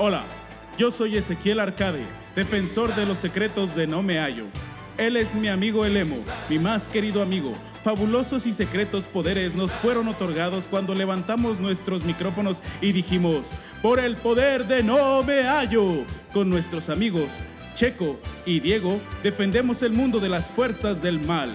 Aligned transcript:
Hola, 0.00 0.22
yo 0.78 0.92
soy 0.92 1.16
Ezequiel 1.16 1.58
Arcade, 1.58 2.06
defensor 2.36 2.94
de 2.94 3.04
los 3.04 3.18
secretos 3.18 3.74
de 3.74 3.88
No 3.88 4.00
Me 4.00 4.20
Hallo. 4.20 4.44
Él 4.96 5.16
es 5.16 5.34
mi 5.34 5.48
amigo 5.48 5.84
el 5.84 5.96
Emo, 5.96 6.18
mi 6.48 6.60
más 6.60 6.86
querido 6.86 7.20
amigo. 7.20 7.52
Fabulosos 7.82 8.46
y 8.46 8.52
secretos 8.52 9.08
poderes 9.08 9.56
nos 9.56 9.72
fueron 9.72 10.06
otorgados 10.06 10.66
cuando 10.70 10.94
levantamos 10.94 11.58
nuestros 11.58 12.04
micrófonos 12.04 12.58
y 12.80 12.92
dijimos, 12.92 13.38
por 13.82 13.98
el 13.98 14.14
poder 14.14 14.68
de 14.68 14.84
No 14.84 15.24
Me 15.24 15.42
Hallo. 15.42 16.04
Con 16.32 16.48
nuestros 16.48 16.88
amigos 16.90 17.28
Checo 17.74 18.20
y 18.46 18.60
Diego 18.60 19.00
defendemos 19.24 19.82
el 19.82 19.92
mundo 19.92 20.20
de 20.20 20.28
las 20.28 20.46
fuerzas 20.46 21.02
del 21.02 21.18
mal. 21.26 21.50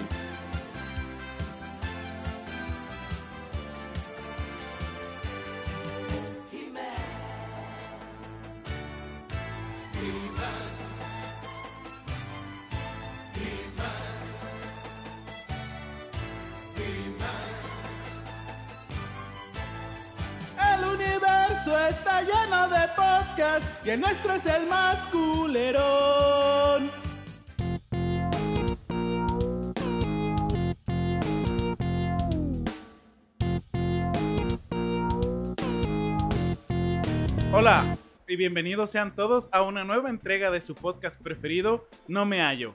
Bienvenidos 38.44 38.90
sean 38.92 39.16
todos 39.16 39.48
a 39.54 39.62
una 39.62 39.86
nueva 39.86 40.10
entrega 40.10 40.52
de 40.52 40.60
su 40.60 40.76
podcast 40.76 41.18
preferido, 41.22 41.88
No 42.10 42.26
Me 42.26 42.42
Hallo. 42.42 42.74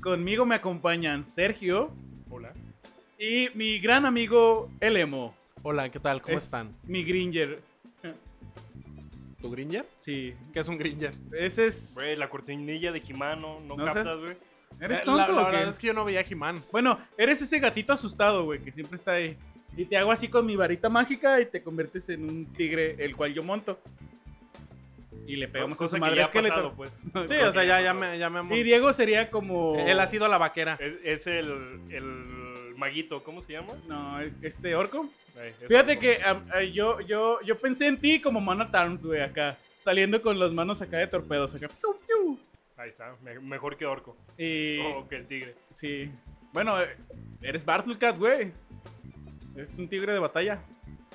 Conmigo 0.00 0.46
me 0.46 0.54
acompañan 0.54 1.24
Sergio 1.24 1.90
Hola. 2.30 2.52
y 3.18 3.48
mi 3.54 3.80
gran 3.80 4.06
amigo 4.06 4.70
El 4.78 4.96
Emo. 4.96 5.34
Hola, 5.64 5.90
¿qué 5.90 5.98
tal? 5.98 6.22
¿Cómo 6.22 6.38
Es 6.38 6.44
están? 6.44 6.76
Mi 6.84 7.02
Gringer. 7.02 7.60
¿Tu 9.42 9.50
Gringer? 9.50 9.84
Sí, 9.96 10.32
¿Qué 10.52 10.60
es 10.60 10.68
un 10.68 10.78
Gringer? 10.78 11.12
ese 11.36 11.66
es... 11.66 11.94
Güey, 11.96 12.14
la 12.14 12.30
cortinilla 12.30 12.92
de 12.92 13.00
Jimano, 13.00 13.58
no, 13.66 13.76
No 13.76 13.84
captas, 13.84 14.16
güey. 14.20 14.36
¿Eres 14.80 15.00
Eh, 15.00 15.02
tonto 15.04 15.32
la, 15.32 15.42
la 15.42 15.50
verdad 15.50 15.68
es 15.70 15.78
que 15.80 15.88
yo 15.88 15.92
no 15.92 16.04
veía 16.04 16.20
He-Man. 16.20 16.62
Bueno, 16.70 17.00
eres 17.16 17.42
ese 17.42 17.58
gatito 17.58 17.92
asustado, 17.92 18.44
güey, 18.44 18.60
que 18.60 18.70
siempre 18.70 18.94
está 18.94 19.14
ahí. 19.14 19.36
Y 19.76 19.86
te 19.86 19.96
hago 19.96 20.12
así 20.12 20.28
con 20.28 20.46
mi 20.46 20.54
varita 20.54 20.88
mágica 20.88 21.40
y 21.40 21.46
te 21.46 21.64
conviertes 21.64 22.08
en 22.10 22.22
un 22.30 22.46
tigre, 22.52 22.94
el 23.00 23.16
cual 23.16 23.34
yo 23.34 23.42
monto. 23.42 23.80
Y 25.28 25.36
le 25.36 25.46
pegamos 25.46 25.80
a 25.82 25.88
su 25.88 25.94
que 25.94 26.00
madre 26.00 26.16
ya 26.16 26.32
pasado, 26.32 26.72
pues. 26.74 26.90
Sí, 27.28 27.34
o 27.34 27.52
sea, 27.52 27.62
ya, 27.62 27.82
ya 27.82 27.92
me, 27.92 28.18
ya 28.18 28.30
me 28.30 28.38
amo. 28.38 28.56
Y 28.56 28.62
Diego 28.62 28.92
sería 28.94 29.30
como... 29.30 29.76
Él 29.78 30.00
ha 30.00 30.06
sido 30.06 30.26
la 30.26 30.38
vaquera. 30.38 30.78
Es, 30.80 30.94
es 31.04 31.26
el, 31.26 31.78
el 31.90 32.74
maguito, 32.76 33.22
¿cómo 33.22 33.42
se 33.42 33.52
llama? 33.52 33.74
No, 33.86 34.18
este 34.40 34.74
orco. 34.74 35.08
Ay, 35.38 35.52
es 35.60 35.68
Fíjate 35.68 35.98
que 35.98 36.18
yo, 36.72 37.00
yo, 37.02 37.40
yo 37.42 37.58
pensé 37.58 37.88
en 37.88 37.98
ti 37.98 38.20
como 38.22 38.40
Man 38.40 38.62
at 38.62 38.74
Arms, 38.74 39.04
güey, 39.04 39.20
acá. 39.20 39.58
Saliendo 39.80 40.20
con 40.22 40.38
las 40.38 40.50
manos 40.50 40.80
acá 40.80 40.96
de 40.96 41.06
torpedos, 41.06 41.54
acá. 41.54 41.68
Piu, 41.68 41.94
piu. 42.06 42.38
Ahí 42.78 42.88
está, 42.88 43.14
me- 43.22 43.38
mejor 43.40 43.76
que 43.76 43.84
Orco. 43.84 44.16
Y... 44.38 44.78
O 44.80 45.06
que 45.08 45.16
el 45.16 45.26
tigre. 45.26 45.54
Sí. 45.70 46.10
Bueno, 46.52 46.80
eh, 46.80 46.96
eres 47.42 47.64
Bartlecat, 47.64 48.16
güey. 48.16 48.50
Es 49.56 49.74
un 49.76 49.88
tigre 49.88 50.12
de 50.14 50.20
batalla. 50.20 50.60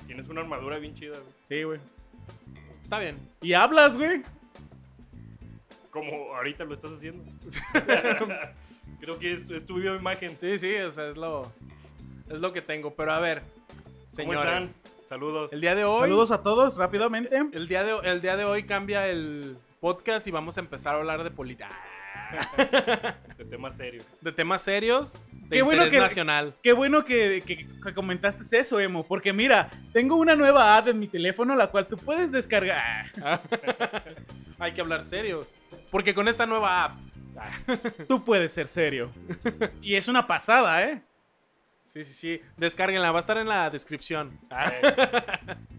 Tienes 0.06 0.28
una 0.28 0.42
armadura 0.42 0.78
bien 0.78 0.94
chida, 0.94 1.18
güey. 1.18 1.32
Sí, 1.48 1.62
güey. 1.64 1.80
Está 2.84 2.98
bien. 2.98 3.16
Y 3.40 3.54
hablas, 3.54 3.96
güey. 3.96 4.22
Como 5.90 6.34
ahorita 6.34 6.64
lo 6.64 6.74
estás 6.74 6.92
haciendo. 6.92 7.24
Creo 9.00 9.18
que 9.18 9.32
es, 9.32 9.50
es 9.50 9.66
tu 9.66 9.76
video 9.76 9.96
imagen. 9.96 10.34
Sí, 10.34 10.58
sí, 10.58 10.76
o 10.76 10.90
sea, 10.92 11.08
es 11.08 11.16
lo, 11.16 11.50
es 12.30 12.38
lo 12.38 12.52
que 12.52 12.60
tengo. 12.62 12.94
Pero 12.94 13.12
a 13.12 13.20
ver, 13.20 13.40
¿Cómo 13.40 14.08
señores. 14.08 14.70
están? 14.70 14.92
Saludos. 15.08 15.52
El 15.52 15.60
día 15.60 15.74
de 15.74 15.84
hoy. 15.84 16.02
Saludos 16.02 16.30
a 16.30 16.42
todos, 16.42 16.76
rápidamente. 16.76 17.36
El 17.52 17.68
día, 17.68 17.84
de, 17.84 17.96
el 18.10 18.20
día 18.20 18.36
de 18.36 18.44
hoy 18.44 18.64
cambia 18.64 19.08
el 19.08 19.56
podcast 19.80 20.26
y 20.26 20.30
vamos 20.30 20.56
a 20.56 20.60
empezar 20.60 20.94
a 20.94 20.98
hablar 20.98 21.24
de 21.24 21.30
política. 21.30 21.70
De 23.38 23.44
tema 23.44 23.72
serio. 23.72 24.02
De 24.20 24.32
temas 24.32 24.62
serios, 24.62 25.18
de 25.48 25.56
Qué 25.56 25.62
bueno 25.62 25.88
que- 25.90 25.98
nacional. 25.98 26.54
Qué 26.62 26.72
bueno 26.72 27.04
que, 27.04 27.42
que- 27.46 27.66
que 27.66 27.94
comentaste 27.94 28.58
eso, 28.58 28.80
Emo. 28.80 29.04
Porque 29.04 29.32
mira, 29.32 29.70
tengo 29.92 30.16
una 30.16 30.34
nueva 30.36 30.76
app 30.76 30.88
en 30.88 30.98
mi 30.98 31.06
teléfono 31.08 31.54
la 31.54 31.66
cual 31.68 31.86
tú 31.86 31.96
puedes 31.96 32.32
descargar. 32.32 33.10
Hay 34.58 34.72
que 34.72 34.80
hablar 34.80 35.04
serios. 35.04 35.54
Porque 35.90 36.14
con 36.14 36.28
esta 36.28 36.46
nueva 36.46 36.84
app. 36.84 36.98
Tú 38.08 38.24
puedes 38.24 38.52
ser 38.52 38.68
serio. 38.68 39.10
Y 39.82 39.96
es 39.96 40.06
una 40.06 40.24
pasada, 40.26 40.84
¿eh? 40.84 41.02
Sí, 41.82 42.04
sí, 42.04 42.12
sí. 42.14 42.40
Descárguenla, 42.56 43.10
va 43.10 43.18
a 43.18 43.20
estar 43.20 43.36
en 43.38 43.48
la 43.48 43.68
descripción. 43.70 44.38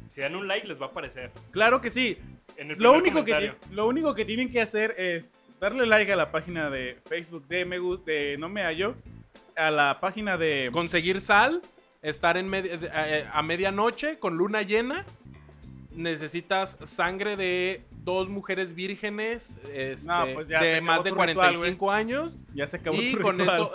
Si 0.09 0.21
dan 0.21 0.33
un 0.37 0.47
like, 0.47 0.65
les 0.65 0.79
va 0.81 0.85
a 0.85 0.89
aparecer. 0.89 1.29
Claro 1.51 1.81
que 1.81 1.89
sí. 1.89 2.17
En 2.55 2.71
el 2.71 2.77
Lo 2.77 2.93
único, 2.93 3.25
que, 3.25 3.33
comentario. 3.33 3.55
lo 3.71 3.85
único 3.85 4.15
que 4.15 4.23
tienen 4.23 4.49
que 4.49 4.61
hacer 4.61 4.95
es 4.97 5.25
darle 5.59 5.85
like 5.85 6.09
a 6.13 6.15
la 6.15 6.31
página 6.31 6.69
de 6.69 6.97
Facebook 7.05 7.45
de, 7.49 7.65
me, 7.65 7.77
de 8.05 8.37
No 8.37 8.47
Me 8.47 8.61
Hallo, 8.63 8.95
a 9.55 9.71
la 9.71 9.99
página 9.99 10.37
de... 10.37 10.69
Conseguir 10.71 11.21
sal, 11.21 11.61
estar 12.01 12.37
en 12.37 12.49
medi- 12.49 12.69
eh, 12.71 12.89
eh, 12.93 13.25
a 13.31 13.41
medianoche 13.41 14.19
con 14.19 14.35
luna 14.37 14.61
llena. 14.61 15.05
Necesitas 15.93 16.77
sangre 16.83 17.37
de 17.37 17.81
dos 18.03 18.27
mujeres 18.29 18.75
vírgenes 18.75 19.57
este, 19.73 20.07
No, 20.07 20.25
pues 20.33 20.47
ya 20.49 20.61
de 20.61 20.81
más 20.81 21.03
de 21.03 21.11
tu 21.11 21.15
ritual, 21.21 21.35
45 21.53 21.91
años. 21.91 22.37
Ya 22.53 22.67
se 22.67 22.77
acabó 22.77 23.01
Y 23.01 23.13
tu 23.15 23.21
con 23.21 23.37
ritual. 23.39 23.61
eso, 23.61 23.71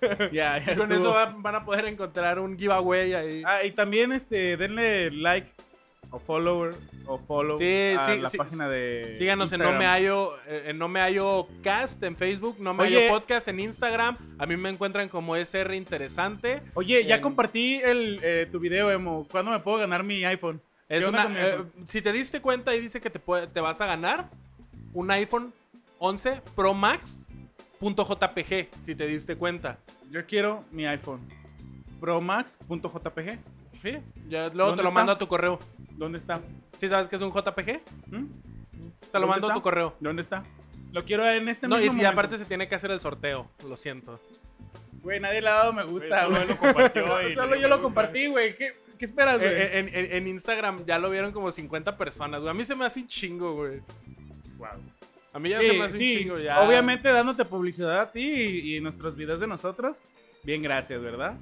Ya, 0.32 0.60
con 0.76 0.90
estuvo. 0.92 1.10
eso 1.10 1.14
va- 1.14 1.34
van 1.38 1.54
a 1.54 1.64
poder 1.64 1.84
encontrar 1.86 2.40
un 2.40 2.58
giveaway 2.58 3.14
ahí. 3.14 3.42
Ah, 3.46 3.62
y 3.64 3.70
también 3.70 4.10
este, 4.12 4.56
denle 4.56 5.12
like 5.12 5.48
o 6.12 6.18
follower 6.20 6.74
o 7.06 7.18
follow 7.18 7.56
Sí, 7.56 7.94
a 7.98 8.06
sí, 8.06 8.20
la 8.20 8.28
sí, 8.28 8.36
página 8.38 8.68
de 8.68 9.12
Síganos 9.14 9.52
en 9.52 9.58
No 9.60 9.64
Instagram. 9.70 9.78
Me 9.78 9.86
Hallo, 9.86 10.36
eh, 10.46 10.64
en 10.66 10.78
No 10.78 10.86
Me 10.88 11.00
Hallo 11.00 11.48
Cast 11.64 12.02
en 12.04 12.16
Facebook, 12.16 12.56
No 12.60 12.74
Me 12.74 12.84
Oye. 12.84 13.06
Hallo 13.08 13.18
Podcast 13.18 13.48
en 13.48 13.58
Instagram. 13.60 14.16
A 14.38 14.46
mí 14.46 14.56
me 14.56 14.68
encuentran 14.68 15.08
como 15.08 15.34
SR 15.36 15.74
Interesante. 15.74 16.62
Oye, 16.74 17.04
ya 17.06 17.16
en- 17.16 17.22
compartí 17.22 17.80
el, 17.82 18.20
eh, 18.22 18.46
tu 18.52 18.60
video, 18.60 18.90
Emo. 18.90 19.26
¿Cuándo 19.30 19.50
me 19.50 19.58
puedo 19.60 19.78
ganar 19.78 20.04
mi 20.04 20.22
iPhone? 20.24 20.60
Es 20.88 21.00
¿Qué 21.00 21.06
onda 21.06 21.20
una, 21.20 21.24
con 21.24 21.32
mi 21.34 21.38
eh, 21.40 21.52
iPhone? 21.52 21.72
si 21.86 22.02
te 22.02 22.12
diste 22.12 22.40
cuenta 22.40 22.74
y 22.76 22.80
dice 22.80 23.00
que 23.00 23.10
te, 23.10 23.18
puede- 23.18 23.46
te 23.48 23.60
vas 23.60 23.80
a 23.80 23.86
ganar 23.86 24.28
un 24.92 25.10
iPhone 25.10 25.52
11 25.98 26.40
Pro 26.54 26.74
Max 26.74 27.26
.jpg, 27.80 28.68
si 28.84 28.94
te 28.94 29.06
diste 29.06 29.34
cuenta. 29.36 29.78
Yo 30.10 30.24
quiero 30.26 30.64
mi 30.70 30.86
iPhone. 30.86 31.20
Pro 32.00 32.20
Max.jpg. 32.20 33.38
Sí, 33.82 33.98
ya 34.28 34.48
luego 34.50 34.70
¿Dónde 34.70 34.76
te 34.76 34.82
lo 34.84 34.88
está? 34.88 34.90
mando 34.94 35.12
a 35.12 35.18
tu 35.18 35.26
correo. 35.26 35.58
¿Dónde 35.90 36.18
está? 36.18 36.40
¿Sí 36.76 36.88
sabes 36.88 37.08
que 37.08 37.16
es 37.16 37.22
un 37.22 37.30
JPG? 37.32 37.80
¿Mm? 38.10 38.26
Te 39.10 39.18
lo 39.18 39.20
¿Dónde 39.20 39.26
mando 39.26 39.50
a 39.50 39.54
tu 39.54 39.62
correo. 39.62 39.94
¿Dónde 40.00 40.22
está? 40.22 40.44
Lo 40.92 41.04
quiero 41.04 41.28
en 41.28 41.48
este 41.48 41.66
No, 41.68 41.76
y, 41.76 41.80
mismo 41.80 41.94
y 41.94 41.96
momento. 41.96 42.12
aparte 42.12 42.38
se 42.38 42.44
tiene 42.44 42.68
que 42.68 42.74
hacer 42.74 42.90
el 42.90 43.00
sorteo, 43.00 43.50
lo 43.66 43.76
siento. 43.76 44.20
Güey, 45.02 45.18
nadie 45.20 45.40
le 45.42 45.48
ha 45.48 45.52
dado 45.54 45.72
me 45.72 45.82
gusta, 45.84 46.26
Güey, 46.26 47.34
solo 47.34 47.56
yo 47.56 47.68
lo 47.68 47.76
gusta. 47.76 47.82
compartí, 47.82 48.26
güey. 48.28 48.56
¿Qué, 48.56 48.72
¿Qué 48.98 49.04
esperas, 49.04 49.38
güey? 49.38 49.50
Eh, 49.50 49.78
en, 49.78 49.88
en- 49.88 50.12
en 50.12 50.28
Instagram 50.28 50.84
ya 50.86 50.98
lo 50.98 51.10
vieron 51.10 51.32
como 51.32 51.50
50 51.50 51.96
personas, 51.96 52.40
güey. 52.40 52.50
A 52.50 52.54
mí 52.54 52.64
se 52.64 52.74
me 52.76 52.84
hace 52.84 53.00
un 53.00 53.08
chingo, 53.08 53.54
güey. 53.54 53.80
Wow. 54.58 54.68
A 55.32 55.38
mí 55.40 55.48
ya 55.48 55.60
Sí, 55.60 55.66
se 55.66 55.72
me 55.72 55.84
hace 55.84 55.98
sí, 55.98 56.12
un 56.14 56.18
chingo, 56.22 56.38
ya. 56.38 56.60
Obviamente 56.60 57.08
dándote 57.10 57.44
publicidad 57.44 58.00
a 58.00 58.12
ti 58.12 58.20
y, 58.20 58.76
y 58.76 58.80
nuestros 58.80 59.16
videos 59.16 59.40
de 59.40 59.46
nosotros. 59.48 59.96
Bien, 60.44 60.62
gracias, 60.62 61.02
¿verdad? 61.02 61.34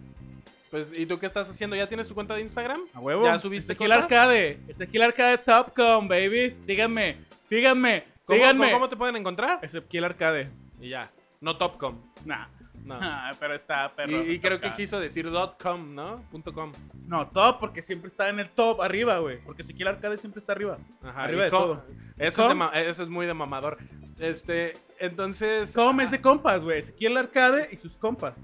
Pues, 0.71 0.97
¿y 0.97 1.05
tú 1.07 1.19
qué 1.19 1.27
estás 1.27 1.49
haciendo? 1.51 1.75
¿Ya 1.77 1.89
tienes 1.89 2.07
tu 2.09 2.15
cuenta 2.15 2.35
de 2.35 2.43
Instagram? 2.43 2.81
A 2.95 3.01
huevo. 3.01 3.25
¿Ya 3.25 3.39
subiste 3.39 3.73
Ezequiel 3.73 3.91
cosas? 3.91 4.05
Arcade. 4.05 4.61
Ezequiel 4.69 5.03
Arcade 5.03 5.39
Topcom, 5.39 6.07
babies. 6.09 6.55
Síganme. 6.65 7.19
Síganme. 7.45 8.05
¿Cómo, 8.25 8.37
Síganme. 8.39 8.65
cómo- 8.67 8.73
cómo 8.77 8.89
te 8.89 8.97
pueden 8.97 9.17
encontrar? 9.17 9.59
Ezequiel 9.63 10.05
Arcade. 10.05 10.49
Y 10.81 10.91
ya. 10.91 11.11
No 11.41 11.57
Topcom. 11.57 11.99
Nah. 12.25 12.47
No. 12.85 12.99
Ah, 13.03 13.33
pero 13.39 13.55
está, 13.55 13.93
Y, 13.93 13.97
perro. 13.97 14.23
y 14.33 14.39
creo 14.39 14.61
que 14.61 14.73
quiso 14.73 14.99
decir 15.01 15.29
.com, 15.63 15.95
¿no? 15.95 16.23
Punto 16.31 16.53
.com. 16.55 16.73
No, 17.07 17.29
top, 17.29 17.59
porque 17.61 17.83
siempre 17.83 18.09
está 18.09 18.29
en 18.31 18.39
el 18.41 18.49
top 18.49 18.81
arriba, 18.81 19.19
güey. 19.19 19.39
Porque 19.45 19.63
Ezequiel 19.63 19.89
Arcade 19.89 20.17
siempre 20.17 20.39
está 20.39 20.53
arriba. 20.53 20.79
Ajá, 21.03 21.25
arriba 21.25 21.45
de 21.45 21.51
com- 21.51 21.61
todo. 21.61 21.85
Eso 22.17 22.51
es, 22.51 22.59
de 22.73 22.89
eso 22.89 23.03
es 23.03 23.09
muy 23.11 23.27
de 23.27 23.35
mamador. 23.35 23.77
Este, 24.19 24.77
entonces... 24.99 25.73
Com 25.75 26.01
es 26.01 26.11
de 26.11 26.21
compas, 26.23 26.63
güey. 26.63 26.79
Ezequiel 26.79 27.17
Arcade 27.19 27.69
y 27.73 27.77
sus 27.77 27.97
compas. 27.99 28.35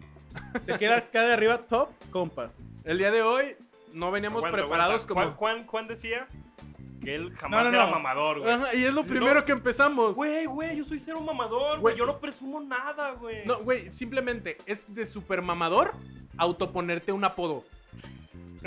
Ezequiel 0.54 0.92
Arcade 0.92 1.32
arriba, 1.32 1.58
top, 1.58 1.90
compas. 2.10 2.50
El 2.84 2.98
día 2.98 3.10
de 3.10 3.22
hoy 3.22 3.56
no 3.92 4.10
veníamos 4.10 4.38
Aguanta, 4.38 4.58
preparados 4.58 5.04
aguanta. 5.04 5.08
como... 5.08 5.36
Juan, 5.36 5.56
Juan, 5.58 5.66
Juan 5.66 5.88
decía 5.88 6.28
que 7.02 7.14
él 7.14 7.32
jamás 7.36 7.64
No, 7.64 7.70
no, 7.70 7.76
era 7.76 7.86
mamador, 7.86 8.40
güey. 8.40 8.52
Ajá, 8.52 8.74
y 8.74 8.84
es 8.84 8.92
lo 8.94 9.02
No. 9.02 9.08
primero 9.08 9.44
que 9.44 9.52
empezamos. 9.52 10.14
Güey, 10.16 10.46
güey, 10.46 10.76
yo 10.76 10.84
soy 10.84 10.98
cero 10.98 11.20
mamador, 11.20 11.78
Güey. 11.80 11.96
Yo 11.96 12.06
no 12.06 12.18
presumo 12.18 12.60
nada, 12.60 13.12
güey. 13.12 13.44
No, 13.44 13.58
güey, 13.60 13.92
simplemente 13.92 14.58
es 14.66 14.92
de 14.94 15.06
super 15.06 15.42
mamador 15.42 15.92
autoponerte 16.38 17.12
un 17.12 17.24
apodo. 17.24 17.64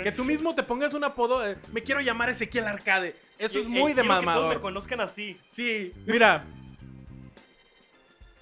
Que 0.02 0.12
tú 0.12 0.24
mismo 0.24 0.54
te 0.54 0.62
pongas 0.62 0.94
un 0.94 1.04
apodo 1.04 1.40
de, 1.40 1.56
me 1.72 1.82
quiero 1.82 2.00
llamar 2.00 2.30
Ezequiel 2.30 2.64
Arcade. 2.64 3.14
Eso 3.38 3.58
Y- 3.58 3.62
es 3.62 3.68
muy 3.68 3.92
de 3.92 4.00
quiero 4.00 4.02
que 4.02 4.08
todos 4.08 4.20
me 4.20 4.26
mamador. 4.26 4.60
conozcan 4.62 5.00
así. 5.02 5.38
Sí. 5.46 5.92
Mira. 6.06 6.42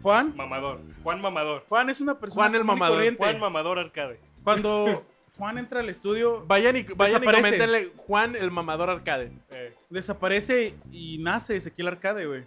Juan. 0.03 0.35
Mamador. 0.37 0.81
Juan 1.03 1.21
Mamador. 1.21 1.65
Juan 1.69 1.91
es 1.91 2.01
una 2.01 2.19
persona 2.19 2.43
Juan 2.45 2.55
el 2.55 2.65
mamador. 2.65 2.97
corriente. 2.97 3.19
Juan 3.23 3.41
Mamador 3.41 3.79
Arcade. 3.79 4.21
Cuando 4.45 5.05
Juan 5.37 5.59
entra 5.59 5.81
al 5.81 5.89
estudio, 5.89 6.45
Vayan 6.47 6.77
y, 6.77 6.83
vayan 6.83 7.23
y 7.23 7.27
coméntenle 7.27 7.93
Juan 7.97 8.35
el 8.37 8.51
mamador 8.51 8.91
arcade. 8.91 9.31
Eh, 9.51 9.75
desaparece 9.91 10.75
y 10.91 11.19
nace 11.19 11.57
Ezequiel 11.57 11.89
Arcade, 11.89 12.27
güey. 12.27 12.43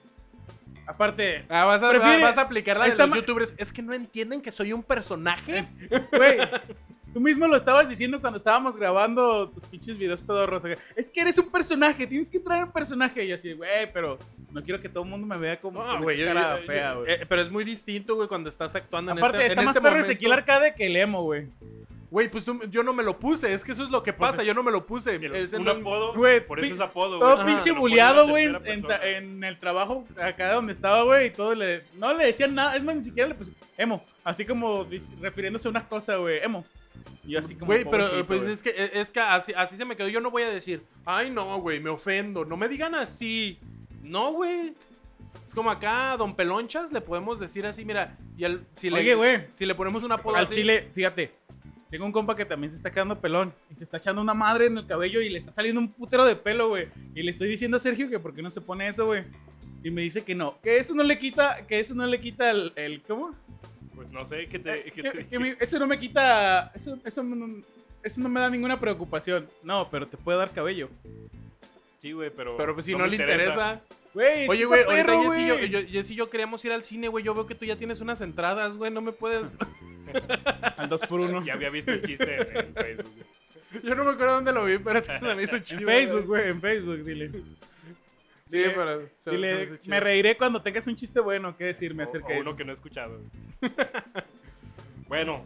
Aparte, 0.87 1.45
Ah, 1.47 1.63
vas 1.65 1.83
a, 1.83 1.89
Prefiere- 1.89 2.21
vas 2.21 2.37
a 2.37 2.41
aplicar 2.41 2.77
la 2.77 2.89
de 2.89 2.95
los 2.95 3.15
youtubers. 3.15 3.53
Es 3.57 3.71
que 3.71 3.81
no 3.81 3.93
entienden 3.93 4.41
que 4.41 4.51
soy 4.51 4.73
un 4.73 4.83
personaje. 4.83 5.67
güey, 6.11 6.37
tú 7.13 7.19
mismo 7.19 7.47
lo 7.47 7.55
estabas 7.55 7.89
diciendo 7.89 8.19
cuando 8.21 8.37
estábamos 8.37 8.75
grabando 8.75 9.49
tus 9.49 9.63
pinches 9.65 9.97
videos 9.97 10.21
pedorros. 10.21 10.63
Es 10.95 11.09
que 11.09 11.21
eres 11.21 11.37
un 11.37 11.49
personaje, 11.51 12.07
tienes 12.07 12.29
que 12.29 12.37
entrar 12.37 12.57
en 12.59 12.63
un 12.65 12.71
personaje. 12.71 13.25
Y 13.25 13.31
así, 13.31 13.53
güey, 13.53 13.91
pero 13.93 14.17
no 14.51 14.61
quiero 14.63 14.81
que 14.81 14.89
todo 14.89 15.03
el 15.03 15.09
mundo 15.09 15.25
me 15.27 15.37
vea 15.37 15.59
como 15.59 15.83
No, 15.83 16.01
güey, 16.01 16.17
yo- 16.17 16.25
cara 16.27 16.59
yo- 16.59 16.65
fea, 16.67 16.93
güey. 16.93 17.11
eh, 17.11 17.25
pero 17.27 17.41
es 17.41 17.49
muy 17.51 17.63
distinto, 17.63 18.15
güey, 18.15 18.27
cuando 18.27 18.49
estás 18.49 18.75
actuando 18.75 19.11
Aparte, 19.11 19.37
en 19.37 19.41
este, 19.43 19.47
está 19.53 19.61
en 19.61 19.65
más 19.65 19.75
este 19.75 19.81
perro 19.81 19.95
momento. 19.95 20.11
Ezequiel 20.11 20.31
Arcade 20.33 20.73
que 20.75 20.85
el 20.87 20.95
emo, 20.95 21.23
güey. 21.23 21.47
Güey, 22.09 22.27
pues 22.29 22.43
tú- 22.43 22.59
yo 22.69 22.83
no 22.83 22.91
me 22.91 23.03
lo 23.03 23.17
puse, 23.17 23.53
es 23.53 23.63
que 23.63 23.71
eso 23.71 23.85
es 23.85 23.89
lo 23.89 24.03
que 24.03 24.11
Pues 24.11 24.31
pasa, 24.31 24.43
yo 24.43 24.53
no 24.53 24.63
me 24.63 24.71
lo 24.71 24.85
puse. 24.85 25.15
el- 25.15 25.31
un 25.55 25.63
no- 25.63 25.71
apodo. 25.71 26.13
Güey, 26.13 26.45
por 26.45 26.59
eso 26.59 26.75
es 26.75 26.81
apodo, 26.81 27.19
Todo 27.19 27.35
güey. 27.35 27.47
pinche 27.47 27.69
Lo 27.69 27.75
pone 27.75 27.79
buleado, 27.79 28.27
güey, 28.27 28.45
en, 28.65 28.85
en, 29.03 29.43
el 29.45 29.57
trabajo 29.57 30.05
acá 30.21 30.51
donde 30.51 30.73
estaba, 30.73 31.03
güey, 31.03 31.27
y 31.27 31.29
todo 31.29 31.55
le... 31.55 31.83
No 31.95 32.13
le 32.13 32.25
decían 32.25 32.53
nada, 32.53 32.75
es 32.75 32.83
más, 32.83 32.97
ni 32.97 33.03
siquiera 33.05 33.29
le 33.29 33.35
pusieron 33.35 33.61
emo. 33.77 34.03
Así 34.25 34.43
como 34.45 34.85
refiriéndose 35.21 35.69
a 35.69 35.71
una 35.71 35.85
cosa, 35.87 36.17
güey, 36.17 36.39
emo. 36.43 36.65
Y 37.23 37.31
yo 37.31 37.39
así 37.39 37.53
como... 37.55 37.67
Güey, 37.67 37.85
pero 37.89 38.07
pues 38.25 38.41
es 38.43 38.63
que, 38.63 38.73
es 38.93 39.11
que 39.11 39.19
así, 39.19 39.53
así 39.55 39.77
se 39.77 39.85
me 39.85 39.95
quedó. 39.95 40.07
Yo 40.07 40.21
no 40.21 40.31
voy 40.31 40.43
a 40.43 40.49
decir, 40.49 40.83
ay, 41.05 41.29
no, 41.29 41.59
güey, 41.59 41.79
me 41.79 41.89
ofendo. 41.89 42.45
No 42.45 42.57
me 42.57 42.67
digan 42.67 42.95
así. 42.95 43.59
No, 44.01 44.33
güey. 44.33 44.73
Es 45.45 45.53
como 45.55 45.69
acá, 45.71 46.13
a 46.13 46.17
Don 46.17 46.35
Pelonchas, 46.35 46.91
le 46.93 47.01
podemos 47.01 47.39
decir 47.39 47.65
así, 47.65 47.85
mira. 47.85 48.17
Y 48.37 48.43
el, 48.43 48.65
si, 48.75 48.89
Oye, 48.89 49.03
le, 49.03 49.15
güey. 49.15 49.47
si 49.51 49.65
le 49.65 49.75
ponemos 49.75 50.03
un 50.03 50.11
apodo 50.11 50.35
Al 50.35 50.45
así. 50.45 50.55
chile, 50.55 50.89
fíjate. 50.93 51.31
Tengo 51.89 52.05
un 52.05 52.11
compa 52.13 52.35
que 52.35 52.45
también 52.45 52.69
se 52.71 52.77
está 52.77 52.89
quedando 52.89 53.19
pelón. 53.19 53.53
Y 53.69 53.75
se 53.75 53.83
está 53.83 53.97
echando 53.97 54.21
una 54.21 54.33
madre 54.33 54.67
en 54.67 54.77
el 54.77 54.87
cabello 54.87 55.19
y 55.21 55.29
le 55.29 55.37
está 55.37 55.51
saliendo 55.51 55.81
un 55.81 55.91
putero 55.91 56.25
de 56.25 56.35
pelo, 56.37 56.69
güey. 56.69 56.87
Y 57.13 57.21
le 57.21 57.31
estoy 57.31 57.49
diciendo 57.49 57.77
a 57.77 57.79
Sergio 57.81 58.09
que 58.09 58.17
por 58.19 58.33
qué 58.33 58.41
no 58.41 58.49
se 58.49 58.61
pone 58.61 58.87
eso, 58.87 59.05
güey. 59.05 59.23
Y 59.83 59.91
me 59.91 60.01
dice 60.01 60.21
que 60.23 60.33
no. 60.33 60.57
Que 60.61 60.77
eso 60.77 60.93
no 60.95 61.03
le 61.03 61.19
quita, 61.19 61.65
que 61.67 61.79
eso 61.79 61.93
no 61.93 62.07
le 62.07 62.21
quita 62.21 62.49
el, 62.51 62.71
el- 62.77 63.01
¿cómo? 63.01 63.35
Pues 64.01 64.11
no 64.13 64.25
sé, 64.25 64.47
¿qué 64.47 64.57
te, 64.59 64.73
Eh, 64.87 64.91
qué 64.95 65.01
que- 65.03 65.11
te- 65.11 65.27
que 65.27 65.39
mi- 65.39 65.53
eso 65.59 65.77
no 65.77 65.85
me 65.87 65.99
quita, 65.99 66.71
eso, 66.73 66.97
eso, 67.05 67.21
no, 67.23 67.63
eso 68.01 68.19
no 68.21 68.29
me 68.29 68.39
da 68.39 68.49
ninguna 68.49 68.79
preocupación. 68.79 69.47
No, 69.63 69.89
pero 69.91 70.07
te 70.07 70.17
puede 70.17 70.39
dar 70.39 70.51
cabello. 70.51 70.89
Sí, 72.01 72.11
güey, 72.13 72.31
pero. 72.35 72.57
Pero 72.57 72.73
pues 72.73 72.85
si 72.87 72.95
no, 72.95 73.05
le 73.05 73.15
interesa. 73.15 73.81
Güey, 74.13 74.47
Oye, 74.49 74.63
está 74.63 74.67
güey, 74.67 74.83
ahorita 75.01 75.21
Jessy 75.21 75.41
y 75.41 75.47
yo, 75.47 75.59
yo- 75.79 75.87
Jessy 75.87 76.13
y 76.13 76.17
yo 76.17 76.29
queríamos 76.29 76.65
ir 76.65 76.71
al 76.73 76.83
cine, 76.83 77.07
güey. 77.07 77.23
Yo 77.23 77.33
veo 77.33 77.45
que 77.47 77.55
tú 77.55 77.63
ya 77.65 77.75
tienes 77.77 78.01
unas 78.01 78.19
entradas, 78.21 78.75
güey. 78.75 78.91
No 78.91 79.01
me 79.01 79.11
puedes. 79.13 79.51
Al 80.77 80.89
2 80.89 81.01
por 81.07 81.21
1 81.21 81.45
Ya 81.45 81.53
había 81.53 81.69
visto 81.69 81.91
el 81.93 82.01
chiste 82.01 82.35
en, 82.41 82.57
en 82.57 82.73
Facebook. 82.73 83.11
güey. 83.13 83.83
yo 83.85 83.95
no 83.95 84.03
me 84.03 84.11
acuerdo 84.11 84.33
dónde 84.35 84.51
lo 84.51 84.65
vi, 84.65 84.79
pero 84.79 85.01
se 85.21 85.35
me 85.35 85.43
hizo 85.43 85.55
En 85.57 85.63
chido. 85.63 85.85
Facebook, 85.87 86.25
güey, 86.25 86.49
en 86.49 86.59
Facebook, 86.59 87.03
dile. 87.05 87.31
Sí, 88.51 88.63
pero 88.75 89.01
se, 89.07 89.15
se 89.15 89.31
me 89.31 89.37
Dile, 89.37 89.65
chido. 89.79 89.79
me 89.95 89.99
reiré 89.99 90.37
cuando 90.37 90.61
tengas 90.61 90.85
un 90.87 90.95
chiste 90.95 91.19
bueno 91.19 91.55
que 91.57 91.65
decirme 91.65 92.03
O- 92.03 92.07
acerca 92.07 92.27
o 92.27 92.31
de 92.31 92.41
uno 92.41 92.55
que 92.55 92.63
no 92.65 92.71
he 92.71 92.73
escuchado. 92.75 93.19
bueno, 95.07 95.43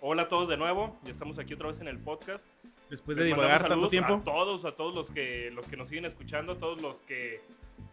hola 0.00 0.22
a 0.22 0.28
todos 0.28 0.48
de 0.48 0.56
nuevo. 0.56 0.98
Ya 1.04 1.12
estamos 1.12 1.38
aquí 1.38 1.54
otra 1.54 1.68
vez 1.68 1.80
en 1.80 1.88
el 1.88 1.98
podcast. 1.98 2.44
Después 2.90 3.16
de 3.16 3.24
Les 3.24 3.34
divagar 3.34 3.60
tanto 3.60 3.68
saludos 3.74 3.90
tiempo. 3.90 4.14
A 4.14 4.24
todos, 4.24 4.64
a 4.64 4.72
todos 4.72 4.94
los 4.94 5.10
que, 5.10 5.50
los 5.50 5.66
que 5.66 5.76
nos 5.76 5.88
siguen 5.88 6.04
escuchando, 6.04 6.52
a 6.52 6.58
todos 6.58 6.80
los 6.82 6.96
que 7.06 7.40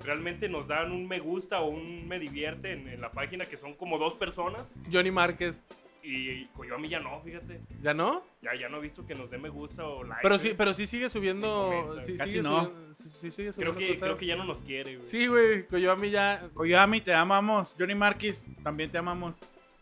realmente 0.04 0.50
nos 0.50 0.68
dan 0.68 0.92
un 0.92 1.08
me 1.08 1.20
gusta 1.20 1.62
o 1.62 1.70
un 1.70 2.08
me 2.08 2.20
divierte 2.20 2.74
en, 2.74 2.88
en 2.90 3.00
la 3.02 3.12
página, 3.12 3.46
que 3.46 3.58
son 3.58 3.74
como 3.76 3.98
dos 3.98 4.14
personas. 4.16 4.62
Johnny 4.92 5.12
Márquez. 5.12 5.66
Y 6.04 6.48
yo 6.68 6.76
a 6.76 6.78
mí 6.78 6.88
ya 6.90 7.00
no, 7.00 7.22
fíjate. 7.22 7.62
¿Ya 7.82 7.94
no? 7.94 8.24
Ya, 8.42 8.56
ya 8.56 8.70
no 8.70 8.78
he 8.78 8.82
visto 8.82 9.06
que 9.06 9.16
nos 9.16 9.30
dé 9.30 9.38
me 9.38 9.50
gusta 9.50 9.86
o 9.86 10.04
like. 10.04 10.22
Pero 10.22 10.40
sí, 10.40 10.54
pero 10.58 10.74
sí 10.74 10.88
sigue 10.88 11.10
subiendo. 11.10 11.96
Sí, 12.02 12.16
Casi 12.16 12.32
sigue 12.32 12.44
no. 12.44 12.66
subiendo, 12.66 12.96
sí, 12.96 13.10
sí 13.10 13.32
sigue 13.32 13.50
creo 13.52 13.54
subiendo 13.54 13.78
que, 13.80 13.88
cosas. 13.90 14.02
creo 14.04 14.18
que 14.18 14.26
ya 14.26 14.36
no 14.36 14.46
nos 14.46 14.64
quiere, 14.64 14.96
güey. 14.96 15.06
Sí, 15.06 15.28
güey. 15.28 15.68
Koyoami 15.68 16.10
ya. 16.10 16.42
Koyami, 16.54 17.02
te 17.02 17.14
amamos. 17.14 17.76
Johnny 17.78 17.96
Marquis, 17.96 18.46
también 18.64 18.90
te 18.92 18.98
amamos. 18.98 19.36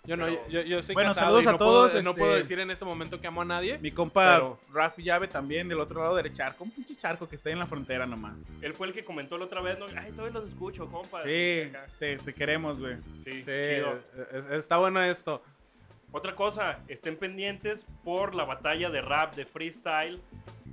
Yo 0.05 0.15
no, 0.15 0.23
Pero- 0.25 0.47
yo, 0.47 0.61
yo 0.61 0.79
estoy 0.79 0.93
Bueno, 0.95 1.09
casado 1.09 1.25
saludos 1.27 1.43
y 1.43 1.47
a 1.49 1.51
no 1.51 1.57
todos, 1.57 1.91
Puedo, 1.91 2.03
No 2.03 2.09
este- 2.11 2.19
puedo 2.21 2.35
decir 2.35 2.59
en 2.59 2.71
este 2.71 2.85
momento 2.85 3.19
que 3.19 3.27
amo 3.27 3.41
a 3.41 3.45
nadie. 3.45 3.77
Mi 3.79 3.91
compa 3.91 4.35
Pero- 4.35 4.59
Raf 4.73 4.97
Llave 4.99 5.27
también, 5.27 5.67
del 5.67 5.81
otro 5.81 6.01
lado 6.01 6.15
del 6.15 6.33
charco. 6.33 6.63
Un 6.63 6.71
pinche 6.71 6.95
charco 6.95 7.27
que 7.27 7.35
está 7.35 7.49
ahí 7.49 7.53
en 7.53 7.59
la 7.59 7.67
frontera 7.67 8.05
nomás. 8.05 8.37
Él 8.61 8.73
fue 8.73 8.87
el 8.87 8.93
que 8.93 9.03
comentó 9.03 9.37
la 9.37 9.45
otra 9.45 9.59
vez, 9.61 9.77
¿no? 9.77 9.85
Ay, 9.97 10.11
todavía 10.13 10.39
los 10.39 10.47
escucho, 10.49 10.85
compa. 10.87 11.23
Sí, 11.25 11.69
te, 11.99 12.17
te 12.23 12.33
queremos, 12.33 12.79
güey. 12.79 12.95
Sí, 13.25 13.33
Sí, 13.33 13.41
chido. 13.41 13.99
es- 14.33 14.45
está 14.49 14.77
bueno 14.77 15.03
esto. 15.03 15.43
Otra 16.17 16.35
cosa, 16.35 16.79
estén 16.87 17.15
pendientes 17.17 17.85
por 18.03 18.33
la 18.35 18.43
batalla 18.43 18.89
de 18.89 19.01
rap, 19.01 19.35
de 19.35 19.45
freestyle, 19.45 20.19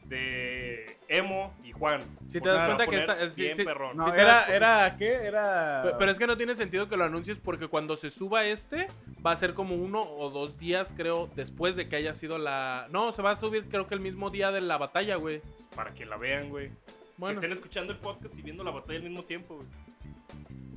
de 0.07 0.99
Emo 1.09 1.53
y 1.65 1.73
Juan. 1.73 2.03
Si 2.27 2.41
te 2.41 2.49
das 2.49 2.65
cuenta 2.65 2.87
que 2.87 2.99
esta- 2.99 3.31
sí, 3.31 3.43
bien 3.43 3.57
sí. 3.57 3.65
perrón. 3.65 3.97
No, 3.97 4.07
Sí 4.07 4.11
te 4.13 4.23
das 4.23 4.49
era, 4.49 4.97
¿qué? 4.99 5.09
Era... 5.15 5.83
Pe- 5.85 5.95
Pero 5.99 6.11
es 6.13 6.19
que 6.19 6.27
no 6.27 6.37
tiene 6.37 6.55
sentido 6.55 6.89
que 6.89 6.97
lo 6.97 7.05
anuncies 7.05 7.39
porque 7.39 7.69
cuando 7.69 7.97
se 7.97 8.11
suba 8.11 8.45
este 8.45 8.87
va 9.25 9.33
a 9.33 9.37
ser 9.37 9.55
como 9.55 9.75
uno 9.75 10.01
o 10.03 10.31
dos 10.31 10.59
días, 10.59 10.93
creo, 10.97 11.29
después 11.35 11.77
de 11.77 11.89
que 11.89 11.97
haya 11.97 12.15
sido 12.15 12.39
la... 12.39 12.87
No, 12.91 13.13
se 13.13 13.23
va 13.23 13.31
a 13.33 13.37
subir 13.37 13.65
creo 13.69 13.87
que 13.87 13.95
el 13.95 14.01
mismo 14.01 14.31
día 14.31 14.51
de 14.51 14.61
la 14.61 14.77
batalla, 14.79 15.17
güey. 15.17 15.41
Para 15.75 15.93
que 15.95 16.05
la 16.05 16.17
vean, 16.17 16.49
güey. 16.51 16.71
Bueno, 17.17 17.41
Que 17.41 17.47
estén 17.47 17.57
escuchando 17.59 17.93
el 17.93 17.99
podcast 17.99 18.37
y 18.39 18.43
viendo 18.43 18.63
la 18.65 18.71
batalla 18.73 18.99
al 18.99 19.05
mismo 19.05 19.23
tiempo, 19.25 19.57
güey. 19.57 19.67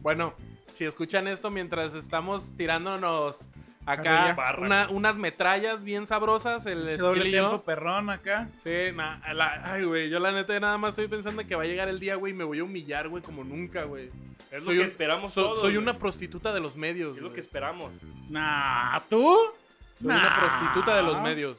bueno, 0.02 0.34
si 0.72 0.86
escuchan 0.86 1.28
esto 1.28 1.50
mientras 1.52 1.96
estamos 1.96 2.56
tirándonos. 2.56 3.46
Acá 3.92 4.34
Barra. 4.34 4.66
una- 4.66 4.90
unas 4.90 5.18
metrallas 5.18 5.84
bien 5.84 6.06
sabrosas, 6.06 6.66
el 6.66 6.98
doble 6.98 7.30
tiempo 7.30 7.62
perrón 7.64 8.10
acá. 8.10 8.50
Sí, 8.60 8.72
na- 8.94 9.22
la- 9.34 9.62
ay, 9.64 9.84
güey, 9.86 10.10
yo 10.10 10.20
la 10.20 10.32
neta 10.32 10.60
nada 10.60 10.78
más 10.78 10.90
estoy 10.92 11.08
pensando 11.08 11.46
que 11.46 11.56
va 11.56 11.64
a 11.64 11.66
llegar 11.66 11.88
el 11.88 12.00
día, 12.00 12.16
güey, 12.16 12.34
y 12.34 12.36
me 12.36 12.44
voy 12.44 12.60
a 12.60 12.64
humillar, 12.64 13.08
güey, 13.10 13.24
como 13.24 13.44
nunca, 13.44 13.84
güey. 13.86 14.10
Es 14.52 14.64
Soy 14.64 14.76
lo 14.76 14.82
que 14.82 14.86
un- 14.86 14.92
esperamos 14.92 15.34
So- 15.34 15.44
todos. 15.44 15.60
soy 15.62 15.78
una 15.78 15.98
prostituta 15.98 16.54
de 16.54 16.60
los 16.60 16.76
medios. 16.78 17.18
Es 17.18 17.24
lo 17.24 17.34
que 17.34 17.40
esperamos. 17.42 17.92
Nah, 18.30 19.00
¿tú? 19.10 19.36
Soy 20.00 20.08
una 20.08 20.38
prostituta 20.40 20.96
de 20.96 21.02
los 21.04 21.22
medios. 21.22 21.58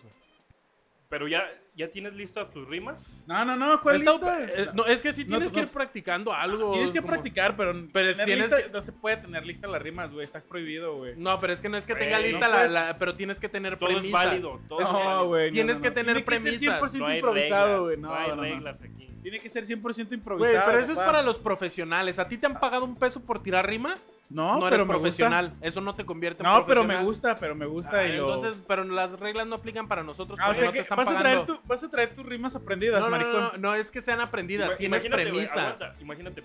Pero 1.09 1.27
ya, 1.29 1.45
¿ya 1.79 1.89
tienes 1.89 2.13
listas 2.15 2.51
tus 2.51 2.69
rimas? 2.69 3.23
No, 3.27 3.45
no, 3.45 3.57
no, 3.57 3.81
¿cuál 3.81 3.95
lista? 3.97 4.45
eh, 4.45 4.67
no, 4.75 4.85
es 4.85 5.01
que 5.01 5.13
sí 5.13 5.23
No, 5.25 5.29
tienes 5.31 5.53
que 5.53 5.61
ir 5.61 5.69
practicando 5.69 6.33
algo. 6.35 6.73
Tienes 6.73 6.93
que 6.93 7.01
como- 7.01 7.13
practicar, 7.13 7.57
pero, 7.57 7.73
Pero 7.93 8.11
tener 8.11 8.27
tienes 8.27 8.51
lista- 8.51 8.67
que- 8.67 8.71
no 8.73 8.83
se 8.83 8.93
puede 8.93 9.17
tener 9.19 9.47
lista 9.47 9.67
las 9.69 9.81
rimas, 9.81 10.13
güey. 10.13 10.25
Está 10.25 10.41
prohibido, 10.43 10.97
güey. 10.97 11.15
No, 11.17 11.39
pero 11.39 11.53
es 11.53 11.63
que 11.63 11.69
no 11.69 11.77
es 11.77 11.87
que 11.87 11.95
tenga 11.95 12.19
Güey, 12.19 12.33
lista 12.33 12.47
no 12.47 12.53
la, 12.53 12.57
puedes- 12.59 12.73
la- 12.73 12.99
Pero 12.99 13.15
tienes 13.17 13.41
que 13.41 13.49
tener 13.49 13.77
Todo 13.79 13.91
es 13.91 13.97
premisas. 13.97 14.25
válido, 14.27 14.61
todo 14.69 14.81
Es 14.81 14.93
válido. 14.93 15.27
güey. 15.29 15.51
tienes 15.53 15.77
no, 15.79 15.83
que 15.85 15.91
tener 15.93 16.05
Tiene 16.17 16.25
que 16.25 16.31
ser 16.33 16.43
premisas. 16.43 16.61
100% 16.61 16.99
No 16.99 17.07
hay 17.07 17.17
improvisado, 17.19 17.67
reglas, 17.67 17.81
güey. 17.81 17.97
no, 17.97 18.09
No, 18.09 18.15
hay 18.15 18.29
no, 18.29 18.37
no. 18.37 18.43
reglas 18.43 18.83
aquí. 18.83 19.09
Tiene 19.23 19.41
que 19.41 19.49
ser 19.51 19.65
100% 19.65 20.09
Güey, 20.09 20.19
improvisado. 20.21 20.67
pero 20.67 20.79
eso 20.81 20.93
es 20.93 20.99
para 20.99 21.23
los 21.23 21.39
profesionales. 21.39 22.19
¿A 22.19 22.29
ti 22.29 22.39
te 22.39 22.47
han 22.47 22.59
pagado 22.59 22.85
un 22.85 22.97
peso 22.97 23.21
por 23.25 23.43
tirar 23.43 23.69
rima? 23.69 23.95
No, 24.31 24.59
No, 24.59 24.67
eres 24.67 24.71
pero 24.73 24.85
me 24.85 24.93
profesional. 24.93 25.53
Eso 25.63 25.81
no 25.81 25.95
te 25.95 26.05
convierte 26.05 26.43
en 26.43 26.51
No, 26.51 26.67
pero 26.67 26.85
me 26.85 27.03
gusta, 27.03 27.37
pero 27.37 27.55
me 27.55 27.65
gusta 27.65 28.01
Ah, 28.01 28.07
y 28.07 28.17
lo... 28.19 28.35
Entonces, 28.35 28.61
pero 28.69 28.85
las 28.85 29.19
reglas 29.19 29.47
no 29.47 29.55
aplican 29.57 29.89
para 29.89 30.03
nosotros 30.03 30.39
Ah, 30.41 30.45
o 30.45 30.47
porque 30.49 30.59
sea 30.59 30.67
no 30.67 30.73
te 30.73 30.79
están 30.81 30.97
vas 30.99 31.09
a, 31.09 31.19
traer 31.19 31.39
pagando. 31.41 31.55
tu- 31.63 31.67
vas 31.67 31.83
a 31.83 31.91
traer 31.91 32.15
tus 32.15 32.27
rimas 32.27 32.55
aprendidas, 32.55 33.01
No, 33.01 33.07
no, 33.07 33.11
maricón. 33.11 33.33
no, 33.41 33.53
no, 33.53 33.59
no 33.59 33.75
es 33.75 33.91
que 33.91 34.03
sean 34.03 34.21
aprendidas, 34.21 34.69
Ima- 34.73 34.77
tienes 34.77 35.05
premisas. 35.07 35.57
aguanta, 35.81 35.97
imagínate, 36.01 36.45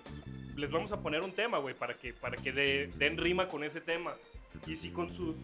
les 0.55 0.71
vamos 0.71 0.91
a 0.93 1.01
poner 1.01 1.21
un 1.23 1.33
tema, 1.33 1.57
güey, 1.57 1.75
para 1.75 1.95
que, 1.95 2.13
para 2.13 2.37
que 2.37 2.53
de- 2.53 2.87
den 2.95 3.17
rima 3.17 3.47
con 3.49 3.63
ese 3.65 3.81
tema. 3.81 4.13
Y 4.65 4.75
si 4.77 4.91
con 4.91 5.11
sus 5.13 5.35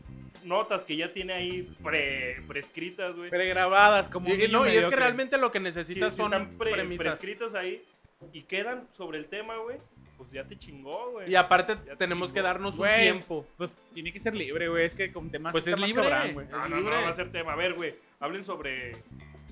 notas 0.46 0.86
que 0.86 0.96
ya 0.96 1.12
tiene 1.12 1.34
ahí 1.34 1.75
pre, 1.84 2.41
prescritas, 2.48 3.15
güey. 3.17 3.29
Pregrabadas, 3.29 4.08
como 4.08 4.29
Y- 4.29 4.48
no, 4.48 4.65
y 4.65 4.77
es 4.77 4.88
que 4.88 4.96
realmente 4.96 5.38
lo 5.38 5.51
que 5.51 5.58
Si, 5.60 5.63
necesitas 5.63 6.13
si 6.13 6.22
son 6.22 6.31
están 6.34 6.58
pre- 6.58 6.72
premisas. 6.72 7.05
prescritas 7.05 7.53
ahí 7.53 7.84
y 8.31 8.43
quedan 8.43 8.88
sobre 8.96 9.17
el 9.17 9.25
tema, 9.25 9.58
güey, 9.58 9.77
pues 10.19 10.29
ya 10.31 10.43
te 10.43 10.55
chingó, 10.57 11.11
güey. 11.13 11.31
Y 11.31 11.35
aparte 11.35 11.73
Ya 11.85 11.91
te 11.91 11.95
tenemos 11.95 12.31
que 12.31 12.35
chingó. 12.39 12.47
darnos 12.47 12.77
un 12.77 12.88
tiempo. 12.88 13.47
Pues 13.57 13.75
tiene 13.93 14.13
que 14.13 14.19
ser 14.19 14.35
libre, 14.35 14.67
güey. 14.67 14.85
Es 14.85 14.93
que 14.93 15.11
con 15.11 15.31
temas 15.31 15.51
Pues 15.53 15.65
es 15.65 15.79
libre. 15.79 16.07
cabrón, 16.09 16.33
güey. 16.33 16.47
No, 16.47 16.63
es 16.63 16.69
no, 16.69 16.75
libre. 16.77 16.95
no, 16.97 17.01
va 17.03 17.09
a 17.09 17.13
ser 17.15 17.31
tema. 17.31 17.53
A 17.53 17.55
ver, 17.55 17.73
güey, 17.73 17.95
hablen 18.19 18.43
sobre 18.43 18.91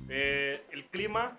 eh, 0.09 0.61
el 0.71 0.85
clima 0.85 1.35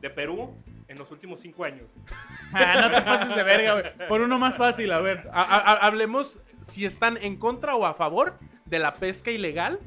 de 0.00 0.10
Perú 0.10 0.54
en 0.88 0.98
los 0.98 1.10
últimos 1.12 1.40
cinco 1.40 1.62
años. 1.64 1.86
Ah, 2.52 2.88
no 2.90 2.90
te 2.96 3.02
pases 3.02 3.36
de 3.36 3.42
verga, 3.44 3.72
güey. 3.94 4.08
Por 4.08 4.22
uno 4.22 4.36
más 4.36 4.56
fácil, 4.56 4.90
a 4.90 4.98
ver. 4.98 5.28
A- 5.32 5.42
a- 5.42 5.58
a- 5.74 5.86
hablemos 5.86 6.40
si 6.60 6.84
están 6.84 7.16
en 7.18 7.36
contra 7.36 7.76
o 7.76 7.86
a 7.86 7.94
favor 7.94 8.36
de 8.64 8.80
la 8.80 8.94
pesca 8.94 9.30
ilegal 9.30 9.78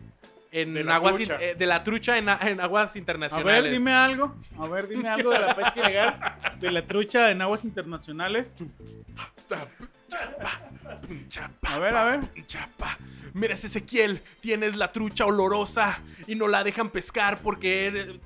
en 0.53 0.73
De 0.75 0.83
la 0.83 0.95
aguas 0.95 1.15
trucha. 1.15 1.35
in- 1.35 1.41
eh, 1.41 1.55
de 1.55 1.65
la 1.65 1.83
trucha 1.83 2.17
en, 2.17 2.29
a- 2.29 2.39
en 2.41 2.61
aguas 2.61 2.95
A 2.95 2.99
internacionales. 2.99 3.63
ver, 3.63 3.71
dime 3.73 3.91
algo. 3.93 4.35
A 4.59 4.67
ver, 4.67 4.87
dime 4.87 5.09
algo 5.09 5.31
de 5.31 5.39
la 5.39 5.55
pesca 5.55 5.73
ilegal, 5.81 6.15
de 6.59 6.71
la 6.71 6.85
trucha 6.85 7.31
en 7.31 7.41
aguas 7.41 7.65
internacionales. 7.65 8.53
Chapa, 11.27 11.73
A 11.75 11.79
ver, 11.79 11.95
a 11.95 12.03
ver. 12.05 12.45
Chapa. 12.45 12.97
Mira 13.33 13.55
ese 13.55 13.65
Ezequiel, 13.65 14.21
tienes 14.41 14.75
la 14.75 14.91
trucha 14.91 15.25
olorosa 15.25 15.99
y 16.27 16.35
no 16.35 16.47
la 16.47 16.63
dejan 16.63 16.91
pescar 16.91 17.39
porque 17.39 18.19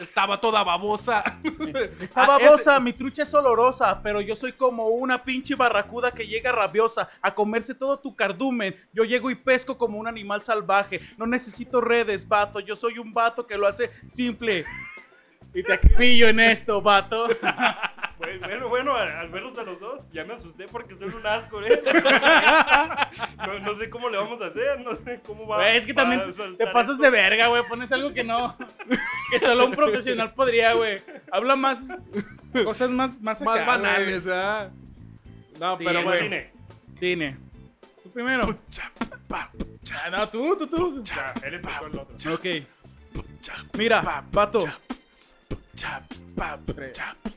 estaba 0.00 0.40
toda 0.40 0.64
babosa. 0.64 1.22
Está 2.00 2.24
Ah, 2.24 2.36
ese- 2.38 2.46
babosa, 2.48 2.80
mi 2.80 2.94
trucha 2.94 3.24
es 3.24 3.34
olorosa, 3.34 4.00
pero 4.02 4.22
yo 4.22 4.34
soy 4.34 4.52
como 4.52 4.86
una 4.88 5.22
pinche 5.22 5.54
barracuda 5.54 6.12
que 6.12 6.26
llega 6.26 6.50
rabiosa 6.50 7.10
a 7.20 7.34
comerse 7.34 7.74
todo 7.74 7.98
tu 7.98 8.16
cardumen. 8.16 8.74
Yo 8.94 9.04
llego 9.04 9.30
y 9.30 9.34
pesco 9.34 9.76
como 9.76 9.98
un 9.98 10.06
animal 10.08 10.42
salvaje. 10.42 10.98
No 11.18 11.26
necesito 11.26 11.82
redes, 11.82 12.26
vato. 12.26 12.58
Yo 12.60 12.74
soy 12.74 12.98
un 12.98 13.12
vato 13.12 13.46
que 13.46 13.58
lo 13.58 13.66
hace 13.66 13.90
simple. 14.08 14.64
Y 15.54 15.62
te 15.62 15.78
pillo 15.78 16.28
en 16.28 16.40
esto, 16.40 16.80
vato. 16.80 17.26
Bueno, 18.40 18.68
bueno, 18.68 18.96
al 18.96 19.28
verlos 19.28 19.56
a 19.58 19.62
los 19.64 19.78
dos, 19.80 20.02
ya 20.12 20.24
me 20.24 20.34
asusté 20.34 20.66
porque 20.66 20.94
son 20.94 21.12
un 21.12 21.26
asco, 21.26 21.60
¿eh? 21.62 21.82
No, 23.46 23.58
no 23.58 23.74
sé 23.74 23.90
cómo 23.90 24.08
le 24.08 24.16
vamos 24.16 24.40
a 24.40 24.46
hacer, 24.46 24.80
no 24.80 24.94
sé 24.96 25.20
cómo 25.26 25.46
va 25.46 25.56
Güey, 25.56 25.76
es 25.76 25.86
que 25.86 25.92
también 25.92 26.22
te 26.56 26.66
pasas 26.68 26.92
esto. 26.92 27.02
de 27.02 27.10
verga, 27.10 27.48
güey. 27.48 27.62
Pones 27.68 27.92
algo 27.92 28.12
que 28.14 28.24
no. 28.24 28.56
Que 29.30 29.38
solo 29.38 29.66
un 29.66 29.72
profesional 29.72 30.32
podría, 30.32 30.72
güey. 30.72 31.02
Habla 31.30 31.56
más. 31.56 31.80
Cosas 32.64 32.90
más. 32.90 33.20
Más, 33.20 33.40
Más 33.42 33.66
banales, 33.66 34.26
¿ah? 34.26 34.70
No, 35.60 35.76
Sí, 35.76 35.84
pero 35.84 36.02
güey. 36.02 36.18
bueno. 36.20 36.22
cine. 36.22 36.52
Cine. 36.98 37.36
Tú 38.02 38.10
primero. 38.10 38.58
Ah, 39.30 40.10
no, 40.10 40.28
tú, 40.28 40.56
tú, 40.56 40.66
tú. 40.66 41.02
Ya, 41.02 41.34
él 41.42 41.54
empezó 41.54 41.86
el 41.86 41.98
otro. 41.98 42.34
Ok. 42.34 42.46
Mira, 43.76 44.24
Chapa, 45.74 46.60
chapa. 46.92 47.30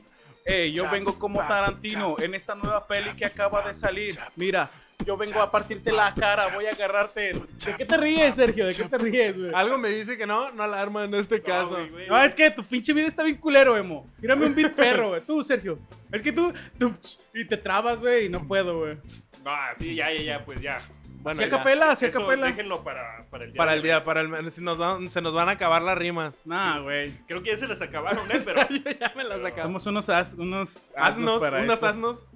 Ey, 0.44 0.72
yo 0.72 0.84
Chap, 0.84 0.92
vengo 0.92 1.18
como 1.18 1.40
chap, 1.40 1.48
Tarantino 1.48 2.14
chap, 2.16 2.24
en 2.24 2.34
esta 2.34 2.54
nueva 2.54 2.86
peli 2.86 3.10
que 3.14 3.26
acaba 3.26 3.62
de 3.66 3.74
salir. 3.74 4.14
chap, 4.14 4.32
Mira, 4.36 4.70
yo 5.04 5.16
vengo 5.16 5.34
chap, 5.34 5.42
a 5.42 5.50
partirte 5.50 5.92
la 5.92 6.14
cara, 6.14 6.44
chap, 6.44 6.54
voy 6.54 6.64
a 6.66 6.70
agarrarte. 6.70 7.34
¿De 7.34 7.42
chap, 7.56 7.76
qué 7.76 7.84
te 7.84 7.96
ríes, 7.98 8.34
Sergio? 8.34 8.66
¿De 8.66 8.74
qué 8.74 8.84
te 8.84 8.98
ríes, 8.98 9.36
güey? 9.36 9.50
Algo 9.54 9.76
me 9.76 9.90
dice 9.90 10.16
que 10.16 10.26
no, 10.26 10.50
no 10.52 10.62
alarma 10.62 11.04
en 11.04 11.14
este 11.14 11.42
caso. 11.42 11.76
No, 12.08 12.18
es 12.22 12.34
que 12.34 12.50
tu 12.50 12.64
pinche 12.64 12.92
vida 12.94 13.08
está 13.08 13.22
bien 13.22 13.36
culero, 13.36 13.76
emo. 13.76 14.10
Tírame 14.20 14.46
un 14.46 14.54
beat 14.54 14.72
perro, 14.74 15.10
güey. 15.10 15.20
Tú, 15.20 15.44
Sergio. 15.44 15.78
Es 16.10 16.22
que 16.22 16.32
tú, 16.32 16.52
tú, 16.78 16.94
y 17.34 17.44
te 17.44 17.58
trabas, 17.58 17.98
güey, 17.98 18.26
y 18.26 18.28
no 18.30 18.46
puedo, 18.48 18.78
güey. 18.78 18.96
No, 19.44 19.52
sí, 19.78 19.94
ya, 19.94 20.10
ya, 20.12 20.22
ya, 20.22 20.44
pues 20.44 20.60
ya. 20.60 20.78
Bueno, 21.34 21.42
a 21.42 21.44
ya. 21.44 21.50
capela, 21.50 21.92
a 21.92 22.46
déjenlo 22.46 22.82
para, 22.84 23.24
para 23.30 23.44
el 23.44 23.52
día. 23.52 23.58
Para 23.58 23.74
el 23.74 23.82
día, 23.82 24.04
para 24.04 24.20
el 24.22 24.50
se 24.50 24.60
nos 24.60 24.78
van, 24.78 25.08
se 25.08 25.20
nos 25.20 25.34
van 25.34 25.48
a 25.48 25.52
acabar 25.52 25.82
las 25.82 25.96
rimas. 25.98 26.38
Nah, 26.44 26.80
güey. 26.80 27.12
Creo 27.26 27.42
que 27.42 27.50
ya 27.50 27.56
se 27.56 27.66
les 27.68 27.80
acabaron, 27.82 28.30
¿eh? 28.30 28.40
Pero 28.44 28.62
Yo 28.68 28.90
ya 28.98 29.12
me 29.16 29.24
las 29.24 29.44
acabo. 29.44 29.68
Somos 29.68 29.86
unos 29.86 30.08
as, 30.08 30.34
unos 30.34 30.92
Asnos, 30.96 31.40
para 31.40 31.60
unas 31.62 31.74
esto. 31.74 31.86
asnos. 31.86 32.26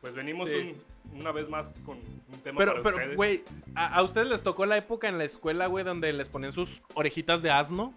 pues 0.00 0.14
venimos 0.14 0.48
Sí. 0.48 0.54
un- 0.54 1.20
una 1.20 1.32
vez 1.32 1.48
más 1.48 1.68
con 1.84 1.96
un 1.96 2.40
tema 2.44 2.58
Pero, 2.58 2.82
para 2.82 2.96
pero, 2.96 3.16
güey, 3.16 3.42
¿a, 3.74 3.94
a 3.94 4.02
ustedes 4.02 4.28
les 4.28 4.42
tocó 4.42 4.66
la 4.66 4.76
época 4.76 5.08
en 5.08 5.18
la 5.18 5.24
escuela, 5.24 5.66
güey, 5.66 5.84
donde 5.84 6.12
les 6.12 6.28
ponían 6.28 6.52
sus 6.52 6.82
orejitas 6.94 7.42
de 7.42 7.50
asno? 7.50 7.92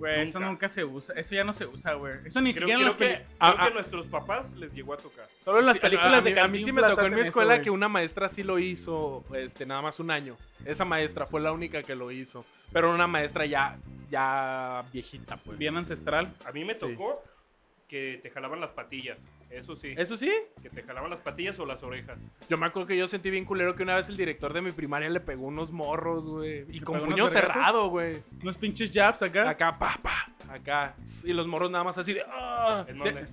Güey, 0.00 0.22
eso 0.22 0.40
Nunca. 0.40 0.68
se 0.68 0.82
usa. 0.84 1.14
Eso 1.14 1.34
ya 1.34 1.44
no 1.44 1.52
se 1.52 1.66
usa, 1.66 1.92
güey. 1.92 2.14
Eso 2.24 2.40
ni 2.40 2.52
Creo, 2.54 2.66
siquiera 2.68 2.72
en 2.72 2.78
creo 2.78 2.86
las 2.86 2.94
que, 2.96 3.24
creo 3.26 3.36
Ah, 3.38 3.52
que 3.54 3.62
ah. 3.62 3.66
a 3.66 3.70
nuestros 3.70 4.06
papás 4.06 4.50
les 4.54 4.72
llegó 4.72 4.94
a 4.94 4.96
tocar. 4.96 5.28
Solo 5.44 5.60
en 5.60 5.66
las 5.66 5.76
Sí, 5.76 5.80
películas 5.82 6.14
a, 6.14 6.20
de 6.22 6.32
mí, 6.34 6.38
a 6.40 6.48
mí 6.48 6.58
sí 6.58 6.72
me 6.72 6.80
Cantinflas 6.80 6.90
tocó 6.96 7.06
en 7.06 7.14
mi 7.14 7.20
eso, 7.20 7.28
escuela 7.28 7.60
que 7.62 7.70
una 7.70 7.88
maestra 7.88 8.28
sí 8.30 8.42
lo 8.42 8.58
hizo, 8.58 9.24
este, 9.34 9.66
nada 9.66 9.82
más 9.82 10.00
un 10.00 10.10
año. 10.10 10.36
Esa 10.64 10.84
maestra 10.86 11.26
fue 11.26 11.40
la 11.42 11.52
única 11.52 11.82
que 11.82 11.94
lo 11.94 12.10
hizo. 12.10 12.44
Pero 12.72 12.94
una 12.94 13.06
maestra 13.06 13.44
ya, 13.46 13.78
ya 14.10 14.84
viejita, 14.92 15.36
pues. 15.36 15.58
Bien 15.58 15.76
ancestral. 15.76 16.32
A 16.44 16.52
mí 16.52 16.64
me 16.64 16.74
Sí. 16.74 16.80
tocó 16.80 17.22
que 17.90 18.20
te 18.22 18.30
jalaban 18.30 18.60
las 18.60 18.70
patillas. 18.70 19.18
Eso 19.50 19.74
sí. 19.74 19.92
Eso 19.96 20.16
sí, 20.16 20.30
Que 20.62 20.70
te 20.70 20.82
jalaban 20.84 21.10
las 21.10 21.18
patillas 21.18 21.58
o 21.58 21.66
las 21.66 21.82
orejas. 21.82 22.16
yo 22.48 22.56
me 22.56 22.66
acuerdo 22.66 22.86
que 22.86 22.96
yo 22.96 23.08
sentí 23.08 23.30
bien 23.30 23.44
culero 23.44 23.74
que 23.74 23.82
una 23.82 23.96
vez 23.96 24.08
el 24.08 24.16
director 24.16 24.52
de 24.52 24.62
mi 24.62 24.70
primaria 24.70 25.10
le 25.10 25.18
pegó 25.18 25.46
unos 25.46 25.72
morros, 25.72 26.28
güey. 26.28 26.64
Y 26.70 26.78
¿Le 26.78 26.82
con 26.82 27.00
puño 27.00 27.26
cerrado, 27.28 27.88
güey. 27.88 28.22
Unos 28.42 28.56
pinches 28.56 28.92
jabs 28.94 29.22
acá. 29.22 29.50
Acá, 29.50 29.76
pa, 29.76 29.98
pa, 30.00 30.32
acá. 30.54 30.94
Y 31.24 31.32
los 31.32 31.48
morros 31.48 31.68
nada 31.70 31.82
más 31.82 31.98
así 31.98 32.12
de... 32.14 32.22
"Ah". 32.32 32.84
¿En 32.88 32.98
dónde? 32.98 33.24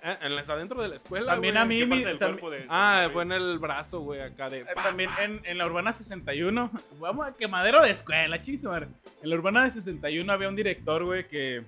Eh, 0.00 0.16
en 0.22 0.36
la- 0.36 0.42
adentro 0.42 0.80
de 0.80 0.88
la 0.90 0.94
escuela, 0.94 1.32
También 1.32 1.54
güey. 1.54 1.62
a 1.62 1.66
mí, 1.66 1.78
¿Qué 1.80 1.86
mi- 1.86 1.90
parte 1.90 2.06
del 2.06 2.18
tam- 2.20 2.26
cuerpo 2.28 2.50
de- 2.50 2.66
Ah, 2.68 3.00
de- 3.02 3.10
fue 3.12 3.24
en 3.24 3.32
el 3.32 3.58
brazo, 3.58 3.98
güey, 4.00 4.20
acá 4.20 4.48
de... 4.48 4.60
Eh, 4.60 4.64
pa, 4.72 4.84
También 4.84 5.10
pa. 5.10 5.24
en, 5.24 5.40
en 5.44 5.58
la 5.58 5.66
Urbana 5.66 5.92
61. 5.92 6.70
Vamos 7.00 7.26
a 7.26 7.32
quemadero 7.34 7.82
de 7.82 7.90
escuela, 7.90 8.40
chismar. 8.40 8.86
En 9.24 9.28
la 9.30 9.34
Urbana 9.34 9.64
de 9.64 9.72
61 9.72 10.32
había 10.32 10.48
un 10.48 10.54
director, 10.54 11.02
güey, 11.04 11.26
que. 11.26 11.64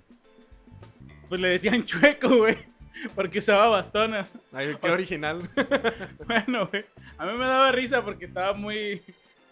Pues 1.31 1.41
le 1.41 1.49
decían 1.49 1.85
chueco, 1.87 2.37
güey. 2.37 2.59
Porque 3.15 3.39
usaba 3.39 3.69
bastón. 3.69 4.15
Ay, 4.53 4.77
qué 4.83 4.91
original. 4.91 5.41
Bueno, 6.27 6.67
güey. 6.67 6.85
A 7.17 7.25
mí 7.25 7.33
me 7.39 7.47
daba 7.47 7.73
risa 7.73 8.05
porque 8.05 8.27
estaba 8.27 8.53
muy. 8.53 9.01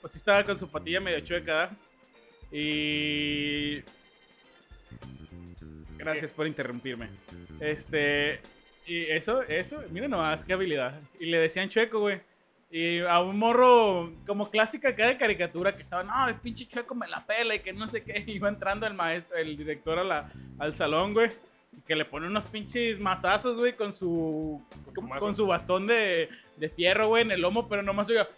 Pues 0.00 0.12
sí, 0.12 0.18
estaba 0.18 0.44
con 0.44 0.58
su 0.58 0.68
patilla 0.68 1.00
medio 1.00 1.20
chueca. 1.20 1.70
Y. 2.52 3.80
Gracias 5.96 6.32
por 6.32 6.46
interrumpirme. 6.46 7.08
Este. 7.60 8.40
Y 8.84 9.04
eso, 9.04 9.42
eso, 9.42 9.82
mira 9.90 10.08
nomás, 10.08 10.44
qué 10.44 10.54
habilidad. 10.54 11.00
Y 11.20 11.26
le 11.26 11.38
decían 11.38 11.68
chueco, 11.68 12.00
güey. 12.00 12.20
Y 12.70 13.00
a 13.00 13.20
un 13.20 13.38
morro 13.38 14.12
como 14.26 14.50
clásica 14.50 14.90
acá 14.90 15.06
de 15.06 15.16
caricatura 15.16 15.72
que 15.72 15.80
estaba, 15.80 16.02
no, 16.02 16.28
el 16.28 16.34
pinche 16.36 16.66
chueco 16.66 16.94
me 16.94 17.08
la 17.08 17.24
pela 17.24 17.54
y 17.54 17.60
que 17.60 17.72
no 17.72 17.86
sé 17.86 18.02
qué. 18.02 18.24
Iba 18.26 18.48
entrando 18.48 18.86
el 18.86 18.94
maestro, 18.94 19.38
el 19.38 19.56
director 19.56 19.98
a 19.98 20.04
la, 20.04 20.32
al 20.58 20.74
salón, 20.74 21.14
güey. 21.14 21.30
Que 21.86 21.96
le 21.96 22.04
pone 22.04 22.26
unos 22.26 22.44
pinches 22.44 23.00
mazazos, 23.00 23.56
güey, 23.56 23.74
con 23.74 23.92
su, 23.92 24.62
Con 24.84 24.94
su 24.94 25.02
mazo. 25.02 25.20
con 25.20 25.34
su 25.34 25.46
bastón 25.46 25.86
de, 25.86 26.28
de 26.56 26.68
fierro, 26.68 27.08
güey, 27.08 27.22
en 27.22 27.30
el 27.30 27.40
lomo, 27.40 27.68
pero 27.68 27.82
nomás 27.82 28.08
oiga, 28.08 28.28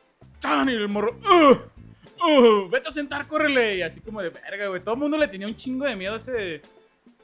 ¡tan! 0.40 0.68
Y 0.68 0.72
el 0.72 0.88
morro, 0.88 1.16
¡uh! 1.28 2.26
¡uh! 2.26 2.68
¡Vete 2.68 2.88
a 2.88 2.92
sentar, 2.92 3.26
córrele! 3.26 3.76
Y 3.76 3.82
así 3.82 4.00
como 4.00 4.22
de 4.22 4.30
verga, 4.30 4.68
güey. 4.68 4.80
Todo 4.82 4.94
el 4.94 5.00
mundo 5.00 5.18
le 5.18 5.28
tenía 5.28 5.46
un 5.46 5.56
chingo 5.56 5.84
de 5.84 5.96
miedo 5.96 6.14
a 6.14 6.18
ese. 6.18 6.60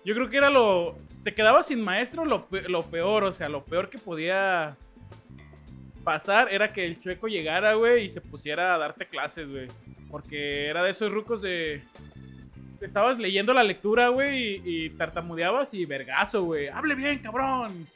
Yo 0.05 0.15
creo 0.15 0.29
que 0.31 0.37
era 0.37 0.51
lo. 0.51 0.95
Se 1.25 1.35
quedaba 1.35 1.63
sin 1.63 1.83
maestro 1.83 2.25
lo, 2.25 2.47
lo 2.69 2.83
peor, 2.85 3.25
o 3.25 3.33
sea, 3.33 3.49
lo 3.49 3.65
peor 3.65 3.91
que 3.91 3.99
podía 3.99 4.77
pasar 6.05 6.49
era 6.53 6.73
que 6.73 6.85
el 6.85 7.01
chueco 7.01 7.27
llegara, 7.27 7.75
güey, 7.75 8.05
y 8.05 8.09
se 8.09 8.21
pusiera 8.21 8.75
a 8.75 8.79
darte 8.79 9.07
clases, 9.07 9.49
güey. 9.51 9.67
Porque 10.09 10.67
era 10.69 10.85
de 10.85 10.91
esos 10.93 11.13
rucos 11.13 11.43
de. 11.43 11.83
Estabas 12.81 13.19
leyendo 13.19 13.55
la 13.55 13.65
lectura, 13.65 14.09
güey, 14.09 14.61
y, 14.65 14.85
y 14.87 14.91
tartamudeabas 14.91 15.73
y 15.75 15.85
vergazo, 15.87 16.45
güey. 16.45 16.69
Hable 16.69 16.95
bien, 16.95 17.19
cabrón. 17.21 17.87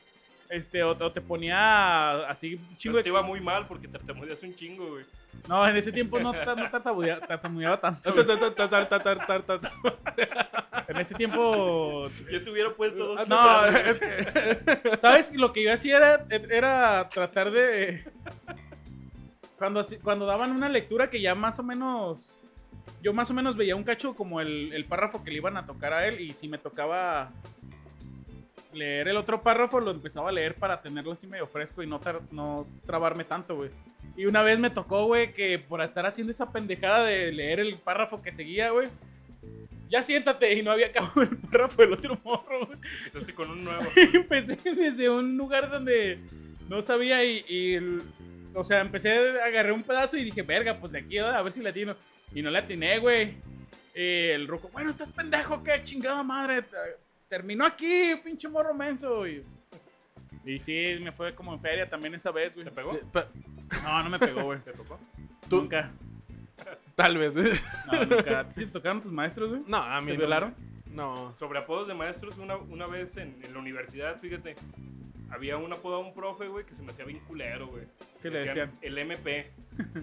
Este, 0.48 0.82
o, 0.82 0.90
o 0.98 1.12
te 1.12 1.20
ponía 1.20 2.26
así 2.26 2.54
un 2.54 2.76
chingo 2.76 2.94
Pero 2.94 2.96
de. 2.96 3.02
te 3.04 3.08
iba 3.10 3.22
muy 3.22 3.40
mal 3.40 3.68
porque 3.68 3.86
tartamudeas 3.86 4.42
un 4.42 4.52
chingo, 4.54 4.84
güey. 4.88 5.04
No, 5.48 5.66
en 5.68 5.76
ese 5.76 5.92
tiempo 5.92 6.18
no, 6.18 6.32
no 6.32 6.40
tartamudea- 6.40 7.24
tartamudeaba 7.26 7.80
tanto. 7.80 8.12
En 10.88 10.96
ese 10.98 11.14
tiempo 11.14 12.08
Yo 12.30 12.42
te 12.42 12.50
hubiera 12.50 12.70
puesto 12.74 13.06
dos 13.14 13.28
No, 13.28 13.36
tutras, 13.36 13.74
es 13.86 14.00
güey. 14.00 14.98
¿Sabes? 15.00 15.32
Lo 15.36 15.52
que 15.52 15.62
yo 15.62 15.72
hacía 15.72 15.96
era, 15.98 16.26
era 16.50 17.08
tratar 17.10 17.50
de. 17.52 18.04
Cuando, 19.56 19.84
cuando 20.02 20.26
daban 20.26 20.50
una 20.52 20.68
lectura 20.68 21.10
que 21.10 21.20
ya 21.20 21.34
más 21.34 21.58
o 21.58 21.62
menos. 21.62 22.28
Yo 23.02 23.12
más 23.12 23.30
o 23.30 23.34
menos 23.34 23.56
veía 23.56 23.76
un 23.76 23.84
cacho 23.84 24.14
como 24.14 24.40
el, 24.40 24.72
el 24.72 24.84
párrafo 24.84 25.24
que 25.24 25.30
le 25.30 25.38
iban 25.38 25.56
a 25.56 25.66
tocar 25.66 25.92
a 25.92 26.06
él. 26.06 26.20
Y 26.20 26.34
si 26.34 26.48
me 26.48 26.58
tocaba 26.58 27.32
leer 28.72 29.08
el 29.08 29.16
otro 29.16 29.40
párrafo, 29.42 29.80
lo 29.80 29.90
empezaba 29.90 30.28
a 30.28 30.32
leer 30.32 30.54
para 30.54 30.80
tenerlo 30.80 31.12
así 31.12 31.26
medio 31.26 31.46
fresco 31.46 31.82
y 31.82 31.86
no, 31.86 32.00
no 32.30 32.66
trabarme 32.86 33.24
tanto, 33.24 33.56
güey. 33.56 33.70
Y 34.16 34.26
una 34.26 34.42
vez 34.42 34.58
me 34.58 34.70
tocó, 34.70 35.06
güey, 35.06 35.32
que 35.32 35.58
por 35.58 35.80
estar 35.80 36.06
haciendo 36.06 36.30
esa 36.30 36.52
pendejada 36.52 37.04
de 37.04 37.32
leer 37.32 37.60
el 37.60 37.76
párrafo 37.78 38.22
que 38.22 38.32
seguía, 38.32 38.70
güey. 38.70 38.88
Ya 39.88 40.02
siéntate 40.02 40.52
y 40.52 40.62
no 40.62 40.70
había 40.70 40.88
acabado 40.88 41.22
el 41.22 41.36
párrafo 41.36 41.82
del 41.82 41.94
otro 41.94 42.18
morro, 42.22 42.66
güey. 42.66 42.78
Empezaste 43.06 43.34
con 43.34 43.50
un 43.50 43.64
nuevo. 43.64 43.82
empecé 43.96 44.56
desde 44.74 45.10
un 45.10 45.36
lugar 45.36 45.70
donde 45.70 46.18
no 46.68 46.82
sabía 46.82 47.24
y, 47.24 47.44
y 47.48 47.78
o 48.54 48.64
sea, 48.64 48.80
empecé, 48.80 49.40
agarré 49.40 49.72
un 49.72 49.82
pedazo 49.82 50.16
y 50.16 50.24
dije, 50.24 50.42
verga, 50.42 50.76
pues 50.78 50.92
de 50.92 50.98
aquí 50.98 51.18
a 51.18 51.42
ver 51.42 51.52
si 51.52 51.60
le 51.60 51.70
atino. 51.70 51.96
Y 52.34 52.42
no 52.42 52.50
le 52.50 52.58
atiné, 52.58 52.98
güey. 52.98 53.34
Y 53.94 54.28
el 54.30 54.46
ruco, 54.46 54.68
bueno, 54.72 54.90
estás 54.90 55.10
pendejo, 55.10 55.62
qué 55.62 55.82
chingada 55.84 56.22
madre. 56.22 56.62
Te- 56.62 56.76
Terminó 57.28 57.64
aquí, 57.64 58.12
pinche 58.24 58.48
morro 58.48 58.74
menso. 58.74 59.26
Y, 59.26 59.44
y 60.44 60.58
sí, 60.58 60.98
me 61.00 61.12
fue 61.12 61.34
como 61.34 61.52
en 61.54 61.60
feria 61.60 61.88
también 61.88 62.14
esa 62.14 62.30
vez, 62.30 62.54
güey. 62.54 62.64
¿Te 62.64 62.70
pegó? 62.72 62.92
Sí, 62.92 63.00
pe- 63.12 63.26
No, 63.84 64.02
no 64.02 64.10
me 64.10 64.18
pegó, 64.18 64.42
güey. 64.44 64.58
¿Te 64.60 64.72
tocó? 64.72 64.98
Tú- 65.48 65.62
Nunca. 65.62 65.90
Tal 66.96 67.16
vez. 67.18 67.36
¿eh? 67.36 67.52
No, 67.90 68.04
nunca. 68.04 68.50
¿Sí 68.52 68.66
te 68.66 68.72
tocaron 68.72 69.00
tus 69.00 69.12
maestros, 69.12 69.50
güey? 69.50 69.62
No, 69.66 69.76
a 69.78 70.00
mí 70.00 70.08
¿Te 70.08 70.12
no. 70.14 70.18
violaron? 70.18 70.54
No. 70.86 71.34
Sobre 71.38 71.58
apodos 71.60 71.86
de 71.88 71.94
maestros, 71.94 72.36
una, 72.38 72.56
una 72.56 72.86
vez 72.86 73.16
en, 73.16 73.36
en 73.44 73.52
la 73.54 73.58
universidad, 73.60 74.20
fíjate, 74.20 74.56
había 75.30 75.56
un 75.56 75.72
apodo 75.72 75.96
a 75.96 75.98
un 76.00 76.12
profe, 76.12 76.48
güey, 76.48 76.66
que 76.66 76.74
se 76.74 76.82
me 76.82 76.90
hacía 76.92 77.04
bien 77.04 77.20
culero, 77.20 77.68
güey. 77.68 77.84
¿Qué 78.20 78.28
le 78.30 78.40
decían? 78.44 78.70
El 78.82 78.98
MP. 78.98 79.50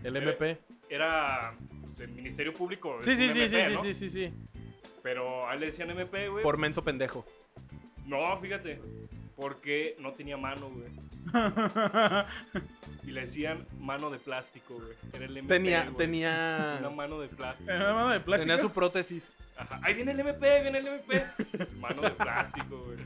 El 0.03 0.15
MP. 0.15 0.57
Era 0.89 1.53
el 2.00 2.10
Ministerio 2.12 2.54
Público. 2.54 2.98
Sí, 3.01 3.16
sí, 3.16 3.30
sí, 3.30 3.39
MP, 3.42 3.48
sí, 3.48 3.63
sí, 3.63 3.74
¿no? 3.74 3.82
sí, 3.82 3.94
sí, 3.94 4.10
sí. 4.10 4.34
Pero 5.04 5.48
a 5.48 5.54
él 5.54 5.60
le 5.62 5.66
decían 5.68 5.89
MP, 5.92 6.30
güey. 6.30 6.44
Por 6.44 6.58
menso 6.58 6.84
pendejo. 6.84 7.25
No, 8.06 8.38
fíjate. 8.39 8.80
Porque 9.36 9.96
no 10.00 10.13
tenía 10.13 10.38
mano, 10.38 10.70
güey. 10.70 10.89
Y 13.04 13.12
le 13.12 13.22
decían 13.22 13.66
mano 13.80 14.10
de 14.10 14.18
plástico, 14.20 14.74
güey. 14.75 14.94
Era 15.13 15.25
el 15.25 15.38
MP, 15.38 15.54
Tenía, 15.54 15.84
güey. 15.84 15.96
tenía, 15.96 16.77
Una 16.82 16.89
mano 16.89 17.20
de 17.22 17.30
plástico. 17.30 17.72
Era 17.72 17.94
mano 17.94 18.10
de 18.10 18.20
plástico. 18.20 18.50
tenía 18.50 18.62
su 18.62 18.72
prótesis. 18.72 19.32
Ajá. 19.56 19.80
Ahí 19.82 19.94
viene 19.94 20.12
el 20.12 20.20
MP, 20.20 20.62
viene 20.62 20.80
el 20.80 20.88
MP. 20.88 21.24
Mano 21.80 22.01
de 22.01 22.12
plástico, 22.12 22.84
güey. 22.84 22.98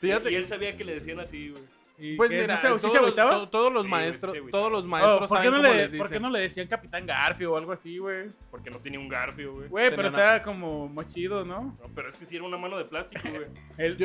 Fíjate. 0.00 0.32
Y 0.32 0.34
él 0.34 0.46
sabía 0.48 0.76
que 0.76 0.84
le 0.84 0.94
decían 0.94 1.20
así, 1.20 1.50
güey. 1.50 1.62
¿Y 2.04 2.16
Pues 2.16 2.30
mira, 2.30 2.56
¿Sí 2.56 2.62
se- 2.62 2.66
sí 2.66 2.68
todos, 2.68 2.80
se 2.82 2.88
los, 2.88 2.96
agüitaba? 2.96 3.30
to- 3.30 3.48
todos 3.48 3.72
los 3.72 3.84
Sí, 3.84 3.88
maestros, 3.88 4.36
todos 4.50 4.72
los 4.72 4.84
Oh, 4.84 4.88
maestros 4.88 5.28
¿por, 5.28 5.38
qué 5.38 5.44
saben 5.44 5.50
no 5.52 5.56
cómo 5.58 5.68
le, 5.68 5.82
les 5.88 5.94
¿Por 5.94 6.08
qué 6.10 6.20
no 6.20 6.30
le 6.30 6.40
decían 6.40 6.66
Capitán 6.66 7.06
Garfio 7.06 7.52
o 7.52 7.56
algo 7.56 7.70
así, 7.72 7.98
güey? 7.98 8.30
Porque 8.50 8.70
no 8.70 8.78
tenía 8.78 8.98
un 8.98 9.08
garfio, 9.08 9.52
güey. 9.54 9.68
Güey, 9.68 9.90
pero 9.94 10.08
estaba 10.08 10.42
como 10.42 10.88
más 10.88 11.06
chido, 11.08 11.44
¿no? 11.44 11.76
No, 11.80 11.88
pero 11.94 12.10
es 12.10 12.16
que 12.16 12.26
sí 12.26 12.34
era 12.36 12.44
una 12.44 12.58
mano 12.58 12.76
de 12.76 12.84
plástico, 12.86 13.22
güey. 13.28 13.46
Eh, 13.78 13.96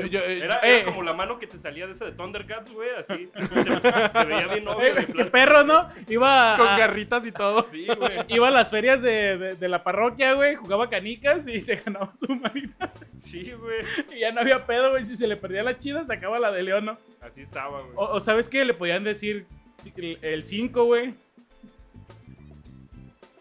Era, 0.43 0.55
Eh. 0.63 0.75
era 0.77 0.85
como 0.85 1.01
la 1.03 1.13
mano 1.13 1.39
que 1.39 1.47
te 1.47 1.57
salía 1.57 1.87
de 1.87 1.93
esa 1.93 2.05
de 2.05 2.11
Thundercats, 2.11 2.71
güey, 2.71 2.89
así. 2.99 3.27
Se, 3.35 3.63
se 3.63 4.25
veía 4.25 4.47
bien 4.47 4.67
obvio 4.67 4.87
Eh, 4.99 5.07
qué 5.15 5.25
perro, 5.25 5.63
¿no? 5.63 5.89
Iba 6.07 6.55
con 6.57 6.67
garritas 6.77 7.25
y 7.25 7.31
todo. 7.31 7.65
Sí, 7.71 7.87
güey. 7.97 8.11
iba 8.27 8.47
a 8.47 8.51
las 8.51 8.69
ferias 8.69 9.01
de, 9.01 9.37
de- 9.37 9.53
de 9.55 9.67
la 9.67 9.83
parroquia, 9.83 10.33
güey, 10.33 10.55
jugaba 10.55 10.89
canicas 10.89 11.47
y 11.47 11.61
se 11.61 11.77
ganaba 11.77 12.15
su 12.15 12.27
marina. 12.35 12.75
Sí, 13.19 13.51
güey. 13.51 13.81
Y 14.15 14.19
ya 14.19 14.31
no 14.31 14.41
había 14.41 14.65
pedo, 14.65 14.91
güey. 14.91 15.03
Si 15.03 15.17
se 15.17 15.27
le 15.27 15.35
perdía 15.35 15.63
la 15.63 15.77
chida, 15.79 16.05
sacaba 16.05 16.37
la 16.39 16.51
de 16.51 16.63
León, 16.63 16.85
¿no? 16.85 16.97
Así 17.21 17.41
estaba, 17.41 17.81
güey. 17.81 17.86
O, 17.95 18.05
o 18.05 18.19
¿sabes 18.19 18.49
qué? 18.49 18.63
Le 18.65 18.73
podían 18.73 19.03
decir 19.03 19.45
el 20.21 20.43
5, 20.45 20.83
güey. 20.85 21.13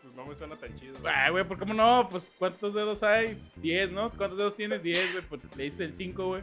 Pues 0.02 0.14
no 0.14 0.24
me 0.26 0.34
suena 0.34 0.56
tan 0.56 0.74
chido. 0.78 0.98
güey. 1.00 1.12
Ah, 1.14 1.30
güey, 1.30 1.44
¿por 1.44 1.58
cómo 1.58 1.74
no? 1.74 2.08
Pues, 2.10 2.32
¿cuántos 2.38 2.74
dedos 2.74 3.02
hay? 3.02 3.42
10, 3.56 3.90
¿no? 3.92 4.10
¿Cuántos 4.10 4.38
dedos 4.38 4.56
tienes? 4.56 4.82
10, 4.82 5.12
güey. 5.12 5.24
Pues 5.28 5.56
le 5.56 5.64
dices 5.64 5.80
el 5.80 5.94
5, 5.94 6.26
güey. 6.26 6.42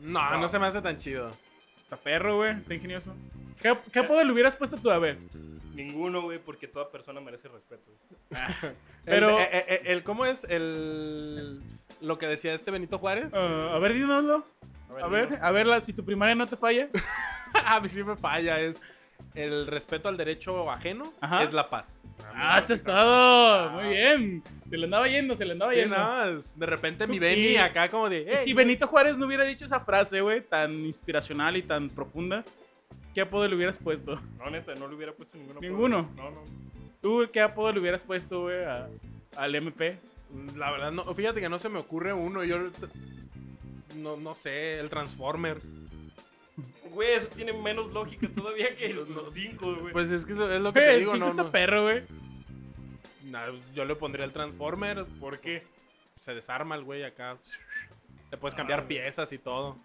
No, 0.00 0.30
no, 0.32 0.40
No. 0.40 0.48
se 0.48 0.58
me 0.58 0.66
hace 0.66 0.82
tan 0.82 0.98
chido. 0.98 1.30
Está 1.82 1.96
perro, 1.96 2.36
güey. 2.36 2.52
Está 2.56 2.74
ingenioso. 2.74 3.14
¿Qué, 3.60 3.76
qué 3.92 3.98
apodo 4.00 4.24
le 4.24 4.32
hubieras 4.32 4.56
puesto 4.56 4.76
tú? 4.76 4.90
A 4.90 4.98
ver. 4.98 5.18
Ninguno, 5.74 6.22
güey, 6.22 6.38
porque 6.38 6.66
toda 6.68 6.90
persona 6.90 7.20
merece 7.20 7.48
respeto. 7.48 7.90
Pero- 9.04 9.30
El, 9.38 9.44
eh, 9.44 9.48
eh, 9.52 9.64
eh, 9.68 9.82
el- 9.86 10.02
¿Cómo 10.02 10.24
es? 10.26 10.44
El. 10.44 11.60
Lo 12.00 12.18
que 12.18 12.26
decía 12.26 12.52
este 12.52 12.70
Benito 12.72 12.98
Juárez. 12.98 13.32
Ah, 13.32 13.72
a 13.74 13.78
ver, 13.78 13.94
dínoslo. 13.94 14.44
A 15.00 15.06
ver, 15.08 15.38
a 15.40 15.50
ver, 15.50 15.66
la- 15.66 15.80
si 15.80 15.92
tu 15.92 16.04
primaria 16.04 16.34
no 16.34 16.46
te 16.46 16.56
falla. 16.56 16.88
A 17.66 17.80
mí 17.80 17.88
sí 17.88 18.02
me 18.02 18.16
falla. 18.16 18.58
Es. 18.60 18.82
El 19.34 19.66
respeto 19.66 20.08
al 20.08 20.16
derecho 20.16 20.70
ajeno 20.70 21.10
Ajá. 21.20 21.42
es 21.42 21.52
la 21.54 21.70
paz. 21.70 21.98
Ah, 22.34 22.58
eso 22.58 22.66
sí 22.68 22.72
es 22.74 22.78
está. 22.80 22.92
todo. 22.92 23.70
Muy 23.70 23.88
bien. 23.90 24.42
Se 24.68 24.76
le 24.76 24.84
andaba 24.84 25.06
yendo, 25.08 25.36
se 25.36 25.44
le 25.46 25.52
andaba 25.52 25.70
Sí, 25.72 25.78
yendo. 25.78 25.96
no, 25.96 26.24
de 26.56 26.66
repente 26.66 27.06
mi 27.06 27.16
Y- 27.16 27.18
Benny 27.20 27.56
acá 27.56 27.88
como 27.88 28.10
de. 28.10 28.22
Y 28.22 28.28
"Ey, 28.28 28.38
si 28.38 28.52
güey". 28.52 28.66
Benito 28.66 28.86
Juárez 28.88 29.16
no 29.16 29.26
hubiera 29.26 29.44
dicho 29.44 29.64
esa 29.64 29.80
frase, 29.80 30.20
güey, 30.20 30.42
tan 30.42 30.72
inspiracional 30.84 31.56
y 31.56 31.62
tan 31.62 31.88
profunda, 31.88 32.44
¿qué 33.14 33.20
apodo 33.22 33.46
le 33.48 33.54
hubieras 33.56 33.78
puesto? 33.78 34.20
No, 34.38 34.50
neta, 34.50 34.74
no 34.74 34.88
le 34.88 34.96
hubiera 34.96 35.12
puesto 35.12 35.38
ninguno. 35.38 35.60
¿Ninguno? 35.60 36.10
No, 36.16 36.30
no. 36.30 36.42
¿Tú 37.00 37.26
qué 37.32 37.40
apodo 37.40 37.72
le 37.72 37.80
hubieras 37.80 38.02
puesto, 38.02 38.42
güey, 38.42 38.64
a- 38.64 38.88
al 39.36 39.54
MP? 39.54 39.98
La 40.56 40.70
verdad, 40.72 40.90
no, 40.92 41.04
fíjate 41.14 41.40
que 41.40 41.48
no 41.48 41.58
se 41.58 41.68
me 41.68 41.78
ocurre 41.78 42.12
uno. 42.12 42.44
Yo. 42.44 42.58
No, 43.96 44.16
no 44.16 44.34
sé, 44.34 44.78
el 44.78 44.88
Transformer. 44.88 45.58
Güey, 46.90 47.12
eso 47.14 47.26
tiene 47.28 47.52
menos 47.52 47.92
lógica 47.92 48.28
todavía 48.34 48.74
que 48.76 48.92
los 48.92 49.08
cinco, 49.32 49.74
güey. 49.76 49.92
Pues 49.92 50.10
es 50.10 50.26
que 50.26 50.32
es 50.32 50.38
lo 50.60 50.72
que 50.72 50.80
te 50.80 50.98
digo, 50.98 51.16
no, 51.16 51.28
está 51.28 51.44
no. 51.44 51.50
perro, 51.50 51.82
güey. 51.84 52.02
Nah, 53.24 53.46
pues 53.50 53.72
yo 53.72 53.84
le 53.84 53.96
pondría 53.96 54.24
el 54.24 54.32
Transformer. 54.32 55.06
¿Por 55.18 55.38
qué? 55.40 55.62
Se 56.14 56.34
desarma 56.34 56.74
el 56.74 56.84
güey 56.84 57.02
acá. 57.04 57.38
Le 58.30 58.36
puedes 58.36 58.54
cambiar 58.54 58.80
Ah, 58.80 58.88
piezas 58.88 59.32
y 59.32 59.38
todo. 59.38 59.78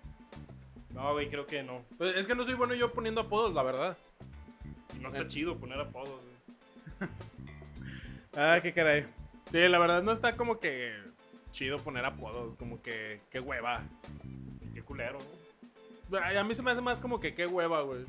No, 0.94 1.14
güey, 1.14 1.30
creo 1.30 1.46
que 1.46 1.64
no. 1.64 1.84
Pues 1.98 2.16
es 2.18 2.28
que 2.28 2.36
no 2.36 2.44
soy 2.44 2.56
bueno 2.56 2.74
yo 2.74 2.92
poniendo 2.92 3.22
apodos, 3.22 3.54
la 3.54 3.64
verdad. 3.64 3.98
Y 4.96 5.00
no 5.00 5.10
está 5.10 5.22
Eh. 5.24 5.28
chido 5.28 5.58
poner 5.58 5.80
apodos, 5.80 6.22
güey. 7.00 7.10
Ah, 8.36 8.60
qué 8.62 8.74
caray. 8.74 9.06
Sí, 9.50 9.60
la 9.68 9.80
verdad 9.80 10.04
no 10.04 10.12
está 10.12 10.36
como 10.36 10.60
que 10.60 10.94
chido 11.58 11.78
poner 11.80 12.06
apodos, 12.06 12.56
como 12.58 12.82
que 12.84 13.20
qué 13.32 13.40
hueva. 13.40 13.82
Qué 14.74 14.84
culero, 14.84 15.18
A 16.38 16.44
mí 16.44 16.54
se 16.54 16.62
me 16.62 16.70
hace 16.72 16.82
más 16.82 17.00
como 17.02 17.20
que 17.20 17.34
qué 17.34 17.48
hueva, 17.48 17.82
güey. 17.82 18.06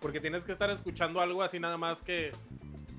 Porque 0.00 0.20
tienes 0.20 0.44
que 0.44 0.50
estar 0.52 0.68
escuchando 0.70 1.20
algo 1.20 1.42
así 1.42 1.60
nada 1.60 1.76
más 1.76 2.02
que... 2.02 2.32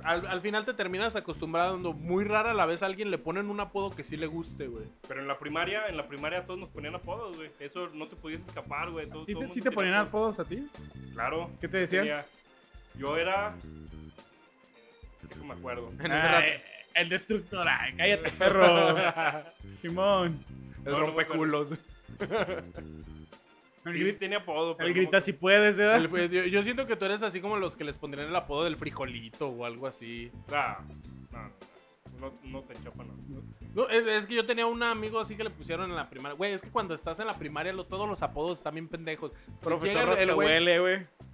Al, 0.03 0.25
al 0.27 0.39
final 0.41 0.63
te 0.63 0.73
terminas 0.73 1.17
acostumbrando. 1.17 1.91
Muy 1.91 2.23
rara 2.23 2.51
a 2.51 2.53
la 2.53 2.65
vez 2.65 2.81
a 2.81 2.85
alguien 2.85 3.11
le 3.11 3.17
ponen 3.17 3.49
un 3.49 3.59
apodo 3.59 3.93
que 3.93 4.05
sí 4.05 4.15
le 4.15 4.27
guste, 4.27 4.67
güey. 4.67 4.85
Pero 5.07 5.19
en 5.19 5.27
la 5.27 5.37
primaria, 5.37 5.87
en 5.87 5.97
la 5.97 6.07
primaria 6.07 6.43
todos 6.45 6.57
nos 6.59 6.69
ponían 6.69 6.95
apodos, 6.95 7.35
güey. 7.35 7.51
Eso 7.59 7.89
no 7.89 8.07
te 8.07 8.15
podías 8.15 8.41
escapar, 8.41 8.89
güey. 8.91 9.09
Todo- 9.09 9.25
¿Sí 9.25 9.33
todo 9.33 9.43
te, 9.47 9.51
sí 9.51 9.59
tenía 9.61 9.75
ponían 9.75 9.95
apodos 9.95 10.39
a 10.39 10.45
ti? 10.45 10.65
Claro. 11.13 11.51
¿Qué 11.59 11.67
te 11.67 11.77
decían? 11.79 12.03
Tenía- 12.05 12.25
Yo 12.95 13.17
era... 13.17 13.53
No 15.37 15.43
me 15.43 15.53
acuerdo. 15.53 15.91
En 15.99 16.11
ese 16.13 16.27
Ay, 16.27 16.51
rato. 16.51 16.63
El 17.01 17.09
destructor. 17.09 17.67
Ay, 17.67 17.93
cállate, 17.97 18.29
perro. 18.31 18.95
Simón. 19.81 20.43
El 20.85 20.97
rompeculos. 20.97 21.71
El, 21.71 21.77
Sí, 23.93 23.99
gri- 24.01 24.11
sí 24.11 24.17
tenía 24.17 24.39
apodo, 24.39 24.75
pero 24.75 24.89
me 24.89 24.93
grita 24.93 25.21
si 25.21 25.31
puedes, 25.31 25.77
¿verdad? 25.77 25.95
El 25.95 26.29
yo, 26.29 26.43
yo 26.43 26.63
siento 26.63 26.85
que 26.85 26.97
tú 26.97 27.05
eres 27.05 27.23
así 27.23 27.39
como 27.39 27.55
los 27.57 27.77
que 27.77 27.85
les 27.85 27.95
pondrían 27.95 28.27
el 28.27 28.35
apodo 28.35 28.65
del 28.65 28.75
frijolito 28.75 29.47
o 29.47 29.63
algo 29.65 29.87
así. 29.87 30.29
Ah, 30.51 30.79
no, 31.31 31.39
no, 32.19 32.19
no, 32.19 32.33
no 32.43 32.61
te 32.63 32.73
enchapa, 32.73 33.05
no. 33.05 33.13
No, 33.73 33.87
es, 33.87 34.05
es 34.05 34.27
que 34.27 34.35
yo 34.35 34.45
tenía 34.45 34.65
un 34.65 34.83
amigo 34.83 35.17
así 35.19 35.37
que 35.37 35.45
le 35.45 35.49
pusieron 35.49 35.89
en 35.89 35.95
la 35.95 36.09
primaria. 36.09 36.35
Güey, 36.35 36.51
es 36.53 36.61
que 36.61 36.69
cuando 36.69 36.93
estás 36.93 37.19
en 37.21 37.27
la 37.27 37.35
primaria 37.35 37.71
lo- 37.71 37.85
todos 37.85 38.07
los 38.07 38.21
apodos 38.21 38.57
están 38.59 38.73
bien 38.73 38.89
pendejos. 38.89 39.31
Profesor 39.61 40.09
el- 40.19 40.29
el 40.29 40.35
güey. 40.35 40.47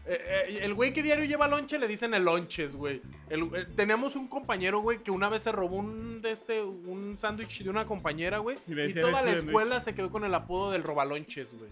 Eh, 0.07 0.21
eh, 0.47 0.59
el 0.61 0.75
güey 0.75 0.93
que 0.93 1.01
diario 1.01 1.25
lleva 1.25 1.47
lonche 1.47 1.79
le 1.79 1.87
dicen 1.87 2.13
el 2.13 2.23
lonches, 2.23 2.75
güey. 2.75 3.01
Eh, 3.29 3.65
tenemos 3.75 4.15
un 4.15 4.27
compañero, 4.27 4.79
güey, 4.79 4.99
que 4.99 5.09
una 5.09 5.29
vez 5.29 5.43
se 5.43 5.51
robó 5.51 5.77
un 5.77 6.21
de 6.21 6.31
este 6.31 6.61
un 6.61 7.17
sándwich 7.17 7.63
de 7.63 7.69
una 7.69 7.85
compañera, 7.85 8.37
güey. 8.37 8.57
Y 8.67 8.93
toda 8.93 9.23
la 9.23 9.31
escuela 9.31 9.81
se 9.81 9.95
quedó 9.95 10.11
con 10.11 10.23
el 10.23 10.33
apodo 10.35 10.71
del 10.71 10.83
robalonches, 10.83 11.57
güey. 11.57 11.71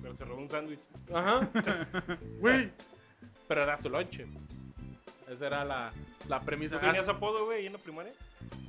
Pero 0.00 0.14
se 0.14 0.24
robó 0.24 0.40
un 0.40 0.50
sándwich. 0.50 0.80
Ajá. 1.12 1.48
Güey. 2.40 2.70
Pero 3.46 3.62
era 3.62 3.78
su 3.78 3.88
lonche. 3.88 4.26
Esa 5.28 5.46
era 5.46 5.64
la, 5.64 5.92
la 6.28 6.40
premisa. 6.40 6.80
¿Tú 6.80 6.86
tenías 6.86 7.08
apodo, 7.08 7.44
güey, 7.44 7.66
en 7.66 7.72
la 7.72 7.78
primaria? 7.78 8.12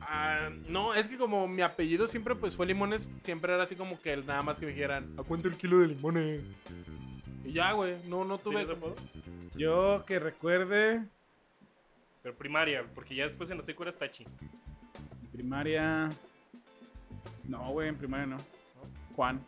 Ah, 0.02 0.50
no, 0.68 0.94
es 0.94 1.08
que 1.08 1.18
como 1.18 1.48
mi 1.48 1.62
apellido 1.62 2.08
siempre 2.08 2.36
pues 2.36 2.56
fue 2.56 2.66
limones, 2.66 3.08
siempre 3.22 3.54
era 3.54 3.64
así 3.64 3.76
como 3.76 4.00
que 4.02 4.16
nada 4.18 4.42
más 4.44 4.60
que 4.60 4.66
me 4.66 4.72
dijeran, 4.74 5.14
¿a 5.18 5.24
cuánto 5.24 5.48
el 5.48 5.56
kilo 5.56 5.80
de 5.80 5.88
limones? 5.88 6.54
Y 7.43 7.51
ya, 7.53 7.71
güey, 7.73 7.95
no, 8.08 8.23
no 8.25 8.38
tuve. 8.38 8.65
Yo 9.56 10.03
que 10.06 10.19
recuerde. 10.19 11.03
Pero 12.21 12.36
primaria, 12.36 12.86
porque 12.95 13.15
ya 13.15 13.27
después 13.27 13.49
en 13.49 13.58
la 13.58 13.63
secu 13.63 13.84
eras 13.84 13.97
Tachi. 13.97 14.23
en 14.23 15.27
Primaria. 15.32 16.10
No, 17.43 17.71
güey, 17.71 17.89
en 17.89 17.97
primaria 17.97 18.25
no. 18.25 18.38
Juan. 19.15 19.41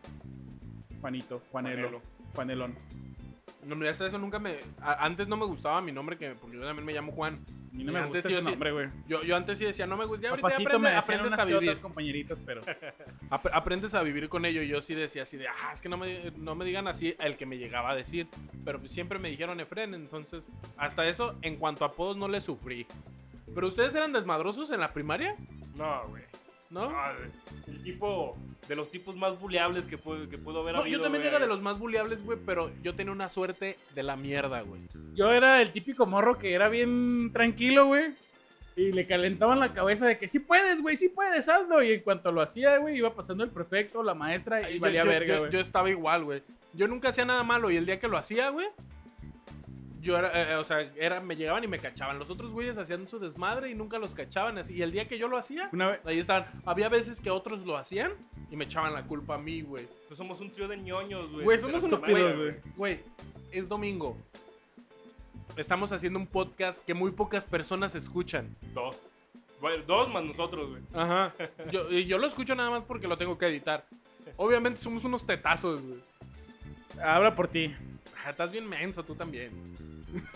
Juanito. 0.99 1.41
Juanelo. 1.51 1.81
Juanelo. 1.81 2.01
Juanelón. 2.33 2.75
No, 3.65 3.75
mira, 3.75 3.91
eso 3.91 4.17
nunca 4.19 4.39
me. 4.39 4.57
a- 4.81 5.05
antes 5.05 5.27
no 5.27 5.37
me 5.37 5.45
gustaba 5.45 5.81
mi 5.81 5.91
nombre, 5.91 6.17
que, 6.17 6.31
porque 6.35 6.57
yo 6.57 6.63
también 6.63 6.85
me 6.85 6.93
llamo 6.93 7.11
Juan. 7.13 7.39
A 7.75 7.77
mí 7.77 7.83
no 7.83 7.91
Y 7.91 7.93
me 7.93 7.99
antes 7.99 8.13
gusta 8.13 8.21
sí, 8.29 8.33
ese 8.33 8.33
yo 8.35 8.41
sí- 8.41 8.51
nombre, 8.51 8.71
güey. 8.71 8.87
Yo, 9.07 9.21
yo 9.23 9.35
antes 9.35 9.57
sí 9.57 9.65
decía, 9.65 9.85
no 9.85 9.97
me 9.97 10.05
gusta. 10.05 10.23
Ya 10.23 10.29
ahorita 10.29 10.47
aprende- 10.47 10.79
me 10.79 10.89
aprendes 10.95 11.27
unas 11.27 11.39
a 11.39 11.43
vivir. 11.45 11.69
otras 11.69 11.79
compañeritas, 11.81 12.39
pero... 12.45 12.61
Ap- 13.29 13.47
aprendes 13.51 13.93
a 13.95 14.01
vivir 14.01 14.29
con 14.29 14.45
ello. 14.45 14.61
Yo 14.61 14.81
sí 14.81 14.95
decía 14.95 15.23
así 15.23 15.35
de, 15.35 15.49
ah, 15.49 15.71
es 15.73 15.81
que 15.81 15.89
no 15.89 15.97
me, 15.97 16.31
no 16.37 16.55
me 16.55 16.63
digan 16.63 16.87
así 16.87 17.15
el 17.19 17.35
que 17.35 17.45
me 17.45 17.57
llegaba 17.57 17.91
a 17.91 17.95
decir. 17.95 18.27
Pero 18.63 18.79
siempre 18.87 19.19
me 19.19 19.29
dijeron 19.29 19.59
Efren, 19.59 19.93
entonces 19.93 20.45
hasta 20.77 21.05
eso, 21.05 21.35
en 21.41 21.57
cuanto 21.57 21.83
a 21.83 21.89
apodos, 21.89 22.15
no 22.15 22.29
le 22.29 22.39
sufrí. 22.39 22.87
¿Pero 23.53 23.67
ustedes 23.67 23.93
eran 23.93 24.13
desmadrosos 24.13 24.71
en 24.71 24.79
la 24.79 24.93
primaria? 24.93 25.35
No, 25.75 26.07
güey. 26.07 26.23
¿No? 26.75 26.89
Ah, 26.93 27.13
el 27.67 27.81
tipo, 27.83 28.37
de 28.67 28.75
los 28.75 28.91
tipos 28.91 29.15
más 29.15 29.39
buleables 29.39 29.85
que 29.85 29.97
puedo, 29.97 30.29
que 30.29 30.37
puedo 30.37 30.59
haber 30.61 30.75
No, 30.75 30.81
habido, 30.81 30.97
yo 30.97 31.03
también 31.03 31.23
güey. 31.23 31.33
era 31.33 31.39
de 31.39 31.47
los 31.47 31.61
más 31.61 31.79
buleables, 31.79 32.21
güey, 32.23 32.37
pero 32.45 32.69
yo 32.83 32.93
tenía 32.93 33.13
una 33.13 33.29
suerte 33.29 33.77
de 33.93 34.03
la 34.03 34.17
mierda, 34.17 34.59
güey. 34.61 34.81
Yo 35.13 35.31
era 35.31 35.61
el 35.61 35.71
típico 35.71 36.05
morro 36.05 36.37
que 36.37 36.53
era 36.53 36.67
bien 36.67 37.31
tranquilo, 37.33 37.85
güey. 37.85 38.13
Y 38.75 38.91
le 38.91 39.07
calentaban 39.07 39.61
la 39.61 39.73
cabeza 39.73 40.05
de 40.05 40.17
que 40.17 40.27
sí 40.27 40.39
puedes, 40.39 40.81
güey, 40.81 40.97
sí 40.97 41.07
puedes, 41.07 41.47
hazlo. 41.47 41.81
Y 41.81 41.93
en 41.93 42.01
cuanto 42.01 42.33
lo 42.33 42.41
hacía, 42.41 42.77
güey, 42.77 42.97
iba 42.97 43.15
pasando 43.15 43.45
el 43.45 43.49
prefecto, 43.49 44.03
la 44.03 44.13
maestra 44.13 44.69
y 44.69 44.77
valía 44.79 45.03
yo, 45.05 45.09
verga, 45.09 45.33
yo- 45.35 45.39
güey. 45.39 45.51
yo 45.53 45.59
estaba 45.61 45.89
igual, 45.89 46.25
güey. 46.25 46.43
Yo 46.73 46.89
nunca 46.89 47.07
hacía 47.07 47.23
nada 47.23 47.41
malo 47.43 47.71
y 47.71 47.77
el 47.77 47.85
día 47.85 48.01
que 48.01 48.09
lo 48.09 48.17
hacía, 48.17 48.49
güey, 48.49 48.67
yo 50.05 50.15
era, 50.19 50.53
eh, 50.53 50.55
o 50.55 50.63
sea, 50.63 50.81
era, 50.95 51.19
me 51.19 51.35
llegaban 51.35 51.63
y 51.63 51.67
me 51.67 51.79
cachaban. 51.79 52.19
Los 52.19 52.29
otros 52.29 52.53
güeyes 52.53 52.77
hacían 52.77 53.07
su 53.07 53.17
desmadre 53.17 53.71
y 53.71 53.73
nunca 53.73 53.97
los 53.97 54.13
cachaban 54.13 54.55
así. 54.59 54.75
Y 54.75 54.83
el 54.83 54.91
día 54.91 55.07
que 55.07 55.17
yo 55.17 55.27
lo 55.27 55.35
hacía, 55.35 55.67
Una 55.73 55.87
vez... 55.87 56.01
ahí 56.05 56.19
estaban. 56.19 56.45
Había 56.63 56.89
veces 56.89 57.19
que 57.19 57.31
otros 57.31 57.65
lo 57.65 57.75
hacían 57.75 58.11
y 58.51 58.55
me 58.55 58.65
echaban 58.65 58.93
la 58.93 59.03
culpa 59.03 59.33
a 59.33 59.37
mí, 59.39 59.61
güey. 59.61 59.87
Pues 60.07 60.19
somos 60.19 60.39
un 60.41 60.51
trío 60.51 60.67
de 60.67 60.77
ñoños, 60.77 61.31
güey. 61.31 61.57
Somos 61.57 61.81
unos 61.81 61.99
primaria, 61.99 62.35
güey. 62.35 62.53
Güey, 62.77 62.99
es 63.51 63.67
domingo. 63.67 64.15
Estamos 65.57 65.91
haciendo 65.91 66.19
un 66.19 66.27
podcast 66.27 66.85
que 66.85 66.93
muy 66.93 67.09
pocas 67.09 67.43
personas 67.43 67.95
escuchan. 67.95 68.55
Dos. 68.75 68.95
Bueno, 69.59 69.83
dos 69.87 70.11
más 70.11 70.23
nosotros, 70.23 70.67
güey. 70.69 70.83
Ajá. 70.93 71.33
Yo, 71.71 71.89
y 71.89 72.05
yo 72.05 72.19
lo 72.19 72.27
escucho 72.27 72.53
nada 72.53 72.69
más 72.69 72.83
porque 72.83 73.07
lo 73.07 73.17
tengo 73.17 73.39
que 73.39 73.47
editar. 73.47 73.87
Obviamente 74.37 74.79
somos 74.79 75.03
unos 75.03 75.25
tetazos, 75.25 75.81
güey. 75.81 75.99
Habla 77.01 77.35
por 77.35 77.47
ti. 77.47 77.73
Ah, 78.25 78.31
Estás 78.31 78.51
bien 78.51 78.67
menso, 78.67 79.03
tú 79.03 79.15
también. 79.15 79.51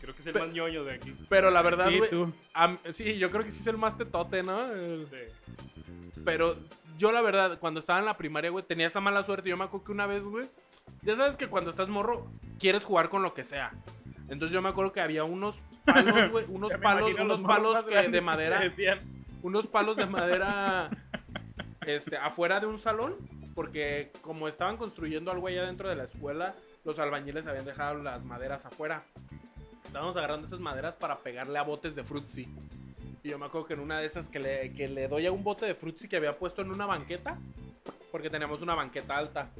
Creo 0.00 0.14
que 0.14 0.20
es 0.20 0.26
el 0.26 0.34
más 0.34 0.48
ñoño 0.50 0.84
de 0.84 0.94
aquí. 0.94 1.14
Pero 1.28 1.50
la 1.50 1.62
verdad, 1.62 1.88
Sí, 1.88 1.98
güey. 1.98 2.10
tú. 2.10 2.32
am- 2.54 2.78
sí, 2.92 3.18
yo 3.18 3.30
creo 3.30 3.44
que 3.44 3.52
sí 3.52 3.60
es 3.60 3.66
el 3.66 3.78
más 3.78 3.96
tetote, 3.96 4.42
¿no? 4.42 4.70
El- 4.72 5.06
Sí. 5.10 6.20
Pero 6.24 6.56
yo, 6.98 7.12
la 7.12 7.22
verdad, 7.22 7.58
cuando 7.58 7.80
estaba 7.80 7.98
en 8.00 8.04
la 8.04 8.16
primaria, 8.16 8.50
güey, 8.50 8.64
tenía 8.64 8.86
esa 8.88 9.00
mala 9.00 9.22
suerte. 9.24 9.48
Yo 9.48 9.56
me 9.56 9.64
acuerdo 9.64 9.84
que 9.86 9.92
una 9.92 10.06
vez, 10.06 10.24
güey. 10.24 10.48
Ya 11.02 11.16
sabes 11.16 11.36
que 11.36 11.46
cuando 11.48 11.70
estás 11.70 11.88
morro, 11.88 12.26
quieres 12.58 12.84
jugar 12.84 13.08
con 13.08 13.22
lo 13.22 13.34
que 13.34 13.44
sea. 13.44 13.72
Entonces 14.28 14.52
yo 14.52 14.60
me 14.60 14.68
acuerdo 14.68 14.92
que 14.92 15.00
había 15.00 15.24
unos 15.24 15.62
palos, 15.86 16.30
güey. 16.30 16.44
Unos 16.48 16.70
Ya 16.72 16.76
me 16.78 16.82
palos, 16.82 17.10
imagino 17.10 17.24
unos 17.24 17.40
morros 17.42 17.56
palos 17.56 17.72
más 17.74 17.84
que 17.84 17.90
grandes 17.90 18.12
de 18.12 18.20
madera. 18.20 18.60
decían. 18.60 18.98
unos 19.42 19.66
palos 19.68 19.96
de 19.96 20.06
madera 20.06 20.90
este, 21.86 22.16
afuera 22.18 22.60
de 22.60 22.66
un 22.66 22.78
salón, 22.78 23.16
porque 23.58 24.12
como 24.20 24.46
estaban 24.46 24.76
construyendo 24.76 25.32
algo 25.32 25.48
allá 25.48 25.66
dentro 25.66 25.88
de 25.88 25.96
la 25.96 26.04
escuela, 26.04 26.54
los 26.84 26.96
albañiles 27.00 27.44
habían 27.48 27.64
dejado 27.64 28.00
las 28.00 28.22
maderas 28.24 28.64
afuera. 28.64 29.02
Estábamos 29.84 30.16
agarrando 30.16 30.46
esas 30.46 30.60
maderas 30.60 30.94
para 30.94 31.18
pegarle 31.18 31.58
a 31.58 31.62
botes 31.62 31.96
de 31.96 32.04
frutzi. 32.04 32.46
Y 33.24 33.30
yo 33.30 33.36
me 33.36 33.46
acuerdo 33.46 33.66
que 33.66 33.74
en 33.74 33.80
una 33.80 33.98
de 33.98 34.06
esas 34.06 34.28
que 34.28 34.38
le, 34.38 34.72
que 34.74 34.86
le 34.86 35.08
doy 35.08 35.26
a 35.26 35.32
un 35.32 35.42
bote 35.42 35.66
de 35.66 35.74
frutzi 35.74 36.06
que 36.06 36.16
había 36.16 36.38
puesto 36.38 36.62
en 36.62 36.70
una 36.70 36.86
banqueta, 36.86 37.36
porque 38.12 38.30
teníamos 38.30 38.62
una 38.62 38.76
banqueta 38.76 39.16
alta, 39.18 39.50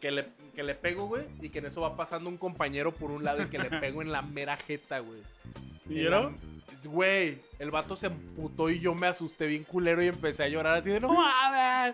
que 0.00 0.12
le, 0.12 0.28
que 0.54 0.62
le 0.62 0.76
pego, 0.76 1.08
güey, 1.08 1.24
y 1.42 1.48
que 1.50 1.58
en 1.58 1.66
eso 1.66 1.80
va 1.80 1.96
pasando 1.96 2.30
un 2.30 2.36
compañero 2.36 2.94
por 2.94 3.10
un 3.10 3.24
lado 3.24 3.42
y 3.42 3.46
que 3.48 3.58
le 3.58 3.70
pego 3.80 4.02
en 4.02 4.12
la 4.12 4.22
mera 4.22 4.56
jeta, 4.56 5.00
güey. 5.00 5.20
La- 6.04 6.32
Güey, 6.84 7.38
el 7.58 7.70
vato 7.70 7.96
se 7.96 8.08
emputó 8.08 8.68
y 8.68 8.80
yo 8.80 8.94
me 8.94 9.06
asusté 9.06 9.46
bien 9.46 9.64
culero 9.64 10.02
y 10.02 10.08
empecé 10.08 10.42
a 10.44 10.48
llorar 10.48 10.76
así 10.78 10.90
de 10.90 11.00
no 11.00 11.08
mames, 11.08 11.24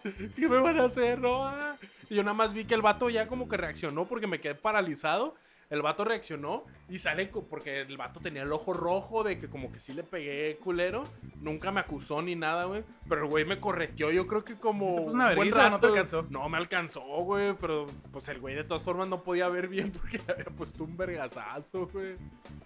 ¿qué 0.01 0.49
me 0.49 0.59
van 0.59 0.81
a 0.81 0.85
hacer? 0.85 1.19
No, 1.19 1.45
ah". 1.47 1.77
Y 2.09 2.17
yo 2.17 2.23
nada 2.23 2.35
más 2.35 2.53
vi 2.53 2.65
que 2.65 2.75
el 2.75 2.83
vato 2.83 3.11
ya 3.11 3.27
como 3.27 3.49
que 3.49 3.57
reaccionó 3.57 4.07
porque 4.07 4.27
me 4.27 4.41
quedé 4.41 4.55
paralizado. 4.55 5.35
El 5.71 5.81
vato 5.81 6.05
reaccionó 6.05 6.67
y 6.91 6.99
sale 6.99 7.25
porque 7.27 7.81
el 7.81 7.97
vato 7.97 8.21
tenía 8.21 8.43
el 8.43 8.53
ojo 8.53 8.75
rojo 8.75 9.25
de 9.25 9.39
que 9.39 9.49
como 9.49 9.73
que 9.73 9.79
sí 9.79 9.95
le 9.95 10.03
pegué 10.03 10.59
culero. 10.59 11.05
Nunca 11.41 11.71
me 11.71 11.81
acusó 11.81 12.21
ni 12.21 12.37
nada, 12.37 12.67
güey. 12.67 12.85
Pero 13.09 13.23
el 13.23 13.31
güey 13.31 13.47
me 13.47 13.59
correteó, 13.59 14.11
yo 14.11 14.27
creo 14.27 14.45
que 14.45 14.57
como. 14.57 14.85
¿Sí 14.85 14.95
te 14.97 15.01
puso 15.05 15.15
una 15.15 15.29
un 15.31 15.35
buen 15.35 15.51
vergüenza 15.51 15.67
o 15.69 15.71
no 15.71 15.81
te 15.81 15.87
rato. 15.87 15.99
alcanzó? 15.99 16.27
No 16.29 16.49
me 16.51 16.59
alcanzó, 16.59 17.01
güey. 17.01 17.55
Pero 17.59 17.87
pues 18.13 18.29
el 18.29 18.39
güey 18.41 18.55
de 18.55 18.65
todas 18.65 18.85
formas 18.85 19.09
no 19.09 19.23
podía 19.23 19.49
ver 19.49 19.69
bien 19.69 19.91
porque 19.99 20.19
le 20.19 20.35
había 20.35 20.45
puesto 20.55 20.85
un 20.85 20.95
vergazazo, 20.95 21.87
güey. 21.87 22.17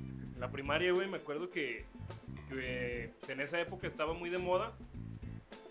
En 0.00 0.40
la 0.40 0.50
primaria, 0.50 0.92
güey, 0.92 1.08
me 1.08 1.18
acuerdo 1.18 1.48
que, 1.48 1.86
que 2.48 3.14
en 3.28 3.40
esa 3.40 3.60
época 3.60 3.86
estaba 3.86 4.14
muy 4.14 4.30
de 4.30 4.38
moda 4.38 4.72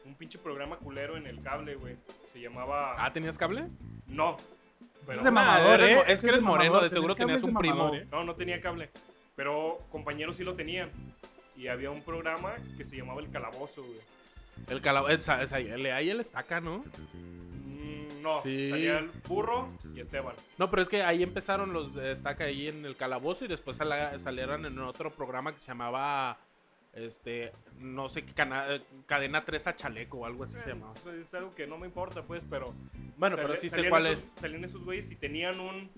un 0.06 0.16
pinche 0.16 0.38
programa 0.38 0.78
culero 0.78 1.18
en 1.18 1.28
el 1.28 1.42
cable, 1.42 1.76
güey. 1.76 1.96
Se 2.32 2.40
llamaba... 2.40 2.96
Ah, 2.98 3.12
¿tenías 3.12 3.38
cable? 3.38 3.68
No. 4.08 4.38
Pero, 5.06 5.20
Es 5.20 5.26
de 5.26 5.32
mamador, 5.32 5.82
eres 5.82 5.98
¿eh? 5.98 6.04
es 6.08 6.22
que 6.22 6.28
de 6.28 6.32
eres 6.34 6.42
moreno, 6.42 6.72
mamador, 6.74 6.90
de 6.90 6.94
seguro 6.94 7.16
tenías 7.16 7.44
un 7.44 7.54
primo. 7.56 7.76
mamador, 7.76 7.98
¿eh? 7.98 8.08
No, 8.12 8.24
no 8.24 8.36
tenía 8.36 8.60
cable. 8.62 8.90
Pero 9.36 9.80
compañeros 9.92 10.38
sí 10.38 10.44
lo 10.44 10.56
tenían. 10.56 10.90
Y 11.58 11.68
había 11.68 11.90
un 11.92 12.02
programa 12.02 12.56
que 12.78 12.86
se 12.86 12.98
llamaba 12.98 13.22
El 13.22 13.30
Calabozo, 13.30 13.82
güey. 13.84 14.00
El 14.70 14.82
calabozo. 14.82 15.32
Ahí 15.34 16.10
él 16.10 16.20
está 16.20 16.40
acá, 16.40 16.60
¿no? 16.62 16.84
Mm, 17.14 18.22
no, 18.22 18.42
Sí. 18.42 18.70
salía 18.70 18.98
el 19.00 19.12
burro 19.28 19.70
y 19.94 20.00
Esteban. 20.00 20.34
No, 20.58 20.70
pero 20.70 20.82
es 20.82 20.90
que 20.90 21.04
ahí 21.04 21.24
empezaron 21.24 21.74
los 21.74 21.96
estaca 21.98 22.46
ahí 22.46 22.68
en 22.68 22.86
el 22.86 22.96
calabozo 22.96 23.46
y 23.46 23.48
después 23.48 23.78
salieron 23.78 24.66
en 24.66 24.80
otro 24.80 25.12
programa 25.12 25.54
que 25.54 25.60
se 25.60 25.68
llamaba. 25.68 26.38
Este, 26.96 27.52
no 27.78 28.08
sé 28.10 28.24
qué 28.26 28.34
cadena 29.06 29.44
3 29.44 29.68
a 29.68 29.76
chaleco 29.76 30.20
o 30.20 30.26
algo 30.26 30.46
así 30.46 30.58
se 30.58 30.70
Eh, 30.70 30.74
llamaba. 30.74 30.94
pues, 31.04 31.18
Es 31.28 31.34
algo 31.34 31.54
que 31.54 31.68
no 31.68 31.78
me 31.78 31.88
importa, 31.88 32.24
pues, 32.24 32.44
pero. 32.50 32.74
Bueno, 33.18 33.36
pero 33.36 33.56
sí 33.58 33.70
sé 33.70 33.90
cuál 33.90 34.08
esos- 34.08 34.30
es. 34.30 34.34
Salían 34.40 34.64
esos 34.64 34.84
güeyes 34.84 35.12
y 35.12 35.16
tenían 35.16 35.60
un. 35.60 35.90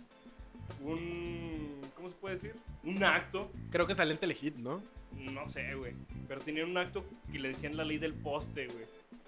Un. 0.84 1.82
¿Cómo 1.96 2.10
se 2.10 2.16
puede 2.18 2.36
decir? 2.36 2.56
Un 2.84 3.04
acto. 3.04 3.52
Creo 3.72 3.88
que 3.88 3.96
salió 3.96 4.14
en 4.14 4.20
Telehit, 4.20 4.56
¿no? 4.58 4.82
No 5.14 5.48
sé, 5.48 5.74
güey. 5.76 5.94
Pero 6.28 6.42
tenían 6.42 6.70
un 6.70 6.78
acto 6.78 7.04
que 7.32 7.40
le 7.40 7.50
decían 7.50 7.76
la 7.78 7.84
ley 7.84 7.98
del 7.98 8.14
poste, 8.14 8.68
güey. 8.68 8.86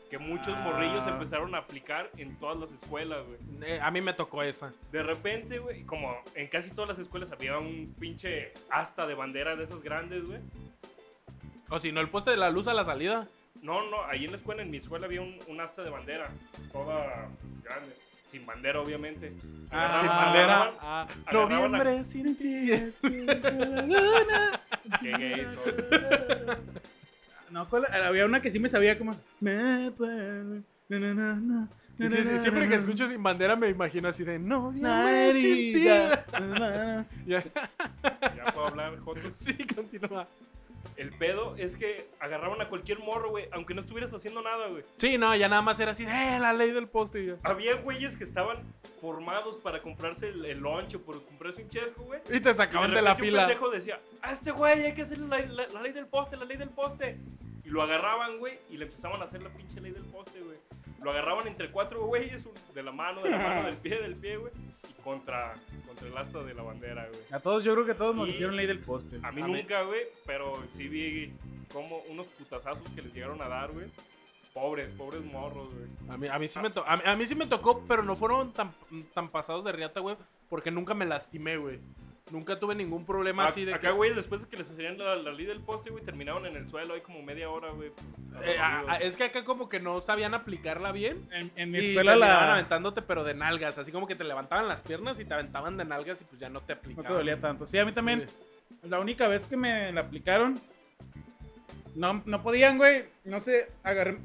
Que 0.09 0.17
muchos 0.17 0.55
Ah. 0.57 0.61
morrillos 0.61 1.05
empezaron 1.07 1.53
a 1.55 1.59
aplicar 1.59 2.09
en 2.17 2.35
todas 2.39 2.57
las 2.57 2.71
escuelas, 2.71 3.23
güey. 3.27 3.39
Eh, 3.71 3.79
a 3.81 3.91
mí 3.91 4.01
me 4.01 4.13
tocó 4.13 4.41
esa. 4.43 4.73
De 4.91 5.03
repente, 5.03 5.59
güey, 5.59 5.83
como 5.83 6.15
en 6.35 6.47
casi 6.47 6.71
todas 6.71 6.89
las 6.89 6.99
escuelas 6.99 7.31
había 7.31 7.57
un 7.59 7.93
pinche 7.99 8.53
asta 8.71 9.05
de 9.05 9.13
bandera 9.13 9.55
de 9.55 9.65
esas 9.65 9.81
grandes, 9.83 10.25
güey. 10.27 10.39
O 11.69 11.79
si 11.79 11.91
no, 11.91 12.01
el 12.01 12.09
poste 12.09 12.31
de 12.31 12.37
la 12.37 12.49
luz 12.49 12.67
a 12.67 12.73
la 12.73 12.83
salida. 12.83 13.27
No, 13.61 13.89
no, 13.89 14.03
ahí 14.05 14.25
en 14.25 14.31
la 14.31 14.37
escuela, 14.37 14.61
en 14.63 14.71
mi 14.71 14.77
escuela 14.77 15.05
había 15.05 15.21
un, 15.21 15.37
un 15.47 15.59
asta 15.61 15.83
de 15.83 15.89
bandera, 15.89 16.29
toda 16.71 17.27
grande, 17.63 17.95
sin 18.27 18.45
bandera, 18.45 18.79
obviamente. 18.81 19.33
Ah, 19.71 19.97
Sin 19.99 20.07
bandera. 20.07 20.61
agarraban- 20.61 20.77
Ah, 20.81 21.07
agarraban 21.25 21.49
la- 21.51 21.77
noviembre 21.77 22.05
sin 22.05 22.35
ti. 22.37 22.65
Qué 25.01 25.11
gay. 25.17 25.45
No, 27.51 27.67
¿cuál? 27.67 27.85
había 27.91 28.25
una 28.25 28.41
que 28.41 28.49
sí 28.51 28.59
me 28.59 28.69
sabía 28.69 28.97
como. 28.97 29.15
Me 29.39 29.89
duele, 29.91 30.61
na, 30.87 30.99
na, 30.99 31.13
na, 31.13 31.35
na, 31.35 31.67
Y 31.97 32.03
na, 32.03 32.09
dice, 32.09 32.33
na, 32.33 32.37
Siempre 32.39 32.67
que 32.69 32.75
escucho 32.75 33.07
sin 33.07 33.21
bandera 33.23 33.55
me 33.55 33.69
imagino 33.69 34.07
así 34.07 34.23
de 34.23 34.37
noviembre 34.39 35.31
sin 35.33 35.41
ti. 35.73 35.87
herida, 35.87 36.25
na, 36.39 36.47
na. 36.47 37.05
Ya, 37.25 37.43
Ya 38.37 38.45
puedo 38.53 38.67
hablar, 38.67 38.97
Jotos. 38.99 39.33
Sí, 39.37 39.53
continúa. 39.75 40.27
El 40.99 41.11
pedo 41.11 41.55
es 41.57 41.77
que 41.77 42.09
agarraban 42.19 42.59
a 42.61 42.67
cualquier 42.67 42.99
morro, 42.99 43.29
güey, 43.29 43.47
aunque 43.53 43.73
no 43.73 43.79
estuvieras 43.79 44.13
haciendo 44.13 44.41
nada, 44.41 44.67
güey. 44.67 44.83
Sí, 44.97 45.17
no, 45.17 45.33
ya 45.33 45.47
nada 45.47 45.61
más 45.61 45.79
era 45.79 45.91
así, 45.91 46.03
eh, 46.03 46.37
la 46.41 46.51
ley 46.51 46.71
del 46.71 46.87
poste. 46.89 47.25
ya. 47.25 47.35
Había 47.43 47.75
güeyes 47.75 48.17
que 48.17 48.25
estaban 48.25 48.57
formados 48.99 49.55
para 49.57 49.81
comprarse 49.81 50.27
el, 50.27 50.43
el 50.43 50.59
lunch 50.59 50.95
o 50.95 51.01
por 51.01 51.23
comprarse 51.23 51.63
un 51.63 51.69
chesco, 51.69 52.03
güey. 52.03 52.19
Y 52.29 52.41
te 52.41 52.53
sacaban 52.53 52.91
Y 52.91 52.95
de 52.95 53.01
la 53.01 53.15
fila. 53.15 53.43
Un 53.43 53.47
pendejo 53.47 53.69
decía, 53.69 54.01
a 54.21 54.33
este 54.33 54.51
güey 54.51 54.83
hay 54.87 54.93
que 54.93 55.03
hacer 55.03 55.19
la, 55.19 55.39
la- 55.39 55.67
la 55.69 55.81
ley 55.81 55.93
del 55.93 56.07
poste, 56.07 56.35
la 56.35 56.43
ley 56.45 56.57
del 56.57 56.69
poste. 56.69 57.17
Y 57.63 57.69
lo 57.69 57.81
agarraban, 57.81 58.37
güey, 58.39 58.59
y 58.69 58.75
le 58.77 58.85
empezaban 58.85 59.21
a 59.21 59.25
hacer 59.25 59.41
la 59.41 59.49
pinche 59.51 59.79
ley 59.79 59.91
del 59.91 60.03
poste, 60.03 60.41
güey. 60.41 60.57
Lo 61.01 61.11
agarraban 61.11 61.47
entre 61.47 61.71
cuatro 61.71 62.05
güeyes, 62.05 62.45
de 62.73 62.83
la 62.83 62.91
mano, 62.91 63.21
de 63.21 63.29
la 63.29 63.37
mano, 63.37 63.65
del 63.67 63.77
pie, 63.77 63.99
del 64.01 64.15
pie, 64.15 64.37
güey. 64.37 64.51
Y 64.89 65.01
contra, 65.01 65.53
contra 65.87 66.07
el 66.07 66.17
asta 66.17 66.43
de 66.43 66.53
la 66.53 66.63
bandera, 66.63 67.07
güey. 67.07 67.21
A 67.31 67.39
todos, 67.39 67.63
yo 67.63 67.73
creo 67.73 67.85
que 67.85 67.93
todos 67.93 68.15
nos 68.15 68.27
Y- 68.27 68.31
hicieron 68.31 68.55
ley 68.55 68.65
del 68.67 68.79
poste. 68.79 69.17
A 69.23 69.31
mí 69.31 69.41
A 69.41 69.47
mí- 69.47 69.53
nunca, 69.61 69.83
güey, 69.83 70.01
pero 70.25 70.61
sí 70.75 70.87
vi 70.87 71.33
como 71.71 71.99
unos 72.09 72.27
putazazos 72.27 72.83
que 72.95 73.01
les 73.01 73.13
llegaron 73.13 73.41
a 73.41 73.47
dar, 73.47 73.71
güey. 73.71 73.87
Pobres, 74.53 74.89
pobres 74.95 75.23
morros, 75.23 75.69
güey. 75.73 75.87
A 76.09 76.17
mí, 76.17 76.27
a, 76.27 76.39
mí 76.39 76.47
sí 76.47 76.59
me 76.59 76.69
to- 76.71 76.83
a, 76.85 76.97
mí, 76.97 77.03
a 77.05 77.15
mí 77.15 77.25
sí 77.25 77.35
me 77.35 77.45
tocó, 77.45 77.85
pero 77.87 78.01
no 78.03 78.15
fueron 78.15 78.51
tan, 78.51 78.73
tan 79.13 79.29
pasados 79.29 79.63
de 79.63 79.71
riata, 79.71 79.99
güey, 79.99 80.17
porque 80.49 80.71
nunca 80.71 80.93
me 80.95 81.05
lastimé, 81.05 81.57
güey. 81.57 81.79
Nunca 82.31 82.59
tuve 82.59 82.75
ningún 82.75 83.05
problema 83.05 83.45
así 83.45 83.65
de 83.65 83.73
Acá, 83.73 83.89
que... 83.89 83.93
güey, 83.95 84.13
después 84.13 84.41
de 84.41 84.47
que 84.47 84.57
les 84.57 84.69
hacían 84.69 84.97
la, 84.99 85.15
la 85.15 85.31
ley 85.31 85.45
del 85.47 85.61
poste, 85.61 85.89
güey, 85.89 86.03
terminaron 86.03 86.45
en 86.45 86.55
el 86.55 86.69
suelo 86.69 86.93
ahí 86.93 87.01
como 87.01 87.23
media 87.23 87.49
hora, 87.49 87.71
güey. 87.71 87.91
Eh, 88.43 88.57
a- 88.59 88.81
a- 88.87 88.95
es 88.97 89.15
que 89.17 89.23
acá 89.23 89.43
como 89.43 89.67
que 89.67 89.79
no 89.79 89.99
sabían 90.01 90.33
aplicarla 90.35 90.91
bien. 90.91 91.27
En, 91.31 91.51
en 91.55 91.71
mi 91.71 91.79
Y 91.79 91.89
escuela 91.89 92.15
la. 92.15 92.53
aventándote, 92.53 93.01
pero 93.01 93.23
de 93.23 93.33
nalgas. 93.33 93.77
Así 93.79 93.91
como 93.91 94.05
que 94.05 94.15
te 94.15 94.23
levantaban 94.23 94.67
las 94.67 94.81
piernas 94.83 95.19
y 95.19 95.25
te 95.25 95.33
aventaban 95.33 95.75
de 95.77 95.85
nalgas 95.85 96.21
y 96.21 96.25
pues 96.25 96.39
ya 96.39 96.49
no 96.49 96.61
te 96.61 96.73
No 96.75 96.79
aplicaban. 96.79 97.11
te 97.11 97.17
dolía 97.17 97.39
tanto. 97.41 97.65
Sí, 97.65 97.77
a 97.79 97.85
mí 97.85 97.91
también. 97.93 98.25
La 98.83 98.99
única 98.99 99.27
vez 99.27 99.45
que 99.47 99.57
me 99.57 99.91
la 99.91 100.01
aplicaron. 100.01 100.59
No, 101.95 102.21
no 102.25 102.41
podían, 102.43 102.77
güey. 102.77 103.05
No 103.25 103.41
sé, 103.41 103.67
agarré, 103.83 104.19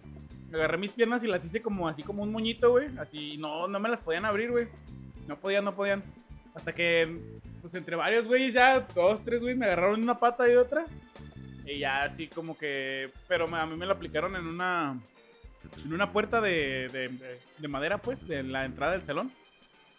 agarré 0.52 0.76
mis 0.78 0.92
piernas 0.92 1.24
y 1.24 1.26
las 1.26 1.44
hice 1.44 1.62
como 1.62 1.88
así 1.88 2.02
como 2.02 2.22
un 2.22 2.30
moñito, 2.30 2.70
güey. 2.70 2.88
Así, 2.98 3.36
no, 3.38 3.66
no 3.66 3.80
me 3.80 3.88
las 3.88 4.00
podían 4.00 4.24
abrir, 4.26 4.50
güey. 4.50 4.68
No 5.26 5.36
podían, 5.38 5.64
no 5.64 5.72
podían. 5.72 6.02
Hasta 6.54 6.72
que, 6.74 7.18
pues 7.64 7.72
entre 7.77 7.96
varios 7.96 8.27
güeyes, 8.27 8.53
ya 8.53 8.79
dos, 8.94 9.24
tres, 9.24 9.40
güey, 9.40 9.55
me 9.55 9.64
agarraron 9.64 10.03
una 10.03 10.18
pata 10.18 10.46
y 10.53 10.55
otra. 10.55 10.85
Y 11.64 11.79
ya 11.79 12.05
así 12.05 12.29
como 12.29 12.59
que. 12.59 13.11
Pero 13.27 13.46
a 13.46 13.64
mí 13.64 13.74
me 13.74 13.87
la 13.87 13.94
aplicaron 13.94 14.37
en 14.37 14.46
una. 14.46 14.94
En 15.83 15.94
una 15.94 16.12
puerta 16.12 16.42
de, 16.42 16.90
de, 16.92 17.38
de 17.57 17.68
madera, 17.68 17.96
pues, 17.96 18.29
de 18.29 18.42
la 18.42 18.66
entrada 18.66 18.92
del 18.92 19.03
salón. 19.03 19.33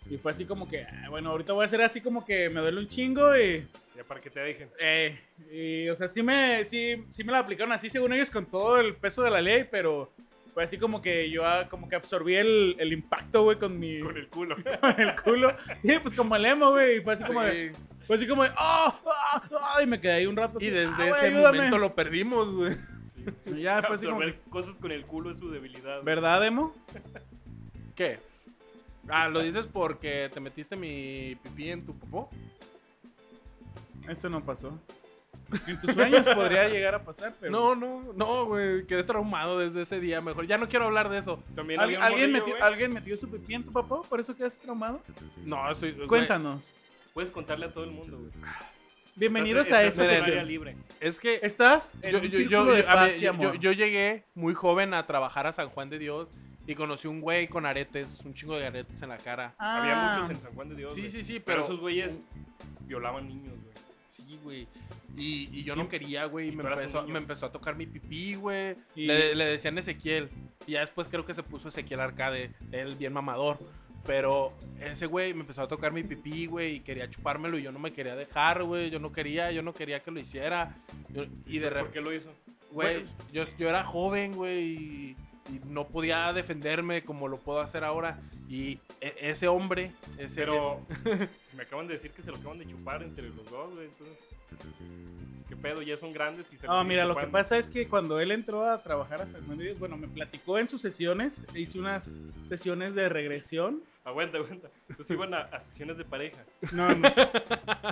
Y 0.08 0.17
fue 0.17 0.32
así 0.32 0.45
como 0.45 0.67
que, 0.67 0.84
ah, 0.84 1.10
bueno, 1.10 1.32
ahorita 1.32 1.54
voy 1.54 1.63
a 1.63 1.65
hacer 1.65 1.82
así 1.82 2.01
como 2.01 2.23
que 2.23 2.51
me 2.51 2.62
duele 2.62 2.82
un 2.82 2.88
chingo 2.88 3.36
y. 3.36 3.67
Ya 3.95 4.04
para 4.04 4.21
que 4.21 4.30
te 4.30 4.41
dejen. 4.41 4.69
Eh, 4.80 5.19
y, 5.51 5.89
o 5.89 5.95
sea, 5.95 6.08
sí 6.08 6.21
me, 6.21 6.63
sí, 6.65 7.04
sí 7.10 7.23
me 7.23 7.32
la 7.32 7.39
aplicaron 7.39 7.73
así, 7.73 7.89
según 7.89 8.13
ellos, 8.13 8.30
con 8.30 8.45
todo 8.45 8.80
el 8.80 8.95
peso 8.95 9.23
de 9.23 9.32
la 9.32 9.41
ley, 9.41 9.67
pero 9.71 10.12
fue 10.55 10.63
así 10.63 10.77
como 10.79 11.01
que 11.01 11.29
yo 11.29 11.45
ah, 11.45 11.67
como 11.69 11.87
que 11.89 11.95
absorbí 11.97 12.33
el, 12.35 12.75
el 12.79 12.93
impacto, 12.93 13.43
güey, 13.43 13.59
con 13.59 13.77
mi 13.77 13.99
Con 13.99 14.15
el 14.17 14.27
culo. 14.29 14.55
con 14.81 14.99
el 15.01 15.15
culo. 15.21 15.53
Sí, 15.77 15.91
pues 16.01 16.15
como 16.15 16.35
el 16.37 16.45
emo, 16.45 16.71
güey, 16.71 17.01
fue 17.01 17.13
así 17.13 17.23
como 17.25 17.43
de, 17.43 17.73
Sí. 17.75 17.81
fue 18.07 18.15
así 18.15 18.25
como 18.25 18.43
de, 18.43 18.49
¡ah! 18.57 18.99
¡ah! 19.05 19.43
¡ah! 19.75 19.83
Y 19.83 19.85
me 19.85 19.99
quedé 19.99 20.13
ahí 20.13 20.25
un 20.25 20.35
rato 20.37 20.57
así, 20.57 20.67
Y 20.67 20.69
desde 20.71 21.03
"Ah, 21.03 21.09
ese 21.09 21.25
ayúdame". 21.27 21.57
momento 21.57 21.77
lo 21.77 21.93
perdimos, 21.93 22.53
güey. 22.55 22.73
Y 23.47 23.63
ya 23.63 23.83
fue 23.83 23.95
así 23.97 24.05
como, 24.05 24.21
cosas 24.49 24.75
con 24.79 24.91
el 24.91 25.05
culo 25.05 25.31
es 25.31 25.39
su 25.39 25.51
debilidad. 25.51 25.95
güey. 25.95 26.05
¿verdad, 26.05 26.45
emo? 26.45 26.73
¿Qué? 27.95 28.19
Ah, 29.09 29.27
¿lo 29.29 29.41
dices 29.41 29.67
porque 29.67 30.29
te 30.33 30.39
metiste 30.39 30.75
mi 30.77 31.35
pipí 31.43 31.69
en 31.69 31.85
tu 31.85 31.93
popó? 31.97 32.29
Eso 34.07 34.29
no 34.29 34.41
pasó. 34.43 34.79
En 35.67 35.81
tus 35.81 35.91
sueños 35.93 36.25
podría 36.25 36.67
llegar 36.69 36.95
a 36.95 37.03
pasar, 37.03 37.36
pero. 37.39 37.51
No, 37.51 37.75
no, 37.75 38.13
no, 38.13 38.45
güey. 38.45 38.86
Quedé 38.86 39.03
traumado 39.03 39.60
desde 39.60 39.81
ese 39.84 39.99
día. 39.99 40.21
Mejor, 40.21 40.47
ya 40.47 40.58
no 40.58 40.67
quiero 40.67 40.86
hablar 40.86 41.10
de 41.10 41.19
eso. 41.19 41.43
También 41.55 41.79
¿Al- 41.79 41.95
¿Alguien, 42.01 42.31
metió. 42.31 42.62
¿Alguien 42.63 42.93
metió 42.93 43.15
su 43.17 43.29
pipí 43.29 43.53
en 43.53 43.63
tu 43.63 43.71
papá? 43.71 44.01
¿Por 44.01 44.19
eso 44.19 44.36
quedaste 44.36 44.63
traumado? 44.63 44.99
No, 45.43 45.71
estoy. 45.71 45.91
güey, 45.93 46.08
Cuéntanos. 46.08 46.73
Puedes 47.13 47.29
contarle 47.31 47.67
a 47.67 47.73
todo 47.73 47.84
el 47.86 47.91
mundo, 47.91 48.17
güey. 48.17 48.31
Bienvenidos 49.15 49.71
a 49.71 49.84
esta 49.84 50.05
sección. 50.05 50.45
libre. 50.47 50.75
Es 50.99 51.19
que 51.19 51.39
Estás 51.41 51.91
en 52.01 52.12
yo, 52.12 52.17
un 52.17 52.23
yo- 52.25 52.29
yo- 52.29 52.38
círculo 52.38 52.73
de 52.73 52.81
yo- 52.81 52.88
paz 52.88 53.19
llegué 53.77 54.25
muy 54.34 54.53
joven 54.53 54.93
a 54.93 55.05
trabajar 55.08 55.47
a 55.47 55.53
San 55.53 55.69
Juan 55.69 55.89
de 55.89 55.99
Dios 55.99 56.27
y 56.67 56.75
conocí 56.75 57.08
un 57.08 57.21
güey 57.21 57.47
con 57.47 57.65
aretes, 57.65 58.21
un 58.25 58.34
chingo 58.34 58.58
de 58.58 58.65
aretes 58.65 59.01
en 59.01 59.10
la 59.10 59.17
cara. 59.17 59.55
Había 59.58 59.93
Ah, 60.13 60.17
muchos 60.17 60.36
en 60.36 60.41
San 60.41 60.53
Juan 60.53 60.67
de 60.69 60.75
Dios. 60.75 60.93
Sí, 60.93 61.08
sí, 61.08 61.23
sí, 61.23 61.34
Pero 61.39 61.43
pero. 61.45 61.63
esos 61.63 61.79
güeyes 61.79 62.19
violaban 62.81 63.27
niños, 63.27 63.53
güey. 63.63 63.73
Sí, 64.15 64.39
güey. 64.43 64.67
Y, 65.17 65.49
y 65.51 65.63
yo 65.63 65.75
no 65.75 65.89
quería, 65.89 66.25
güey. 66.25 66.51
Me 66.51 66.63
empezó, 66.63 67.06
me 67.08 67.19
empezó 67.19 67.45
a 67.47 67.51
tocar 67.51 67.75
mi 67.75 67.86
pipí, 67.86 68.36
güey. 68.36 68.75
Y- 68.95 69.06
Le, 69.08 69.36
le 69.36 69.45
decían 69.45 69.78
Ezequiel. 69.78 70.30
Y 70.67 70.73
ya 70.73 70.80
después 70.82 71.08
creo 71.10 71.25
que 71.25 71.34
se 71.34 71.43
puso 71.43 71.67
Ezequiel 71.67 71.99
Arcade. 71.99 72.51
Él 72.71 72.95
bien 72.95 73.12
mamador. 73.13 73.60
Pero 74.06 74.54
ese 74.80 75.08
güey 75.08 75.34
me 75.34 75.41
empezó 75.41 75.63
a 75.63 75.67
tocar 75.67 75.91
mi 75.91 76.04
pipí, 76.04 76.45
güey. 76.45 76.75
Y 76.75 76.80
quería 76.82 77.10
chupármelo. 77.10 77.58
Y 77.58 77.63
yo 77.63 77.71
no 77.71 77.80
me 77.80 77.91
quería 77.91 78.15
dejar, 78.15 78.63
güey. 78.63 78.89
Yo 78.89 78.99
no 78.99 79.12
quería, 79.12 79.51
yo 79.51 79.62
no 79.63 79.73
quería 79.73 79.99
que 80.01 80.12
lo 80.12 80.19
hiciera. 80.19 80.75
Yo- 81.10 81.25
y 81.45 81.60
de 81.60 81.67
¿Por 81.67 81.73
repente, 81.78 81.93
qué 81.93 82.01
lo 82.01 82.13
hizo? 82.13 82.32
güey, 82.71 83.06
yo, 83.34 83.43
yo 83.58 83.67
era 83.69 83.84
joven, 83.84 84.34
güey. 84.34 84.63
Y, 84.63 85.15
y 85.49 85.60
no 85.67 85.86
podía 85.86 86.31
defenderme 86.34 87.03
como 87.03 87.27
lo 87.27 87.38
puedo 87.38 87.60
hacer 87.60 87.84
ahora. 87.84 88.19
Y 88.49 88.79
e- 89.01 89.15
ese 89.21 89.47
hombre, 89.47 89.91
ese. 90.17 90.41
Pero 90.41 90.81
me 91.55 91.63
acaban 91.63 91.88
de 91.88 91.93
decir 91.93 92.12
que 92.12 92.23
se 92.23 92.31
lo 92.31 92.38
acaban 92.38 92.60
de 92.60 92.67
chupar 92.67 93.03
entre 93.03 93.29
los 93.29 93.45
dos, 93.49 93.73
güey. 93.73 93.88
Entonces, 93.88 94.17
¿qué 95.47 95.55
pedo? 95.55 95.81
Ya 95.81 95.97
son 95.97 96.13
grandes 96.13 96.51
y 96.51 96.58
se 96.58 96.67
No, 96.67 96.84
mira, 96.84 97.05
lo 97.05 97.15
que 97.15 97.27
pasa 97.27 97.58
es 97.58 97.69
que 97.69 97.88
cuando 97.88 98.19
él 98.19 98.31
entró 98.31 98.63
a 98.63 98.81
trabajar 98.81 99.21
a 99.21 99.27
San 99.27 99.45
Juan 99.45 99.58
de 99.58 99.65
Dios, 99.65 99.79
bueno, 99.79 99.97
me 99.97 100.08
platicó 100.08 100.58
en 100.58 100.67
sus 100.67 100.81
sesiones, 100.81 101.43
hizo 101.55 101.79
unas 101.79 102.10
sesiones 102.47 102.95
de 102.95 103.10
regresión. 103.10 103.81
Aguanta, 104.05 104.37
aguanta. 104.37 104.69
Entonces 104.87 105.15
iban 105.15 105.33
a, 105.33 105.39
a 105.39 105.59
sesiones 105.61 105.97
de 105.97 106.05
pareja. 106.05 106.45
No, 106.71 106.93
no. 106.93 107.09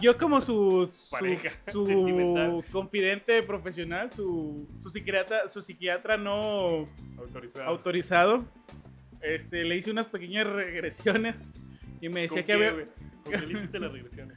Yo 0.02 0.15
como 0.17 0.39
su, 0.41 0.86
su, 0.86 1.10
Pareja 1.10 1.52
su 1.71 1.86
sentimental. 1.88 2.63
confidente 2.71 3.41
profesional, 3.43 4.12
su, 4.12 4.67
su 4.80 4.89
psiquiatra, 4.91 5.49
su 5.49 5.62
psiquiatra 5.63 6.15
no 6.17 6.88
Autorizada. 7.17 7.65
autorizado, 7.65 8.45
este, 9.21 9.63
le 9.63 9.76
hice 9.76 9.89
unas 9.91 10.08
pequeñas 10.08 10.45
regresiones 10.47 11.47
y 11.99 12.10
me 12.10 12.21
decía 12.21 12.38
¿Con 12.38 12.41
que 12.41 12.45
qué, 12.45 12.54
había 12.54 12.71
güey? 12.73 12.86
¿Con 13.23 13.34
qué 13.34 13.47
le 13.47 13.54
hiciste 13.54 13.80
la 13.80 13.88
regresión? 13.89 14.34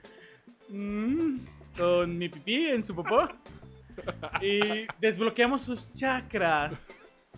Mm, 0.70 1.36
con 1.76 2.16
mi 2.18 2.28
pipí 2.30 2.68
en 2.68 2.82
su 2.84 2.94
popó 2.94 3.28
y 4.40 4.86
desbloqueamos 4.98 5.62
sus 5.62 5.92
chakras 5.92 6.90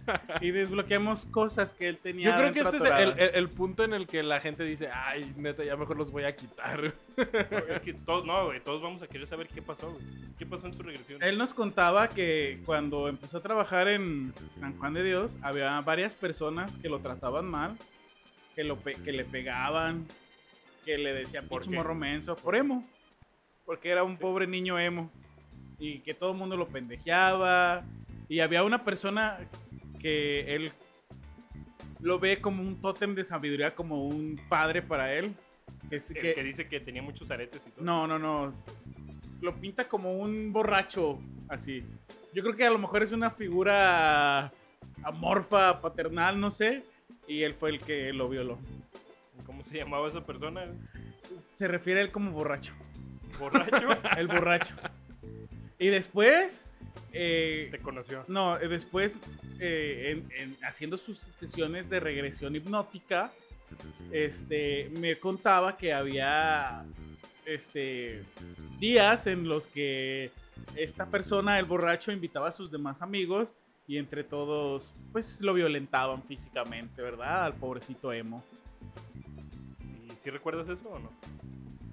y 0.40 0.50
desbloqueamos 0.50 1.26
cosas 1.26 1.74
que 1.74 1.88
él 1.88 1.98
tenía. 1.98 2.30
Yo 2.30 2.36
creo 2.36 2.52
que 2.52 2.60
este 2.60 2.76
es 2.78 2.84
el, 2.84 3.18
el- 3.18 3.34
el 3.34 3.48
punto 3.48 3.84
en 3.84 3.92
el 3.94 4.06
que 4.06 4.22
la 4.22 4.40
gente 4.40 4.64
dice, 4.64 4.88
ay, 4.92 5.32
neta, 5.36 5.64
ya 5.64 5.76
mejor 5.76 5.96
los 5.96 6.10
voy 6.10 6.24
a 6.24 6.34
quitar. 6.34 6.82
No, 6.82 6.92
es 7.74 7.82
que 7.82 7.94
todos, 7.94 8.24
no, 8.24 8.46
güey, 8.46 8.60
todos 8.60 8.80
vamos 8.82 9.02
a 9.02 9.06
querer 9.06 9.26
saber 9.26 9.48
qué 9.48 9.62
pasó, 9.62 9.90
güey. 9.92 10.04
¿Qué 10.38 10.46
pasó 10.46 10.66
en 10.66 10.72
su 10.74 10.82
regresión? 10.82 11.22
Él 11.22 11.36
nos 11.38 11.52
contaba 11.54 12.08
que 12.08 12.60
cuando 12.64 13.08
empezó 13.08 13.38
a 13.38 13.42
trabajar 13.42 13.88
en 13.88 14.32
San 14.58 14.76
Juan 14.78 14.94
de 14.94 15.02
Dios, 15.04 15.36
había 15.42 15.80
varias 15.80 16.14
personas 16.14 16.76
que 16.78 16.88
lo 16.88 16.98
trataban 17.00 17.46
mal, 17.46 17.76
que, 18.54 18.64
lo 18.64 18.76
pe- 18.76 18.96
que 19.04 19.12
le 19.12 19.24
pegaban, 19.24 20.06
que 20.84 20.96
le 20.98 21.12
decían 21.12 21.46
¿Por 21.48 21.68
morro 21.70 21.94
menso, 21.94 22.36
por 22.36 22.54
emo, 22.56 22.86
porque 23.66 23.90
era 23.90 24.04
un 24.04 24.16
pobre 24.16 24.46
niño 24.46 24.78
emo, 24.78 25.10
y 25.78 26.00
que 26.00 26.14
todo 26.14 26.32
el 26.32 26.38
mundo 26.38 26.56
lo 26.56 26.66
pendejeaba, 26.68 27.84
y 28.28 28.40
había 28.40 28.62
una 28.64 28.84
persona 28.84 29.38
que 29.98 30.54
él 30.54 30.72
lo 32.00 32.18
ve 32.18 32.40
como 32.40 32.62
un 32.62 32.80
tótem 32.80 33.14
de 33.14 33.24
sabiduría, 33.24 33.74
como 33.74 34.04
un 34.04 34.40
padre 34.48 34.82
para 34.82 35.12
él, 35.14 35.34
que, 35.90 35.96
es- 35.96 36.10
El 36.10 36.16
que- 36.20 36.34
que 36.34 36.44
dice 36.44 36.68
que 36.68 36.80
tenía 36.80 37.02
muchos 37.02 37.30
aretes 37.30 37.62
y 37.66 37.70
todo. 37.70 37.84
no, 37.84 38.06
no, 38.06 38.18
no. 38.18 38.52
Lo 39.40 39.54
pinta 39.60 39.86
como 39.88 40.12
un 40.12 40.52
borracho, 40.52 41.20
así. 41.48 41.84
Yo 42.34 42.42
creo 42.42 42.56
que 42.56 42.66
a 42.66 42.70
lo 42.70 42.78
mejor 42.78 43.02
es 43.04 43.12
una 43.12 43.30
figura 43.30 44.52
amorfa, 45.04 45.80
paternal, 45.80 46.40
no 46.40 46.50
sé. 46.50 46.82
Y 47.26 47.42
él 47.42 47.54
fue 47.54 47.70
el 47.70 47.78
que 47.78 48.12
lo 48.12 48.28
violó. 48.28 48.58
¿Cómo 49.46 49.64
se 49.64 49.76
llamaba 49.76 50.08
esa 50.08 50.24
persona? 50.24 50.66
Se 51.52 51.68
refiere 51.68 52.00
a 52.00 52.02
él 52.04 52.10
como 52.10 52.32
borracho. 52.32 52.72
¿Borracho? 53.38 53.88
El 54.18 54.26
borracho. 54.26 54.74
y 55.78 55.86
después. 55.88 56.64
eh, 57.12 57.68
Te 57.70 57.78
conoció. 57.78 58.24
no, 58.28 58.58
eh, 58.58 58.66
después, 58.68 59.16
eh, 59.58 60.10
en- 60.12 60.32
en- 60.40 60.56
haciendo 60.64 60.96
sus 60.96 61.18
sesiones 61.32 61.90
de 61.90 62.00
regresión 62.00 62.54
hipnótica, 62.56 63.32
este, 64.12 64.88
me 64.98 65.18
contaba 65.18 65.76
que 65.76 65.92
había 65.92 66.84
este, 67.44 68.22
días 68.78 69.26
en 69.26 69.48
los 69.48 69.66
que 69.66 70.30
esta 70.76 71.06
persona, 71.06 71.58
el 71.58 71.64
borracho, 71.64 72.12
invitaba 72.12 72.48
a 72.48 72.52
sus 72.52 72.70
demás 72.70 73.00
amigos 73.02 73.54
y 73.86 73.96
entre 73.96 74.22
todos, 74.22 74.94
pues 75.12 75.40
lo 75.40 75.54
violentaban 75.54 76.22
físicamente, 76.24 77.00
¿verdad? 77.00 77.44
Al 77.44 77.54
pobrecito 77.54 78.12
emo. 78.12 78.44
¿Y 80.06 80.16
si 80.18 80.28
recuerdas 80.30 80.68
eso 80.68 80.88
o 80.90 80.98
no? 80.98 81.10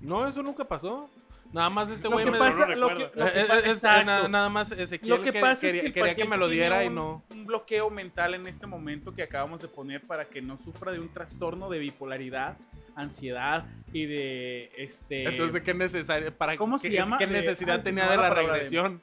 No, 0.01 0.27
eso 0.27 0.43
nunca 0.43 0.65
pasó. 0.65 1.09
Nada 1.55 1.69
más 1.69 1.89
este 1.89 2.07
güey 2.07 2.25
me... 2.25 2.37
pasa, 2.37 2.67
no 2.67 2.75
lo 2.75 2.87
que, 2.89 2.93
lo 2.95 3.09
que 3.11 3.21
Eh, 3.21 3.31
eh, 3.35 3.47
es- 3.63 3.65
exacto. 3.67 4.27
nada, 4.27 4.49
más 4.49 4.71
Ezequiel 4.71 5.09
Lo 5.17 5.23
que 5.23 5.33
pasa 5.33 5.67
es 5.67 5.81
que 5.81 5.93
quería 5.93 6.13
que 6.13 6.25
me 6.25 6.37
lo 6.37 6.47
diera 6.49 6.79
tiene 6.79 6.85
y 6.85 6.87
un- 6.89 6.95
no... 6.95 7.23
Un 7.31 7.45
bloqueo 7.45 7.89
mental 7.89 8.33
en 8.35 8.45
este 8.45 8.67
momento 8.67 9.13
que 9.15 9.23
acabamos 9.23 9.61
de 9.61 9.67
poner 9.69 10.01
para 10.01 10.25
que 10.25 10.41
no 10.41 10.57
sufra 10.57 10.91
de 10.91 10.99
un 10.99 11.09
trastorno 11.09 11.69
de 11.69 11.79
bipolaridad, 11.79 12.57
ansiedad 12.95 13.65
y 13.93 14.05
de 14.05 14.71
este 14.77 15.23
Entonces, 15.23 15.61
¿qué 15.61 15.73
necesario? 15.73 16.31
Para, 16.33 16.57
¿Cómo 16.57 16.77
se 16.77 16.89
qué, 16.89 16.95
llama? 16.95 17.17
¿Qué 17.17 17.25
necesidad 17.27 17.81
tenía 17.81 18.07
de 18.09 18.17
la 18.17 18.29
de- 18.29 18.35
regresión? 18.35 19.01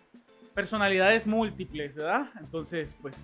personalidades 0.54 1.26
múltiples, 1.26 1.96
¿verdad? 1.96 2.26
Entonces, 2.38 2.94
pues 3.00 3.16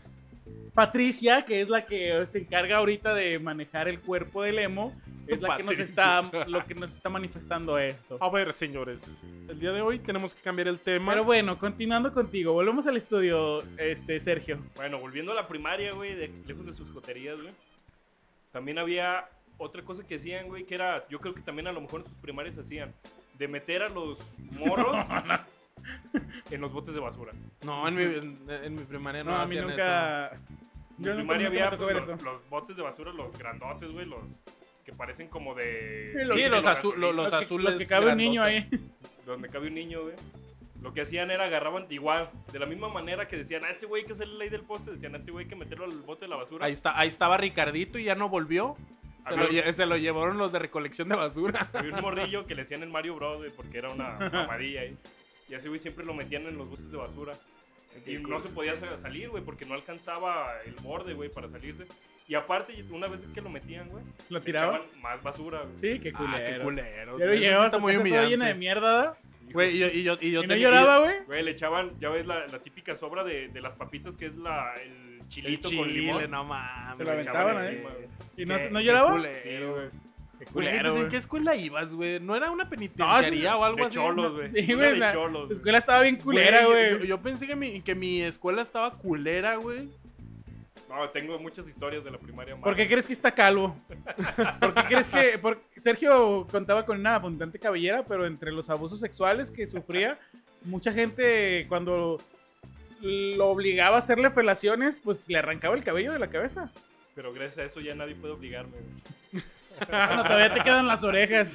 Patricia, 0.78 1.44
que 1.44 1.60
es 1.60 1.68
la 1.68 1.84
que 1.84 2.24
se 2.28 2.38
encarga 2.38 2.76
ahorita 2.76 3.12
de 3.12 3.40
manejar 3.40 3.88
el 3.88 3.98
cuerpo 3.98 4.44
del 4.44 4.60
emo, 4.60 4.94
es 5.26 5.40
la 5.40 5.56
que 5.56 5.64
nos 5.64 5.76
está 5.76 6.22
lo 6.46 6.64
que 6.64 6.74
nos 6.76 6.94
está 6.94 7.08
manifestando 7.08 7.76
esto. 7.78 8.16
A 8.20 8.30
ver, 8.30 8.52
señores, 8.52 9.18
el 9.48 9.58
día 9.58 9.72
de 9.72 9.80
hoy 9.80 9.98
tenemos 9.98 10.34
que 10.34 10.40
cambiar 10.40 10.68
el 10.68 10.78
tema. 10.78 11.14
Pero 11.14 11.24
bueno, 11.24 11.58
continuando 11.58 12.14
contigo, 12.14 12.52
volvemos 12.52 12.86
al 12.86 12.96
estudio, 12.96 13.64
este 13.76 14.20
Sergio. 14.20 14.60
Bueno, 14.76 15.00
volviendo 15.00 15.32
a 15.32 15.34
la 15.34 15.48
primaria, 15.48 15.92
güey, 15.94 16.14
de, 16.14 16.30
lejos 16.46 16.64
de 16.64 16.72
sus 16.72 16.88
joterías, 16.92 17.42
güey. 17.42 17.52
También 18.52 18.78
había 18.78 19.28
otra 19.56 19.82
cosa 19.82 20.06
que 20.06 20.14
hacían, 20.14 20.46
güey, 20.46 20.62
que 20.62 20.76
era, 20.76 21.02
yo 21.08 21.18
creo 21.18 21.34
que 21.34 21.40
también 21.40 21.66
a 21.66 21.72
lo 21.72 21.80
mejor 21.80 22.02
en 22.02 22.06
sus 22.06 22.18
primarias 22.18 22.56
hacían, 22.56 22.94
de 23.36 23.48
meter 23.48 23.82
a 23.82 23.88
los 23.88 24.20
morros 24.52 24.96
en 26.52 26.60
los 26.60 26.72
botes 26.72 26.94
de 26.94 27.00
basura. 27.00 27.32
No, 27.64 27.88
en 27.88 27.94
mi, 27.96 28.02
en, 28.02 28.38
en 28.48 28.74
mi 28.76 28.84
primaria 28.84 29.24
no, 29.24 29.32
No, 29.32 29.36
a 29.38 29.46
mí 29.46 29.56
hacían 29.56 29.66
nunca 29.66 30.30
En 30.32 30.67
yo 30.98 31.14
nunca- 31.14 31.34
primaria 31.34 31.46
había 31.48 31.70
pues, 31.76 32.22
los, 32.22 32.48
botes 32.48 32.76
de 32.76 32.82
basura, 32.82 33.12
los 33.12 33.36
grandotes, 33.38 33.92
güey, 33.92 34.06
los 34.06 34.20
que 34.84 34.92
parecen 34.92 35.28
como 35.28 35.54
de... 35.54 36.12
Sí, 36.18 36.24
los 36.24 36.36
Sí, 36.36 36.48
los, 36.48 36.64
de 36.64 36.70
azu- 36.70 36.94
lo- 36.96 37.12
los 37.12 37.30
Los 37.30 37.38
que, 37.38 37.44
azules. 37.44 37.64
los 37.66 37.76
que 37.76 37.86
cabe 37.86 38.12
un 38.12 38.18
niño 38.18 38.42
ahí. 38.42 38.68
donde 39.26 39.48
cabe 39.48 39.68
un 39.68 39.74
niño, 39.74 40.02
güey. 40.02 40.14
Lo 40.80 40.94
que 40.94 41.00
hacían 41.00 41.30
era 41.32 41.44
agarraban 41.44 41.86
igual, 41.90 42.30
de 42.52 42.58
la 42.60 42.64
misma 42.66 42.88
manera 42.88 43.26
que 43.26 43.36
decían, 43.36 43.64
a 43.64 43.70
este 43.70 43.86
güey 43.86 44.04
que 44.04 44.12
es 44.12 44.20
el 44.20 44.38
ley 44.38 44.48
del 44.48 44.62
poste, 44.62 44.92
decían, 44.92 45.14
a 45.14 45.18
este 45.18 45.32
güey 45.32 45.46
que 45.48 45.56
meterlo 45.56 45.84
al 45.84 45.90
bote 46.02 46.26
de 46.26 46.28
la 46.28 46.36
basura. 46.36 46.64
Ahí, 46.66 46.72
está, 46.72 46.98
ahí 46.98 47.08
estaba 47.08 47.36
Ricardito 47.36 47.98
y 47.98 48.04
ya 48.04 48.14
no 48.14 48.28
volvió. 48.28 48.76
Se 49.22 49.36
lo, 49.36 49.46
se 49.48 49.86
llevaron 50.00 50.38
los 50.38 50.52
de 50.52 50.60
recolección 50.60 51.08
de 51.08 51.16
basura. 51.16 51.68
Había 51.74 51.94
un 51.96 52.00
morrillo 52.00 52.46
que 52.46 52.54
le 52.54 52.62
decían 52.62 52.84
el 52.84 52.88
Mario 52.90 53.16
Bros, 53.16 53.38
güey, 53.38 53.50
porque 53.50 53.78
era 53.78 53.90
una 53.90 54.16
mamadilla 54.32 54.82
ahí. 54.82 54.96
Y 55.48 55.54
así, 55.54 55.66
güey, 55.66 55.80
siempre 55.80 56.04
lo 56.04 56.14
metían 56.14 56.46
en 56.46 56.56
los 56.56 56.70
botes 56.70 56.90
de 56.90 56.96
basura. 56.96 57.32
Y 58.06 58.14
no 58.18 58.40
se 58.40 58.48
podía 58.48 58.74
sa- 58.76 58.98
salir, 58.98 59.28
güey, 59.30 59.42
porque 59.42 59.64
no 59.66 59.74
alcanzaba 59.74 60.52
el 60.64 60.74
borde, 60.82 61.14
güey, 61.14 61.30
para 61.30 61.48
salirse. 61.48 61.84
Y 62.26 62.34
aparte, 62.34 62.74
una 62.90 63.06
vez 63.08 63.22
que 63.34 63.40
lo 63.40 63.48
metían, 63.50 63.88
güey, 63.88 64.04
¿Lo 64.28 64.38
le 64.38 64.44
tiraban? 64.44 64.76
echaban 64.82 65.00
más 65.02 65.22
basura, 65.22 65.62
güey. 65.62 65.76
Sí, 65.94 65.98
qué 66.00 66.12
Ah, 66.14 66.18
culero. 66.18 66.46
qué 66.58 66.62
culero. 66.62 67.16
Pero 67.18 67.34
llegaba 67.34 67.64
está 67.66 67.78
muy 67.78 67.94
llena 67.96 68.46
de 68.46 68.54
mierda. 68.54 69.16
Güey, 69.50 69.76
y 69.76 69.78
yo, 69.78 69.86
y 69.88 70.02
yo, 70.02 70.18
y 70.20 70.30
yo 70.30 70.40
¿Y 70.40 70.46
no 70.46 70.48
tenía- 70.48 70.68
lloraba, 70.68 70.98
güey? 70.98 71.14
Güey, 71.26 71.42
le 71.42 71.50
echaban, 71.52 71.98
ya 71.98 72.10
ves 72.10 72.26
la, 72.26 72.46
la 72.48 72.58
típica 72.58 72.94
sobra 72.94 73.24
de, 73.24 73.48
de 73.48 73.60
las 73.62 73.72
papitas 73.72 74.14
que 74.16 74.26
es 74.26 74.36
la, 74.36 74.74
el 74.74 75.20
El 75.20 75.28
chilito 75.28 75.68
chile, 75.70 75.80
con 75.82 75.92
limón. 75.92 76.30
no 76.30 76.44
mames. 76.44 76.98
Se 76.98 77.04
lo 77.04 77.12
aventaban 77.12 77.56
ahí. 77.58 77.74
encima. 77.76 77.90
¿Y 78.36 78.44
no, 78.44 78.70
no 78.70 78.78
qué 78.78 78.84
lloraba? 78.84 79.10
culero. 79.12 79.40
Sí, 79.42 79.58
güey. 79.64 80.07
Qué 80.38 80.44
Güey, 80.52 80.66
culero, 80.68 80.90
pues, 80.92 81.02
¿en 81.04 81.08
qué 81.10 81.16
escuela 81.16 81.56
ibas, 81.56 81.92
güey? 81.94 82.20
¿No 82.20 82.36
era 82.36 82.50
una 82.50 82.68
penitenciaría 82.68 83.56
o 83.56 83.64
algo 83.64 83.78
De 83.78 83.84
así? 83.86 83.94
cholos, 83.96 84.34
güey. 84.34 84.50
Sí, 84.50 84.72
güey, 84.74 84.90
de 84.92 84.96
la- 84.98 85.12
cholos, 85.12 85.42
su 85.42 85.46
güey. 85.48 85.52
escuela 85.56 85.78
estaba 85.78 86.02
bien 86.02 86.16
culera, 86.16 86.64
güey. 86.66 87.06
yo 87.06 87.20
pensé 87.20 87.46
que 87.46 87.56
mi, 87.56 87.80
que 87.80 87.94
mi 87.94 88.22
escuela 88.22 88.62
estaba 88.62 88.92
culera, 88.98 89.56
güey. 89.56 89.88
No, 90.88 91.06
tengo 91.10 91.38
muchas 91.38 91.68
historias 91.68 92.02
de 92.02 92.10
la 92.10 92.18
primaria. 92.18 92.56
¿Por 92.56 92.74
qué 92.74 92.86
crees 92.88 93.06
que 93.06 93.12
está 93.12 93.30
calvo? 93.32 93.76
¿Por 94.60 94.74
qué 94.74 94.82
crees 94.88 95.08
que...? 95.08 95.38
por- 95.38 95.60
Sergio 95.76 96.46
contaba 96.50 96.86
con 96.86 96.98
una 97.00 97.16
abundante 97.16 97.58
cabellera, 97.58 98.04
pero 98.06 98.24
entre 98.26 98.52
los 98.52 98.70
abusos 98.70 98.98
sexuales 99.00 99.50
que 99.50 99.66
sufría, 99.66 100.18
mucha 100.64 100.92
gente 100.92 101.66
cuando 101.68 102.18
lo 103.02 103.48
obligaba 103.48 103.96
a 103.96 103.98
hacerle 103.98 104.30
felaciones, 104.30 104.96
pues 104.96 105.28
le 105.28 105.38
arrancaba 105.38 105.76
el 105.76 105.84
cabello 105.84 106.12
de 106.12 106.18
la 106.20 106.28
cabeza. 106.30 106.72
Pero 107.14 107.32
gracias 107.34 107.58
a 107.58 107.64
eso 107.64 107.80
ya 107.80 107.94
nadie 107.94 108.14
puede 108.14 108.32
obligarme, 108.34 108.76
güey. 108.78 109.42
Bueno, 109.86 110.22
todavía 110.24 110.54
te 110.54 110.60
quedan 110.62 110.86
las 110.86 111.04
orejas 111.04 111.54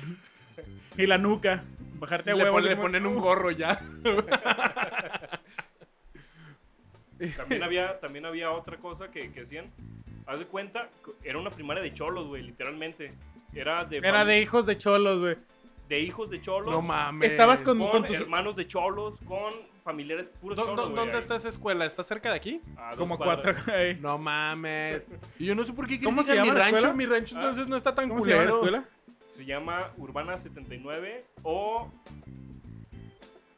y 0.98 1.06
la 1.06 1.18
nuca. 1.18 1.64
Bajarte 2.00 2.32
a 2.32 2.36
Le, 2.36 2.44
huevo. 2.44 2.60
le 2.60 2.76
ponen 2.76 3.06
un 3.06 3.18
gorro 3.20 3.52
ya. 3.52 3.80
También 7.38 7.64
había, 7.64 8.00
también 8.00 8.26
había 8.26 8.52
otra 8.52 8.78
cosa 8.78 9.10
que, 9.12 9.32
que 9.32 9.42
hacían. 9.42 9.72
Haz 10.26 10.40
de 10.40 10.46
cuenta, 10.46 10.90
era 11.24 11.38
una 11.38 11.50
primaria 11.50 11.82
de 11.84 11.94
cholos, 11.94 12.28
güey, 12.28 12.44
literalmente. 12.44 13.14
Era 13.54 13.86
de, 13.86 13.98
Era 13.98 14.26
de 14.26 14.42
hijos 14.42 14.66
de 14.66 14.78
cholos, 14.78 15.20
güey. 15.20 15.38
de 15.90 16.00
hijos 16.00 16.30
de 16.30 16.42
cholos. 16.42 16.70
No 16.70 16.82
mames. 16.82 17.32
Estabas 17.32 17.62
con- 17.62 17.80
con, 17.80 18.06
tus- 18.06 18.18
hermanos 18.18 18.56
de 18.56 18.68
cholos, 18.68 19.14
con 19.26 19.54
familiares 19.84 20.28
puros 20.42 20.58
¿Dó- 20.58 20.64
cholos. 20.64 20.78
dó- 20.78 20.84
güey, 20.90 20.96
¿Dónde 20.96 21.14
ahí. 21.14 21.20
está 21.20 21.36
esa 21.36 21.50
escuela? 21.50 21.86
¿Está 21.86 22.04
cerca 22.04 22.30
de 22.30 22.36
aquí? 22.38 22.62
A 22.78 22.90
dos 22.92 22.98
Como 22.98 23.18
cuatro. 23.18 23.54
No 24.02 24.18
mames. 24.18 25.08
Y 25.40 25.46
yo 25.46 25.56
no 25.56 25.64
sé 25.66 25.74
por 25.74 25.88
qué 25.88 26.00
¿Cómo 26.02 26.24
se 26.24 26.32
critican 26.32 26.44
mi 26.44 26.48
llama 26.48 26.60
la 26.60 26.66
rancho. 26.66 26.78
escuela? 26.78 26.94
Mi 26.96 27.06
rancho 27.06 27.36
Ah. 27.38 27.42
entonces 27.42 27.68
no 27.68 27.76
está 27.76 27.94
tan 27.96 28.10
¿Cómo 28.10 28.24
se 28.24 28.32
llama 28.32 28.44
la 28.44 28.50
culero. 28.52 28.78
escuela? 28.78 28.90
Se 29.28 29.46
llama 29.46 29.92
Urbana 29.98 30.38
79 30.38 31.24
o 31.44 31.92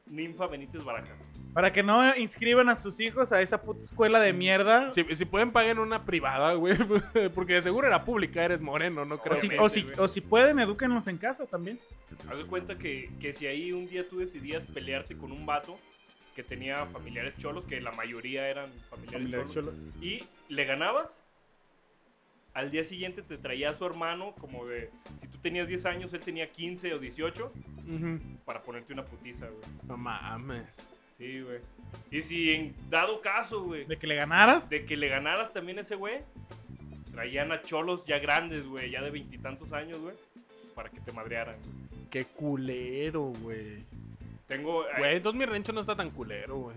Ninfa 0.08 0.48
Benítez 0.48 0.84
Barajas. 0.84 1.18
Para 1.54 1.72
que 1.72 1.84
no 1.84 2.16
inscriban 2.18 2.68
a 2.70 2.76
sus 2.76 3.00
hijos 3.00 3.32
a 3.32 3.42
esa 3.42 3.62
puta 3.62 3.80
escuela 3.82 4.20
de 4.20 4.34
mierda. 4.34 4.92
Si, 4.92 5.04
si 5.16 5.24
pueden, 5.26 5.52
paguen 5.52 5.80
una 5.80 6.04
privada, 6.06 6.54
güey. 6.54 6.76
Porque 7.34 7.54
de 7.54 7.62
seguro 7.62 7.88
era 7.88 8.04
pública, 8.04 8.44
eres 8.44 8.62
moreno, 8.62 9.06
no 9.06 9.20
creo. 9.20 9.34
O 9.38 9.40
si, 9.40 9.48
Obviamente, 9.48 9.64
o, 9.66 9.70
si, 9.70 10.00
o 10.02 10.08
si 10.10 10.22
pueden, 10.22 10.60
edúquenlos 10.60 11.08
en 11.08 11.18
casa 11.18 11.46
también. 11.46 11.80
Haz 12.30 12.38
de 12.38 12.46
cuenta 12.46 12.78
que, 12.78 13.10
que 13.22 13.32
si 13.32 13.48
ahí 13.48 13.72
un 13.72 13.88
día 13.88 14.08
tú 14.08 14.20
decidías 14.20 14.66
pelearte 14.66 15.16
con 15.18 15.32
un 15.32 15.46
vato 15.46 15.78
que 16.36 16.44
tenía 16.44 16.86
familiares 16.88 17.34
cholos, 17.38 17.64
que 17.66 17.80
la 17.82 17.92
mayoría 17.94 18.48
eran 18.50 18.70
familiares, 18.90 19.22
Familiares 19.22 19.52
cholos, 19.52 19.74
y 20.02 20.24
le 20.50 20.66
ganabas, 20.66 21.24
al 22.54 22.72
día 22.72 22.84
siguiente 22.84 23.22
te 23.22 23.38
traía 23.38 23.70
a 23.70 23.74
su 23.74 23.86
hermano, 23.86 24.34
como 24.40 24.66
de, 24.66 24.90
si 25.22 25.28
tú 25.28 25.38
tenías 25.40 25.68
10 25.68 25.86
años, 25.86 26.14
él 26.14 26.20
tenía 26.22 26.52
15 26.52 26.94
o 26.94 27.00
18, 27.00 27.52
Ujú. 27.88 28.20
para 28.46 28.62
ponerte 28.62 28.94
una 28.94 29.06
putiza, 29.06 29.48
güey. 29.48 29.64
No 29.88 29.98
mames. 29.98 30.66
Sí, 31.18 31.42
güey. 31.42 31.60
Y 32.12 32.22
si 32.22 32.52
en 32.52 32.76
dado 32.90 33.22
caso, 33.22 33.64
güey, 33.64 33.86
De 33.86 33.98
que 33.98 34.08
le 34.08 34.16
ganaras. 34.16 34.70
de 34.70 34.86
que 34.86 34.98
le 34.98 35.08
ganaras 35.08 35.54
también 35.54 35.78
a 35.78 35.82
ese 35.82 35.96
güey, 35.96 36.20
traían 37.14 37.52
a 37.54 37.62
cholos 37.62 38.06
ya 38.06 38.20
grandes, 38.20 38.66
güey, 38.68 38.92
ya 38.92 39.02
de 39.02 39.10
veintitantos 39.12 39.72
años, 39.72 39.98
güey, 40.00 40.16
para 40.76 40.90
que 40.90 41.00
te 41.00 41.14
madrearan. 41.14 41.56
Qué 42.10 42.26
culero, 42.26 43.32
güey. 43.42 43.84
Tengo... 44.48 44.86
Güey, 44.98 45.16
entonces 45.18 45.40
mi 45.40 45.46
rancho 45.46 45.74
no 45.74 45.82
está 45.82 45.96
tan 45.96 46.10
culero, 46.12 46.56
güey. 46.58 46.76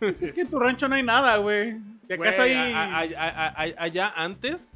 Pues 0.00 0.22
es 0.22 0.32
que 0.32 0.42
en 0.42 0.50
tu 0.50 0.58
rancho 0.58 0.88
no 0.88 0.94
hay 0.94 1.02
nada, 1.02 1.36
güey. 1.38 1.76
Si 2.06 2.12
acaso 2.12 2.38
Güey, 2.38 2.54
hay. 2.54 2.72
a- 3.14 3.22
a- 3.22 3.48
a- 3.48 3.82
allá 3.82 4.12
antes, 4.16 4.72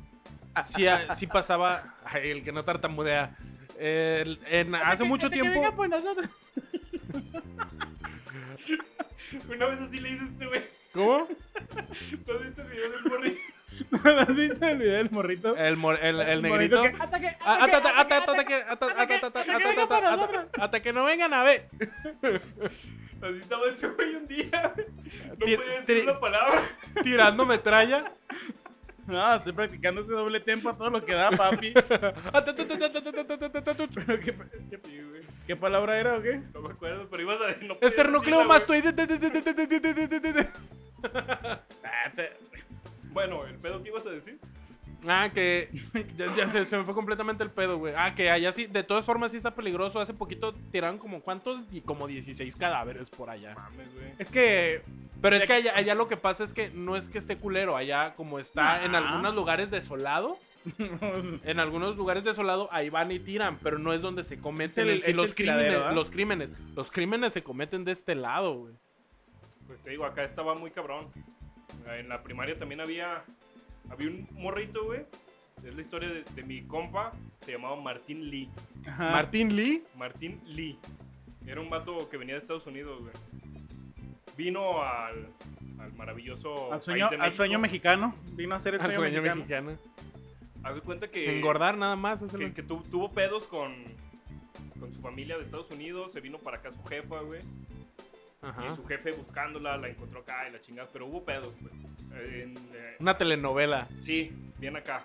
sí, 0.64 0.86
a- 0.86 1.14
sí 1.14 1.26
pasaba. 1.26 1.94
Ay, 2.04 2.30
el 2.30 2.42
que 2.42 2.52
no 2.52 2.64
tartamudea. 2.64 3.36
El- 3.78 4.38
en- 4.48 4.74
hace 4.74 5.04
mucho 5.04 5.30
Que- 5.30 5.36
que 5.36 5.40
tiempo. 5.42 5.60
venga 5.60 5.74
por 5.76 5.88
nosotros. 5.88 6.28
Una 9.48 9.66
vez 9.66 9.80
así 9.80 10.00
le 10.00 10.10
hice 10.10 10.24
este 10.24 10.46
güey. 10.46 10.62
¿Cómo? 10.92 11.26
¿Tú 12.26 12.32
has 12.32 12.42
visto 12.42 12.62
el 12.62 12.68
video 12.68 12.90
del 12.90 13.04
morri? 13.04 13.38
¿No 13.90 14.10
has 14.20 14.36
visto 14.36 14.66
el 14.66 14.78
video 14.78 14.94
del 14.94 15.10
morrito? 15.10 15.56
El, 15.56 15.76
mor- 15.78 15.98
el, 16.02 16.20
el 16.20 16.42
morrito 16.42 16.82
negrito. 16.82 16.98
que- 16.98 17.02
Hasta 17.02 17.20
que. 17.20 17.28
Ah, 17.40 17.64
hasta 17.64 17.78
ata- 17.78 18.44
que- 18.44 18.54
ata- 18.54 19.44
hasta 20.62 20.80
que 20.80 20.92
no 20.92 21.04
vengan 21.04 21.34
a 21.34 21.42
ver. 21.42 21.68
Así 23.20 23.38
estaba 23.38 23.66
ese 23.68 23.88
güey 23.88 24.14
un 24.14 24.28
día. 24.28 24.74
No 25.30 25.36
podía 25.36 25.80
decir 25.80 26.04
una 26.04 26.20
palabra. 26.20 26.68
Tirando 27.02 27.44
metralla. 27.44 28.12
No, 29.04 29.34
estoy 29.34 29.52
practicando 29.52 30.00
ese 30.00 30.12
doble 30.12 30.38
tempo 30.38 30.68
a 30.68 30.76
todo 30.76 30.88
lo 30.88 31.04
que 31.04 31.12
da, 31.12 31.32
papi. 31.32 31.74
¿Qué, 31.74 31.82
qué, 34.70 34.80
qué, 35.44 35.56
palabra 35.56 35.98
era 35.98 36.14
o 36.14 36.22
qué? 36.22 36.40
No 36.54 36.60
me 36.60 36.70
acuerdo, 36.70 37.08
pero 37.10 37.20
ibas 37.24 37.40
a. 37.40 37.56
No 37.64 37.74
este 37.74 37.86
es 37.88 37.98
el 37.98 38.12
núcleo 38.12 38.44
mastoide. 38.44 38.94
Ah, 41.82 42.12
bueno, 43.10 43.44
el 43.44 43.56
pedo 43.56 43.82
que 43.82 43.88
ibas 43.88 44.06
a 44.06 44.10
decir. 44.10 44.38
Ah, 45.06 45.30
que 45.34 45.68
ya, 46.16 46.26
ya 46.36 46.48
se, 46.48 46.64
se 46.64 46.76
me 46.78 46.84
fue 46.84 46.94
completamente 46.94 47.42
el 47.42 47.50
pedo, 47.50 47.78
güey. 47.78 47.94
Ah, 47.96 48.14
que 48.14 48.30
allá 48.30 48.52
sí, 48.52 48.66
de 48.66 48.82
todas 48.84 49.04
formas 49.04 49.32
sí 49.32 49.36
está 49.36 49.54
peligroso. 49.54 50.00
Hace 50.00 50.14
poquito 50.14 50.54
tiraron 50.70 50.98
como 50.98 51.20
cuántos, 51.22 51.60
Y 51.72 51.80
como 51.80 52.06
16 52.06 52.54
cadáveres 52.56 53.10
por 53.10 53.28
allá. 53.30 53.54
Mames, 53.54 53.92
güey. 53.94 54.12
Es 54.18 54.28
que. 54.30 54.82
Pero 55.20 55.36
es 55.36 55.46
que 55.46 55.52
allá, 55.52 55.76
allá 55.76 55.94
lo 55.94 56.08
que 56.08 56.16
pasa 56.16 56.42
es 56.44 56.52
que 56.54 56.70
no 56.70 56.96
es 56.96 57.08
que 57.08 57.18
esté 57.18 57.36
culero. 57.36 57.76
Allá 57.76 58.14
como 58.16 58.38
está 58.38 58.84
en 58.84 58.94
algunos 58.94 59.34
lugares 59.34 59.70
desolado, 59.70 60.36
en 61.44 61.60
algunos 61.60 61.96
lugares 61.96 62.24
desolado, 62.24 62.68
ahí 62.72 62.88
van 62.90 63.10
y 63.12 63.18
tiran, 63.18 63.58
pero 63.62 63.78
no 63.78 63.92
es 63.92 64.02
donde 64.02 64.24
se 64.24 64.38
cometen 64.38 64.88
el- 64.88 64.96
los 64.98 65.06
el 65.06 65.12
crímenes, 65.14 65.34
tiradero, 65.34 65.86
¿ah? 65.86 65.92
los 65.92 66.10
crímenes. 66.10 66.52
Los 66.74 66.90
crímenes 66.90 67.34
se 67.34 67.42
cometen 67.42 67.84
de 67.84 67.92
este 67.92 68.14
lado, 68.14 68.54
güey. 68.60 68.74
Pues 69.66 69.80
te 69.82 69.90
digo, 69.90 70.04
acá 70.04 70.24
estaba 70.24 70.54
muy 70.54 70.70
cabrón. 70.70 71.06
En 71.98 72.08
la 72.08 72.22
primaria 72.22 72.56
también 72.58 72.80
había. 72.80 73.24
Había 73.90 74.08
un 74.08 74.26
morrito, 74.32 74.84
güey. 74.84 75.02
Es 75.64 75.74
la 75.74 75.80
historia 75.82 76.08
de, 76.08 76.24
de 76.24 76.42
mi 76.42 76.62
compa. 76.62 77.12
Se 77.44 77.52
llamaba 77.52 77.76
Martín 77.80 78.28
Lee. 78.30 78.48
Ajá. 78.86 79.10
Martín 79.10 79.54
Lee. 79.54 79.84
Martín 79.96 80.40
Lee. 80.46 80.78
Era 81.46 81.60
un 81.60 81.70
vato 81.70 82.08
que 82.08 82.16
venía 82.16 82.34
de 82.34 82.40
Estados 82.40 82.66
Unidos, 82.66 83.00
güey. 83.00 83.12
Vino 84.36 84.82
al, 84.82 85.28
al 85.78 85.92
maravilloso. 85.94 86.72
al, 86.72 86.82
sueño, 86.82 87.08
país 87.08 87.20
de 87.20 87.24
al 87.26 87.34
sueño 87.34 87.58
México. 87.58 87.88
mexicano. 87.88 88.14
Vino 88.32 88.54
a 88.54 88.56
hacer 88.56 88.74
el 88.74 88.80
Al 88.80 88.94
sueño, 88.94 89.18
sueño 89.20 89.34
mexicano. 89.34 89.70
mexicano. 89.72 89.92
Haz 90.64 90.74
de 90.76 90.80
cuenta 90.80 91.10
que. 91.10 91.36
Engordar 91.38 91.76
nada 91.76 91.96
más. 91.96 92.22
es 92.22 92.34
Que, 92.34 92.44
el- 92.46 92.54
que 92.54 92.62
tu- 92.62 92.82
tuvo 92.90 93.10
pedos 93.12 93.46
con, 93.46 93.72
con 94.80 94.90
su 94.92 95.00
familia 95.00 95.36
de 95.36 95.44
Estados 95.44 95.70
Unidos. 95.70 96.12
Se 96.12 96.20
vino 96.20 96.38
para 96.38 96.58
acá 96.58 96.72
su 96.72 96.82
jefa, 96.84 97.20
güey. 97.20 97.40
Ajá. 98.42 98.68
Y 98.72 98.76
su 98.76 98.84
jefe 98.86 99.12
buscándola, 99.12 99.76
la 99.76 99.88
encontró 99.88 100.20
acá 100.20 100.48
y 100.48 100.52
la 100.52 100.60
chingada. 100.60 100.88
Pero 100.92 101.06
hubo 101.06 101.24
pedos, 101.24 101.54
güey. 101.60 101.74
Eh, 102.14 102.42
en, 102.44 102.56
eh, 102.74 102.96
Una 102.98 103.16
telenovela. 103.16 103.88
Sí, 104.00 104.32
bien 104.58 104.76
acá. 104.76 105.04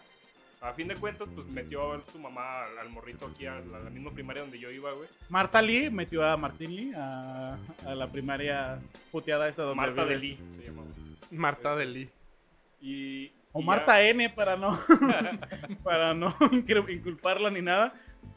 A 0.60 0.74
fin 0.74 0.88
de 0.88 0.96
cuentas, 0.96 1.30
pues 1.36 1.48
metió 1.50 1.94
a 1.94 2.02
su 2.12 2.18
mamá 2.18 2.64
al, 2.66 2.80
al 2.80 2.90
morrito 2.90 3.28
aquí 3.28 3.46
a 3.46 3.60
la, 3.60 3.80
la 3.80 3.90
misma 3.92 4.10
primaria 4.10 4.42
donde 4.42 4.58
yo 4.58 4.72
iba, 4.72 4.92
güey. 4.92 5.08
Marta 5.30 5.62
Lee 5.62 5.92
metió 5.92 6.26
a 6.26 6.36
Martín 6.36 6.76
Lee 6.76 6.94
a, 6.96 7.58
a 7.86 7.94
la 7.96 8.08
primaria 8.12 8.80
puteada 9.12 9.48
esa 9.48 9.62
donde 9.62 9.76
Marta 9.76 10.04
de 10.06 10.18
vives. 10.18 10.40
Lee 10.42 10.58
se 10.60 10.66
llamaba. 10.66 10.88
Marta 11.30 11.76
de 11.76 11.86
Lee. 11.86 12.10
Y, 12.82 13.32
O 13.52 13.62
y 13.62 13.64
Marta 13.66 14.02
ya, 14.02 14.10
N 14.10 14.30
para 14.32 14.56
no 14.58 14.80
para 15.84 16.14
no 16.16 16.36
inculparla 16.90 17.52
ni 17.52 17.62
nada. 17.62 17.94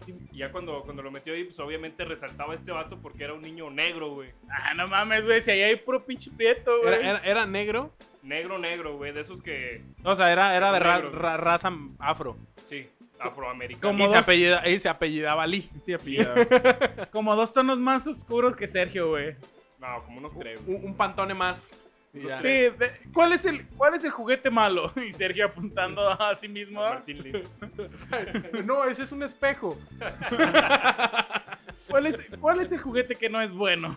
Y 0.07 0.39
ya 0.39 0.51
cuando, 0.53 0.83
cuando 0.83 1.03
lo 1.03 1.11
metió 1.11 1.33
ahí, 1.35 1.45
pues 1.45 1.59
obviamente 1.61 2.05
resaltaba 2.05 2.55
este 2.55 2.73
vato 2.73 2.99
porque 3.01 3.25
era 3.25 3.35
un 3.35 3.43
niño 3.43 3.71
negro, 3.71 4.11
güey. 4.15 4.31
Ah, 4.51 4.75
no 4.75 4.89
mames, 4.89 5.25
güey, 5.25 5.41
si 5.41 5.51
ahí 5.51 5.63
hay 5.63 5.77
puro 5.77 6.01
pinche 6.05 6.31
prieto, 6.31 6.71
güey. 6.83 6.95
Era, 6.95 7.09
era, 7.11 7.19
era 7.21 7.47
negro. 7.47 7.93
Negro, 8.23 8.59
negro, 8.59 8.97
güey. 8.97 9.13
De 9.13 9.23
esos 9.23 9.43
que, 9.43 9.83
O 10.05 10.15
sea, 10.15 10.31
era, 10.33 10.55
era 10.57 10.73
de 10.73 10.79
ra- 10.81 10.97
Negro. 11.01 11.11
ra- 11.19 11.37
raza 11.37 11.73
afro. 11.99 12.37
sí, 12.69 12.89
afroamericano. 13.19 13.93
Como 13.93 14.05
Y 14.05 14.09
se, 14.09 14.15
dos- 14.15 14.23
apellida, 14.23 14.69
y 14.69 14.79
se 14.79 14.89
apellidaba 14.89 15.47
Lee. 15.47 15.69
Sí, 15.81 15.93
apellidado. 15.93 16.35
Como 17.13 17.35
dos 17.37 17.53
tonos 17.53 17.79
más 17.79 18.07
oscuros 18.07 18.57
que 18.57 18.67
Sergio, 18.69 19.09
güey. 19.09 19.37
No, 19.79 20.03
como 20.05 20.19
unos 20.19 20.39
tres, 20.39 20.65
güey. 20.67 20.77
Un, 20.79 20.85
un 20.91 20.95
pantone 20.97 21.33
más. 21.33 21.71
Ya. 22.13 22.41
Sí, 22.43 22.49
de- 22.49 22.91
¿cuál 23.13 23.33
es 23.33 23.45
el 23.45 23.65
cuál 23.69 23.95
es 23.95 24.03
el 24.05 24.11
juguete 24.11 24.51
malo? 24.51 24.93
Y 25.09 25.13
Sergio 25.13 25.47
apuntando 25.47 26.09
a 26.11 26.35
sí 26.35 26.49
mismo. 26.49 26.83
¿ah? 26.83 26.95
Martín 26.95 27.23
Lee. 27.23 27.43
No, 28.65 28.85
ese 28.85 29.05
es 29.05 29.13
un 29.13 29.23
espejo. 29.23 29.79
¿Cuál 31.89 32.07
es 32.07 32.21
cuál 32.41 32.61
es 32.61 32.73
el 32.73 32.79
juguete 32.81 33.15
que 33.17 33.29
no 33.29 33.41
es 33.41 33.53
bueno? 33.53 33.97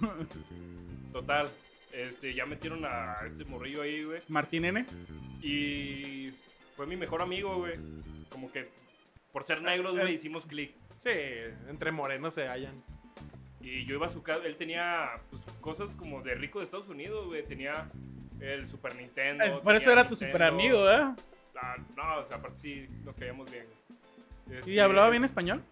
Total. 1.11 1.49
Este, 1.91 2.33
ya 2.33 2.45
metieron 2.45 2.83
a 2.85 3.15
este 3.27 3.45
morrillo 3.45 3.83
ahí, 3.83 4.03
güey. 4.03 4.21
Martín 4.27 4.65
N. 4.65 4.85
Y 5.41 6.31
fue 6.75 6.87
mi 6.87 6.95
mejor 6.95 7.21
amigo, 7.21 7.57
güey. 7.57 7.73
Como 8.29 8.51
que 8.51 8.67
por 9.31 9.43
ser 9.43 9.61
negros, 9.61 9.95
güey, 9.95 10.15
hicimos 10.15 10.45
clic. 10.45 10.75
Sí, 10.97 11.09
entre 11.67 11.91
morenos 11.91 12.33
se 12.33 12.47
hallan. 12.47 12.83
Y 13.63 13.85
yo 13.85 13.95
iba 13.95 14.05
a 14.05 14.09
su 14.09 14.21
casa, 14.21 14.45
él 14.45 14.57
tenía 14.57 15.09
pues, 15.31 15.41
cosas 15.61 15.93
como 15.95 16.21
de 16.21 16.35
rico 16.35 16.59
de 16.59 16.65
Estados 16.65 16.89
Unidos, 16.89 17.25
güey. 17.27 17.43
Tenía 17.43 17.89
el 18.41 18.67
Super 18.67 18.95
Nintendo. 18.95 19.61
Por 19.61 19.75
eso 19.75 19.89
era 19.91 20.07
tu 20.07 20.15
super 20.15 20.43
amigo, 20.43 20.89
¿eh? 20.91 20.99
No, 21.95 22.17
o 22.19 22.27
sea, 22.27 22.37
aparte 22.37 22.57
sí 22.57 22.87
nos 23.05 23.15
caíamos 23.15 23.49
bien. 23.49 23.65
¿Y 24.51 24.55
Este, 24.55 24.81
hablaba 24.81 25.09
bien 25.09 25.23
español? 25.23 25.63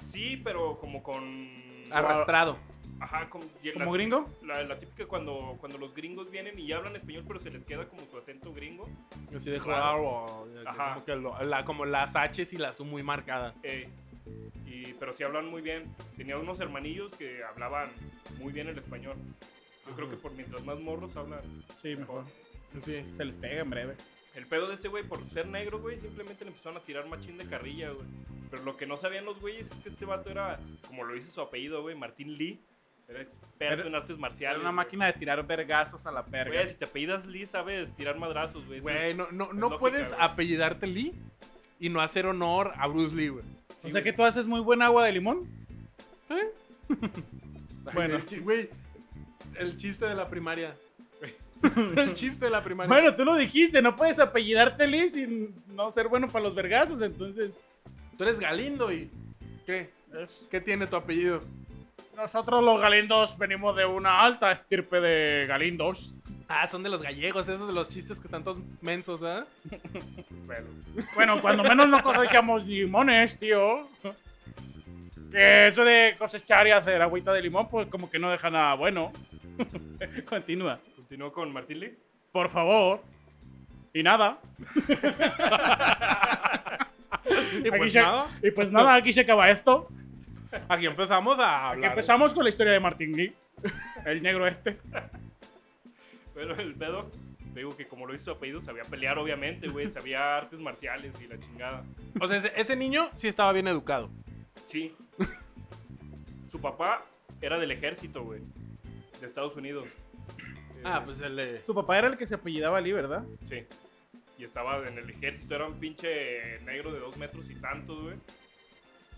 Sí, 0.00 0.40
pero 0.42 0.78
como 0.78 1.02
con... 1.02 1.50
Arrastrado. 1.90 2.56
Ajá, 3.00 3.28
como, 3.28 3.44
y 3.62 3.66
la- 3.68 3.72
¿Como 3.74 3.92
gringo? 3.92 4.24
La, 4.42 4.62
la 4.62 4.78
típica 4.78 5.06
cuando, 5.06 5.56
cuando 5.60 5.76
los 5.76 5.92
gringos 5.94 6.30
vienen 6.30 6.58
y 6.58 6.68
ya 6.68 6.76
hablan 6.76 6.94
español, 6.96 7.24
pero 7.26 7.40
se 7.40 7.50
les 7.50 7.64
queda 7.64 7.86
como 7.88 8.02
su 8.06 8.16
acento 8.16 8.52
gringo. 8.54 8.88
Así 9.36 9.50
de 9.50 9.58
Claro. 9.58 10.46
claro. 10.52 10.70
Ajá. 10.70 10.94
Como, 10.94 11.04
que 11.04 11.16
lo- 11.16 11.42
la- 11.42 11.64
como 11.64 11.84
las 11.84 12.14
H's 12.14 12.52
y 12.52 12.56
las 12.58 12.78
U 12.80 12.84
muy 12.84 13.02
marcadas. 13.02 13.54
Eh, 13.64 13.88
y 14.66 14.92
pero 14.94 15.12
sí 15.14 15.22
hablan 15.24 15.46
muy 15.50 15.62
bien. 15.62 15.94
Tenía 16.16 16.38
unos 16.38 16.60
hermanillos 16.60 17.14
que 17.16 17.42
hablaban 17.44 17.90
muy 18.38 18.52
bien 18.52 18.68
el 18.68 18.78
español. 18.78 19.16
Yo 19.86 19.94
creo 19.94 20.08
que 20.08 20.16
por 20.16 20.32
mientras 20.32 20.64
más 20.64 20.78
morros 20.80 21.16
hablan 21.16 21.40
Sí, 21.80 21.96
mejor. 21.96 22.24
Sí. 22.78 23.04
Se 23.16 23.24
les 23.24 23.34
pega 23.36 23.60
en 23.62 23.70
breve. 23.70 23.94
El 24.34 24.46
pedo 24.46 24.66
de 24.68 24.74
este 24.74 24.88
güey, 24.88 25.04
por 25.04 25.28
ser 25.30 25.46
negro, 25.46 25.78
güey, 25.80 25.98
simplemente 25.98 26.44
le 26.44 26.52
empezaron 26.52 26.78
a 26.78 26.80
tirar 26.80 27.06
machín 27.06 27.36
de 27.36 27.44
carrilla, 27.46 27.90
güey. 27.90 28.06
Pero 28.50 28.62
lo 28.64 28.76
que 28.76 28.86
no 28.86 28.96
sabían 28.96 29.24
los 29.26 29.38
güeyes 29.40 29.70
es 29.70 29.80
que 29.80 29.88
este 29.90 30.06
vato 30.06 30.30
era, 30.30 30.58
como 30.86 31.04
lo 31.04 31.12
dice 31.14 31.30
su 31.30 31.40
apellido, 31.42 31.82
güey, 31.82 31.94
Martín 31.96 32.38
Lee. 32.38 32.60
Era 33.08 33.20
experto 33.22 33.80
Era- 33.80 33.86
en 33.88 33.94
artes 33.94 34.16
marciales. 34.16 34.60
Era 34.60 34.70
una 34.70 34.70
güey. 34.70 34.86
máquina 34.86 35.06
de 35.06 35.12
tirar 35.14 35.46
vergazos 35.46 36.06
a 36.06 36.12
la 36.12 36.24
perga. 36.24 36.54
Güey, 36.54 36.68
si 36.68 36.76
te 36.78 36.86
apellidas 36.86 37.26
Lee, 37.26 37.44
sabes 37.44 37.92
tirar 37.94 38.16
madrazos, 38.18 38.64
güey. 38.66 38.80
Güey, 38.80 39.12
no, 39.14 39.30
no, 39.32 39.52
no 39.52 39.60
lógica, 39.68 39.78
puedes 39.80 40.08
güey. 40.14 40.20
apellidarte 40.24 40.86
Lee 40.86 41.12
y 41.78 41.90
no 41.90 42.00
hacer 42.00 42.24
honor 42.26 42.72
a 42.76 42.86
Bruce 42.86 43.14
Lee, 43.14 43.28
güey. 43.28 43.44
Sí, 43.82 43.88
o 43.88 43.90
sea 43.90 44.00
güey. 44.00 44.04
que 44.04 44.12
tú 44.12 44.22
haces 44.24 44.46
muy 44.46 44.60
buen 44.60 44.80
agua 44.82 45.04
de 45.04 45.12
limón. 45.12 45.48
Bueno. 47.94 48.16
El 48.16 48.26
chi- 48.26 48.38
Güey, 48.38 48.68
el 49.56 49.76
chiste 49.76 50.06
de 50.06 50.14
la 50.14 50.28
primaria. 50.28 50.76
el 51.96 52.12
chiste 52.14 52.44
de 52.46 52.50
la 52.50 52.62
primaria. 52.62 52.88
Bueno, 52.88 53.14
tú 53.16 53.24
lo 53.24 53.36
dijiste, 53.36 53.82
no 53.82 53.94
puedes 53.96 54.18
apellidarte 54.18 54.86
Lee 54.86 55.08
sin 55.08 55.54
no 55.74 55.90
ser 55.92 56.08
bueno 56.08 56.28
para 56.28 56.44
los 56.44 56.54
vergazos, 56.54 57.00
entonces. 57.02 57.50
Tú 58.16 58.24
eres 58.24 58.38
Galindo 58.38 58.92
y. 58.92 59.10
¿Qué? 59.66 59.90
¿Qué 60.50 60.60
tiene 60.60 60.86
tu 60.86 60.96
apellido? 60.96 61.42
Nosotros 62.16 62.62
los 62.62 62.80
galindos 62.80 63.36
venimos 63.38 63.74
de 63.76 63.84
una 63.86 64.20
alta 64.22 64.52
estirpe 64.52 65.00
de 65.00 65.46
galindos. 65.46 66.16
Ah, 66.48 66.68
son 66.68 66.82
de 66.82 66.90
los 66.90 67.00
gallegos, 67.02 67.48
esos 67.48 67.66
de 67.66 67.72
los 67.72 67.88
chistes 67.88 68.20
que 68.20 68.26
están 68.26 68.44
todos 68.44 68.58
mensos, 68.82 69.22
¿ah? 69.22 69.46
Pero, 70.46 70.66
Bueno, 71.14 71.40
cuando 71.40 71.62
menos 71.62 71.88
no 71.88 72.02
cosechamos 72.02 72.66
limones, 72.66 73.38
tío. 73.38 73.88
Que 75.30 75.68
eso 75.68 75.82
de 75.84 76.14
cosechar 76.18 76.66
y 76.66 76.72
hacer 76.72 77.00
agüita 77.00 77.32
de 77.32 77.40
limón, 77.40 77.68
pues 77.70 77.88
como 77.88 78.10
que 78.10 78.18
no 78.18 78.30
deja 78.30 78.50
nada 78.50 78.74
bueno. 78.74 79.10
Continúa. 80.28 80.78
Continúo 80.94 81.32
con 81.32 81.50
Martín 81.52 81.80
Lee. 81.80 81.96
Por 82.30 82.50
favor. 82.50 83.02
Y 83.94 84.02
nada. 84.02 84.38
Y 87.64 87.70
pues 87.70 87.92
se- 87.92 88.00
nada, 88.00 88.26
y 88.42 88.50
pues 88.50 88.70
nada, 88.72 88.94
aquí 88.94 89.12
se 89.12 89.20
acaba 89.20 89.48
esto. 89.50 89.86
Aquí 90.68 90.86
empezamos 90.86 91.38
a 91.38 91.68
Aquí 91.68 91.74
hablar. 91.76 91.90
empezamos 91.92 92.34
con 92.34 92.44
la 92.44 92.50
historia 92.50 92.72
de 92.72 92.80
Martín 92.80 93.12
Lee. 93.12 93.34
El 94.06 94.22
negro 94.22 94.46
este. 94.46 94.78
Pero 96.34 96.54
el 96.56 96.74
pedo, 96.74 97.10
te 97.52 97.60
digo 97.60 97.76
que 97.76 97.86
como 97.86 98.06
lo 98.06 98.14
hizo 98.14 98.24
su 98.24 98.30
apellido, 98.32 98.60
sabía 98.60 98.82
pelear, 98.84 99.18
obviamente, 99.18 99.68
güey. 99.68 99.90
Sabía 99.90 100.36
artes 100.38 100.58
marciales 100.60 101.14
y 101.20 101.26
la 101.26 101.38
chingada. 101.38 101.82
O 102.20 102.26
sea, 102.26 102.36
ese, 102.36 102.52
ese 102.56 102.76
niño 102.76 103.10
sí 103.14 103.28
estaba 103.28 103.52
bien 103.52 103.68
educado. 103.68 104.10
Sí. 104.66 104.94
Su 106.50 106.60
papá 106.60 107.04
era 107.40 107.58
del 107.58 107.70
ejército, 107.70 108.22
güey. 108.24 108.40
De 109.20 109.26
Estados 109.26 109.56
Unidos. 109.56 109.86
Ah, 110.84 110.98
Eh, 110.98 111.02
pues 111.04 111.20
el 111.20 111.36
de... 111.36 111.62
Su 111.62 111.74
papá 111.74 111.98
era 111.98 112.08
el 112.08 112.16
que 112.16 112.26
se 112.26 112.34
apellidaba 112.34 112.80
Lee, 112.80 112.92
¿verdad? 112.92 113.24
Sí. 113.48 113.64
Y 114.38 114.44
estaba 114.44 114.78
en 114.88 114.98
el 114.98 115.08
ejército, 115.10 115.54
era 115.54 115.66
un 115.68 115.78
pinche 115.78 116.58
negro 116.64 116.92
de 116.92 116.98
dos 116.98 117.16
metros 117.16 117.48
y 117.50 117.54
tantos, 117.56 118.02
güey. 118.02 118.16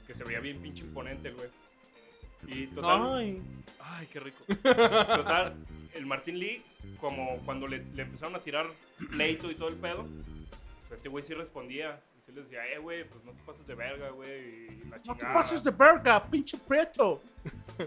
Que 0.06 0.14
se 0.14 0.24
veía 0.24 0.40
bien 0.40 0.58
pinche 0.60 0.82
imponente, 0.82 1.30
güey. 1.32 1.48
Y 2.46 2.66
total. 2.68 3.14
Ay. 3.14 3.42
Ay, 3.80 4.06
qué 4.12 4.18
rico. 4.20 4.42
Total, 4.62 5.54
el 5.94 6.06
Martín 6.06 6.38
Lee, 6.38 6.62
como 7.00 7.38
cuando 7.44 7.68
le, 7.68 7.84
le 7.94 8.02
empezaron 8.02 8.34
a 8.34 8.38
tirar 8.40 8.66
pleito 9.10 9.50
y 9.50 9.54
todo 9.54 9.68
el 9.68 9.76
pedo, 9.76 10.06
pues 10.80 10.92
este 10.92 11.08
güey 11.08 11.22
sí 11.22 11.34
respondía. 11.34 12.00
Y 12.18 12.20
sí 12.26 12.32
les 12.32 12.44
decía, 12.44 12.66
eh, 12.72 12.78
güey, 12.78 13.04
pues 13.08 13.22
no 13.24 13.32
te 13.32 13.42
pases 13.44 13.66
de 13.66 13.74
verga, 13.74 14.08
güey. 14.10 14.64
Y 14.66 14.84
la 14.90 14.96
No 14.96 15.02
chingada. 15.02 15.18
te 15.18 15.26
pases 15.34 15.62
de 15.64 15.70
verga, 15.70 16.24
pinche 16.30 16.56
preto. 16.58 17.22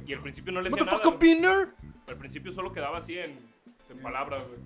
Y 0.06 0.14
al 0.14 0.22
principio 0.22 0.54
no 0.54 0.62
le 0.62 0.70
decía 0.70 0.86
nada. 0.86 0.98
Motherfucker 0.98 1.20
güey. 1.20 1.36
Binner. 1.36 1.68
Al 2.08 2.18
principio 2.18 2.52
solo 2.52 2.72
quedaba 2.72 3.00
así 3.00 3.18
en, 3.18 3.38
en 3.90 4.00
palabras, 4.02 4.44
güey. 4.48 4.60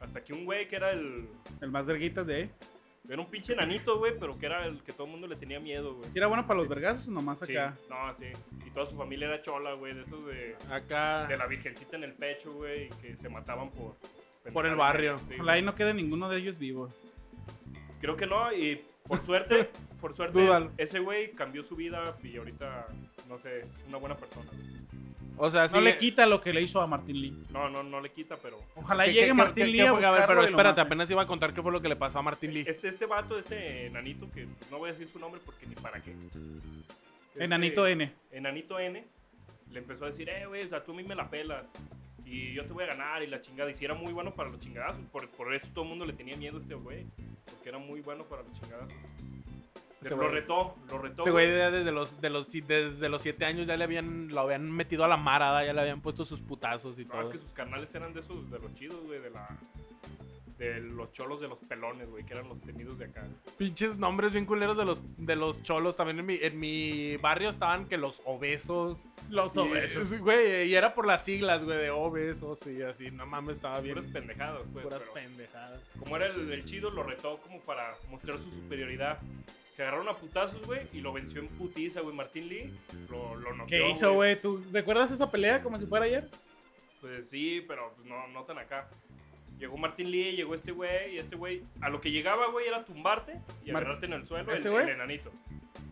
Hasta 0.00 0.22
que 0.22 0.32
un 0.32 0.44
güey 0.44 0.68
que 0.68 0.76
era 0.76 0.92
el. 0.92 1.28
El 1.60 1.70
más 1.70 1.84
verguitas 1.86 2.26
de 2.26 2.34
ahí. 2.36 2.50
Era 3.08 3.22
un 3.22 3.30
pinche 3.30 3.54
enanito, 3.54 3.98
güey, 3.98 4.18
pero 4.18 4.38
que 4.38 4.44
era 4.46 4.66
el 4.66 4.82
que 4.82 4.92
todo 4.92 5.06
el 5.06 5.12
mundo 5.12 5.26
le 5.26 5.36
tenía 5.36 5.58
miedo, 5.58 5.94
güey. 5.94 6.10
¿Si 6.10 6.18
era 6.18 6.26
bueno 6.26 6.46
para 6.46 6.58
los 6.58 6.64
Sí. 6.64 6.74
vergazos 6.74 7.08
o 7.08 7.10
nomás 7.10 7.38
Sí, 7.38 7.56
acá? 7.56 7.74
no, 7.88 8.14
sí. 8.18 8.26
Y 8.66 8.70
toda 8.70 8.84
su 8.84 8.96
familia 8.96 9.28
era 9.28 9.40
chola, 9.40 9.72
güey, 9.74 9.94
de 9.94 10.02
esos 10.02 10.26
de, 10.26 10.56
Acá. 10.70 11.26
de 11.26 11.36
la 11.38 11.46
virgencita 11.46 11.96
en 11.96 12.04
el 12.04 12.12
pecho, 12.12 12.52
güey, 12.52 12.86
y 12.86 12.88
que 13.00 13.16
se 13.16 13.28
mataban 13.30 13.70
por... 13.70 13.96
Por 14.52 14.66
el 14.66 14.76
barrio. 14.76 15.16
sí, 15.28 15.34
Ojalá 15.34 15.52
ahí 15.52 15.62
no 15.62 15.74
quede 15.74 15.94
ninguno 15.94 16.28
de 16.28 16.38
ellos 16.38 16.58
vivo. 16.58 16.92
Creo 18.00 18.16
que 18.16 18.26
no, 18.26 18.52
y 18.52 18.82
por 19.06 19.18
suerte, 19.20 19.70
por 20.00 20.14
suerte, 20.14 20.38
Dúdalo. 20.40 20.70
ese 20.76 21.00
güey 21.00 21.32
cambió 21.32 21.64
su 21.64 21.76
vida 21.76 22.14
y 22.22 22.36
ahorita, 22.36 22.86
no 23.28 23.38
sé, 23.38 23.60
es 23.60 23.66
una 23.88 23.98
buena 23.98 24.16
persona. 24.16 24.50
O 25.40 25.48
sea, 25.50 25.62
No 25.64 25.68
sí. 25.68 25.80
le 25.82 25.98
quita 25.98 26.26
lo 26.26 26.40
que 26.40 26.52
le 26.52 26.60
hizo 26.62 26.80
a 26.80 26.86
Martín 26.88 27.20
Lee. 27.20 27.44
No, 27.50 27.68
no, 27.70 27.84
no 27.84 28.00
le 28.00 28.10
quita, 28.10 28.36
pero... 28.42 28.58
Ojalá 28.74 29.04
¿Qué- 29.04 29.12
llegue 29.12 29.26
qué- 29.28 29.34
Martín 29.34 29.66
qué- 29.66 29.70
Lee 29.70 29.78
qué 29.78 29.86
a 29.86 29.92
fue? 29.94 30.04
A 30.04 30.10
ver, 30.10 30.24
pero 30.26 30.42
espérate, 30.42 30.80
apenas 30.80 31.08
iba 31.12 31.22
a 31.22 31.26
contar 31.26 31.54
qué 31.54 31.62
fue 31.62 31.70
lo 31.70 31.80
que 31.80 31.88
le 31.88 31.94
pasó 31.94 32.18
a 32.18 32.22
Martín 32.22 32.52
Lee. 32.52 32.64
Este, 32.66 32.88
este 32.88 33.06
vato, 33.06 33.38
ese 33.38 33.86
enanito, 33.86 34.28
que 34.32 34.48
no 34.70 34.78
voy 34.78 34.90
a 34.90 34.92
decir 34.94 35.06
su 35.12 35.20
nombre 35.20 35.40
porque 35.44 35.64
ni 35.66 35.76
para 35.76 36.00
qué. 36.02 36.10
Este, 36.10 36.40
Enanito 37.44 37.86
N. 37.86 38.12
Enanito 38.32 38.80
N 38.80 39.04
le 39.70 39.78
empezó 39.78 40.06
a 40.06 40.10
decir, 40.10 40.28
eh, 40.28 40.46
güey, 40.46 40.64
o 40.64 40.68
sea, 40.68 40.82
tú 40.82 40.90
a 40.92 40.96
mí 40.96 41.04
me 41.04 41.14
la 41.14 41.30
pelas. 41.30 41.64
Y 42.24 42.52
yo 42.52 42.64
te 42.66 42.72
voy 42.72 42.84
a 42.84 42.88
ganar 42.88 43.22
y 43.22 43.26
la 43.28 43.40
chingada. 43.40 43.70
Y 43.70 43.74
si 43.74 43.84
era 43.84 43.94
muy 43.94 44.12
bueno 44.12 44.34
para 44.34 44.50
los 44.50 44.60
chingadazos. 44.60 45.00
Por, 45.12 45.28
por 45.30 45.54
eso 45.54 45.66
todo 45.72 45.84
el 45.84 45.90
mundo 45.90 46.04
le 46.04 46.12
tenía 46.14 46.36
miedo 46.36 46.58
a 46.58 46.60
este 46.60 46.74
güey. 46.74 47.06
Porque 47.48 47.68
era 47.68 47.78
muy 47.78 48.00
bueno 48.00 48.24
para 48.24 48.42
los 48.42 48.52
chingadazos. 48.60 48.92
Pero 50.00 50.16
lo 50.16 50.22
güey- 50.28 50.32
retó, 50.32 50.76
lo 50.90 50.98
retó. 50.98 51.22
Ese 51.22 51.30
güey 51.30 51.48
ya 51.56 51.70
desde 51.70 51.90
los, 51.92 52.20
de 52.20 52.30
los, 52.30 52.52
desde 52.52 53.08
los 53.08 53.22
siete 53.22 53.44
años 53.44 53.66
ya 53.66 53.76
le 53.76 53.84
habían, 53.84 54.28
lo 54.28 54.40
habían 54.40 54.70
metido 54.70 55.04
a 55.04 55.08
la 55.08 55.16
marada, 55.16 55.64
ya 55.64 55.72
le 55.72 55.80
habían 55.80 56.00
puesto 56.00 56.24
sus 56.24 56.40
putazos 56.40 56.98
y 56.98 57.04
No, 57.04 57.12
todo. 57.12 57.22
es 57.32 57.36
que 57.38 57.42
sus 57.42 57.52
carnales 57.52 57.94
eran 57.94 58.12
de 58.14 58.20
esos, 58.20 58.50
de 58.50 58.58
los 58.58 58.74
chidos, 58.74 59.02
güey, 59.04 59.20
de 59.20 59.30
la... 59.30 59.48
De 60.58 60.80
los 60.80 61.12
cholos 61.12 61.40
de 61.40 61.46
los 61.46 61.56
pelones, 61.60 62.10
güey, 62.10 62.26
que 62.26 62.32
eran 62.34 62.48
los 62.48 62.60
temidos 62.62 62.98
de 62.98 63.04
acá. 63.04 63.24
Pinches 63.58 63.96
nombres 63.96 64.32
bien 64.32 64.44
culeros 64.44 64.76
de 64.76 64.84
los, 64.84 65.00
de 65.16 65.36
los 65.36 65.62
cholos. 65.62 65.96
También 65.96 66.18
en 66.18 66.26
mi, 66.26 66.34
en 66.42 66.58
mi 66.58 67.16
barrio 67.16 67.48
estaban 67.48 67.86
que 67.86 67.96
los 67.96 68.22
obesos. 68.24 69.04
Los 69.30 69.54
Y- 69.54 69.60
obesos. 69.60 70.14
Güey, 70.20 70.64
y 70.68 70.74
era 70.74 70.94
por 70.96 71.06
las 71.06 71.24
siglas, 71.24 71.62
güey, 71.62 71.78
de 71.78 71.90
obesos 71.90 72.66
y 72.66 72.82
así. 72.82 73.12
No 73.12 73.24
mames, 73.24 73.58
estaba 73.58 73.78
bien. 73.80 73.94
Puras 73.98 74.10
pendejadas, 74.10 74.62
pues. 74.72 74.84
puras 74.84 75.02
pendejadas. 75.14 75.80
como 75.96 76.16
era 76.16 76.26
el, 76.26 76.52
el 76.52 76.64
chido, 76.64 76.90
lo 76.90 77.04
retó 77.04 77.38
como 77.38 77.60
para 77.60 77.94
mostrar 78.10 78.38
su 78.38 78.50
superioridad. 78.50 79.20
Se 79.78 79.82
agarraron 79.84 80.08
a 80.08 80.16
putazos, 80.16 80.60
güey, 80.66 80.88
y 80.92 81.00
lo 81.00 81.12
venció 81.12 81.40
en 81.40 81.46
putiza, 81.46 82.00
güey. 82.00 82.12
Martín 82.12 82.48
Lee 82.48 82.68
lo, 83.08 83.36
lo 83.36 83.54
noqueó, 83.54 83.84
¿Qué 83.84 83.90
hizo, 83.92 84.12
güey? 84.12 84.34
¿Tú 84.34 84.60
recuerdas 84.72 85.12
esa 85.12 85.30
pelea 85.30 85.62
como 85.62 85.78
si 85.78 85.86
fuera 85.86 86.04
ayer? 86.06 86.28
Pues 87.00 87.28
sí, 87.30 87.64
pero 87.68 87.94
no, 88.04 88.26
no 88.26 88.42
tan 88.42 88.58
acá. 88.58 88.88
Llegó 89.56 89.76
Martín 89.76 90.10
Lee, 90.10 90.32
llegó 90.34 90.56
este 90.56 90.72
güey, 90.72 91.14
y 91.14 91.18
este 91.18 91.36
güey, 91.36 91.62
a 91.80 91.90
lo 91.90 92.00
que 92.00 92.10
llegaba, 92.10 92.48
güey, 92.50 92.66
era 92.66 92.84
tumbarte 92.84 93.34
y 93.64 93.70
Mar- 93.70 93.84
agarrarte 93.84 94.06
en 94.06 94.14
el 94.14 94.26
suelo, 94.26 94.50
el, 94.50 94.58
¿Ese 94.58 94.68
güey? 94.68 94.82
el 94.82 94.88
enanito. 94.94 95.30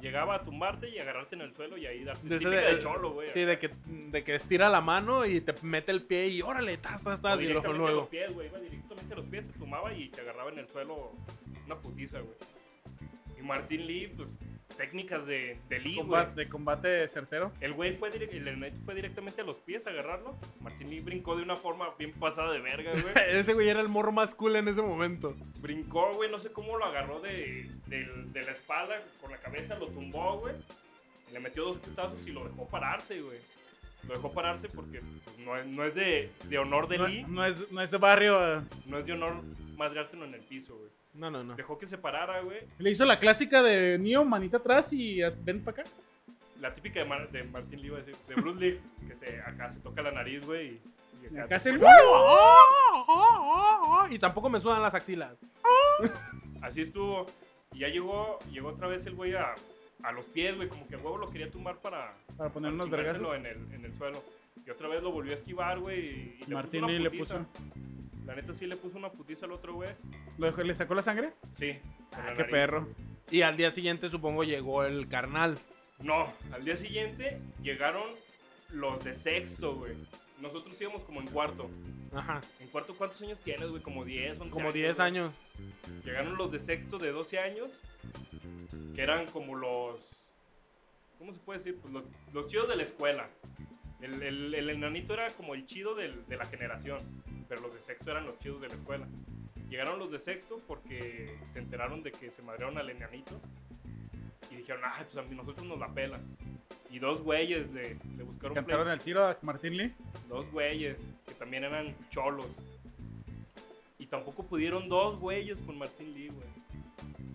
Llegaba 0.00 0.34
a 0.34 0.42
tumbarte 0.42 0.88
y 0.88 0.98
agarrarte 0.98 1.36
en 1.36 1.42
el 1.42 1.54
suelo 1.54 1.76
y 1.78 1.86
ahí 1.86 2.02
darte. 2.02 2.26
De 2.28 2.34
ese 2.34 2.44
típica 2.46 2.62
de, 2.66 2.74
de- 2.74 2.78
cholo, 2.80 3.12
güey. 3.12 3.28
Sí, 3.30 3.42
de 3.44 3.56
que, 3.60 3.70
de 3.86 4.24
que 4.24 4.34
estira 4.34 4.68
la 4.68 4.80
mano 4.80 5.26
y 5.26 5.40
te 5.40 5.54
mete 5.62 5.92
el 5.92 6.02
pie 6.02 6.26
y 6.26 6.42
órale, 6.42 6.76
tas, 6.78 7.04
tas, 7.04 7.20
tas, 7.20 7.40
y 7.40 7.44
luego 7.44 7.60
directamente 7.60 7.68
a 7.70 7.78
luego. 7.86 8.00
los 8.00 8.08
pies, 8.08 8.34
güey. 8.34 8.48
Iba 8.48 8.58
directamente 8.58 9.14
a 9.14 9.16
los 9.16 9.26
pies, 9.26 9.46
se 9.46 9.52
tumbaba 9.52 9.92
y 9.94 10.08
te 10.08 10.22
agarraba 10.22 10.50
en 10.50 10.58
el 10.58 10.66
suelo 10.66 11.12
una 11.66 11.76
putiza, 11.76 12.18
güey. 12.18 12.34
Y 13.38 13.42
Martín 13.42 13.86
Lee, 13.86 14.12
pues, 14.16 14.28
técnicas 14.76 15.26
de, 15.26 15.58
de 15.68 15.78
Lee, 15.78 15.94
güey. 15.94 16.00
Combate, 16.06 16.34
de 16.34 16.48
combate 16.48 17.08
certero. 17.08 17.52
El 17.60 17.72
güey 17.72 17.96
fue, 17.96 18.10
direct- 18.10 18.32
el 18.34 18.72
fue 18.84 18.94
directamente 18.94 19.40
a 19.40 19.44
los 19.44 19.58
pies 19.58 19.86
a 19.86 19.90
agarrarlo. 19.90 20.36
Martín 20.60 20.90
Lee 20.90 21.00
brincó 21.00 21.36
de 21.36 21.42
una 21.42 21.56
forma 21.56 21.88
bien 21.98 22.12
pasada 22.12 22.52
de 22.52 22.60
verga, 22.60 22.92
güey. 22.92 23.04
Ese 23.30 23.54
güey 23.54 23.68
era 23.68 23.80
el 23.80 23.88
morro 23.88 24.12
más 24.12 24.34
cool 24.34 24.56
en 24.56 24.68
ese 24.68 24.82
momento. 24.82 25.34
Brincó, 25.60 26.12
güey, 26.14 26.30
no 26.30 26.38
sé 26.38 26.52
cómo 26.52 26.76
lo 26.78 26.84
agarró 26.84 27.20
de, 27.20 27.70
de 27.86 28.42
la 28.42 28.52
espalda 28.52 29.02
con 29.20 29.30
la 29.30 29.38
cabeza, 29.38 29.78
lo 29.78 29.86
tumbó, 29.88 30.38
güey. 30.40 30.54
Le 31.32 31.40
metió 31.40 31.64
dos 31.64 31.78
putazos 31.78 32.26
y 32.26 32.32
lo 32.32 32.44
dejó 32.44 32.68
pararse, 32.68 33.20
güey. 33.20 33.38
Lo 34.06 34.14
dejó 34.14 34.32
pararse 34.32 34.68
porque 34.68 35.00
pues, 35.00 35.38
no, 35.38 35.56
es, 35.56 35.66
no 35.66 35.84
es 35.84 35.94
de, 35.94 36.30
de 36.48 36.58
honor 36.58 36.86
de 36.86 36.98
No, 36.98 37.08
Lee, 37.08 37.24
no 37.26 37.44
es, 37.44 37.72
no 37.72 37.80
es 37.80 37.90
de 37.90 37.96
barrio. 37.98 38.58
eh. 38.58 38.62
no 38.86 38.98
es 38.98 39.06
de 39.06 39.12
honor 39.14 39.42
madreártelo 39.76 40.24
en 40.26 40.34
el 40.34 40.40
piso, 40.42 40.76
güey. 40.76 40.90
No, 41.16 41.30
no, 41.30 41.42
no. 41.42 41.54
Dejó 41.56 41.78
que 41.78 41.86
se 41.86 41.96
parara, 41.98 42.40
güey. 42.40 42.60
Le 42.78 42.90
hizo 42.90 43.04
la 43.04 43.18
clásica 43.18 43.62
de 43.62 43.98
Neo, 43.98 44.24
manita 44.24 44.58
atrás 44.58 44.92
y 44.92 45.20
ven 45.42 45.62
para 45.64 45.82
acá. 45.82 45.90
La 46.60 46.74
típica 46.74 47.00
de, 47.00 47.06
Mar- 47.06 47.30
de 47.30 47.44
Martín 47.44 47.80
Lee, 47.80 47.86
iba 47.88 47.98
a 47.98 48.00
decir, 48.00 48.16
de 48.28 48.34
Bruce 48.34 48.60
Lee, 48.60 48.80
que 49.08 49.14
se, 49.16 49.40
acá 49.42 49.72
se 49.72 49.80
toca 49.80 50.02
la 50.02 50.10
nariz, 50.12 50.44
güey. 50.46 50.66
Y, 50.68 50.80
y 51.22 51.24
Y 51.24 51.36
acá 51.36 51.44
acá 51.44 51.58
se 51.58 51.72
se- 51.72 51.78
pone- 51.78 51.90
Y 54.14 54.18
tampoco 54.18 54.48
me 54.50 54.60
sudan 54.60 54.82
las 54.82 54.94
axilas. 54.94 55.34
Así 56.62 56.82
estuvo. 56.82 57.26
Y 57.72 57.80
ya 57.80 57.88
llegó, 57.88 58.38
llegó 58.50 58.68
otra 58.68 58.88
vez 58.88 59.04
el 59.06 59.14
güey 59.14 59.34
a, 59.34 59.54
a 60.02 60.12
los 60.12 60.24
pies, 60.26 60.56
güey. 60.56 60.68
Como 60.68 60.86
que 60.88 60.94
a 60.94 60.98
huevo 60.98 61.18
lo 61.18 61.30
quería 61.30 61.50
tumbar 61.50 61.76
para, 61.78 62.12
Para 62.36 62.50
poner 62.50 62.72
unos 62.72 62.88
vergazos. 62.90 63.34
en 63.34 63.46
el, 63.46 63.56
en 63.72 63.84
el 63.84 63.94
suelo. 63.94 64.22
Y 64.64 64.70
otra 64.70 64.88
vez 64.88 65.02
lo 65.02 65.12
volvió 65.12 65.32
a 65.32 65.36
esquivar, 65.36 65.78
güey. 65.80 65.98
Y, 66.06 66.38
y 66.42 66.44
le 66.46 66.54
Martín 66.54 66.80
puso 66.80 66.90
Lee 66.92 66.96
una 66.96 67.04
le 67.04 67.10
putiza. 67.10 67.38
puso. 67.46 67.64
La 68.24 68.34
neta 68.34 68.54
sí 68.54 68.66
le 68.66 68.76
puso 68.76 68.98
una 68.98 69.10
putiza 69.10 69.46
al 69.46 69.52
otro, 69.52 69.74
güey. 69.74 69.90
¿Lo 70.38 70.46
dejó- 70.46 70.62
¿Le 70.64 70.74
sacó 70.74 70.94
la 70.94 71.02
sangre? 71.02 71.32
Sí. 71.54 71.78
Ah, 72.12 72.32
qué 72.36 72.44
perro. 72.44 72.88
Y 73.30 73.42
al 73.42 73.56
día 73.56 73.70
siguiente 73.70 74.08
supongo 74.08 74.42
llegó 74.44 74.84
el 74.84 75.08
carnal. 75.08 75.58
No, 76.00 76.32
al 76.52 76.64
día 76.64 76.76
siguiente 76.76 77.40
llegaron 77.62 78.02
los 78.70 79.02
de 79.04 79.14
sexto, 79.14 79.76
güey. 79.76 79.94
Nosotros 80.40 80.78
íbamos 80.80 81.02
como 81.04 81.20
en 81.20 81.28
cuarto. 81.28 81.70
Ajá. 82.14 82.40
¿En 82.60 82.68
cuarto 82.68 82.94
cuántos 82.96 83.22
años 83.22 83.38
tienes, 83.40 83.68
güey? 83.70 83.82
Como 83.82 84.04
10, 84.04 84.38
11 84.40 84.50
Como 84.50 84.72
10 84.72 84.96
güey. 84.96 85.06
años. 85.08 85.32
Llegaron 86.04 86.36
los 86.36 86.50
de 86.50 86.58
sexto 86.58 86.98
de 86.98 87.10
12 87.12 87.38
años, 87.38 87.70
que 88.94 89.02
eran 89.02 89.26
como 89.26 89.54
los... 89.56 90.00
¿Cómo 91.18 91.32
se 91.32 91.38
puede 91.40 91.58
decir? 91.60 91.78
Pues 91.80 91.94
los, 91.94 92.04
los 92.34 92.46
chidos 92.48 92.68
de 92.68 92.76
la 92.76 92.82
escuela. 92.82 93.28
El, 94.00 94.22
el- 94.22 94.54
el 94.54 94.70
enanito 94.70 95.14
era 95.14 95.28
como 95.32 95.54
el 95.54 95.66
chido 95.66 95.94
del- 95.94 96.26
de 96.26 96.36
la 96.36 96.44
generación, 96.46 96.98
pero 97.48 97.60
los 97.62 97.74
de 97.74 97.80
sexto 97.80 98.10
eran 98.10 98.26
los 98.26 98.38
chidos 98.38 98.60
de 98.60 98.68
la 98.68 98.74
escuela. 98.74 99.06
Llegaron 99.70 99.98
los 99.98 100.10
de 100.10 100.18
sexto 100.18 100.60
porque 100.66 101.34
se 101.52 101.58
enteraron 101.58 102.02
de 102.02 102.12
que 102.12 102.30
se 102.30 102.42
madrearon 102.42 102.78
al 102.78 102.88
enanito 102.90 103.40
y 104.50 104.56
dijeron, 104.56 104.82
ay, 104.84 105.04
pues 105.04 105.16
a 105.16 105.22
mí 105.22 105.34
nosotros 105.34 105.66
nos 105.66 105.78
la 105.78 105.88
pelan. 105.92 106.20
Y 106.90 106.98
dos 107.00 107.22
güeyes 107.22 107.68
le, 107.72 107.96
le 108.16 108.22
buscaron 108.22 108.54
Cantaron 108.54 108.88
el 108.88 109.00
tiro 109.00 109.26
a 109.26 109.36
Martín 109.42 109.76
Lee. 109.76 109.92
Dos 110.28 110.48
güeyes 110.52 110.96
que 111.26 111.34
también 111.34 111.64
eran 111.64 111.92
cholos. 112.10 112.46
Y 113.98 114.06
tampoco 114.06 114.44
pudieron 114.44 114.88
dos 114.88 115.18
güeyes 115.18 115.58
con 115.62 115.78
Martín 115.78 116.12
Lee, 116.12 116.28
güey. 116.28 116.46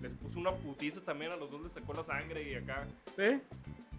Les 0.01 0.11
puso 0.13 0.39
una 0.39 0.51
putiza 0.53 1.01
también, 1.01 1.31
a 1.31 1.35
los 1.35 1.51
dos 1.51 1.61
les 1.63 1.73
sacó 1.73 1.93
la 1.93 2.03
sangre 2.03 2.49
y 2.49 2.55
acá. 2.55 2.87
¿Sí? 3.15 3.41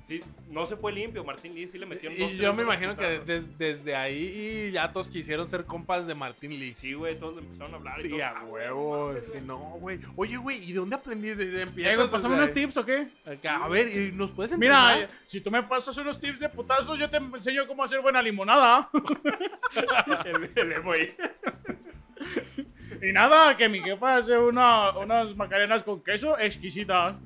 Sí, 0.09 0.21
no 0.51 0.67
se 0.67 0.77
fue 0.77 0.93
limpio, 0.93 1.23
Martín 1.25 1.55
Lee 1.55 1.69
sí 1.69 1.79
le 1.79 1.87
metieron 1.87 2.19
dos, 2.19 2.33
Y 2.33 2.37
yo 2.37 2.53
me 2.53 2.65
imagino 2.65 2.97
que 2.97 3.21
des- 3.21 3.57
desde 3.57 3.95
ahí 3.95 4.71
ya 4.73 4.93
todos 4.93 5.09
quisieron 5.09 5.49
ser 5.49 5.65
compas 5.65 6.07
de 6.09 6.15
Martín 6.15 6.51
Lee. 6.51 6.75
Sí, 6.75 6.93
güey, 6.95 7.17
todos 7.19 7.39
empezaron 7.39 7.73
a 7.73 7.77
hablar. 7.77 7.99
y 7.99 8.03
Sí, 8.03 8.09
todos, 8.11 8.23
a 8.23 8.31
"Ah, 8.37 8.45
huevo. 8.45 9.15
Sí, 9.23 9.31
güey". 9.33 9.43
no, 9.45 9.59
güey. 9.59 10.01
Oye, 10.17 10.37
güey, 10.37 10.65
¿y 10.65 10.73
de 10.73 10.79
dónde 10.81 10.97
aprendí? 10.97 11.29
De, 11.29 11.47
de- 11.47 11.59
Eh, 11.61 11.63
empiezas 11.63 11.97
güey, 11.97 12.11
pásame 12.11 12.35
unos 12.35 12.49
ahí. 12.49 12.55
tips 12.55 12.77
o 12.79 12.85
qué? 12.85 13.07
A 13.49 13.69
ver, 13.69 13.89
¿y 13.97 14.13
¿nos 14.13 14.33
puedes 14.33 14.59
Mira, 14.59 14.93
entrenar? 14.95 15.11
eh, 15.15 15.19
si 15.29 15.41
tú 15.41 15.51
me 15.53 15.63
pasas 15.63 15.97
unos 15.97 16.19
tips 16.19 16.41
de 16.41 16.49
putazos, 16.49 16.99
yo 16.99 17.09
te 17.09 17.17
enseño 17.19 17.67
cómo 17.69 17.85
hacer 17.85 18.01
buena 18.01 18.21
limonada. 18.21 18.91
el, 20.25 20.51
el 20.57 20.73
y 23.03 23.13
nada, 23.13 23.57
que 23.57 23.69
mi 23.69 23.81
jefa 23.81 24.17
hace 24.17 24.37
una, 24.39 24.91
unas 24.99 25.35
macarenas 25.37 25.83
con 25.83 26.01
queso 26.03 26.39
exquisitas. 26.39 27.17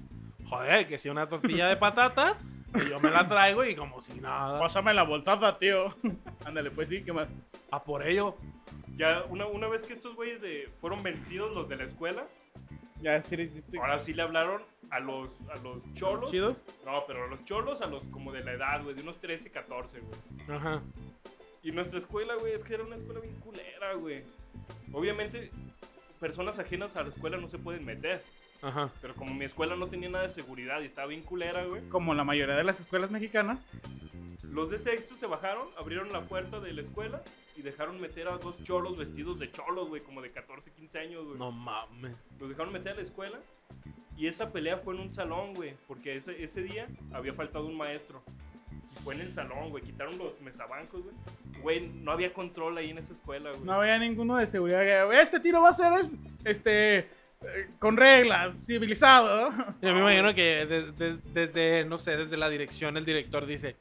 Joder, 0.44 0.86
que 0.86 0.96
si 0.98 1.08
una 1.08 1.28
tortilla 1.28 1.66
de 1.68 1.76
patatas, 1.76 2.44
que 2.76 2.88
yo 2.90 3.00
me 3.00 3.10
la 3.10 3.28
traigo 3.28 3.64
y 3.64 3.74
como 3.74 4.00
si 4.00 4.20
nada. 4.20 4.58
Pásame 4.60 4.94
la 4.94 5.02
bolsaza, 5.04 5.58
tío. 5.58 5.94
Ándale, 6.44 6.70
pues 6.70 6.88
sí, 6.88 7.02
¿qué 7.02 7.12
más? 7.12 7.28
A 7.70 7.82
por 7.82 8.06
ello. 8.06 8.36
Ya, 8.96 9.24
una, 9.28 9.46
una 9.46 9.68
vez 9.68 9.82
que 9.82 9.92
estos 9.92 10.14
güeyes 10.14 10.40
de, 10.40 10.70
fueron 10.80 11.02
vencidos, 11.02 11.54
los 11.54 11.68
de 11.68 11.76
la 11.76 11.84
escuela, 11.84 12.26
Ya, 13.02 13.20
sí, 13.20 13.36
sí, 13.36 13.62
sí. 13.70 13.78
ahora 13.78 14.00
sí 14.00 14.14
le 14.14 14.22
hablaron 14.22 14.62
a 14.90 15.00
los, 15.00 15.30
a 15.50 15.56
los 15.56 15.82
cholos. 15.92 16.30
¿Chidos? 16.30 16.62
No, 16.84 17.04
pero 17.06 17.24
a 17.24 17.26
los 17.26 17.44
cholos, 17.44 17.80
a 17.82 17.86
los 17.86 18.02
como 18.04 18.32
de 18.32 18.42
la 18.42 18.52
edad, 18.52 18.82
güey, 18.82 18.94
de 18.94 19.02
unos 19.02 19.20
13, 19.20 19.50
14, 19.50 20.00
güey. 20.00 20.56
Ajá. 20.56 20.80
Y 21.62 21.72
nuestra 21.72 21.98
escuela, 21.98 22.36
güey, 22.36 22.54
es 22.54 22.62
que 22.62 22.74
era 22.74 22.84
una 22.84 22.96
escuela 22.96 23.20
bien 23.20 23.34
culera, 23.40 23.94
güey. 23.94 24.22
Obviamente, 24.92 25.50
personas 26.20 26.58
ajenas 26.58 26.96
a 26.96 27.02
la 27.02 27.08
escuela 27.10 27.36
no 27.36 27.48
se 27.48 27.58
pueden 27.58 27.84
meter. 27.84 28.22
Ajá. 28.62 28.90
Pero 29.00 29.14
como 29.14 29.34
mi 29.34 29.44
escuela 29.44 29.76
no 29.76 29.86
tenía 29.88 30.08
nada 30.08 30.24
de 30.24 30.30
seguridad 30.30 30.80
y 30.80 30.84
estaba 30.86 31.08
bien 31.08 31.22
culera, 31.22 31.64
güey. 31.64 31.88
Como 31.88 32.14
la 32.14 32.24
mayoría 32.24 32.56
de 32.56 32.64
las 32.64 32.80
escuelas 32.80 33.10
mexicanas. 33.10 33.58
Los 34.42 34.70
de 34.70 34.78
sexto 34.78 35.16
se 35.16 35.26
bajaron, 35.26 35.68
abrieron 35.78 36.12
la 36.12 36.22
puerta 36.22 36.60
de 36.60 36.72
la 36.72 36.82
escuela 36.82 37.22
y 37.56 37.62
dejaron 37.62 38.00
meter 38.00 38.28
a 38.28 38.38
dos 38.38 38.62
cholos 38.64 38.96
vestidos 38.96 39.38
de 39.38 39.50
cholos, 39.50 39.88
güey, 39.88 40.02
como 40.02 40.22
de 40.22 40.30
14, 40.30 40.70
15 40.72 40.98
años, 40.98 41.24
güey. 41.26 41.38
No 41.38 41.50
mames. 41.52 42.14
Los 42.38 42.48
dejaron 42.48 42.72
meter 42.72 42.92
a 42.92 42.96
la 42.96 43.02
escuela 43.02 43.38
y 44.16 44.26
esa 44.28 44.50
pelea 44.52 44.78
fue 44.78 44.94
en 44.94 45.00
un 45.00 45.12
salón, 45.12 45.52
güey, 45.54 45.74
porque 45.86 46.16
ese, 46.16 46.42
ese 46.42 46.62
día 46.62 46.86
había 47.12 47.34
faltado 47.34 47.66
un 47.66 47.76
maestro. 47.76 48.22
Y 48.84 49.02
fue 49.02 49.14
en 49.14 49.20
el 49.22 49.32
salón, 49.32 49.70
güey, 49.70 49.82
quitaron 49.82 50.16
los 50.16 50.40
mesabancos, 50.40 51.02
güey. 51.02 51.14
Güey, 51.60 51.88
no 52.02 52.12
había 52.12 52.32
control 52.32 52.78
ahí 52.78 52.90
en 52.90 52.98
esa 52.98 53.12
escuela, 53.12 53.50
güey. 53.50 53.62
No 53.64 53.72
había 53.74 53.98
ninguno 53.98 54.36
de 54.36 54.46
seguridad. 54.46 55.12
Este 55.12 55.40
tiro 55.40 55.60
va 55.60 55.70
a 55.70 55.74
ser 55.74 55.92
es- 56.00 56.08
este 56.44 57.08
con 57.78 57.96
reglas, 57.96 58.64
civilizado. 58.66 59.50
Yo 59.82 59.94
me 59.94 60.00
imagino 60.00 60.34
que 60.34 60.66
de- 60.66 60.92
de- 60.92 61.18
desde, 61.32 61.84
no 61.84 61.98
sé, 61.98 62.16
desde 62.16 62.36
la 62.36 62.48
dirección 62.48 62.96
el 62.96 63.04
director 63.04 63.46
dice, 63.46 63.76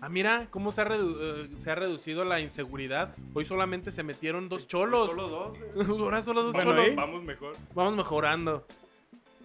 ah, 0.00 0.08
mira 0.08 0.46
cómo 0.50 0.70
se 0.72 0.82
ha, 0.82 0.84
redu- 0.86 1.16
eh, 1.20 1.48
se 1.58 1.70
ha 1.70 1.74
reducido 1.74 2.24
la 2.24 2.40
inseguridad. 2.40 3.14
Hoy 3.34 3.44
solamente 3.44 3.90
se 3.90 4.02
metieron 4.02 4.48
dos 4.48 4.68
cholos. 4.68 5.10
Solo 5.10 5.28
dos, 5.28 5.58
güey. 5.74 5.86
Ahora 6.00 6.22
solo 6.22 6.42
dos 6.42 6.52
Bueno, 6.52 6.70
cholos. 6.72 6.86
¿eh? 6.88 6.94
Vamos 6.94 7.24
mejor. 7.24 7.56
Vamos 7.74 7.96
mejorando. 7.96 8.66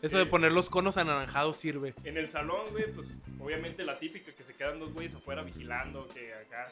Eso 0.02 0.18
de 0.18 0.26
Sí. 0.26 0.30
poner 0.30 0.52
los 0.52 0.70
conos 0.70 0.98
anaranjados 0.98 1.56
sirve. 1.56 1.94
En 2.04 2.18
el 2.18 2.30
salón, 2.30 2.66
güey, 2.72 2.86
pues 2.94 3.08
obviamente 3.40 3.84
la 3.86 3.98
típica 3.98 4.34
que 4.34 4.44
se 4.44 4.54
quedan 4.54 4.78
dos 4.80 4.94
güeyes 4.94 5.16
afuera 5.16 5.42
vigilando, 5.44 6.08
que 6.14 6.34
acá. 6.34 6.70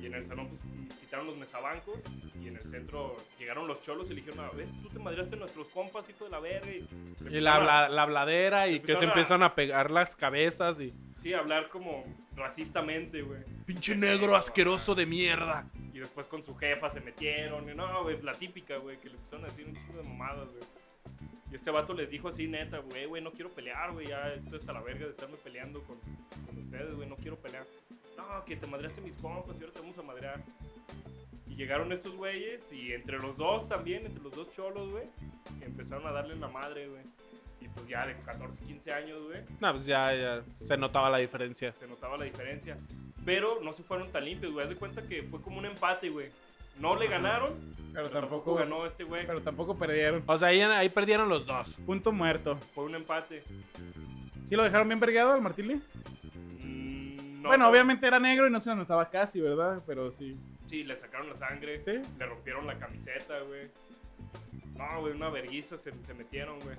Y 0.00 0.06
en 0.06 0.14
el 0.14 0.26
salón, 0.26 0.48
pues 0.48 0.60
quitaron 1.00 1.26
los 1.26 1.36
mesabancos. 1.36 1.98
Y 2.42 2.48
en 2.48 2.56
el 2.56 2.62
centro 2.62 3.16
llegaron 3.38 3.66
los 3.66 3.80
cholos 3.82 4.10
y 4.10 4.14
le 4.14 4.20
dijeron, 4.22 4.44
a 4.44 4.50
ver, 4.50 4.66
tú 4.82 4.88
te 4.90 4.98
madreaste 4.98 5.36
nuestros 5.36 5.68
compas, 5.68 6.08
hijo 6.10 6.24
de 6.24 6.30
la 6.30 6.40
verga. 6.40 6.70
Y, 6.70 6.86
Y 7.30 7.40
la, 7.40 7.58
la, 7.60 7.88
la 7.88 8.02
habladera 8.02 8.68
y 8.68 8.80
que 8.80 8.92
se 8.94 8.98
a- 8.98 9.08
empiezan 9.08 9.42
a 9.42 9.54
pegar 9.54 9.90
las 9.90 10.14
cabezas 10.16 10.80
y... 10.80 10.92
Sí, 11.16 11.32
hablar 11.32 11.68
como 11.70 12.04
racistamente, 12.36 13.22
güey. 13.22 13.40
Pinche 13.64 13.96
negro 13.96 14.36
asqueroso 14.36 14.94
de 14.94 15.06
mierda. 15.06 15.66
Y 15.92 15.98
después 16.00 16.26
con 16.26 16.44
su 16.44 16.54
jefa 16.56 16.90
se 16.90 17.00
metieron. 17.00 17.68
Y 17.70 17.74
no, 17.74 18.02
güey, 18.02 18.20
la 18.22 18.32
típica, 18.34 18.76
güey, 18.76 18.98
que 18.98 19.08
le 19.08 19.14
empezaron 19.16 19.44
a 19.44 19.48
decir 19.48 19.66
un 19.66 19.74
chingo 19.74 20.02
de 20.02 20.08
mamadas, 20.08 20.48
güey. 20.48 20.64
Y 21.50 21.54
este 21.56 21.70
vato 21.70 21.94
les 21.94 22.10
dijo 22.10 22.28
así, 22.28 22.48
neta, 22.48 22.78
güey, 22.78 23.06
güey, 23.06 23.22
no 23.22 23.30
quiero 23.30 23.48
pelear, 23.48 23.92
güey, 23.92 24.08
ya 24.08 24.32
esto 24.34 24.56
está 24.56 24.72
la 24.72 24.82
verga 24.82 25.04
de 25.04 25.12
estarme 25.12 25.36
peleando 25.36 25.80
con, 25.84 25.96
con 26.46 26.58
ustedes, 26.58 26.94
güey, 26.96 27.08
no 27.08 27.14
quiero 27.16 27.36
pelear. 27.36 27.64
No, 28.16 28.44
que 28.44 28.56
te 28.56 28.66
madreaste 28.66 29.00
mis 29.00 29.14
compas 29.14 29.56
y 29.58 29.60
ahora 29.62 29.72
te 29.72 29.80
vamos 29.80 29.98
a 29.98 30.02
madrear. 30.02 30.40
Y 31.46 31.56
llegaron 31.56 31.92
estos 31.92 32.14
güeyes 32.16 32.64
y 32.72 32.92
entre 32.92 33.18
los 33.18 33.36
dos 33.36 33.68
también, 33.68 34.06
entre 34.06 34.22
los 34.22 34.32
dos 34.32 34.48
cholos, 34.56 34.90
güey, 34.90 35.04
empezaron 35.60 36.06
a 36.06 36.12
darle 36.12 36.36
la 36.36 36.48
madre, 36.48 36.88
güey. 36.88 37.02
Y 37.60 37.68
pues 37.68 37.86
ya 37.88 38.06
de 38.06 38.14
14, 38.14 38.64
15 38.66 38.92
años, 38.92 39.22
güey, 39.22 39.40
No, 39.60 39.72
pues 39.72 39.86
ya, 39.86 40.14
ya 40.14 40.42
se 40.42 40.76
notaba 40.76 41.08
la 41.10 41.18
diferencia. 41.18 41.72
se 41.78 41.86
notaba 41.86 42.16
la 42.16 42.24
diferencia. 42.24 42.76
Pero 43.24 43.60
no 43.62 43.72
se 43.72 43.82
fueron 43.82 44.10
tan 44.12 44.24
limpios, 44.24 44.52
güey. 44.52 44.64
Haz 44.64 44.70
de 44.70 44.76
cuenta 44.76 45.02
que 45.02 45.22
fue 45.22 45.40
como 45.40 45.58
un 45.58 45.64
empate, 45.66 46.10
güey. 46.10 46.28
No 46.78 46.96
le 46.96 47.06
ganaron, 47.06 47.54
Pero 47.92 48.08
pero 48.08 48.20
tampoco 48.20 48.54
ganó 48.56 48.84
este 48.84 49.04
güey. 49.04 49.24
Pero 49.26 49.40
tampoco 49.40 49.78
perdieron. 49.78 50.22
O 50.26 50.36
sea, 50.38 50.48
ahí, 50.48 50.60
ahí 50.60 50.88
perdieron 50.88 51.28
los 51.28 51.46
dos. 51.46 51.76
Punto 51.86 52.10
muerto. 52.12 52.56
Fue 52.74 52.84
un 52.84 52.96
empate. 52.96 53.44
¿Sí 54.44 54.56
lo 54.56 54.62
dejaron 54.64 54.88
bien 54.88 54.98
vergueado 55.00 55.32
al 55.32 55.40
Martín 55.40 55.68
Lee? 55.68 55.76
Mm, 55.76 56.13
no, 57.44 57.50
bueno, 57.50 57.64
no. 57.64 57.70
obviamente 57.70 58.06
era 58.06 58.18
negro 58.18 58.46
y 58.46 58.50
no 58.50 58.58
se 58.58 58.70
le 58.70 58.76
notaba 58.76 59.10
casi, 59.10 59.38
¿verdad? 59.40 59.82
Pero 59.86 60.10
sí. 60.10 60.34
Sí, 60.66 60.82
le 60.82 60.98
sacaron 60.98 61.28
la 61.28 61.36
sangre. 61.36 61.82
¿Sí? 61.84 62.00
Le 62.18 62.26
rompieron 62.26 62.66
la 62.66 62.78
camiseta, 62.78 63.38
güey. 63.40 63.68
No, 64.74 65.00
güey, 65.02 65.12
una 65.12 65.28
verguiza 65.28 65.76
se, 65.76 65.92
se 65.92 66.14
metieron, 66.14 66.58
güey. 66.60 66.76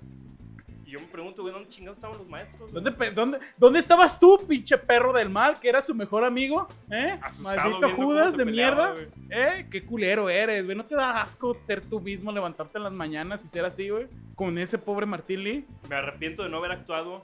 Y 0.86 0.92
yo 0.92 1.00
me 1.00 1.06
pregunto, 1.06 1.44
güey, 1.44 1.54
¿dónde 1.54 1.70
chingados 1.70 1.98
estaban 1.98 2.18
los 2.18 2.28
maestros? 2.28 2.74
¿Dónde, 2.74 2.92
dónde, 3.12 3.40
¿Dónde 3.58 3.80
estabas 3.80 4.20
tú, 4.20 4.44
pinche 4.48 4.78
perro 4.78 5.14
del 5.14 5.30
mal, 5.30 5.60
que 5.60 5.70
era 5.70 5.84
su 5.84 5.94
mejor 5.94 6.24
amigo? 6.24 6.68
¿Eh? 6.92 7.18
Asustado 7.22 7.72
Maldito 7.72 7.90
Judas 7.96 8.36
de 8.36 8.46
peleaba, 8.46 8.94
mierda. 8.94 9.10
¿Eh? 9.30 9.68
Qué 9.70 9.86
culero 9.86 10.30
eres, 10.30 10.66
güey. 10.66 10.76
¿No 10.76 10.86
te 10.86 10.96
da 10.96 11.22
asco 11.22 11.56
ser 11.62 11.82
tú 11.82 12.02
mismo, 12.02 12.32
levantarte 12.32 12.80
en 12.80 12.84
las 12.84 12.94
mañanas 12.94 13.46
y 13.46 13.48
ser 13.48 13.66
así, 13.66 13.90
güey? 13.90 14.08
Con 14.36 14.58
ese 14.58 14.80
pobre 14.80 15.06
Martín 15.06 15.44
Lee. 15.44 15.68
Me 15.90 15.96
arrepiento 15.96 16.42
de 16.42 16.50
no 16.50 16.58
haber 16.58 16.72
actuado 16.72 17.24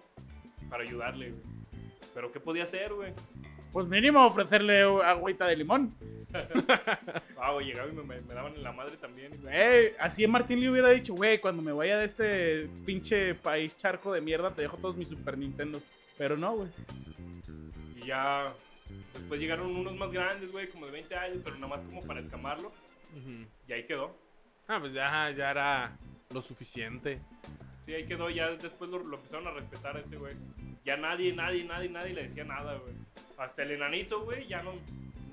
para 0.69 0.83
ayudarle, 0.83 1.31
güey. 1.31 1.50
Pero 2.13 2.31
¿qué 2.31 2.39
podía 2.39 2.63
hacer, 2.63 2.93
güey? 2.93 3.13
Pues 3.71 3.87
mínimo 3.87 4.25
ofrecerle 4.25 4.81
agüita 4.81 5.47
de 5.47 5.55
limón. 5.55 5.93
Ah, 7.43 7.53
güey, 7.53 7.65
llegaba 7.65 7.89
y 7.89 7.93
me, 7.93 8.21
daban 8.21 8.53
en 8.53 8.61
la 8.61 8.71
madre 8.71 8.95
también. 8.97 9.35
güey. 9.41 9.93
Así 9.99 10.27
Martín 10.27 10.59
le 10.59 10.69
hubiera 10.69 10.91
dicho, 10.91 11.15
güey, 11.15 11.41
cuando 11.41 11.63
me 11.63 11.71
vaya 11.71 11.97
de 11.97 12.05
este 12.05 12.69
pinche 12.85 13.33
país 13.33 13.75
charco 13.75 14.13
de 14.13 14.21
mierda, 14.21 14.51
te 14.51 14.61
dejo 14.61 14.77
todos 14.77 14.95
mis 14.95 15.09
Super 15.09 15.39
Nintendo. 15.39 15.81
Pero 16.19 16.37
no, 16.37 16.57
güey. 16.57 16.69
Y 17.95 18.05
ya 18.05 18.53
después 19.15 19.41
llegaron 19.41 19.75
unos 19.75 19.95
más 19.95 20.11
grandes, 20.11 20.51
güey, 20.51 20.69
como 20.69 20.85
de 20.85 20.91
20 20.91 21.15
años, 21.15 21.37
pero 21.43 21.55
nada 21.55 21.75
más 21.75 21.83
como 21.83 22.01
para 22.03 22.19
escamarlo. 22.19 22.71
Y 23.67 23.73
ahí 23.73 23.87
quedó. 23.87 24.15
Ah, 24.67 24.77
pues 24.79 24.93
ya, 24.93 25.31
ya 25.31 25.49
era 25.49 25.97
lo 26.29 26.41
suficiente. 26.43 27.19
Sí, 27.87 27.93
ahí 27.95 28.05
quedó. 28.05 28.29
Ya 28.29 28.51
después 28.51 28.89
lo, 28.91 28.99
lo 28.99 29.17
empezaron 29.17 29.47
a 29.47 29.51
respetar 29.51 29.97
a 29.97 30.01
ese 30.01 30.15
güey. 30.15 30.35
Ya 30.85 30.97
nadie, 30.97 31.33
nadie, 31.33 31.63
nadie, 31.63 31.89
nadie 31.89 32.13
le 32.13 32.23
decía 32.23 32.43
nada, 32.43 32.75
güey. 32.75 32.93
Hasta 33.37 33.63
el 33.63 33.71
enanito, 33.71 34.21
güey, 34.23 34.47
ya 34.47 34.61
no 34.63 34.71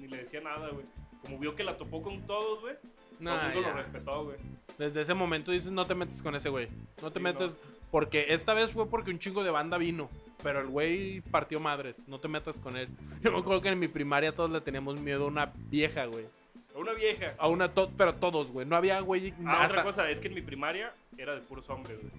ni 0.01 0.09
le 0.09 0.19
decía 0.19 0.41
nada, 0.41 0.69
güey. 0.69 0.85
Como 1.23 1.39
vio 1.39 1.55
que 1.55 1.65
la 1.65 1.77
topó 1.77 2.03
con 2.03 2.21
todos, 2.27 2.61
güey. 2.61 2.75
todo 2.75 2.91
Nah, 3.21 3.49
el 3.49 3.55
mundo 3.55 3.63
ya. 3.63 3.69
lo 3.75 3.83
respetó, 3.83 4.25
güey. 4.25 4.37
Desde 4.79 5.01
ese 5.01 5.15
momento 5.15 5.51
dices, 5.51 5.73
no 5.73 5.87
te 5.87 5.95
metes 5.95 6.23
con 6.23 6.35
ese 6.35 6.49
güey. 6.51 6.69
No 7.03 7.11
te 7.11 7.19
Sí, 7.19 7.25
metes. 7.25 7.57
Porque 7.91 8.27
esta 8.29 8.55
vez 8.55 8.71
fue 8.71 8.87
porque 8.89 9.11
un 9.11 9.19
chingo 9.19 9.43
de 9.43 9.51
banda 9.51 9.79
vino. 9.79 10.09
Pero 10.43 10.61
el 10.61 10.69
güey 10.69 11.21
partió 11.23 11.59
madres. 11.59 12.03
No 12.07 12.21
te 12.21 12.29
metas 12.29 12.61
con 12.61 12.77
él. 12.77 12.89
Yo 13.23 13.33
me 13.33 13.39
acuerdo 13.39 13.61
que 13.63 13.71
en 13.71 13.79
mi 13.79 13.89
primaria 13.89 14.31
todos 14.33 14.51
le 14.51 14.61
teníamos 14.61 15.01
miedo 15.01 15.25
a 15.25 15.29
una 15.29 15.53
vieja, 15.71 16.05
güey. 16.07 16.27
A 16.75 16.79
una 16.79 16.93
vieja. 16.93 17.35
A 17.39 17.49
una, 17.49 17.69
to- 17.69 17.91
pero 17.97 18.15
todos, 18.15 18.53
güey. 18.53 18.65
No 18.67 18.77
había 18.77 19.01
güey. 19.01 19.35
Ah, 19.45 19.63
hasta- 19.63 19.67
otra 19.67 19.83
cosa, 19.83 20.11
es 20.11 20.21
que 20.21 20.29
en 20.29 20.35
mi 20.35 20.43
primaria 20.43 20.93
era 21.17 21.35
de 21.35 21.41
puros 21.41 21.69
hombres, 21.71 21.99
güey. 22.01 22.13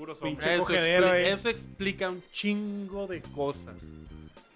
Puro 0.00 0.18
Pinche 0.18 0.40
sombra. 0.42 0.54
Eso, 0.56 0.66
cogedero, 0.66 1.06
expli- 1.08 1.14
eh. 1.18 1.30
eso 1.32 1.48
explica 1.50 2.08
un 2.08 2.22
chingo 2.32 3.06
de 3.06 3.20
cosas. 3.20 3.76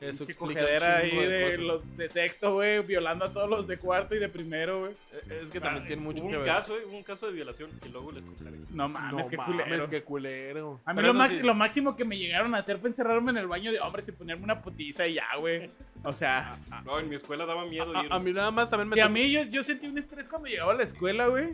Eso 0.00 0.18
Pinche 0.26 0.32
explica 0.32 0.96
ahí 0.98 1.10
chingo 1.10 1.22
de, 1.22 1.28
de 1.28 1.44
cosas. 1.44 1.60
los 1.60 1.96
de 1.96 2.08
sexto, 2.10 2.52
güey, 2.54 2.80
violando 2.82 3.24
a 3.26 3.32
todos 3.32 3.48
los 3.48 3.66
de 3.66 3.78
cuarto 3.78 4.14
y 4.14 4.18
de 4.18 4.28
primero, 4.28 4.80
güey. 4.80 4.92
Eh, 5.12 5.40
Es 5.42 5.50
que 5.50 5.60
también 5.60 5.84
Ah, 5.84 5.86
tiene 5.86 6.02
mucho 6.02 6.22
hubo 6.24 6.30
que 6.30 6.36
un 6.38 6.44
ver. 6.44 6.52
caso, 6.52 6.76
eh, 6.76 6.82
hubo 6.86 6.96
un 6.96 7.02
caso 7.02 7.26
de 7.26 7.32
violación 7.32 7.70
que 7.82 7.88
luego 7.88 8.10
les 8.12 8.24
contaré. 8.24 8.56
No 8.70 8.88
mames, 8.88 9.24
no 9.24 9.30
qué 9.30 9.36
mames, 9.36 9.56
culero. 9.62 9.90
qué 9.90 10.02
culero. 10.02 10.80
A 10.84 10.92
mí 10.94 11.02
lo, 11.02 11.12
sí- 11.28 11.44
máximo 11.54 11.94
que 11.96 12.04
me 12.04 12.18
llegaron 12.18 12.54
a 12.54 12.58
hacer 12.58 12.78
fue 12.78 12.88
encerrarme 12.90 13.30
en 13.30 13.38
el 13.38 13.46
baño 13.46 13.70
de 13.72 13.80
hombres 13.80 14.06
y 14.08 14.12
ponerme 14.12 14.44
una 14.44 14.60
putiza 14.62 15.06
y 15.06 15.14
ya, 15.14 15.26
güey. 15.38 15.70
O 16.02 16.12
sea, 16.12 16.58
No, 16.84 16.98
en 16.98 17.08
mi 17.08 17.16
escuela 17.16 17.46
daba 17.46 17.64
miedo 17.64 17.90
ir. 18.02 18.10
A, 18.12 18.16
a 18.16 18.18
mí 18.18 18.32
nada 18.32 18.50
más 18.50 18.68
también 18.68 18.88
me 18.88 18.94
si 18.96 19.00
a 19.00 19.08
mí 19.08 19.30
yo, 19.30 19.42
yo 19.44 19.62
sentí 19.62 19.86
un 19.86 19.96
estrés 19.96 20.28
cuando 20.28 20.48
llegaba 20.48 20.72
a 20.72 20.76
la 20.76 20.82
escuela, 20.84 21.28
güey. 21.28 21.50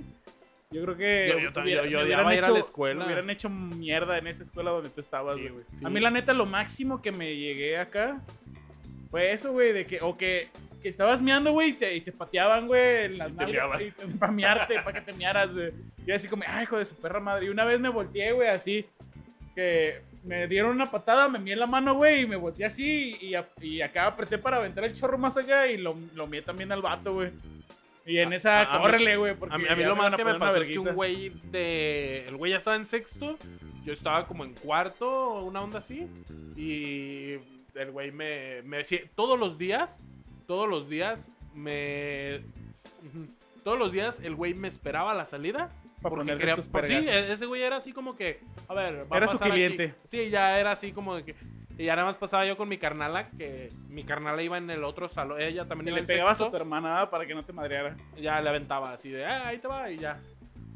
Yo 0.73 0.83
creo 0.85 0.97
que. 0.97 1.29
Yo- 1.29 1.39
yo 1.51 1.63
hubiera- 1.63 1.83
yo- 1.85 1.91
yo 1.91 2.01
odiaba 2.01 2.23
hubieran 2.29 2.33
ir 2.33 2.45
a 2.45 2.47
hecho- 2.47 2.55
la 2.55 2.61
escuela. 2.61 2.99
Me 3.01 3.07
hubieran 3.07 3.31
hecho 3.31 3.49
mierda 3.51 4.19
en 4.19 4.27
esa 4.29 4.43
escuela 4.45 4.71
donde 4.71 4.89
tú 4.91 5.01
estabas, 5.01 5.35
güey. 5.37 5.65
Sí. 5.75 5.85
A 5.85 5.91
mí, 5.91 5.99
la 6.01 6.11
neta, 6.11 6.33
lo 6.33 6.47
máximo 6.47 7.03
que 7.03 7.11
me 7.11 7.35
llegué 7.37 7.77
acá 7.77 8.21
fue 9.11 9.33
eso, 9.33 9.51
güey, 9.53 9.73
de 9.73 9.87
que. 9.87 10.01
O 10.01 10.17
que. 10.17 10.49
Que 10.83 10.89
estabas 10.89 11.21
meando, 11.21 11.53
güey, 11.53 11.71
y 11.71 11.73
te, 11.75 11.95
y 11.95 12.01
te 12.01 12.11
pateaban, 12.11 12.67
güey, 12.67 13.05
en 13.05 13.19
las 13.19 13.31
nalgas, 13.35 13.83
para 14.19 14.33
mearte, 14.33 14.77
para 14.81 14.93
que 15.05 15.13
te 15.13 15.13
mearas, 15.13 15.53
güey. 15.53 15.73
Y 16.07 16.11
así 16.11 16.27
como, 16.27 16.43
ay, 16.47 16.63
hijo 16.63 16.79
de 16.79 16.87
su 16.87 16.95
perra 16.95 17.21
madre. 17.21 17.45
Y 17.45 17.49
una 17.51 17.67
vez 17.67 17.79
me 17.81 17.91
volteé, 17.91 18.33
güey, 18.33 18.49
así, 18.49 18.87
que 19.55 20.01
me 20.25 20.47
dieron 20.47 20.71
una 20.71 20.91
patada, 20.91 21.29
me 21.29 21.39
mié 21.39 21.55
la 21.55 21.67
mano, 21.67 21.93
güey, 21.97 22.23
y 22.23 22.27
me 22.27 22.37
volteé 22.37 22.65
así, 22.65 23.15
y, 23.21 23.35
a- 23.35 23.47
y 23.61 23.83
acá 23.83 24.07
apreté 24.07 24.39
para 24.39 24.57
aventar 24.57 24.85
el 24.85 24.95
chorro 24.95 25.19
más 25.19 25.37
allá, 25.37 25.67
y 25.67 25.77
lo, 25.77 25.95
lo 26.15 26.27
mié 26.27 26.41
también 26.41 26.73
al 26.73 26.81
vato, 26.81 27.13
güey. 27.13 27.31
Y 28.11 28.19
en 28.19 28.33
A- 28.33 28.37
esa, 28.37 28.61
a- 28.61 28.77
a 28.77 28.81
córrele, 28.83 29.17
güey, 29.17 29.35
porque 29.35 29.55
A 29.55 29.59
mí, 29.59 29.65
a 29.69 29.77
mí 29.77 29.85
lo 29.85 29.97
más 29.97 30.13
a 30.13 30.17
que 30.17 30.25
me 30.25 30.35
pasó 30.35 30.57
es 30.59 30.69
que 30.69 30.79
un 30.79 30.95
güey 30.95 31.31
de. 31.51 32.27
El 32.29 32.37
güey 32.37 32.53
ya 32.53 32.59
estaba 32.59 32.77
en 32.77 32.87
sexto. 32.87 33.37
Yo 33.85 33.93
estaba 33.93 34.27
como 34.27 34.45
en 34.45 34.53
cuarto, 34.55 35.41
una 35.45 35.63
onda 35.63 35.79
así. 35.79 36.07
Y 36.57 37.35
el 37.75 37.91
güey 37.93 38.13
me. 38.13 38.63
me 38.63 38.85
sí, 38.85 39.01
todos 39.15 39.39
los 39.39 39.59
días. 39.59 40.01
Todos 40.47 40.69
los 40.69 40.89
días 40.89 41.31
me. 41.55 42.41
Todos 43.65 43.79
los 43.79 43.93
días 43.93 44.21
el 44.25 44.35
güey 44.35 44.55
me 44.55 44.69
esperaba 44.69 45.13
a 45.13 45.15
la 45.15 45.27
salida. 45.27 45.71
Porque 46.03 46.35
quería, 46.37 46.57
tus 46.57 46.65
sí, 46.65 46.95
e- 46.95 47.33
ese 47.33 47.45
güey 47.45 47.63
era 47.63 47.77
así 47.77 47.93
como 47.93 48.17
que. 48.17 48.41
A 48.69 48.75
ver, 48.75 49.07
va 49.11 49.17
a 49.17 49.19
Era 49.19 49.27
su 49.27 49.33
pasar 49.35 49.49
aquí. 49.49 49.57
cliente. 49.57 49.95
Sí, 50.07 50.31
ya 50.31 50.59
era 50.59 50.73
así 50.73 50.93
como 50.93 51.15
de 51.15 51.25
que. 51.25 51.35
Y 51.81 51.87
ya 51.87 51.97
nada 51.97 52.09
más 52.09 52.17
pasaba 52.19 52.45
yo 52.45 52.57
con 52.59 52.69
mi 52.69 52.77
carnala, 52.77 53.31
que 53.31 53.69
mi 53.89 54.05
carnala 54.05 54.43
iba 54.43 54.59
en 54.59 54.69
el 54.71 54.85
otro 54.85 55.09
salón. 55.09 55.41
Ella 55.41 55.67
también 55.67 55.89
iba 55.89 55.95
le 55.97 56.01
en 56.03 56.07
pegabas 56.07 56.37
sexto 56.37 56.49
a 56.49 56.51
tu 56.51 56.57
hermana 56.57 57.09
para 57.09 57.25
que 57.27 57.35
no 57.35 57.43
te 57.45 57.53
madreara. 57.55 57.97
ya 58.21 58.41
le 58.41 58.49
aventaba 58.51 58.93
así 58.93 59.09
de, 59.11 59.25
ah, 59.25 59.49
ahí 59.49 59.59
te 59.59 59.67
va 59.69 59.91
y 59.91 59.97
ya. 59.97 60.21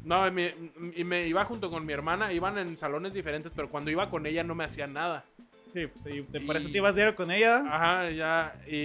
No, 0.03 0.27
y 0.27 0.31
me, 0.31 0.55
y 0.95 1.03
me 1.03 1.27
iba 1.27 1.45
junto 1.45 1.69
con 1.69 1.85
mi 1.85 1.93
hermana, 1.93 2.31
iban 2.33 2.57
en 2.57 2.75
salones 2.77 3.13
diferentes, 3.13 3.51
pero 3.55 3.69
cuando 3.69 3.91
iba 3.91 4.09
con 4.09 4.25
ella 4.25 4.43
no 4.43 4.55
me 4.55 4.63
hacía 4.63 4.87
nada. 4.87 5.25
Sí, 5.73 5.87
pues 5.87 6.05
te- 6.31 6.41
por 6.41 6.55
eso 6.57 6.69
te 6.69 6.77
ibas 6.77 6.95
diario 6.95 7.15
con 7.15 7.29
ella. 7.31 7.63
Ajá, 7.67 8.09
ya, 8.09 8.55
y, 8.67 8.75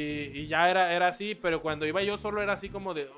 y 0.41 0.47
ya 0.47 0.69
era, 0.71 0.93
era 0.93 1.09
así, 1.09 1.35
pero 1.35 1.63
cuando 1.63 1.87
iba 1.87 2.03
yo 2.03 2.19
solo 2.19 2.43
era 2.43 2.53
así 2.55 2.69
como 2.69 2.93
de, 2.95 3.09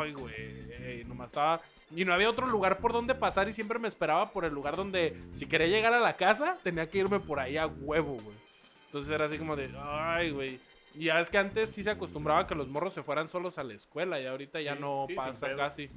ay, 0.00 0.12
güey, 0.12 1.04
nomás 1.04 1.28
estaba... 1.30 1.60
Y 1.94 2.04
no 2.04 2.12
había 2.12 2.28
otro 2.28 2.46
lugar 2.46 2.78
por 2.78 2.92
donde 2.92 3.14
pasar 3.14 3.48
y 3.48 3.52
siempre 3.52 3.78
me 3.78 3.88
esperaba 3.88 4.30
por 4.30 4.44
el 4.44 4.52
lugar 4.52 4.76
donde, 4.76 5.16
si 5.32 5.46
quería 5.46 5.68
llegar 5.68 5.94
a 5.94 6.00
la 6.00 6.16
casa, 6.16 6.58
tenía 6.62 6.88
que 6.90 6.98
irme 6.98 7.20
por 7.20 7.40
ahí 7.40 7.56
a 7.56 7.66
huevo, 7.66 8.14
güey. 8.14 8.36
Entonces 8.86 9.12
era 9.12 9.24
así 9.24 9.38
como 9.38 9.56
de, 9.56 9.70
ay, 9.78 10.30
güey. 10.30 10.60
Y 10.94 11.04
ya 11.04 11.20
es 11.20 11.30
que 11.30 11.38
antes 11.38 11.70
sí 11.70 11.82
se 11.82 11.90
acostumbraba 11.90 12.46
que 12.46 12.54
los 12.54 12.68
morros 12.68 12.92
se 12.92 13.02
fueran 13.02 13.28
solos 13.28 13.58
a 13.58 13.64
la 13.64 13.74
escuela 13.74 14.20
y 14.20 14.26
ahorita 14.26 14.60
ya 14.60 14.74
no 14.74 15.06
sí, 15.08 15.14
pasa 15.14 15.54
casi. 15.56 15.88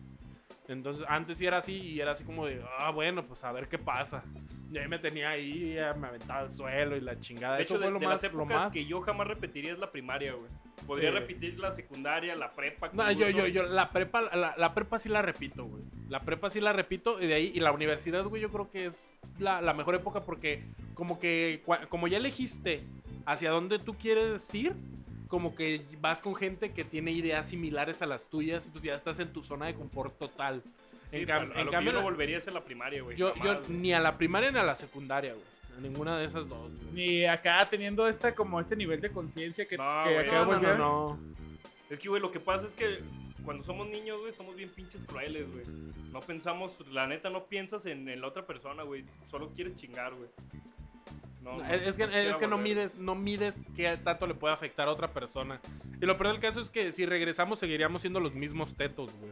Entonces 0.67 1.05
antes 1.09 1.37
sí 1.37 1.45
era 1.45 1.57
así 1.57 1.73
y 1.75 1.99
era 1.99 2.11
así 2.11 2.23
como 2.23 2.45
de, 2.45 2.61
ah, 2.77 2.91
bueno, 2.91 3.25
pues 3.25 3.43
a 3.43 3.51
ver 3.51 3.67
qué 3.67 3.77
pasa. 3.77 4.23
Y 4.71 4.77
ahí 4.77 4.87
me 4.87 4.99
tenía 4.99 5.31
ahí, 5.31 5.73
ya 5.73 5.93
me 5.93 6.07
aventaba 6.07 6.39
al 6.41 6.53
suelo 6.53 6.95
y 6.95 7.01
la 7.01 7.19
chingada. 7.19 7.57
De 7.57 7.63
Eso 7.63 7.73
hecho, 7.73 7.79
fue 7.79 7.87
de, 7.87 7.93
lo 7.93 7.99
de 7.99 8.05
más, 8.05 8.23
las 8.23 8.33
lo 8.33 8.45
más. 8.45 8.73
que 8.73 8.85
yo 8.85 9.01
jamás 9.01 9.27
repetiría 9.27 9.73
es 9.73 9.79
la 9.79 9.91
primaria, 9.91 10.33
güey. 10.33 10.49
Podría 10.87 11.11
Sí. 11.11 11.17
repetir 11.19 11.59
la 11.59 11.73
secundaria, 11.73 12.35
la 12.35 12.51
prepa. 12.53 12.89
No, 12.93 13.11
yo, 13.11 13.29
yo, 13.29 13.47
yo, 13.47 13.63
la 13.63 13.89
prepa, 13.91 14.21
la, 14.21 14.55
la 14.57 14.73
prepa 14.73 14.97
sí 14.97 15.09
la 15.09 15.21
repito, 15.21 15.65
güey. 15.65 15.83
La 16.07 16.21
prepa 16.21 16.49
sí 16.49 16.61
la 16.61 16.71
repito 16.73 17.21
y 17.21 17.27
de 17.27 17.33
ahí, 17.33 17.51
y 17.53 17.59
la 17.59 17.71
universidad, 17.73 18.23
güey, 18.25 18.41
yo 18.41 18.49
creo 18.49 18.69
que 18.71 18.85
es 18.85 19.11
la, 19.39 19.61
la 19.61 19.73
mejor 19.73 19.95
época 19.95 20.21
porque 20.21 20.63
como 20.93 21.19
que, 21.19 21.63
como 21.89 22.07
ya 22.07 22.17
elegiste 22.17 22.79
hacia 23.25 23.51
dónde 23.51 23.77
tú 23.77 23.95
quieres 23.97 24.53
ir, 24.55 24.73
como 25.31 25.55
que 25.55 25.81
vas 25.99 26.21
con 26.21 26.35
gente 26.35 26.71
que 26.73 26.83
tiene 26.83 27.11
ideas 27.11 27.47
similares 27.49 28.03
a 28.03 28.05
las 28.05 28.27
tuyas, 28.29 28.69
pues 28.71 28.83
ya 28.83 28.93
estás 28.93 29.17
en 29.19 29.33
tu 29.33 29.41
zona 29.41 29.65
de 29.65 29.73
confort 29.73 30.15
total. 30.19 30.61
Sí, 31.09 31.17
en 31.17 31.31
a- 31.31 31.39
cam- 31.39 31.55
a 31.55 31.59
en 31.59 31.65
lo 31.65 31.71
que 31.71 31.75
cambio, 31.77 31.93
yo 31.93 31.97
no 31.99 32.03
volvería 32.03 32.37
en 32.45 32.53
la 32.53 32.63
primaria, 32.63 33.01
güey. 33.01 33.17
yo, 33.17 33.33
ni 33.69 33.93
a 33.93 33.99
la 33.99 34.17
primaria 34.17 34.51
ni 34.51 34.59
a 34.59 34.63
la 34.63 34.75
secundaria, 34.75 35.33
güey. 35.33 35.45
A 35.77 35.81
ninguna 35.81 36.17
de 36.19 36.25
esas 36.25 36.47
dos, 36.49 36.69
güey. 36.69 36.93
Ni 36.93 37.25
acá 37.25 37.67
teniendo 37.69 38.07
esta 38.07 38.35
como 38.35 38.59
este 38.59 38.75
nivel 38.75 38.99
de 39.01 39.09
conciencia 39.09 39.65
que, 39.65 39.77
No, 39.77 40.03
que 40.03 40.13
güey. 40.13 40.27
acá 40.27 40.45
No, 40.45 40.51
no, 40.51 40.59
no, 40.59 40.77
no. 40.77 41.19
Es 41.89 41.97
que, 41.97 42.09
güey, 42.09 42.21
lo 42.21 42.31
que 42.31 42.39
pasa 42.41 42.67
es 42.67 42.73
que 42.73 42.99
cuando 43.43 43.63
somos 43.63 43.87
niños, 43.89 44.19
güey, 44.19 44.33
somos 44.33 44.55
bien 44.55 44.69
pinches 44.69 45.03
crueles, 45.05 45.49
güey. 45.51 45.65
No 46.11 46.19
pensamos, 46.19 46.73
la 46.91 47.07
neta, 47.07 47.29
no 47.29 47.45
piensas 47.45 47.85
en, 47.85 48.07
en 48.09 48.19
la 48.21 48.27
otra 48.27 48.45
persona, 48.45 48.83
güey. 48.83 49.05
Solo 49.29 49.49
quieres 49.55 49.75
chingar, 49.77 50.13
güey. 50.13 50.29
No, 51.41 51.57
no, 51.57 51.65
es, 51.65 51.97
que, 51.97 52.05
no 52.07 52.13
es 52.13 52.35
que 52.37 52.47
no 52.47 52.57
mides, 52.59 52.97
no 52.99 53.15
mides 53.15 53.65
qué 53.75 53.97
tanto 53.97 54.27
le 54.27 54.35
puede 54.35 54.53
afectar 54.53 54.87
a 54.87 54.91
otra 54.91 55.11
persona. 55.11 55.59
Y 55.99 56.05
lo 56.05 56.15
peor 56.17 56.33
del 56.33 56.39
caso 56.41 56.59
es 56.59 56.69
que 56.69 56.91
si 56.91 57.05
regresamos 57.05 57.57
seguiríamos 57.59 58.01
siendo 58.01 58.19
los 58.19 58.35
mismos 58.35 58.75
tetos, 58.75 59.11
güey. 59.17 59.31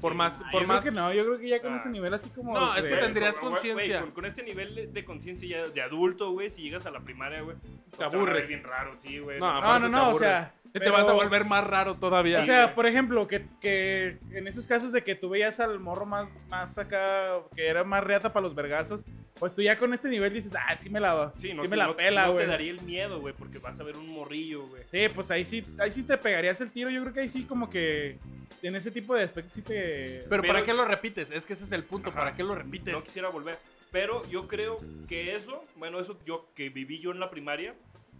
Por 0.00 0.14
más, 0.14 0.40
Ah, 0.44 0.48
por 0.50 0.62
yo 0.62 0.68
más. 0.68 0.80
creo 0.80 0.92
que 0.94 1.00
no, 1.00 1.12
yo 1.12 1.24
creo 1.24 1.38
que 1.38 1.48
ya 1.48 1.62
con 1.62 1.74
Ah. 1.74 1.76
ese 1.76 1.88
nivel 1.90 2.12
así 2.12 2.28
como. 2.30 2.54
No, 2.58 2.74
es 2.74 2.88
que 2.88 2.96
tendrías 2.96 3.36
conciencia. 3.38 4.00
Con, 4.00 4.10
con 4.12 4.24
este 4.24 4.42
nivel 4.42 4.92
de, 4.92 5.04
conciencia 5.04 5.48
ya 5.48 5.70
de 5.70 5.80
adulto, 5.82 6.32
güey, 6.32 6.50
si 6.50 6.62
llegas 6.62 6.86
a 6.86 6.90
la 6.90 7.00
primaria, 7.00 7.42
güey, 7.42 7.56
pues 7.90 7.98
ver 7.98 8.06
aburres. 8.06 8.48
bien 8.48 8.64
raro, 8.64 8.96
sí, 9.00 9.18
güey. 9.20 9.38
No, 9.38 9.60
No, 9.60 9.78
no, 9.78 9.86
te 9.86 9.92
no, 9.92 10.10
o 10.10 10.18
sea. 10.18 10.54
Te 10.72 10.80
pero- 10.80 10.92
vas 10.94 11.06
a 11.08 11.12
volver 11.12 11.44
más 11.44 11.64
raro 11.64 11.94
todavía. 11.96 12.40
O 12.40 12.44
sea, 12.46 12.62
güey. 12.64 12.74
por 12.74 12.86
ejemplo, 12.86 13.28
que, 13.28 13.44
que 13.60 14.16
en 14.32 14.48
esos 14.48 14.66
casos 14.66 14.90
de 14.92 15.04
que 15.04 15.14
tú 15.14 15.28
veías 15.28 15.60
al 15.60 15.78
morro 15.78 16.06
más, 16.06 16.26
más 16.48 16.78
acá, 16.78 17.34
que 17.54 17.66
era 17.68 17.84
más 17.84 18.02
reata 18.02 18.32
para 18.32 18.44
los 18.44 18.54
vergazos, 18.56 19.04
pues 19.38 19.54
tú 19.54 19.62
ya 19.62 19.78
con 19.78 19.92
este 19.92 20.08
nivel 20.08 20.32
dices, 20.32 20.54
ah, 20.54 20.76
sí 20.76 20.88
me 20.90 21.00
la, 21.00 21.32
sí, 21.36 21.48
Sí, 21.48 21.54
no, 21.54 21.62
me 21.62 21.68
te, 21.68 21.76
la 21.76 21.86
no- 21.88 21.96
pela, 21.96 22.26
no 22.26 22.32
güey. 22.32 22.44
te 22.44 22.50
daría 22.50 22.70
el 22.70 22.80
miedo, 22.82 23.20
güey, 23.20 23.34
porque 23.34 23.58
vas 23.58 23.78
a 23.78 23.82
ver 23.82 23.96
un 23.96 24.08
morrillo, 24.08 24.66
güey. 24.68 24.82
Sí, 24.90 25.00
pues 25.14 25.30
ahí 25.30 25.44
sí, 25.44 25.64
ahí 25.78 25.90
sí 25.90 26.02
te 26.02 26.16
pegarías 26.18 26.60
el 26.60 26.70
tiro. 26.70 26.90
Yo 26.90 27.00
creo 27.02 27.12
que 27.14 27.20
ahí 27.20 27.28
sí 27.28 27.44
como 27.44 27.68
que 27.68 28.18
en 28.62 28.76
ese 28.76 28.90
tipo 28.92 29.14
de 29.16 29.24
aspectos 29.24 29.52
sí 29.54 29.62
te... 29.62 30.24
pero, 30.28 30.42
¿para 30.44 30.62
qué 30.62 30.72
lo 30.72 30.84
repites? 30.84 31.30
Es 31.32 31.44
que 31.44 31.54
ese 31.54 31.64
es 31.64 31.72
el 31.72 31.82
punto. 31.84 32.10
Ajá. 32.10 32.18
¿Para 32.20 32.34
qué 32.34 32.44
lo 32.44 32.54
repites? 32.54 32.92
No 32.94 33.02
quisiera 33.02 33.28
volver. 33.28 33.58
Pero 33.90 34.22
yo 34.30 34.46
creo 34.48 34.76
que 35.08 35.34
eso, 35.34 35.62
bueno, 35.76 35.98
eso 36.00 36.16
yo 36.24 36.48
que 36.54 36.68
viví 36.70 36.98
yo 37.00 37.10
en 37.10 37.20
la 37.20 37.30
primaria, 37.30 37.74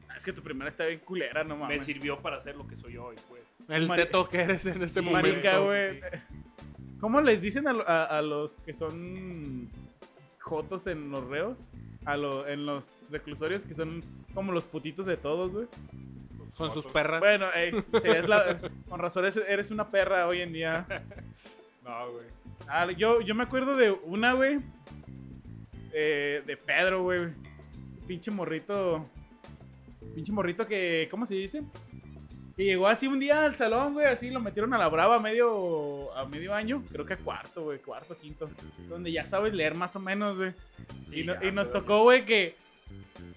Ah, 0.08 0.16
Es 0.18 0.26
que 0.26 0.32
tu 0.34 0.42
primera 0.42 0.68
está 0.68 0.84
bien 0.84 0.98
culera, 0.98 1.42
no 1.42 1.54
me 1.54 1.62
mames. 1.62 1.86
sirvió 1.86 2.20
para 2.20 2.38
ser 2.42 2.54
lo 2.56 2.66
que 2.68 2.76
soy 2.76 2.98
hoy, 2.98 3.16
pues. 3.30 3.40
el 3.70 3.88
teto 3.94 4.28
que 4.28 4.42
eres 4.42 4.66
en 4.66 4.82
este 4.82 5.00
Sí, 5.00 5.06
momento. 5.06 5.28
Marica, 5.28 5.56
güey. 5.60 6.00
sí. 6.00 6.00
¿Cómo 7.00 7.22
les 7.22 7.40
dicen 7.40 7.66
a- 7.66 8.04
a 8.04 8.20
los 8.20 8.52
que 8.58 8.74
son 8.74 9.70
jotos 10.42 10.86
en 10.86 11.10
los 11.10 11.24
reos? 11.28 11.58
A 12.04 12.16
lo, 12.16 12.46
en 12.48 12.66
los 12.66 12.84
reclusorios 13.10 13.64
que 13.64 13.74
son 13.74 14.02
como 14.34 14.52
los 14.52 14.64
putitos 14.64 15.06
de 15.06 15.16
todos, 15.16 15.52
güey. 15.52 15.66
Son 16.52 16.70
sus 16.70 16.86
perras. 16.86 17.20
Bueno, 17.20 17.46
ey, 17.54 17.72
serías 18.02 18.28
la- 18.28 18.58
con 18.88 18.98
razón 19.00 19.24
eres, 19.24 19.40
eres 19.48 19.70
una 19.70 19.86
perra 19.86 20.26
hoy 20.26 20.40
en 20.40 20.52
día. 20.52 20.86
No, 21.84 22.10
güey. 22.12 22.26
Ah, 22.68 22.90
yo, 22.92 23.20
yo 23.20 23.34
me 23.34 23.42
acuerdo 23.44 23.76
de 23.76 23.90
una, 23.90 24.32
güey. 24.34 24.58
eh, 25.92 26.42
de 26.46 26.56
Pedro, 26.56 27.02
güey. 27.04 27.28
Pinche 28.06 28.30
morrito. 28.30 29.06
Pinche 30.14 30.32
morrito 30.32 30.66
que. 30.66 31.08
¿Cómo 31.10 31.24
se 31.24 31.34
dice? 31.36 31.62
Que 32.56 32.64
llegó 32.64 32.86
así 32.86 33.06
un 33.06 33.18
día 33.18 33.44
al 33.46 33.54
salón, 33.56 33.94
güey. 33.94 34.06
Así 34.06 34.30
lo 34.30 34.38
metieron 34.40 34.74
a 34.74 34.78
la 34.78 34.88
brava 34.88 35.16
a 35.16 35.20
medio, 35.20 36.14
a 36.16 36.26
medio 36.26 36.52
año. 36.54 36.82
Creo 36.92 37.06
que 37.06 37.14
a 37.14 37.16
cuarto, 37.16 37.64
güey. 37.64 37.78
Cuarto, 37.78 38.16
quinto. 38.18 38.50
Donde 38.88 39.10
ya 39.10 39.24
sabes 39.24 39.54
leer 39.54 39.74
más 39.74 39.96
o 39.96 40.00
menos, 40.00 40.36
güey. 40.36 40.52
Sí, 41.10 41.20
y, 41.20 41.24
no- 41.24 41.34
y 41.42 41.50
nos 41.50 41.72
tocó, 41.72 42.02
güey, 42.02 42.24
que. 42.26 42.54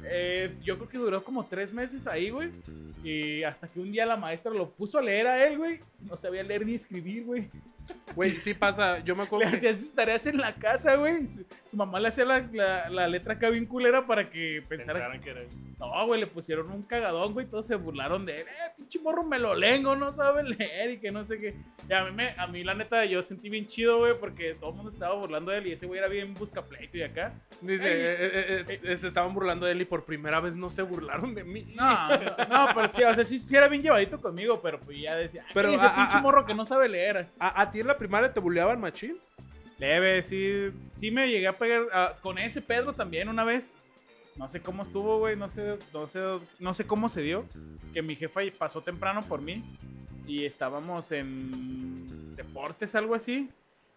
eh, 0.03 0.53
yo 0.63 0.75
creo 0.77 0.89
que 0.89 0.97
duró 0.97 1.23
como 1.23 1.45
tres 1.45 1.73
meses 1.73 2.07
ahí, 2.07 2.29
güey. 2.29 2.49
Y 3.03 3.43
hasta 3.43 3.67
que 3.67 3.79
un 3.79 3.91
día 3.91 4.05
la 4.05 4.17
maestra 4.17 4.51
lo 4.51 4.69
puso 4.69 4.97
a 4.97 5.01
leer 5.01 5.27
a 5.27 5.47
él, 5.47 5.57
güey. 5.59 5.79
No 6.01 6.17
sabía 6.17 6.43
leer 6.43 6.65
ni 6.65 6.73
escribir, 6.75 7.23
güey. 7.23 7.47
Güey, 8.15 8.39
sí 8.39 8.53
pasa. 8.53 8.99
Yo 8.99 9.15
me 9.15 9.23
Le 9.23 9.27
acuerdo 9.27 9.49
que. 9.51 9.57
hacía 9.57 9.75
sus 9.75 9.93
tareas 9.93 10.25
en 10.25 10.37
la 10.37 10.53
casa, 10.55 10.95
güey. 10.95 11.27
Su, 11.27 11.45
su 11.69 11.75
mamá 11.75 11.99
le 11.99 12.07
hacía 12.07 12.23
la, 12.25 12.39
la- 12.53 12.89
la 12.89 13.07
letra 13.09 13.33
acá 13.33 13.49
bien 13.49 13.65
culera 13.65 14.07
para 14.07 14.29
que 14.29 14.63
pensara. 14.67 14.93
Pensaran 14.99 15.21
que 15.21 15.29
era. 15.31 15.41
No, 15.79 16.05
güey, 16.07 16.21
le 16.21 16.27
pusieron 16.27 16.71
un 16.71 16.83
cagadón, 16.83 17.33
güey. 17.33 17.45
Todos 17.45 17.67
se 17.67 17.75
burlaron 17.75 18.25
de 18.25 18.37
él. 18.37 18.41
Eh, 18.47 18.71
pinche 18.77 18.99
morro 18.99 19.23
melolengo, 19.23 19.95
no 19.97 20.15
sabe 20.15 20.43
leer 20.43 20.91
y 20.91 20.97
que 20.99 21.11
no 21.11 21.25
sé 21.25 21.37
qué. 21.39 21.55
Y 21.89 21.93
a 21.93 22.05
mí, 22.05 22.11
me, 22.11 22.29
a 22.37 22.47
mí, 22.47 22.63
la 22.63 22.73
neta, 22.73 23.03
yo 23.05 23.21
sentí 23.21 23.49
bien 23.49 23.67
chido, 23.67 23.97
güey, 23.99 24.17
porque 24.17 24.53
todo 24.53 24.69
el 24.69 24.75
mundo 24.77 24.91
estaba 24.91 25.13
burlando 25.15 25.51
de 25.51 25.57
él 25.57 25.67
y 25.67 25.71
ese 25.73 25.85
güey 25.85 25.99
era 25.99 26.07
bien 26.07 26.33
buscapleito 26.33 26.97
y 26.97 27.03
acá. 27.03 27.33
Dice, 27.59 27.85
eh, 27.87 28.15
eh, 28.19 28.65
eh, 28.69 28.79
eh, 28.83 28.97
se 28.97 29.07
estaban 29.07 29.33
burlando 29.33 29.65
de 29.65 29.73
él 29.73 29.81
y 29.81 29.85
por 29.85 30.05
primera 30.05 30.39
vez 30.39 30.55
no 30.55 30.69
se 30.69 30.81
burlaron 30.83 31.35
de 31.35 31.43
mí. 31.43 31.73
No, 31.75 32.07
no, 32.47 32.67
pero 32.73 32.89
sí, 32.91 33.03
o 33.03 33.13
sea, 33.13 33.25
sí, 33.25 33.37
sí 33.39 33.55
era 33.55 33.67
bien 33.67 33.81
llevadito 33.83 34.21
conmigo, 34.21 34.61
pero 34.61 34.79
pues 34.79 34.97
ya 35.01 35.15
decía, 35.17 35.43
Pero, 35.53 35.67
pero 35.69 35.77
ese 35.77 35.85
ah, 35.85 35.95
pinche 35.95 36.17
ah, 36.17 36.21
morro 36.21 36.45
que 36.45 36.53
no 36.55 36.63
sabe 36.65 36.87
leer. 36.87 37.27
¿A, 37.39 37.61
a 37.61 37.71
en 37.79 37.87
la 37.87 37.97
primaria 37.97 38.33
te 38.33 38.39
buleaban, 38.39 38.79
machín? 38.79 39.17
Leve, 39.77 40.23
sí, 40.23 40.71
sí 40.93 41.11
me 41.11 41.29
llegué 41.29 41.47
a 41.47 41.57
pegar 41.57 41.83
ah, 41.91 42.15
con 42.21 42.37
ese 42.37 42.61
Pedro 42.61 42.93
también 42.93 43.27
una 43.29 43.43
vez. 43.43 43.73
No 44.35 44.49
sé 44.49 44.61
cómo 44.61 44.83
estuvo, 44.83 45.19
güey, 45.19 45.35
no 45.35 45.49
sé, 45.49 45.77
no 45.93 46.07
sé, 46.07 46.19
no 46.59 46.73
sé 46.73 46.85
cómo 46.85 47.09
se 47.09 47.21
dio. 47.21 47.45
Que 47.93 48.01
mi 48.01 48.15
jefa 48.15 48.41
pasó 48.57 48.81
temprano 48.81 49.21
por 49.21 49.41
mí 49.41 49.63
y 50.27 50.45
estábamos 50.45 51.11
en 51.11 52.35
deportes, 52.35 52.95
algo 52.95 53.15
así. 53.15 53.49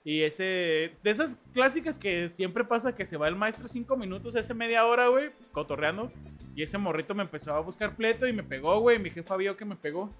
Y 0.04 0.22
ese, 0.22 0.92
de 1.02 1.10
esas 1.10 1.36
clásicas 1.52 1.98
que 1.98 2.28
siempre 2.28 2.64
pasa 2.64 2.94
que 2.94 3.04
se 3.04 3.16
va 3.16 3.28
el 3.28 3.36
maestro 3.36 3.68
cinco 3.68 3.96
minutos, 3.96 4.34
ese 4.36 4.54
media 4.54 4.86
hora, 4.86 5.08
güey, 5.08 5.30
cotorreando. 5.52 6.12
Y 6.54 6.62
ese 6.62 6.78
morrito 6.78 7.14
me 7.14 7.22
empezó 7.22 7.52
a 7.54 7.60
buscar 7.60 7.94
pleito 7.94 8.26
y 8.26 8.32
me 8.32 8.42
pegó, 8.42 8.80
güey. 8.80 8.98
Mi 8.98 9.10
jefa 9.10 9.36
vio 9.36 9.56
que 9.56 9.64
me 9.64 9.76
pegó. 9.76 10.10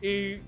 Y 0.00 0.38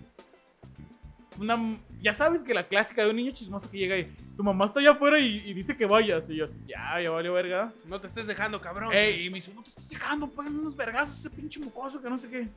una, 1.38 1.57
ya 2.03 2.12
sabes 2.12 2.42
que 2.42 2.53
la 2.53 2.66
clásica 2.66 3.05
de 3.05 3.11
un 3.11 3.16
niño 3.16 3.30
chismoso 3.32 3.70
que 3.70 3.78
llega 3.78 3.96
y 3.96 4.12
tu 4.36 4.42
mamá 4.42 4.66
está 4.66 4.80
allá 4.80 4.90
afuera 4.90 5.20
y, 5.20 5.36
y 5.46 5.55
dice 5.55 5.76
que 5.76 5.86
vayas. 5.86 6.28
Y 6.28 6.36
yo 6.36 6.46
así, 6.46 6.59
ya, 6.66 7.00
ya 7.00 7.11
valió 7.11 7.32
verga. 7.32 7.72
No 7.86 8.00
te 8.00 8.09
estés 8.09 8.26
dejando, 8.26 8.61
cabrón. 8.61 8.92
Ey, 8.92 9.26
y 9.26 9.30
me 9.30 9.36
dice, 9.36 9.55
no 9.55 9.62
te 9.62 9.68
estás 9.68 9.88
dejando, 9.88 10.28
pagan 10.28 10.59
unos 10.59 10.76
vergazos 10.76 11.18
ese 11.18 11.30
pinche 11.30 11.61
mocoso 11.61 12.03
que 12.03 12.11
no 12.11 12.18
sé 12.18 12.28
qué. 12.28 12.48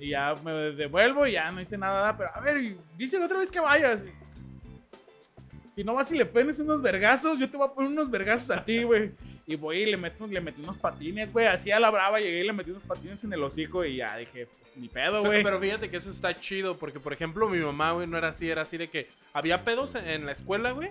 Y 0.00 0.10
ya 0.10 0.34
me 0.42 0.52
devuelvo 0.52 1.26
y 1.26 1.32
ya 1.32 1.50
no 1.50 1.60
hice 1.60 1.76
nada, 1.76 2.16
pero 2.16 2.30
a 2.34 2.40
ver, 2.40 2.58
y 2.58 2.78
dice 2.96 3.22
otra 3.22 3.38
vez 3.38 3.50
que 3.50 3.60
vayas. 3.60 4.00
Si 5.72 5.84
no 5.84 5.94
vas 5.94 6.10
y 6.10 6.16
le 6.16 6.24
pones 6.24 6.58
unos 6.58 6.80
vergazos, 6.80 7.38
yo 7.38 7.50
te 7.50 7.56
voy 7.56 7.68
a 7.68 7.72
poner 7.72 7.90
unos 7.90 8.10
vergazos 8.10 8.50
a 8.50 8.64
ti, 8.64 8.82
güey. 8.82 9.12
Y 9.48 9.56
voy 9.56 9.78
y 9.78 9.86
le 9.86 9.96
meto, 9.96 10.26
le 10.26 10.40
metí 10.40 10.60
unos 10.62 10.76
patines, 10.76 11.32
güey. 11.32 11.46
Así 11.46 11.70
a 11.72 11.80
la 11.80 11.90
brava 11.90 12.20
llegué 12.20 12.40
y 12.40 12.46
le 12.46 12.52
metí 12.52 12.70
unos 12.70 12.82
patines 12.84 13.24
en 13.24 13.32
el 13.32 13.42
hocico 13.42 13.84
y 13.84 13.96
ya 13.96 14.16
dije, 14.18 14.46
pues 14.46 14.76
ni 14.76 14.88
pedo, 14.88 15.22
Pero, 15.22 15.24
güey. 15.24 15.42
pero 15.42 15.58
fíjate 15.58 15.90
que 15.90 15.96
eso 15.96 16.10
está 16.10 16.38
chido, 16.38 16.76
porque 16.78 17.00
por 17.00 17.12
ejemplo 17.14 17.48
mi 17.48 17.58
mamá, 17.58 17.92
güey, 17.92 18.06
no 18.06 18.16
era 18.18 18.28
así, 18.28 18.48
era 18.48 18.62
así 18.62 18.76
de 18.76 18.88
que 18.88 19.08
había 19.32 19.64
pedos 19.64 19.94
en, 19.94 20.06
en 20.06 20.26
la 20.26 20.32
escuela, 20.32 20.72
güey, 20.72 20.90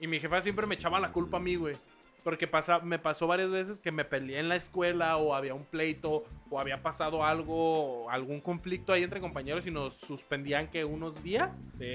y 0.00 0.06
mi 0.06 0.18
jefa 0.18 0.40
siempre 0.42 0.66
me 0.66 0.74
echaba 0.76 0.98
la 0.98 1.12
culpa 1.12 1.36
a 1.36 1.40
mí, 1.40 1.54
güey. 1.56 1.76
Porque 2.22 2.46
pasa, 2.46 2.80
me 2.80 2.98
pasó 2.98 3.26
varias 3.26 3.50
veces 3.50 3.78
que 3.78 3.90
me 3.92 4.04
peleé 4.04 4.38
en 4.40 4.48
la 4.50 4.56
escuela 4.56 5.16
o 5.16 5.34
había 5.34 5.54
un 5.54 5.64
pleito 5.64 6.24
o 6.50 6.60
había 6.60 6.82
pasado 6.82 7.24
algo, 7.24 8.10
algún 8.10 8.40
conflicto 8.40 8.92
ahí 8.92 9.02
entre 9.02 9.20
compañeros 9.20 9.66
y 9.66 9.70
nos 9.70 9.94
suspendían 9.96 10.68
que 10.68 10.84
unos 10.84 11.22
días. 11.22 11.56
Sí. 11.78 11.86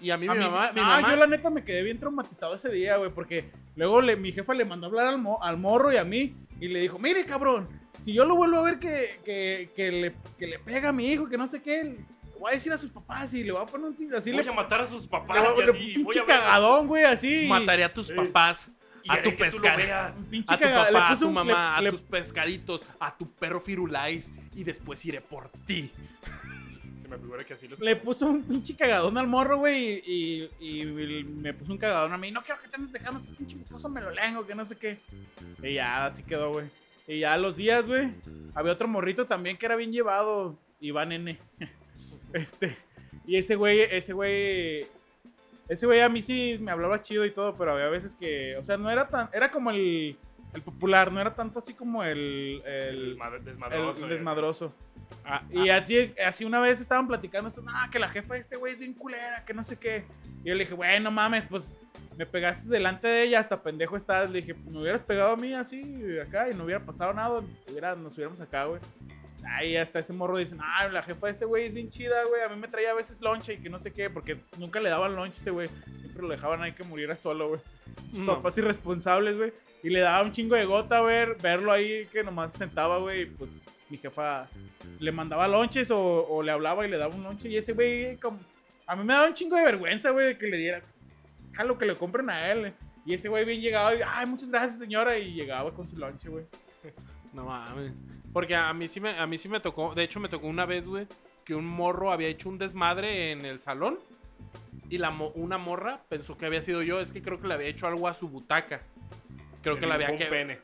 Y 0.00 0.10
a 0.10 0.16
mí, 0.16 0.26
A 0.26 0.32
mi 0.32 0.38
mí- 0.38 0.44
mamá, 0.44 0.72
mi 0.72 0.80
ah, 0.80 0.84
mamá 0.84 1.10
yo 1.10 1.16
la 1.16 1.26
neta 1.26 1.50
me 1.50 1.62
quedé 1.64 1.82
bien 1.82 1.98
traumatizado 1.98 2.54
ese 2.54 2.70
día, 2.70 2.96
güey, 2.96 3.10
porque 3.10 3.50
luego 3.76 4.00
le, 4.00 4.16
mi 4.16 4.32
jefa 4.32 4.54
le 4.54 4.64
mandó 4.64 4.86
a 4.86 4.88
hablar 4.88 5.06
al, 5.08 5.18
mo- 5.18 5.42
al 5.42 5.58
morro 5.58 5.92
y 5.92 5.96
a 5.98 6.04
mí 6.04 6.34
y 6.60 6.68
le 6.68 6.80
dijo, 6.80 6.98
mire, 6.98 7.26
cabrón, 7.26 7.68
si 8.00 8.12
yo 8.14 8.24
lo 8.24 8.36
vuelvo 8.36 8.58
a 8.58 8.62
ver 8.62 8.78
que, 8.78 9.18
que, 9.24 9.68
que 9.76 9.90
le, 9.92 10.14
que 10.38 10.46
le 10.46 10.58
pega 10.60 10.88
a 10.88 10.92
mi 10.92 11.08
hijo, 11.08 11.28
que 11.28 11.36
no 11.36 11.46
sé 11.46 11.60
qué, 11.62 11.84
le 11.84 11.96
voy 12.40 12.52
a 12.52 12.54
decir 12.54 12.72
a 12.72 12.78
sus 12.78 12.90
papás 12.90 13.32
y 13.34 13.42
le 13.44 13.52
voy 13.52 13.62
a 13.62 13.66
poner 13.66 13.86
un 13.88 13.96
pin- 13.96 14.14
así 14.14 14.32
Voy 14.32 14.42
le, 14.44 14.48
a 14.50 14.52
matar 14.52 14.82
a 14.82 14.86
sus 14.86 15.06
papás 15.06 15.36
y 15.58 15.62
a 15.62 15.72
ti. 15.72 15.72
Voy 15.72 15.94
pinche 16.04 16.20
a 16.20 16.24
cagadón, 16.26 16.86
güey, 16.88 17.04
así. 17.04 17.46
mataré 17.48 17.84
a 17.84 17.92
tus 17.92 18.10
Eh, 18.10 18.14
papás, 18.14 18.70
y 19.04 19.10
a 19.10 19.22
tu 19.22 19.36
pescado. 19.36 19.82
a 19.82 20.12
tu 20.12 20.44
papá, 20.46 21.10
a 21.10 21.18
tu 21.18 21.30
mamá, 21.30 21.76
a 21.76 21.90
tus 21.90 22.00
pescaditos, 22.02 22.82
a 22.98 23.16
tu 23.16 23.30
perro 23.30 23.60
Firulais 23.60 24.32
y 24.54 24.64
después 24.64 25.04
iré 25.04 25.20
por 25.20 25.50
ti. 25.66 25.90
Se 27.02 27.08
me 27.08 27.18
figura 27.18 27.44
que 27.44 27.52
así 27.52 27.68
los. 27.68 27.78
Le 27.80 27.96
puso 27.96 28.26
un 28.26 28.42
pinche 28.42 28.74
cagadón 28.74 29.18
al 29.18 29.26
morro, 29.26 29.58
güey, 29.58 30.02
y, 30.06 30.48
y, 30.58 30.82
y 30.82 31.24
me 31.24 31.52
puso 31.52 31.72
un 31.72 31.78
cagadón 31.78 32.14
a 32.14 32.16
mí. 32.16 32.30
No 32.30 32.42
quiero 32.42 32.62
que 32.62 32.68
te 32.68 32.76
andes 32.76 32.92
dejando 32.92 33.20
este 33.20 33.34
pinche 33.34 33.56
mocoso 33.56 33.90
me 33.90 34.00
lo 34.00 34.10
lengo, 34.10 34.46
que 34.46 34.54
no 34.54 34.64
sé 34.64 34.76
qué. 34.76 34.98
Y 35.62 35.74
ya, 35.74 36.06
así 36.06 36.22
quedó, 36.22 36.52
güey. 36.52 36.66
Y 37.06 37.20
ya 37.20 37.34
a 37.34 37.38
los 37.38 37.56
días, 37.56 37.86
güey, 37.86 38.08
había 38.54 38.72
otro 38.72 38.88
morrito 38.88 39.26
también 39.26 39.58
que 39.58 39.66
era 39.66 39.76
bien 39.76 39.92
llevado. 39.92 40.58
Iván 40.80 41.12
N. 41.12 41.38
este. 42.32 42.76
Y 43.26 43.36
ese 43.36 43.56
güey, 43.56 43.80
ese 43.80 44.14
güey. 44.14 44.86
Ese 45.68 45.86
güey 45.86 46.00
a 46.00 46.08
mí 46.08 46.20
sí 46.22 46.58
me 46.60 46.70
hablaba 46.70 47.00
chido 47.02 47.24
y 47.24 47.30
todo, 47.30 47.56
pero 47.56 47.72
había 47.72 47.88
veces 47.88 48.14
que. 48.14 48.56
O 48.56 48.62
sea, 48.62 48.76
no 48.76 48.90
era 48.90 49.08
tan. 49.08 49.28
Era 49.32 49.50
como 49.50 49.70
el. 49.70 50.16
El 50.54 50.62
popular, 50.62 51.10
no 51.10 51.20
era 51.20 51.34
tanto 51.34 51.58
así 51.58 51.74
como 51.74 52.04
el. 52.04 52.62
El, 52.64 53.16
Desmad- 53.18 53.34
el- 53.36 53.44
Desmadroso. 53.44 54.04
el 54.04 54.10
desmadroso. 54.10 54.74
Ah, 55.24 55.42
y 55.50 55.68
así, 55.68 56.14
así 56.24 56.44
una 56.44 56.60
vez 56.60 56.80
estaban 56.80 57.08
platicando 57.08 57.48
esto, 57.48 57.60
no, 57.62 57.72
que 57.90 57.98
la 57.98 58.08
jefa 58.08 58.34
de 58.34 58.40
este 58.40 58.56
güey 58.56 58.72
es 58.74 58.78
bien 58.78 58.94
culera, 58.94 59.44
que 59.44 59.52
no 59.52 59.64
sé 59.64 59.76
qué. 59.76 60.04
Y 60.44 60.48
yo 60.48 60.54
le 60.54 60.64
dije, 60.64 60.74
bueno, 60.74 61.10
mames, 61.10 61.44
pues 61.48 61.74
me 62.16 62.24
pegaste 62.24 62.68
delante 62.68 63.08
de 63.08 63.24
ella, 63.24 63.40
hasta 63.40 63.62
pendejo 63.62 63.96
estás. 63.96 64.30
Le 64.30 64.42
dije, 64.42 64.54
me 64.70 64.78
hubieras 64.80 65.02
pegado 65.02 65.32
a 65.32 65.36
mí 65.36 65.52
así, 65.54 65.82
acá, 66.20 66.48
y 66.50 66.54
no 66.54 66.64
hubiera 66.64 66.80
pasado 66.84 67.12
nada, 67.12 67.42
hubiera- 67.68 67.96
nos 67.96 68.14
hubiéramos 68.14 68.40
acá, 68.40 68.64
güey. 68.66 68.80
Ahí 69.46 69.76
hasta 69.76 69.98
ese 69.98 70.12
morro 70.12 70.38
dice, 70.38 70.56
ah, 70.60 70.88
la 70.88 71.02
jefa 71.02 71.26
de 71.26 71.32
este 71.32 71.44
güey 71.44 71.66
es 71.66 71.74
bien 71.74 71.90
chida, 71.90 72.24
güey. 72.24 72.42
A 72.42 72.48
mí 72.48 72.56
me 72.56 72.68
traía 72.68 72.90
a 72.92 72.94
veces 72.94 73.20
lonche 73.20 73.54
y 73.54 73.58
que 73.58 73.68
no 73.68 73.78
sé 73.78 73.92
qué, 73.92 74.08
porque 74.10 74.38
nunca 74.58 74.80
le 74.80 74.88
daban 74.88 75.14
lonche 75.14 75.38
a 75.38 75.40
ese 75.42 75.50
güey. 75.50 75.68
Siempre 76.00 76.22
lo 76.22 76.28
dejaban 76.28 76.62
ahí 76.62 76.72
que 76.72 76.82
muriera 76.84 77.14
solo, 77.16 77.48
güey. 77.48 77.60
Sus 78.10 78.20
No. 78.22 78.36
papás 78.36 78.56
irresponsables, 78.58 79.36
güey. 79.36 79.52
Y 79.82 79.90
le 79.90 80.00
daba 80.00 80.22
un 80.22 80.32
chingo 80.32 80.54
de 80.56 80.64
gota, 80.64 81.02
ver, 81.02 81.36
verlo 81.42 81.70
ahí 81.72 82.06
que 82.10 82.24
nomás 82.24 82.52
se 82.52 82.58
sentaba, 82.58 82.98
güey. 82.98 83.22
y 83.22 83.26
Pues 83.26 83.50
mi 83.90 83.98
jefa 83.98 84.48
le 84.98 85.12
mandaba 85.12 85.46
lonches 85.46 85.90
o, 85.90 86.26
o 86.26 86.42
le 86.42 86.50
hablaba 86.50 86.86
y 86.86 86.90
le 86.90 86.96
daba 86.96 87.14
un 87.14 87.22
lonche. 87.22 87.48
Y 87.48 87.56
ese 87.56 87.72
güey, 87.74 88.16
como. 88.16 88.40
A 88.86 88.96
mí 88.96 89.04
me 89.04 89.12
daba 89.14 89.26
un 89.28 89.34
chingo 89.34 89.56
de 89.56 89.64
vergüenza, 89.64 90.10
güey, 90.10 90.26
de 90.28 90.38
que 90.38 90.46
le 90.46 90.56
diera. 90.56 90.82
Jalo 91.52 91.76
que 91.78 91.84
le 91.86 91.94
compren 91.96 92.30
a 92.30 92.50
él. 92.50 92.72
Y 93.06 93.12
ese 93.14 93.28
güey 93.28 93.44
bien 93.44 93.60
llegado 93.60 93.94
y, 93.94 94.00
ay, 94.06 94.24
muchas 94.26 94.50
gracias, 94.50 94.78
señora. 94.78 95.18
Y 95.18 95.34
llegaba 95.34 95.72
con 95.74 95.88
su 95.90 95.96
lonche, 95.96 96.28
güey. 96.30 96.46
No 97.34 97.44
mames. 97.44 97.92
Porque 98.34 98.54
a 98.54 98.70
mí 98.74 98.86
sí 98.88 99.00
me, 99.00 99.18
a 99.18 99.26
mí 99.26 99.38
sí 99.38 99.48
me 99.48 99.60
tocó, 99.60 99.94
de 99.94 100.02
hecho 100.02 100.20
me 100.20 100.28
tocó 100.28 100.46
una 100.48 100.66
vez, 100.66 100.86
güey, 100.86 101.06
que 101.44 101.54
un 101.54 101.64
morro 101.66 102.12
había 102.12 102.28
hecho 102.28 102.50
un 102.50 102.58
desmadre 102.58 103.30
en 103.32 103.46
el 103.46 103.60
salón 103.60 103.98
y 104.90 104.98
la 104.98 105.10
mo- 105.10 105.30
una 105.36 105.56
morra 105.56 106.00
pensó 106.10 106.36
que 106.36 106.44
había 106.44 106.60
sido 106.60 106.82
yo, 106.82 107.00
es 107.00 107.12
que 107.12 107.22
creo 107.22 107.40
que 107.40 107.46
le 107.48 107.54
había 107.54 107.68
hecho 107.68 107.86
algo 107.86 108.08
a 108.08 108.14
su 108.14 108.28
butaca. 108.28 108.82
Creo 109.62 109.78
que 109.78 109.86
la 109.86 109.94
había 109.94 110.10
Un 110.10 110.18
que 110.18 110.26
pene. 110.26 110.58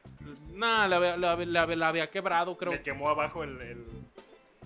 Nah, 0.55 0.87
la, 0.89 0.97
había- 0.97 1.17
la, 1.17 1.37
la- 1.37 1.67
la 1.77 1.89
había 1.89 2.11
quebrado, 2.11 2.57
creo. 2.59 2.73
Le 2.73 2.83
quemó 2.83 3.09
abajo 3.09 3.45
el. 3.45 3.59
el- 3.63 3.87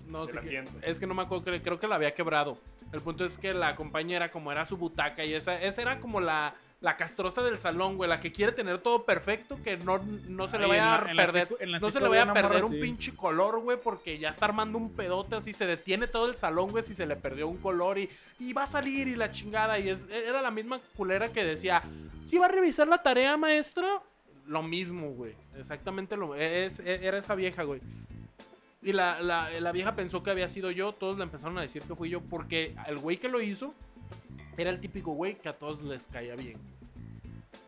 No 0.07 0.27
el 0.27 0.37
asiento. 0.37 0.71
Es 0.81 0.99
que 0.99 1.07
no 1.07 1.13
me 1.13 1.21
acuerdo, 1.23 1.45
creo, 1.45 1.61
creo 1.61 1.79
que 1.79 1.87
la 1.87 1.95
había 1.95 2.13
quebrado. 2.13 2.57
El 2.91 3.01
punto 3.01 3.23
es 3.23 3.37
que 3.37 3.53
la 3.53 3.75
compañera, 3.75 4.29
como 4.31 4.51
era 4.51 4.65
su 4.65 4.77
butaca 4.77 5.23
y 5.23 5.33
esa, 5.33 5.61
esa 5.61 5.81
era 5.81 5.99
como 5.99 6.19
la, 6.21 6.53
la 6.81 6.97
castrosa 6.97 7.41
del 7.41 7.57
salón, 7.57 7.97
güey, 7.97 8.09
la 8.09 8.19
que 8.19 8.31
quiere 8.31 8.51
tener 8.51 8.79
todo 8.79 9.05
perfecto, 9.05 9.57
que 9.63 9.77
no, 9.77 9.97
no 10.27 10.47
se 10.47 10.57
le 10.57 10.65
Ay, 10.65 10.69
vaya 10.69 10.95
a 10.95 11.05
perder. 11.05 11.57
la 11.67 11.79
no 11.79 11.89
se 11.89 11.99
le 11.99 12.07
vaya 12.07 12.23
a 12.23 12.33
perder 12.33 12.63
un 12.63 12.79
pinche 12.79 13.15
color, 13.15 13.59
güey, 13.59 13.77
porque 13.81 14.19
ya 14.19 14.29
está 14.29 14.45
armando 14.45 14.77
un 14.77 14.91
pedote 14.93 15.35
así, 15.35 15.53
se 15.53 15.65
detiene 15.65 16.07
todo 16.07 16.29
el 16.29 16.35
salón, 16.35 16.71
güey, 16.71 16.83
si 16.83 16.93
se 16.93 17.05
le 17.05 17.15
perdió 17.15 17.47
un 17.47 17.57
color 17.57 17.97
y, 17.97 18.09
y 18.39 18.53
va 18.53 18.63
a 18.63 18.67
salir 18.67 19.07
y 19.07 19.15
la 19.15 19.31
chingada. 19.31 19.79
Y 19.79 19.89
es, 19.89 20.05
era 20.09 20.41
la 20.41 20.51
misma 20.51 20.79
culera 20.95 21.29
que 21.31 21.43
decía, 21.43 21.81
¿sí 22.23 22.37
va 22.37 22.45
a 22.45 22.49
revisar 22.49 22.87
la 22.87 23.01
tarea, 23.01 23.35
maestro? 23.37 24.03
Lo 24.45 24.61
mismo, 24.61 25.09
güey. 25.11 25.33
Exactamente 25.57 26.15
lo 26.17 26.35
es, 26.35 26.79
Era 26.79 27.17
esa 27.17 27.33
vieja, 27.33 27.63
güey. 27.63 27.81
Y 28.83 28.93
la, 28.93 29.19
la, 29.21 29.49
la 29.59 29.71
vieja 29.71 29.95
pensó 29.95 30.21
que 30.21 30.29
había 30.29 30.47
sido 30.47 30.69
yo. 30.69 30.93
Todos 30.93 31.17
le 31.17 31.23
empezaron 31.23 31.57
a 31.57 31.61
decir 31.61 31.81
que 31.81 31.95
fui 31.95 32.11
yo. 32.11 32.21
Porque 32.21 32.75
el 32.85 32.99
güey 32.99 33.17
que 33.17 33.27
lo 33.27 33.41
hizo 33.41 33.73
era 34.61 34.71
el 34.71 34.79
típico 34.79 35.11
güey 35.11 35.35
que 35.35 35.49
a 35.49 35.53
todos 35.53 35.81
les 35.81 36.07
caía 36.07 36.35
bien. 36.35 36.57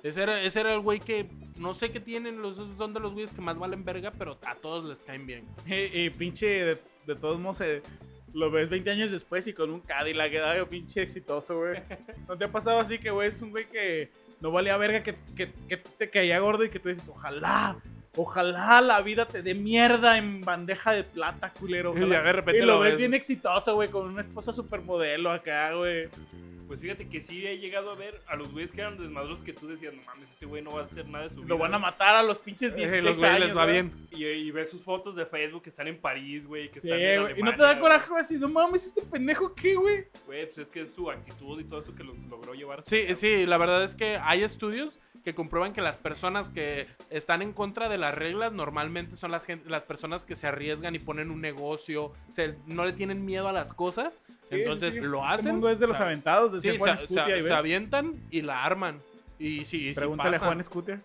Ese 0.04 0.24
era, 0.24 0.42
ese 0.42 0.60
era 0.60 0.74
el 0.74 0.80
güey 0.80 1.00
que 1.00 1.28
no 1.58 1.74
sé 1.74 1.92
qué 1.92 2.00
tienen. 2.00 2.42
Los, 2.42 2.58
son 2.78 2.94
de 2.94 3.00
los 3.00 3.14
güeyes 3.14 3.32
que 3.32 3.42
más 3.42 3.58
valen 3.58 3.84
verga, 3.84 4.12
pero 4.12 4.38
a 4.46 4.56
todos 4.56 4.86
les 4.86 5.04
caen 5.04 5.26
bien. 5.26 5.46
Y, 5.68 6.10
pinche, 6.12 6.46
de, 6.46 6.82
de 7.06 7.16
todos 7.16 7.40
modos, 7.40 7.62
eh, 7.62 7.82
lo 8.34 8.52
ves 8.52 8.70
20 8.70 8.90
años 8.92 9.12
después 9.12 9.48
y 9.48 9.54
con 9.54 9.72
un 9.72 9.82
Cadillac, 9.82 10.32
¿verdad? 10.32 10.68
pinche 10.68 11.02
exitoso, 11.02 11.58
güey. 11.58 11.82
¿No 12.28 12.38
te 12.38 12.46
ha 12.46 12.52
pasado 12.52 12.80
así 12.80 13.00
que, 13.00 13.10
güey, 13.10 13.30
es 13.30 13.42
un 13.42 13.52
güey 13.52 13.68
que 13.68 14.10
no 14.40 14.52
valía 14.52 14.78
verga, 14.78 15.02
que, 15.02 15.16
que, 15.36 15.52
que 15.68 15.78
te 15.78 16.10
caía 16.10 16.40
gordo 16.40 16.64
y 16.64 16.70
que 16.70 16.80
tú 16.80 16.90
dices, 16.90 17.10
ojalá, 17.10 17.78
ojalá 18.18 18.82
la 18.82 19.02
vida 19.02 19.26
te 19.26 19.42
dé 19.42 19.54
mierda 19.56 20.18
en 20.18 20.42
bandeja 20.42 20.92
de 20.94 21.04
plata, 21.06 21.54
culero. 21.54 21.94
Y 21.96 22.04
ojalá". 22.04 22.22
de 22.24 22.34
repente 22.34 22.62
Y 22.62 22.66
lo 22.66 22.74
lo 22.74 22.80
ves 22.82 22.92
ves. 22.92 22.98
bien 23.00 23.14
exitoso, 23.14 23.76
güey, 23.76 23.90
con 23.90 24.06
una 24.08 24.22
esposa 24.22 24.52
supermodelo 24.52 25.32
acá, 25.32 25.74
güey. 25.74 26.10
Pues 26.68 26.82
fíjate 26.82 27.08
que 27.08 27.22
sí 27.22 27.48
he 27.48 27.58
llegado 27.60 27.90
a 27.92 27.96
ver 27.96 28.20
a 28.28 28.36
los 28.36 28.52
güeyes 28.52 28.74
que 28.74 28.82
eran 28.82 28.98
desmadrosos 28.98 29.42
que 29.46 29.54
tú 29.54 29.70
decías, 29.70 29.94
no 29.94 30.02
mames, 30.02 30.30
este 30.32 30.46
güey 30.46 30.62
no 30.62 30.72
va 30.72 30.82
a 30.82 30.84
hacer 30.84 31.08
nada 31.08 31.24
de 31.24 31.30
su 31.30 31.36
vida. 31.38 31.48
Lo 31.48 31.58
van 31.58 31.74
a 31.74 31.78
güey". 31.78 31.92
matar 31.92 32.16
a 32.18 32.24
los 32.24 32.40
pinches 32.40 32.74
Eh, 32.74 32.76
16 32.76 33.04
los 33.06 33.18
güeyes 33.20 33.36
años, 33.38 33.48
les 33.48 33.58
va 33.58 33.66
bien. 33.66 33.94
Y, 34.12 34.26
y 34.26 34.52
ves 34.52 34.70
sus 34.72 34.82
fotos 34.84 35.16
de 35.16 35.26
Facebook 35.26 35.64
que 35.64 35.70
están 35.70 35.88
en 35.88 35.98
París, 35.98 36.46
güey, 36.46 36.70
que 36.70 36.82
Sí, 36.82 36.90
están 36.90 37.00
en 37.02 37.22
güey. 37.22 37.40
Y 37.40 37.42
no 37.44 37.52
te 37.52 37.56
Alemania, 37.56 37.74
da 37.76 37.80
coraje, 37.80 38.10
güey, 38.10 38.20
así, 38.22 38.36
no 38.38 38.50
mames, 38.50 38.86
este 38.86 39.02
pendejo, 39.04 39.56
¿qué, 39.56 39.76
güey? 39.76 40.08
Güey, 40.26 40.46
pues 40.48 40.58
es 40.58 40.68
que 40.70 40.82
es 40.82 40.92
su 40.94 41.10
actitud 41.10 41.58
y 41.58 41.64
todo 41.64 41.80
eso 41.80 41.96
que 41.96 42.04
lo 42.04 42.14
logró 42.30 42.54
llevar. 42.54 42.82
Sí, 42.84 43.16
sí, 43.16 43.46
la 43.46 43.58
verdad 43.58 43.82
es 43.86 43.96
que 43.96 44.18
hay 44.22 44.42
estudios 44.44 45.00
que 45.28 45.36
comprueban 45.36 45.74
que 45.74 45.82
las 45.82 45.98
personas 46.00 46.48
que 46.48 46.88
están 47.10 47.42
en 47.42 47.52
contra 47.52 47.90
de 47.90 47.98
las 47.98 48.16
reglas 48.16 48.54
normalmente 48.54 49.18
son 49.18 49.30
las, 49.30 49.46
las 49.66 49.84
personas 49.84 50.24
que 50.24 50.38
se 50.38 50.48
arriesgan 50.48 50.96
y 50.96 51.00
ponen 51.00 51.32
un 51.32 51.42
negocio, 51.42 52.14
se, 52.30 52.56
no 52.66 52.86
le 52.86 52.94
tienen 52.94 53.26
miedo 53.26 53.50
a 53.50 53.52
las 53.52 53.74
cosas, 53.74 54.20
Sí, 54.50 54.56
entonces 54.56 54.94
sí, 54.94 55.02
lo 55.02 55.18
Este 55.24 55.34
hacen. 55.34 55.52
mundo 55.52 55.68
es 55.70 55.80
de 55.82 55.88
los 55.88 56.00
aventados, 56.00 56.54
decía 56.54 56.72
Sí, 56.72 56.78
Juan 56.78 56.98
se, 56.98 57.08
se- 57.10 57.52
avientan 57.54 58.16
y 58.32 58.42
la 58.42 58.64
arman. 58.64 59.02
Y 59.38 59.66
sí, 59.66 59.92
Pregúntale 59.94 60.38
a. 60.38 60.40
Juan 60.40 60.62
Escutia. 60.62 61.02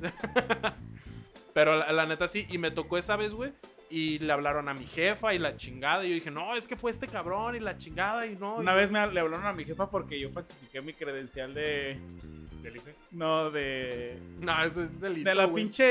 Pero 1.54 1.76
la, 1.76 1.92
la 1.92 2.04
neta 2.06 2.26
sí, 2.26 2.44
y 2.50 2.58
me 2.58 2.72
tocó 2.72 2.98
esa 2.98 3.14
vez, 3.14 3.32
güey. 3.32 3.52
Y 3.94 4.18
le 4.20 4.32
hablaron 4.32 4.70
a 4.70 4.74
mi 4.74 4.86
jefa 4.86 5.34
y 5.34 5.38
la 5.38 5.54
chingada. 5.58 6.02
Y 6.04 6.08
yo 6.08 6.14
dije, 6.14 6.30
no, 6.30 6.56
es 6.56 6.66
que 6.66 6.76
fue 6.76 6.90
este 6.90 7.06
cabrón 7.06 7.54
y 7.56 7.60
la 7.60 7.76
chingada 7.76 8.26
y 8.26 8.36
no. 8.36 8.54
Una 8.56 8.72
y- 8.72 8.76
vez 8.76 8.90
me, 8.90 9.06
le 9.12 9.20
hablaron 9.20 9.44
a 9.46 9.52
mi 9.52 9.64
jefa 9.66 9.90
porque 9.90 10.18
yo 10.18 10.30
falsifiqué 10.30 10.80
mi 10.80 10.94
credencial 10.94 11.52
de. 11.52 11.98
Del 12.62 12.76
IFE. 12.76 12.94
No, 13.10 13.50
de. 13.50 14.16
No, 14.40 14.62
eso 14.64 14.82
es 14.82 14.98
delito. 14.98 15.28
De 15.28 15.34
la 15.34 15.52
pinche. 15.52 15.84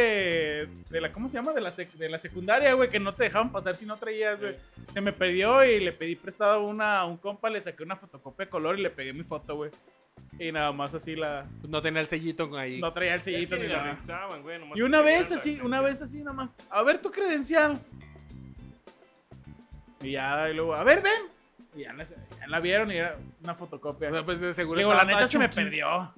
De 0.89 0.99
la, 1.01 1.11
¿Cómo 1.11 1.27
se 1.29 1.35
llama? 1.35 1.53
De 1.53 1.61
la, 1.61 1.71
sec- 1.75 1.91
de 1.91 2.09
la 2.09 2.17
secundaria, 2.17 2.73
güey, 2.73 2.89
que 2.89 2.99
no 2.99 3.13
te 3.13 3.25
dejaban 3.25 3.51
pasar 3.51 3.75
si 3.75 3.85
no 3.85 3.97
traías, 3.97 4.39
güey. 4.39 4.55
Se 4.91 4.99
me 5.01 5.13
perdió 5.13 5.63
y 5.63 5.79
le 5.79 5.91
pedí 5.91 6.15
prestado 6.15 6.63
una, 6.63 7.01
a 7.01 7.05
un 7.05 7.17
compa, 7.17 7.49
le 7.51 7.61
saqué 7.61 7.83
una 7.83 7.97
fotocopia 7.97 8.45
de 8.45 8.49
color 8.49 8.79
y 8.79 8.81
le 8.81 8.89
pegué 8.89 9.13
mi 9.13 9.23
foto, 9.23 9.55
güey. 9.57 9.69
Y 10.41 10.51
nada 10.51 10.71
más 10.71 10.91
así 10.95 11.15
la. 11.15 11.45
No 11.69 11.83
tenía 11.83 12.01
el 12.01 12.07
sellito 12.07 12.49
ahí. 12.57 12.81
No 12.81 12.91
traía 12.91 13.13
el 13.13 13.21
sellito 13.21 13.57
ni 13.57 13.67
nada. 13.67 13.83
revisaban, 13.83 14.41
güey, 14.41 14.57
nomás 14.57 14.75
Y 14.75 14.81
una 14.81 15.01
vez 15.01 15.31
así, 15.31 15.59
una 15.61 15.81
vez 15.81 16.01
así 16.01 16.17
nada 16.17 16.33
más. 16.33 16.55
A 16.71 16.81
ver 16.81 16.97
tu 16.97 17.11
credencial. 17.11 17.79
Y 20.01 20.13
ya, 20.13 20.49
y 20.49 20.55
luego, 20.55 20.73
a 20.73 20.83
ver, 20.83 21.03
ven. 21.03 21.29
Y 21.75 21.81
ya 21.81 21.93
la, 21.93 22.05
ya 22.05 22.47
la 22.47 22.59
vieron 22.59 22.91
y 22.91 22.95
era 22.95 23.19
una 23.43 23.53
fotocopia. 23.53 24.09
O 24.09 24.13
sea, 24.13 24.25
pues 24.25 24.41
de 24.41 24.51
seguro 24.55 24.79
Digo, 24.79 24.95
la 24.95 25.05
neta 25.05 25.27
se 25.27 25.37
me 25.37 25.47
perdió. 25.47 26.11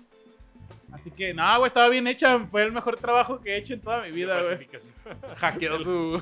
Así 0.94 1.10
que, 1.10 1.34
no, 1.34 1.58
güey, 1.58 1.68
estaba 1.68 1.90
bien 1.90 2.06
hecha. 2.06 2.40
Fue 2.52 2.64
el 2.64 2.72
mejor 2.72 2.98
trabajo 2.98 3.42
que 3.42 3.54
he 3.54 3.58
hecho 3.58 3.74
en 3.74 3.82
toda 3.82 4.04
mi 4.04 4.12
vida, 4.12 4.40
güey. 4.44 4.68
Hackeó 5.38 5.80
su. 5.80 6.22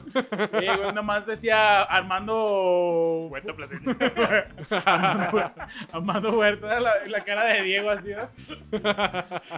Sí, 0.59 0.65
güey, 0.65 0.93
nomás 0.93 1.25
decía 1.25 1.83
Armando. 1.83 3.27
Cuenta 3.29 3.53
placenta. 3.53 4.47
Armando, 4.85 5.51
Armando 5.91 6.31
Huerta, 6.37 6.79
la, 6.79 7.05
la 7.05 7.23
cara 7.25 7.43
de 7.45 7.63
Diego 7.63 7.89
así, 7.89 8.11
¿no? 8.11 8.29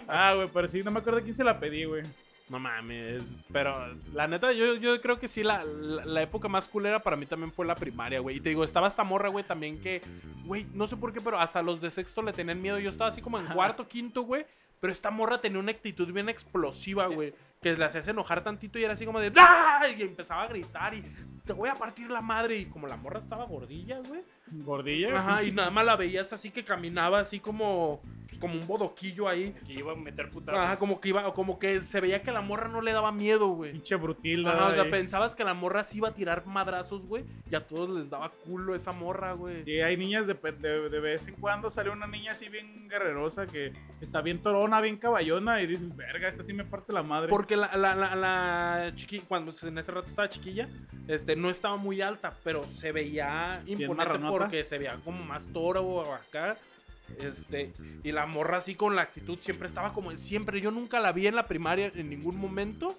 Ah, 0.08 0.34
güey, 0.36 0.50
pero 0.52 0.68
sí, 0.68 0.82
no 0.84 0.90
me 0.90 1.00
acuerdo 1.00 1.22
quién 1.22 1.36
se 1.36 1.44
la 1.44 1.60
pedí, 1.60 1.86
güey. 1.86 2.04
No 2.50 2.60
mames. 2.60 3.38
Pero 3.52 3.96
la 4.14 4.28
neta, 4.28 4.52
yo, 4.52 4.76
yo 4.76 5.00
creo 5.00 5.20
que 5.20 5.28
sí, 5.28 5.44
la, 5.44 5.64
la, 5.64 6.06
la 6.06 6.22
época 6.24 6.48
más 6.48 6.68
culera 6.68 7.00
para 7.02 7.16
mí 7.16 7.26
también 7.28 7.52
fue 7.52 7.66
la 7.68 7.76
primaria, 7.76 8.20
güey. 8.20 8.38
Y 8.38 8.40
te 8.40 8.50
digo, 8.50 8.64
estaba 8.64 8.88
esta 8.88 9.04
morra, 9.04 9.30
güey, 9.30 9.46
también 9.46 9.80
que, 9.80 10.02
güey, 10.46 10.66
no 10.74 10.88
sé 10.88 10.98
por 10.98 11.14
qué, 11.14 11.22
pero 11.22 11.40
hasta 11.40 11.62
los 11.62 11.82
de 11.82 11.92
sexto 11.92 12.22
le 12.24 12.34
tenían 12.34 12.62
miedo. 12.62 12.80
Yo 12.80 12.90
estaba 12.90 13.10
así 13.10 13.22
como 13.22 13.40
en 13.40 13.46
cuarto, 13.46 13.88
quinto, 13.88 14.24
güey. 14.24 14.46
Pero 14.84 14.92
esta 14.92 15.12
morra 15.12 15.40
tenía 15.40 15.60
una 15.60 15.72
actitud 15.72 16.12
bien 16.12 16.28
explosiva, 16.28 17.08
güey. 17.08 17.34
Que 17.62 17.72
le 17.72 17.86
hacías 17.86 18.06
enojar 18.10 18.44
tantito 18.44 18.78
y 18.78 18.84
era 18.84 18.96
así 18.96 19.06
como 19.06 19.22
de 19.22 19.32
¡Ah! 19.38 19.80
Y 19.98 20.02
empezaba 20.02 20.44
a 20.44 20.48
gritar 20.48 20.94
y 20.94 21.02
te 21.46 21.54
voy 21.54 21.70
a 21.70 21.76
partir 21.76 22.12
la 22.12 22.20
madre. 22.20 22.58
Y 22.58 22.66
como 22.66 22.86
la 22.88 22.98
morra 22.98 23.20
estaba 23.20 23.46
gordilla, 23.46 24.02
güey. 24.06 24.26
Gordilla. 24.64 25.18
Ajá, 25.18 25.44
y 25.44 25.52
nada 25.52 25.70
más 25.72 25.86
la 25.86 25.96
veías 25.96 26.32
así 26.34 26.52
que 26.52 26.64
caminaba 26.64 27.20
así 27.20 27.40
como, 27.40 28.02
pues, 28.28 28.40
como 28.40 28.54
un 28.56 28.68
bodoquillo 28.68 29.28
ahí. 29.28 29.54
Que 29.66 29.74
iba 29.74 29.92
a 29.94 29.96
meter 29.96 30.30
putazos. 30.30 30.60
Ajá, 30.62 30.78
como 30.78 31.00
que 31.02 31.10
iba, 31.10 31.34
como 31.34 31.60
que 31.60 31.82
se 31.82 32.00
veía 32.02 32.22
que 32.22 32.32
la 32.32 32.42
morra 32.42 32.68
no 32.68 32.82
le 32.82 32.92
daba 32.94 33.12
miedo, 33.12 33.48
güey. 33.50 33.72
Pinche 33.72 33.96
brutil, 33.96 34.46
Ajá, 34.48 34.68
o 34.68 34.74
sea, 34.74 34.84
ahí. 34.84 34.92
pensabas 34.92 35.36
que 35.36 35.44
la 35.44 35.54
morra 35.54 35.84
sí 35.84 35.98
iba 35.98 36.10
a 36.10 36.14
tirar 36.14 36.46
madrazos, 36.46 37.06
güey. 37.08 37.24
Y 37.50 37.56
a 37.56 37.66
todos 37.66 37.90
les 37.90 38.10
daba 38.10 38.30
culo 38.30 38.76
esa 38.76 38.92
morra, 38.92 39.34
güey. 39.34 39.64
Sí, 39.64 39.80
hay 39.82 39.98
niñas 39.98 40.28
de, 40.28 40.34
de, 40.34 40.90
de 40.90 41.00
vez 41.00 41.28
en 41.28 41.36
cuando 41.36 41.70
sale 41.70 41.90
una 41.90 42.08
niña 42.08 42.32
así 42.34 42.50
bien 42.50 42.88
guerrerosa 42.90 43.46
que 43.48 43.74
está 44.02 44.22
bien 44.22 44.42
torona, 44.42 44.82
bien 44.82 44.98
caballona 44.98 45.62
y 45.62 45.68
dices, 45.68 45.96
verga, 45.96 46.28
esta 46.28 46.44
sí 46.44 46.54
me 46.54 46.64
parte 46.66 46.92
la 46.94 47.04
madre. 47.04 47.30
Porque 47.30 47.56
la, 47.56 47.76
la, 47.78 47.96
la, 47.96 48.16
la 48.16 48.92
chiqui- 48.96 49.24
cuando 49.28 49.52
en 49.64 49.78
ese 49.78 49.92
rato 49.92 50.08
estaba 50.08 50.30
chiquilla, 50.30 50.70
este, 51.08 51.36
no 51.36 51.50
estaba 51.50 51.76
muy 51.78 52.02
alta, 52.02 52.34
pero 52.44 52.66
se 52.66 52.92
veía 52.92 53.62
imponente 53.66 53.96
marranota. 53.96 54.43
Porque 54.44 54.64
se 54.64 54.78
veía 54.78 55.00
como 55.04 55.24
más 55.24 55.48
toro 55.48 56.14
acá. 56.14 56.58
Este, 57.20 57.74
y 58.04 58.12
la 58.12 58.26
morra 58.26 58.58
así 58.58 58.76
con 58.76 58.96
la 58.96 59.04
actitud 59.04 59.38
siempre 59.40 59.68
estaba 59.68 59.94
como 59.94 60.16
siempre. 60.18 60.62
Yo 60.62 60.72
nunca 60.72 61.00
la 61.00 61.12
vi 61.12 61.28
en 61.28 61.36
la 61.36 61.48
primaria 61.48 61.92
en 61.94 62.10
ningún 62.10 62.38
momento. 62.38 62.98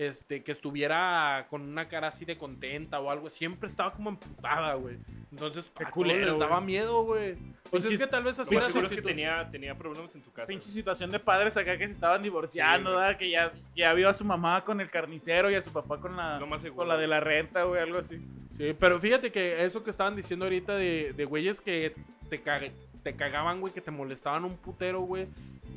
Este, 0.00 0.42
que 0.42 0.50
estuviera 0.50 1.46
con 1.50 1.60
una 1.60 1.86
cara 1.86 2.08
así 2.08 2.24
de 2.24 2.38
contenta 2.38 2.98
o 3.00 3.10
algo. 3.10 3.28
Siempre 3.28 3.68
estaba 3.68 3.92
como 3.92 4.08
emputada, 4.08 4.72
güey. 4.72 4.96
Entonces, 5.30 5.66
Qué 5.76 5.84
a 5.84 5.86
todos 5.88 5.92
culero, 5.92 6.24
les 6.26 6.38
daba 6.38 6.56
güey. 6.56 6.66
miedo, 6.66 7.02
güey. 7.04 7.36
Pues 7.70 7.84
es 7.84 7.98
que 7.98 8.06
tal 8.06 8.24
vez 8.24 8.38
así 8.38 8.56
era 8.56 8.66
que 8.88 9.02
tenía, 9.02 9.46
tenía 9.50 9.76
problemas 9.76 10.14
en 10.14 10.22
tu 10.22 10.32
casa. 10.32 10.46
Pinche 10.46 10.70
situación 10.70 11.10
de 11.10 11.20
padres 11.20 11.54
acá 11.58 11.76
que 11.76 11.86
se 11.86 11.92
estaban 11.92 12.22
divorciando, 12.22 12.88
Sí, 12.88 12.94
güey. 12.94 13.04
¿verdad? 13.04 13.18
Que 13.18 13.30
ya, 13.30 13.52
ya 13.76 13.92
vio 13.92 14.08
a 14.08 14.14
su 14.14 14.24
mamá 14.24 14.64
con 14.64 14.80
el 14.80 14.90
carnicero 14.90 15.50
y 15.50 15.54
a 15.54 15.60
su 15.60 15.70
papá 15.70 16.00
con 16.00 16.16
la, 16.16 16.40
con 16.74 16.88
la 16.88 16.96
de 16.96 17.06
la 17.06 17.20
renta, 17.20 17.64
güey, 17.64 17.82
algo 17.82 17.98
así. 17.98 18.18
Sí, 18.52 18.74
pero 18.80 18.98
fíjate 18.98 19.30
que 19.30 19.66
eso 19.66 19.84
que 19.84 19.90
estaban 19.90 20.16
diciendo 20.16 20.46
ahorita 20.46 20.76
de, 20.76 21.12
de 21.12 21.24
güeyes 21.26 21.60
que 21.60 21.92
te, 22.30 22.42
te 23.02 23.16
cagaban, 23.16 23.60
güey, 23.60 23.74
que 23.74 23.82
te 23.82 23.90
molestaban 23.90 24.46
un 24.46 24.56
putero, 24.56 25.02
güey. 25.02 25.26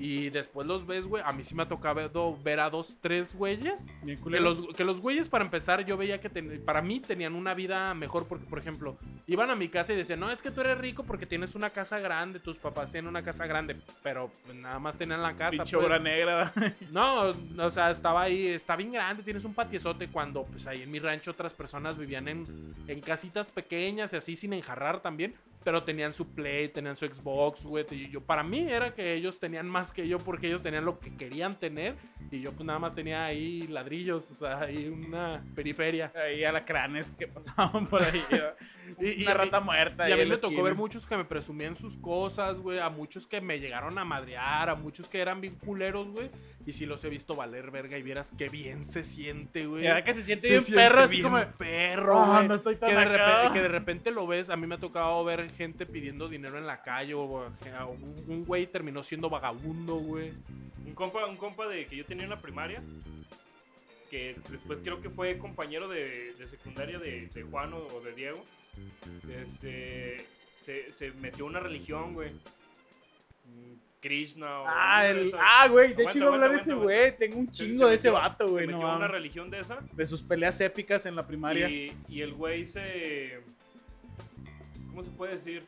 Y 0.06 0.30
después 0.32 0.68
los 0.68 0.86
ves, 0.86 1.06
güey. 1.08 1.24
A 1.26 1.32
mí 1.32 1.46
sí 1.46 1.56
me 1.56 1.64
ha 1.64 1.66
tocado 1.70 2.38
ver 2.44 2.60
a 2.60 2.70
dos, 2.70 2.98
tres 3.00 3.34
güeyes. 3.34 3.88
Que 4.04 4.42
los, 4.42 4.62
que 4.76 4.84
los 4.84 5.00
güeyes, 5.00 5.30
para 5.30 5.46
empezar, 5.46 5.86
yo 5.86 5.96
veía 5.96 6.20
que 6.20 6.28
ten- 6.28 6.62
para 6.66 6.82
mí 6.82 7.00
tenían 7.00 7.36
una 7.36 7.54
vida 7.54 7.94
mejor 7.94 8.28
porque, 8.28 8.46
por 8.46 8.60
ejemplo, 8.60 8.98
iban 9.28 9.50
a 9.50 9.56
mi 9.56 9.70
casa 9.70 9.94
y 9.94 9.96
decían, 9.96 10.20
no, 10.20 10.30
es 10.30 10.42
que 10.42 10.52
tú 10.52 10.60
eres 10.60 10.78
rico 10.78 11.04
porque 11.06 11.26
tienes 11.26 11.56
una 11.56 11.70
casa 11.70 12.00
grande, 12.00 12.42
tus 12.42 12.58
papás 12.58 12.92
tienen 12.92 13.08
una 13.08 13.24
casa 13.24 13.48
grande, 13.48 13.78
pero 14.02 14.30
pues, 14.46 14.58
nada 14.58 14.78
más 14.78 14.98
tenían 14.98 15.22
la 15.22 15.38
casa. 15.38 15.52
Pinche 15.52 15.78
pues. 15.78 15.86
obra 15.86 16.00
negra. 16.00 16.52
No, 16.92 17.32
o 17.60 17.72
sea, 17.72 17.90
estaba 17.90 18.24
ahí, 18.24 18.48
está 18.48 18.76
bien 18.76 18.92
grande, 18.92 19.24
tienes 19.24 19.46
un 19.46 19.54
patiezote 19.54 20.10
cuando 20.10 20.44
pues 20.44 20.68
ahí 20.68 20.82
en 20.82 20.92
mi 20.92 21.00
rancho 21.00 21.32
otras 21.32 21.54
personas 21.54 21.98
vivían 21.98 22.28
en, 22.28 22.46
en 22.88 23.00
casitas 23.00 23.50
pequeñas 23.50 24.12
y 24.12 24.18
así 24.18 24.36
sin 24.36 24.52
enjarrar 24.52 25.02
también, 25.02 25.34
pero 25.64 25.84
tenían 25.84 26.12
su 26.14 26.28
Play, 26.28 26.68
tenían 26.68 26.96
su 26.98 27.06
Xbox, 27.06 27.66
güey, 27.66 27.86
yo, 28.12 28.20
para 28.22 28.44
mí 28.44 28.60
era 28.70 28.94
que 28.94 29.14
ellos 29.14 29.40
tenían 29.40 29.70
más 29.70 29.93
que 29.94 30.08
yo 30.08 30.20
porque 30.20 30.48
ellos 30.48 30.62
tenían 30.64 30.86
lo 30.86 31.00
que 31.00 31.16
querían 31.16 31.58
tener 31.58 31.96
y 32.32 32.42
yo 32.42 32.52
pues 32.52 32.66
nada 32.66 32.80
más 32.80 32.96
tenía 32.96 33.26
ahí 33.26 33.68
ladrillos, 33.68 34.30
o 34.32 34.34
sea, 34.34 34.60
ahí 34.62 34.88
una 34.88 35.42
periferia. 35.56 36.12
Ahí 36.16 36.44
alacranes 36.44 37.08
que 37.18 37.28
pasaban 37.28 37.88
por 37.88 38.02
ahí. 38.04 38.22
Y- 39.00 39.22
y 39.22 39.24
Una 39.24 39.32
mí- 39.34 39.38
rata 39.46 39.60
muerta. 39.60 40.08
Y 40.08 40.12
a 40.12 40.18
mí 40.18 40.26
me 40.26 40.36
tocó 40.36 40.48
esquina. 40.48 40.64
ver 40.64 40.76
muchos 40.76 41.08
que 41.08 41.18
me 41.18 41.26
presumían 41.26 41.76
sus 41.76 41.98
cosas, 41.98 42.60
güey. 42.60 42.80
A 42.80 42.90
muchos 42.90 43.26
que 43.26 43.42
me 43.42 43.60
llegaron 43.60 43.98
a 43.98 44.06
madrear, 44.06 44.70
a 44.70 44.76
muchos 44.76 45.10
que 45.10 45.20
eran 45.20 45.42
bien 45.42 45.56
culeros, 45.56 46.12
güey. 46.12 46.30
Y 46.66 46.74
sí 46.74 46.86
los 46.86 47.04
he 47.04 47.10
visto 47.10 47.34
valer 47.36 47.72
verga 47.72 47.98
y 47.98 48.04
vieras 48.04 48.32
qué 48.38 48.50
bien 48.50 48.84
se 48.84 49.04
siente, 49.04 49.66
güey. 49.66 49.84
¿verdad 49.84 50.04
que 50.04 50.14
se 50.14 50.22
siente 50.22 50.48
Se 50.48 50.54
bien 50.54 50.62
siente 50.62 50.84
perro, 50.84 51.02
así 51.02 51.16
bien 51.16 51.24
como. 51.24 51.40
perro, 51.58 52.20
"Ah, 52.22 52.36
güey. 52.36 52.48
no 52.50 52.56
estoy 52.56 52.76
tan 52.76 52.90
que, 52.90 52.96
de 52.96 53.02
acá". 53.02 53.12
repente, 53.18 53.54
que 53.54 53.62
de 53.62 53.68
repente 53.70 54.12
lo 54.12 54.28
ves. 54.28 54.50
A 54.52 54.58
mí 54.58 54.68
me 54.68 54.76
ha 54.76 54.80
tocado 54.80 55.24
ver 55.24 55.50
gente 55.52 55.86
pidiendo 55.88 56.28
dinero 56.30 56.58
en 56.60 56.68
la 56.68 56.82
calle. 56.84 57.14
O, 57.16 57.22
o 57.24 57.48
un 58.28 58.46
güey 58.46 58.68
terminó 58.68 59.02
siendo 59.02 59.30
vagabundo, 59.30 59.73
güey. 59.86 60.34
Un 60.86 60.94
compa, 60.94 61.26
un 61.26 61.38
compa 61.38 61.68
de 61.68 61.86
que 61.88 61.96
yo 61.98 62.06
tenía 62.06 62.24
en 62.26 62.30
la 62.30 62.42
primaria, 62.42 62.82
que 64.10 64.36
después 64.50 64.80
creo 64.84 65.02
que 65.02 65.10
fue 65.10 65.38
compañero 65.38 65.88
de, 65.88 66.34
de 66.34 66.48
secundaria 66.48 67.00
de, 67.00 67.28
de 67.28 67.44
Juan 67.44 67.74
o, 67.74 67.78
o 67.78 68.02
de 68.02 68.14
Diego, 68.14 68.44
este, 69.44 70.26
se, 70.58 70.92
se 70.92 71.12
metió 71.14 71.46
a 71.46 71.50
una 71.50 71.60
religión, 71.60 72.14
güey. 72.14 72.32
Krishna 74.02 74.62
o... 74.62 74.66
Ah, 74.68 75.08
el, 75.08 75.34
ah, 75.40 75.68
güey, 75.70 75.94
de 75.94 76.04
hecho 76.04 76.18
iba 76.18 76.28
a 76.30 76.34
hablar 76.34 76.54
ese 76.56 76.74
güey. 76.74 77.16
Tengo 77.18 77.38
un 77.40 77.48
Se- 77.54 77.64
chingo 77.66 77.86
se 77.86 77.90
de 77.92 77.96
ese 77.96 78.10
metió- 78.10 78.14
vato, 78.22 78.50
güey. 78.50 78.66
Se 78.66 78.72
No, 78.72 78.78
metió 78.78 78.92
a 78.92 78.98
una 78.98 79.08
religión 79.08 79.50
de 79.50 79.60
esa. 79.60 79.80
de 79.94 80.06
sus 80.06 80.22
peleas 80.22 80.60
épicas 80.60 81.06
en 81.06 81.16
la 81.16 81.26
primaria. 81.26 81.70
Y, 81.70 81.96
y 82.10 82.22
el 82.22 82.34
güey 82.34 82.66
se... 82.66 83.40
¿Cómo 84.90 85.04
se 85.06 85.12
puede 85.12 85.34
decir? 85.34 85.64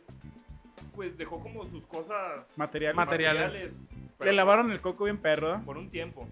Pues 0.93 1.17
dejó 1.17 1.39
como 1.39 1.65
sus 1.69 1.85
cosas... 1.87 2.45
Materiales. 2.57 2.95
Materiales. 2.97 3.71
Pero 4.17 4.31
Le 4.31 4.37
lavaron 4.37 4.71
el 4.71 4.81
coco 4.81 5.05
bien 5.05 5.17
perro. 5.17 5.61
Por 5.65 5.77
un 5.77 5.89
tiempo. 5.89 6.27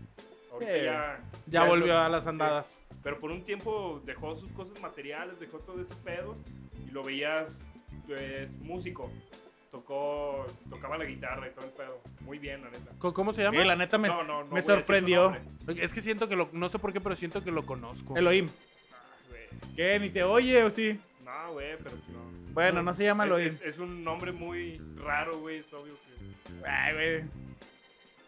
Ahorita 0.52 0.72
Sí. 0.74 0.84
ya... 0.84 1.24
Ya 1.48 1.64
volvió 1.66 1.98
a 2.00 2.10
las 2.10 2.28
andadas. 2.28 2.80
Pero 3.04 3.18
por 3.20 3.32
un 3.32 3.44
tiempo 3.44 4.02
dejó 4.06 4.36
sus 4.38 4.52
cosas 4.54 4.80
materiales, 4.82 5.40
dejó 5.40 5.60
todo 5.60 5.82
ese 5.82 5.94
pedo 6.06 6.36
y 6.88 6.92
lo 6.92 7.04
veías, 7.04 7.60
pues, 8.08 8.52
músico. 8.62 9.12
Tocó, 9.72 10.46
tocaba 10.70 10.98
la 11.00 11.06
guitarra 11.06 11.48
y 11.48 11.52
todo 11.52 11.66
el 11.66 11.72
pedo. 11.72 12.00
Muy 12.22 12.38
bien, 12.38 12.62
la 12.62 12.70
neta. 12.70 12.92
¿Cómo- 13.00 13.14
¿Cómo 13.14 13.34
se 13.34 13.42
Sí, 13.42 13.44
llama? 13.52 13.66
la 13.66 13.76
neta 13.76 13.98
me, 13.98 14.08
no, 14.08 14.24
no, 14.24 14.24
no 14.24 14.44
me 14.44 14.50
voy 14.50 14.52
a 14.52 14.56
decir 14.58 14.62
su 14.72 14.78
sorprendió. 14.78 15.32
nombre. 15.32 15.84
Es 15.84 15.94
que 15.96 16.00
siento 16.02 16.30
que 16.30 16.36
lo. 16.36 16.48
No 16.54 16.70
sé 16.70 16.78
por 16.78 16.94
qué, 16.94 17.02
pero 17.02 17.16
siento 17.16 17.44
que 17.44 17.50
lo 17.52 17.66
conozco. 17.66 18.16
Elohim. 18.16 18.50
Ah, 18.94 18.98
güey. 19.30 19.76
¿Qué? 19.76 20.00
¿Ni 20.00 20.12
te 20.12 20.24
oye 20.24 20.64
o 20.64 20.70
sí? 20.70 21.00
No, 21.26 21.54
güey, 21.54 21.76
pero 21.78 21.96
no. 22.10 22.20
Bueno, 22.54 22.84
no 22.84 22.94
se 22.94 23.04
llama 23.04 23.24
Es, 23.24 23.28
Elohim. 23.32 23.48
es- 23.48 23.62
es 23.64 23.78
un 23.80 24.04
nombre 24.04 24.32
muy 24.32 24.80
raro, 24.98 25.40
güey, 25.40 25.58
es 25.58 25.74
obvio 25.74 25.96
que... 25.96 26.68
Ay, 26.70 26.94
güey. 26.94 27.24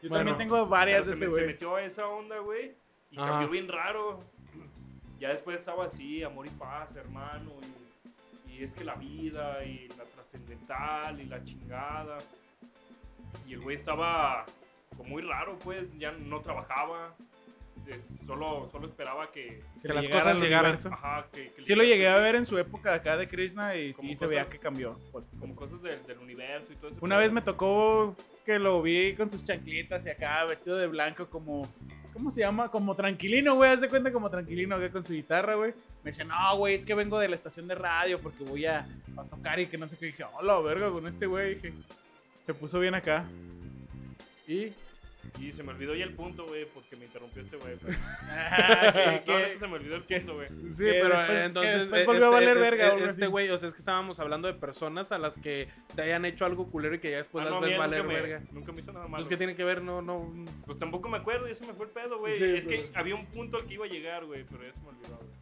Yo 0.05 0.09
Bueno, 0.09 0.29
también 0.29 0.37
tengo 0.49 0.67
varias 0.67 1.07
de 1.07 1.13
se, 1.15 1.17
ese 1.17 1.25
me- 1.25 1.31
se 1.31 1.41
güey. 1.41 1.47
metió 1.53 1.75
a 1.77 1.81
esa 1.83 2.07
onda, 2.07 2.37
güey, 2.37 2.75
y 3.09 3.17
Ajá. 3.17 3.29
cambió 3.29 3.49
bien 3.49 3.67
raro. 3.67 4.23
Ya 5.19 5.29
después 5.29 5.59
estaba 5.59 5.85
así, 5.85 6.21
amor 6.21 6.45
y 6.45 6.51
paz, 6.51 6.95
hermano, 6.95 7.51
y, 8.47 8.51
y 8.51 8.63
es 8.63 8.75
que 8.75 8.83
la 8.83 8.93
vida, 8.95 9.63
y 9.65 9.87
la 9.97 10.03
trascendental, 10.03 11.19
y 11.19 11.25
la 11.25 11.43
chingada. 11.43 12.17
Y 13.47 13.53
el 13.53 13.61
güey 13.61 13.75
estaba 13.77 14.45
como 14.95 15.09
muy 15.09 15.23
raro, 15.23 15.57
pues, 15.63 15.89
ya 15.97 16.11
no 16.11 16.39
trabajaba, 16.41 17.15
es- 17.87 18.19
solo, 18.27 18.67
solo 18.71 18.85
esperaba 18.87 19.31
que... 19.31 19.63
Que 19.81 19.87
le 19.87 19.93
las 19.95 20.05
llegara 20.05 20.23
cosas 20.25 20.43
llegaran. 20.43 20.77
Ajá, 20.91 21.27
que, 21.33 21.49
que 21.51 21.63
Sí 21.65 21.73
lo 21.73 21.83
llegué 21.83 22.07
a 22.09 22.17
ver 22.17 22.35
en 22.35 22.45
su 22.45 22.59
época 22.59 22.93
acá 22.93 23.17
de 23.17 23.27
Krishna 23.27 23.75
y 23.75 23.93
sí 23.93 24.15
se 24.15 24.27
veía 24.27 24.41
cosas- 24.43 24.53
que 24.53 24.59
cambió. 24.59 24.99
Como 25.39 25.55
cosas 25.55 25.81
del, 25.81 26.05
del 26.05 26.19
universo 26.19 26.71
y 26.73 26.75
todo 26.75 26.91
eso. 26.91 26.99
Una 27.01 27.17
vez 27.17 27.31
me 27.31 27.41
tocó 27.41 28.15
que 28.45 28.59
lo 28.59 28.81
vi 28.81 29.15
con 29.15 29.29
sus 29.29 29.43
chanclitas 29.43 30.05
y 30.05 30.09
acá 30.09 30.45
vestido 30.45 30.77
de 30.77 30.87
blanco 30.87 31.27
como, 31.29 31.67
¿cómo 32.13 32.31
se 32.31 32.41
llama? 32.41 32.69
Como 32.69 32.95
tranquilino, 32.95 33.55
güey, 33.55 33.71
haz 33.71 33.81
de 33.81 33.89
cuenta 33.89 34.13
como 34.13 34.29
tranquilino 34.29 34.75
acá 34.75 34.91
con 34.91 35.03
su 35.03 35.13
guitarra, 35.13 35.55
güey. 35.55 35.73
Me 36.03 36.11
dice, 36.11 36.23
no, 36.23 36.57
güey, 36.57 36.75
es 36.75 36.85
que 36.85 36.93
vengo 36.93 37.19
de 37.19 37.27
la 37.27 37.35
estación 37.35 37.67
de 37.67 37.75
radio 37.75 38.19
porque 38.21 38.43
voy 38.43 38.65
a, 38.65 38.87
a 39.17 39.23
tocar 39.23 39.59
y 39.59 39.65
que 39.65 39.77
no 39.77 39.87
sé 39.87 39.97
qué. 39.97 40.05
dije, 40.07 40.23
hola, 40.23 40.59
verga, 40.59 40.91
con 40.91 41.07
este 41.07 41.25
güey. 41.25 41.55
Dije, 41.55 41.73
se 42.45 42.53
puso 42.53 42.79
bien 42.79 42.93
acá. 42.93 43.25
Y 44.47 44.71
Y 45.39 45.51
se 45.51 45.63
me 45.63 45.71
olvidó 45.71 45.93
ya 45.95 46.05
el 46.05 46.13
punto, 46.13 46.45
güey, 46.47 46.65
porque 46.73 46.95
me 46.95 47.05
interrumpió 47.05 47.41
este 47.41 47.57
güey. 47.57 47.75
Ah, 48.29 49.21
que- 49.25 49.55
se 49.57 49.67
me 49.67 49.73
olvidó 49.75 49.95
el 49.95 50.03
punto, 50.03 50.33
güey. 50.35 50.47
Sí, 50.47 50.83
Que 50.83 50.99
pero 51.01 51.17
después- 51.17 51.39
entonces. 51.45 51.79
después 51.81 52.01
eh, 52.01 52.05
volvió 52.05 52.25
a 52.25 52.29
valer 52.29 52.57
verga, 52.57 52.87
Este 52.95 53.03
así. 53.05 53.25
güey, 53.25 53.49
o 53.49 53.57
sea, 53.57 53.67
es 53.67 53.73
que 53.73 53.79
estábamos 53.79 54.19
hablando 54.19 54.47
de 54.47 54.53
personas 54.53 55.11
a 55.11 55.17
las 55.17 55.37
que 55.37 55.67
te 55.95 56.01
hayan 56.03 56.25
hecho 56.25 56.45
algo 56.45 56.69
culero 56.71 56.95
y 56.95 56.99
que 56.99 57.11
ya 57.11 57.17
después 57.17 57.41
Ah, 57.41 57.45
las 57.45 57.53
no, 57.55 57.61
ves 57.61 57.69
mira, 57.71 57.79
valer 57.79 58.03
nunca 58.03 58.13
me, 58.13 58.21
verga. 58.21 58.41
nunca 58.51 58.71
me 58.71 58.79
hizo 58.79 58.91
nada 58.93 59.05
malo. 59.07 59.17
Pues 59.17 59.27
que 59.29 59.37
tiene 59.37 59.55
que 59.55 59.63
ver, 59.63 59.81
no, 59.81 60.01
no. 60.01 60.33
Pues 60.65 60.79
tampoco 60.79 61.09
me 61.09 61.17
acuerdo, 61.17 61.47
ya 61.47 61.55
se 61.55 61.65
me 61.65 61.73
fue 61.73 61.85
el 61.87 61.91
pedo, 61.91 62.19
güey. 62.19 62.33
Sí, 62.35 62.43
es 62.43 62.67
pero- 62.67 62.91
que 62.91 62.97
había 62.97 63.15
un 63.15 63.25
punto 63.25 63.57
al 63.57 63.65
que 63.67 63.73
iba 63.75 63.85
a 63.85 63.89
llegar, 63.89 64.25
güey, 64.25 64.43
pero 64.49 64.63
ya 64.63 64.73
se 64.73 64.81
me 64.81 64.89
olvidó, 64.89 65.17
güey. 65.17 65.34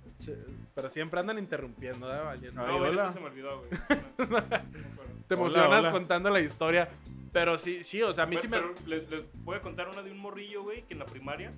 Pero 0.76 0.90
siempre 0.90 1.20
andan 1.20 1.38
interrumpiendo, 1.38 2.14
¿eh? 2.14 2.20
Valiendo. 2.20 2.62
Ay, 2.62 2.68
No, 2.68 2.76
hola. 2.78 3.12
se 3.14 3.20
me 3.20 3.26
olvidó, 3.28 3.60
güey. 3.60 3.70
Te 5.28 5.34
emocionas 5.36 5.80
hola. 5.82 5.92
contando 5.92 6.30
la 6.30 6.40
historia. 6.40 6.90
Pero 7.32 7.58
sí, 7.58 7.84
sí, 7.84 8.02
o 8.02 8.14
sea, 8.14 8.26
a 8.26 8.28
mí 8.28 8.36
Pero- 8.40 8.42
sí 8.42 8.48
me. 8.48 8.58
pero 8.58 8.74
les, 8.88 9.10
les 9.10 9.24
voy 9.44 9.58
a 9.58 9.62
contar 9.62 9.90
una 9.90 10.02
de 10.04 10.12
un 10.12 10.20
morrillo, 10.20 10.64
güey, 10.64 10.84
que 10.84 10.94
en 10.94 11.00
la 11.00 11.06
primaria 11.06 11.52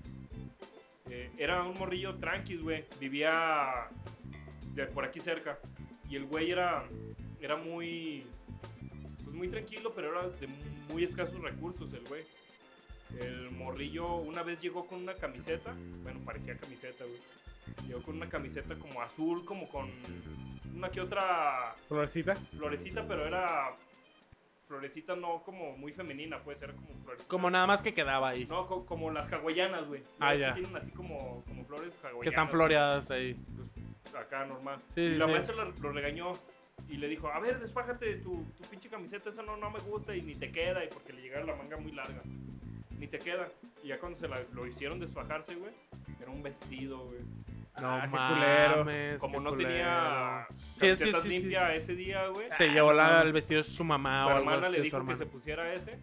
eh, 1.10 1.30
era 1.38 1.64
un 1.64 1.78
morrillo 1.78 2.16
tranquis, 2.16 2.62
güey. 2.62 2.86
Vivía 3.00 3.88
de 4.74 4.86
por 4.88 5.04
aquí 5.06 5.20
cerca. 5.20 5.60
Y 6.10 6.16
el 6.16 6.26
güey 6.26 6.52
era, 6.52 6.84
era 7.42 7.58
muy, 7.58 8.26
pues 9.24 9.36
muy 9.36 9.48
tranquilo, 9.50 9.92
pero 9.96 10.12
era 10.12 10.30
de 10.30 10.48
muy 10.92 11.04
escasos 11.04 11.40
recursos 11.42 11.92
el 11.94 12.04
güey. 12.08 12.24
El 13.20 13.52
morrillo 13.52 14.16
una 14.16 14.44
vez 14.44 14.60
llegó 14.62 14.86
con 14.88 15.00
una 15.02 15.14
camiseta, 15.14 15.74
bueno, 16.04 16.20
parecía 16.26 16.58
camiseta, 16.58 17.04
güey. 17.06 17.20
Llegó 17.88 18.02
con 18.04 18.18
una 18.18 18.30
camiseta 18.30 18.76
como 18.76 19.02
azul, 19.02 19.46
como 19.46 19.68
con 19.70 19.90
una 20.76 20.90
que 20.90 21.02
otra 21.02 21.74
Florecita. 21.88 22.36
florecita, 22.58 23.08
pero 23.08 23.26
era 23.26 23.74
florecita 24.68 25.16
no 25.16 25.44
como 25.44 25.78
muy 25.78 25.92
femenina, 25.94 26.40
puede 26.44 26.58
ser 26.58 26.74
como 26.74 26.88
florecita. 27.04 27.28
Como 27.30 27.50
nada 27.50 27.68
más 27.68 27.82
que 27.82 27.94
quedaba 27.94 28.30
ahí. 28.30 28.46
No, 28.46 28.66
co- 28.68 28.86
como 28.86 29.12
las 29.12 29.32
hawaianas, 29.32 29.88
güey. 29.88 30.04
Ah, 30.20 30.34
ya. 30.36 30.54
Tienen 30.54 30.76
así 30.76 30.92
como, 30.92 31.44
como 31.46 31.64
flores 31.66 31.94
hawaianas. 32.02 32.24
Que 32.24 32.30
están 32.30 32.50
floreadas 32.50 33.12
ahí. 33.12 33.38
Acá 34.18 34.46
normal. 34.46 34.80
Sí, 34.96 35.02
y 35.02 35.10
sí, 35.12 35.18
la 35.18 35.26
sí. 35.26 35.32
maestra 35.32 35.56
lo, 35.56 35.72
lo 35.72 35.92
regañó 35.92 36.34
y 36.90 36.98
le 36.98 37.08
dijo, 37.08 37.28
a 37.30 37.40
ver, 37.40 37.60
desfájate 37.60 38.16
tu, 38.18 38.44
tu 38.58 38.64
pinche 38.70 38.90
camiseta, 38.90 39.30
esa 39.30 39.44
no, 39.44 39.56
no 39.58 39.70
me 39.70 39.80
gusta 39.80 40.16
y 40.16 40.22
ni 40.22 40.36
te 40.36 40.52
queda, 40.52 40.84
y 40.84 40.88
porque 40.88 41.14
le 41.14 41.22
llegaba 41.22 41.46
la 41.46 41.56
manga 41.56 41.78
muy 41.78 41.92
larga. 41.92 42.22
Ni 42.98 43.08
te 43.08 43.20
queda. 43.20 43.50
Y 43.84 43.90
ya 43.90 44.00
cuando 44.00 44.18
se 44.18 44.28
la, 44.28 44.42
lo 44.54 44.66
hicieron 44.66 45.00
desfajarse, 45.00 45.56
güey, 45.56 45.74
era 46.22 46.32
un 46.32 46.42
vestido, 46.42 47.06
güey. 47.06 47.20
No 47.82 47.90
Ah, 47.90 48.08
mames. 48.08 49.20
Como 49.22 49.40
no 49.42 49.50
culero. 49.50 49.70
tenía 49.70 50.48
Sí, 50.54 50.96
sí, 50.96 51.12
sí, 51.14 51.28
limpia 51.28 51.70
sí. 51.72 51.78
ese 51.78 51.96
día, 51.96 52.28
güey. 52.28 52.50
Se 52.50 52.70
llevó 52.70 52.94
la- 52.94 53.22
el 53.22 53.34
vestido 53.34 53.60
de 53.60 53.64
su 53.64 53.84
mamá 53.84 54.22
su 54.24 54.28
o 54.28 54.30
algo 54.32 54.40
hermana 54.52 54.70
le 54.70 54.82
dijo 54.82 55.06
que 55.06 55.16
se 55.16 55.26
pusiera 55.26 55.74
ese 55.74 55.98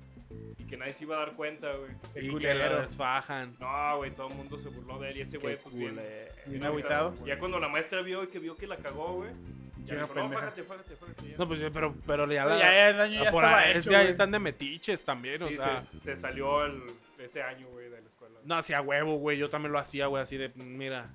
y 0.59 0.65
que 0.65 0.77
nadie 0.77 0.93
se 0.93 1.05
iba 1.05 1.17
a 1.17 1.21
dar 1.21 1.33
cuenta, 1.33 1.73
güey. 1.73 1.93
Qué 2.13 2.21
Y 2.21 2.27
que 2.27 2.31
culero. 2.33 2.69
lo 2.77 2.83
desfajan. 2.83 3.57
No, 3.59 3.97
güey, 3.97 4.11
todo 4.11 4.29
el 4.29 4.35
mundo 4.35 4.59
se 4.59 4.69
burló 4.69 4.99
de 4.99 5.11
él 5.11 5.17
y 5.19 5.21
ese 5.23 5.39
güey, 5.39 5.57
pues 5.57 5.75
bien. 5.75 5.99
Bien 6.47 6.65
agüitado. 6.65 7.15
Ya 7.25 7.39
cuando 7.39 7.59
la 7.59 7.69
maestra 7.69 8.03
vio 8.03 8.23
y 8.23 8.27
que 8.27 8.39
vio 8.39 8.55
que 8.55 8.67
la 8.67 8.77
cagó, 8.77 9.15
güey, 9.15 9.31
dijo, 9.79 10.15
no, 10.15 10.31
fájate, 10.31 10.63
fájate, 10.65 10.95
fájate. 10.97 11.29
Ya. 11.31 11.37
No, 11.39 11.49
pues 11.49 11.61
pero, 11.73 11.95
pero 12.07 12.31
ya 12.31 12.45
Pero 12.45 12.55
la. 12.57 12.59
ya, 12.59 12.65
ya 12.73 12.89
el 12.91 12.97
daño 12.99 13.25
ya 13.25 13.31
por 13.31 13.45
estaba 13.45 13.63
ahí- 13.63 13.71
es- 13.73 13.79
hecho, 13.87 13.91
ya 13.93 14.03
están 14.03 14.31
de 14.31 14.39
metiches 14.39 15.03
también, 15.05 15.43
o 15.43 15.51
sea. 15.51 15.85
se, 15.93 16.01
se 16.01 16.17
salió 16.19 16.65
el, 16.67 16.83
ese 17.19 17.43
año, 17.43 17.67
güey, 17.69 17.89
de 17.89 18.01
la 18.03 18.07
escuela. 18.09 18.39
No, 18.45 18.57
hacía 18.57 18.81
huevo, 18.83 19.17
güey. 19.17 19.39
Yo 19.39 19.49
también 19.49 19.73
lo 19.73 19.79
hacía, 19.79 20.07
güey, 20.07 20.23
así 20.23 20.37
de, 20.37 20.51
mira. 20.57 21.09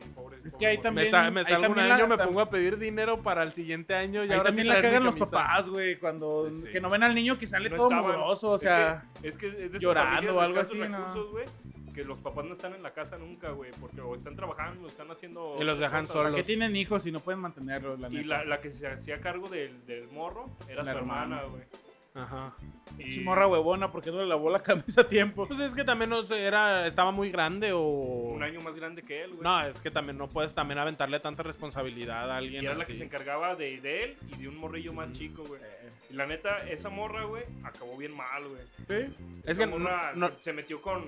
Sí, 0.00 0.48
Es 0.48 0.56
que 0.56 0.66
ahí 0.66 0.78
también- 0.78 1.04
Me, 1.04 1.10
sa- 1.10 1.30
me 1.30 1.44
salgo 1.44 1.72
un 1.72 1.78
año, 1.78 2.06
la- 2.06 2.16
me 2.16 2.24
pongo 2.24 2.40
a 2.40 2.48
pedir 2.50 2.78
dinero 2.78 3.22
para 3.22 3.42
el 3.42 3.52
siguiente 3.52 3.94
año 3.94 4.24
y 4.24 4.28
Ahí 4.28 4.32
ahora 4.32 4.50
sí 4.50 4.56
también 4.58 4.68
la 4.68 4.72
traer 4.74 4.84
mi 4.86 4.90
cagan 4.98 5.04
los 5.20 5.30
papás, 5.30 5.68
güey, 5.68 5.98
cuando 5.98 6.48
Sí. 6.52 6.68
que 6.70 6.80
no 6.80 6.88
ven 6.88 7.02
al 7.02 7.14
niño 7.14 7.38
que 7.38 7.46
sale 7.46 7.68
No 7.68 7.76
todo 7.76 7.90
mugroso, 7.90 8.50
o 8.52 8.56
Es 8.56 8.62
sea, 8.62 9.04
que- 9.20 9.28
es 9.28 9.36
que 9.38 9.48
es 9.48 9.56
de 9.58 9.66
esas 9.66 9.80
llorando 9.82 10.36
o 10.36 10.40
algo 10.40 10.60
así, 10.60 10.78
¿no? 10.78 10.84
recursos, 10.98 11.30
güey, 11.32 11.44
que 11.94 12.04
los 12.04 12.18
papás 12.20 12.44
no 12.46 12.54
están 12.54 12.72
en 12.74 12.82
la 12.82 12.90
casa 12.94 13.18
nunca, 13.18 13.50
güey, 13.50 13.70
porque 13.80 14.00
o 14.00 14.14
están 14.14 14.34
trabajando, 14.36 14.84
o 14.84 14.86
están 14.86 15.10
haciendo... 15.10 15.56
Y 15.60 15.64
los 15.64 15.78
dejan 15.78 16.02
cosas. 16.02 16.12
solos. 16.14 16.32
¿para 16.32 16.42
qué 16.42 16.46
tienen 16.46 16.74
hijos 16.76 17.06
y 17.06 17.12
no 17.12 17.20
pueden 17.20 17.40
mantenerlos, 17.40 18.00
la 18.00 18.08
Y 18.08 18.14
neta? 18.14 18.26
la, 18.28 18.44
la 18.44 18.60
que 18.60 18.70
se 18.70 18.86
hacía 18.86 19.20
cargo 19.20 19.48
del, 19.48 19.84
del 19.86 20.08
morro 20.08 20.46
era 20.68 20.82
La 20.82 20.92
su 20.92 20.98
hermana, 20.98 21.22
hermana. 21.40 21.42
güey. 21.50 21.62
Ajá. 22.14 22.52
Y- 22.98 23.08
Chimorra 23.10 23.46
huevona, 23.46 23.92
porque 23.92 24.10
no 24.10 24.18
le 24.18 24.26
lavó 24.26 24.50
la 24.50 24.62
camisa 24.62 25.02
a 25.02 25.08
tiempo? 25.08 25.46
Pues 25.46 25.60
es 25.60 25.74
que 25.74 25.84
también 25.84 26.10
no 26.10 26.24
sé, 26.24 26.42
era, 26.42 26.86
estaba 26.86 27.12
muy 27.12 27.30
grande 27.30 27.72
o. 27.72 27.80
Un 27.80 28.42
año 28.42 28.60
más 28.60 28.74
grande 28.74 29.02
que 29.02 29.22
él, 29.24 29.30
güey. 29.30 29.42
No, 29.42 29.62
es 29.62 29.80
que 29.80 29.90
también 29.90 30.18
no 30.18 30.28
puedes 30.28 30.54
también 30.54 30.78
aventarle 30.78 31.20
tanta 31.20 31.42
responsabilidad 31.42 32.30
a 32.30 32.34
y 32.34 32.44
alguien 32.46 32.64
era 32.64 32.74
la 32.74 32.84
que 32.84 32.94
se 32.94 33.04
encargaba 33.04 33.54
de, 33.54 33.80
de 33.80 34.04
él 34.04 34.16
y 34.36 34.42
de 34.42 34.48
un 34.48 34.56
morrillo 34.56 34.92
más 34.92 35.12
chico, 35.12 35.44
güey. 35.46 35.60
Y 36.10 36.14
la 36.14 36.26
neta, 36.26 36.56
esa 36.68 36.88
morra, 36.90 37.24
güey, 37.24 37.44
acabó 37.62 37.96
bien 37.96 38.16
mal, 38.16 38.44
güey. 38.48 38.62
¿Sí? 38.88 39.14
Es 39.44 39.50
Esa 39.50 39.60
que 39.60 39.66
morra 39.66 40.12
no- 40.16 40.28
se, 40.30 40.42
se 40.42 40.52
metió 40.52 40.82
con, 40.82 41.04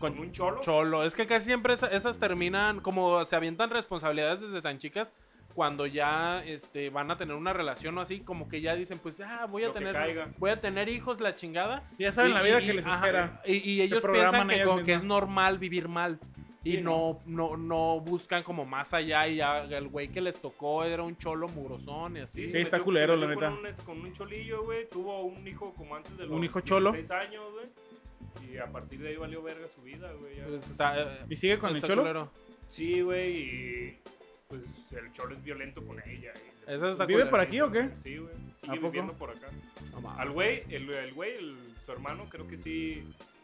Con 0.00 0.18
un 0.18 0.32
cholo. 0.32 0.60
Cholo, 0.60 1.04
es 1.04 1.14
que 1.14 1.26
casi 1.26 1.46
siempre 1.46 1.74
esa- 1.74 1.86
esas 1.92 2.18
terminan, 2.18 2.80
como 2.80 3.24
se 3.24 3.36
avientan 3.36 3.70
responsabilidades 3.70 4.40
desde 4.40 4.60
tan 4.60 4.78
chicas, 4.78 5.12
cuando 5.54 5.86
ya 5.86 6.42
este, 6.44 6.90
van 6.90 7.10
a 7.10 7.16
tener 7.18 7.36
una 7.36 7.52
relación 7.52 7.96
o 7.98 8.00
así, 8.00 8.20
como 8.20 8.48
que 8.48 8.60
ya 8.60 8.74
dicen, 8.74 8.98
pues, 8.98 9.20
ah, 9.20 9.46
voy 9.48 9.64
a 9.64 9.68
Lo 9.68 9.72
tener, 9.74 10.28
voy 10.38 10.50
a 10.50 10.60
tener 10.60 10.88
hijos, 10.88 11.20
la 11.20 11.34
chingada. 11.34 11.88
Sí, 11.96 12.04
ya 12.04 12.12
saben 12.12 12.30
Y- 12.30 12.34
la 12.34 12.42
vida 12.42 12.60
y- 12.62 12.66
que 12.66 12.74
les 12.74 12.86
ajá, 12.86 12.96
espera. 13.06 13.42
Y, 13.46 13.70
y 13.70 13.82
ellos 13.82 14.04
piensan 14.04 14.48
que, 14.84 14.94
es 14.94 15.04
normal 15.04 15.58
vivir 15.58 15.88
mal. 15.88 16.18
Y 16.64 16.76
Sí, 16.76 16.80
no, 16.80 17.18
no, 17.26 17.56
no 17.56 17.98
buscan 18.00 18.44
como 18.44 18.64
más 18.64 18.94
allá. 18.94 19.26
Y 19.26 19.36
ya 19.36 19.64
el 19.64 19.88
güey 19.88 20.08
que 20.08 20.20
les 20.20 20.40
tocó 20.40 20.84
era 20.84 21.02
un 21.02 21.16
cholo 21.18 21.48
murosón 21.48 22.16
y 22.18 22.20
así. 22.20 22.46
Sí, 22.46 22.56
está 22.58 22.76
metió- 22.78 22.84
culero, 22.84 23.16
la 23.16 23.26
neta. 23.26 23.50
Con 23.50 23.66
un, 23.66 23.72
con 23.84 24.00
un 24.00 24.12
cholillo, 24.12 24.62
güey. 24.62 24.88
Tuvo 24.88 25.22
un 25.24 25.44
hijo 25.48 25.74
como 25.74 25.96
antes 25.96 26.16
de 26.16 26.24
los 26.26 26.36
¿Un 26.36 26.44
hijo 26.44 26.60
cholo? 26.60 26.92
16 26.92 27.20
años, 27.28 27.44
güey. 27.52 28.52
Y 28.54 28.58
a 28.58 28.66
partir 28.66 29.00
de 29.00 29.08
ahí 29.08 29.16
valió 29.16 29.42
verga 29.42 29.66
su 29.74 29.82
vida, 29.82 30.12
güey. 30.12 30.40
Pues 30.40 30.70
está, 30.70 31.00
eh, 31.02 31.18
¿Y 31.28 31.34
sigue 31.36 31.58
con 31.58 31.74
el 31.74 31.82
cholo? 31.82 32.02
culero. 32.02 32.30
Sí, 32.68 33.00
güey. 33.00 33.36
Y 33.38 33.98
pues 34.58 34.62
el 35.02 35.10
cholo 35.12 35.34
es 35.34 35.42
violento 35.42 35.82
con 35.86 35.98
ella. 36.06 36.32
y- 36.66 36.70
Eso 36.70 36.88
está 36.90 37.06
¿Vive 37.06 37.26
por 37.26 37.40
aquí 37.40 37.60
o 37.60 37.70
qué? 37.72 37.88
Sí, 38.04 38.18
güey. 38.18 38.34
¿A 38.34 38.66
Sigue 38.74 38.78
viviendo 38.78 39.14
por 39.14 39.30
acá. 39.30 39.48
No. 40.00 40.10
Al 40.12 40.30
güey, 40.30 40.62
el, 40.68 40.88
el 40.90 41.12
güey, 41.14 41.36
el- 41.36 41.56
su 41.86 41.92
hermano, 41.92 42.26
creo 42.28 42.46
que 42.46 42.56
sí. 42.58 43.02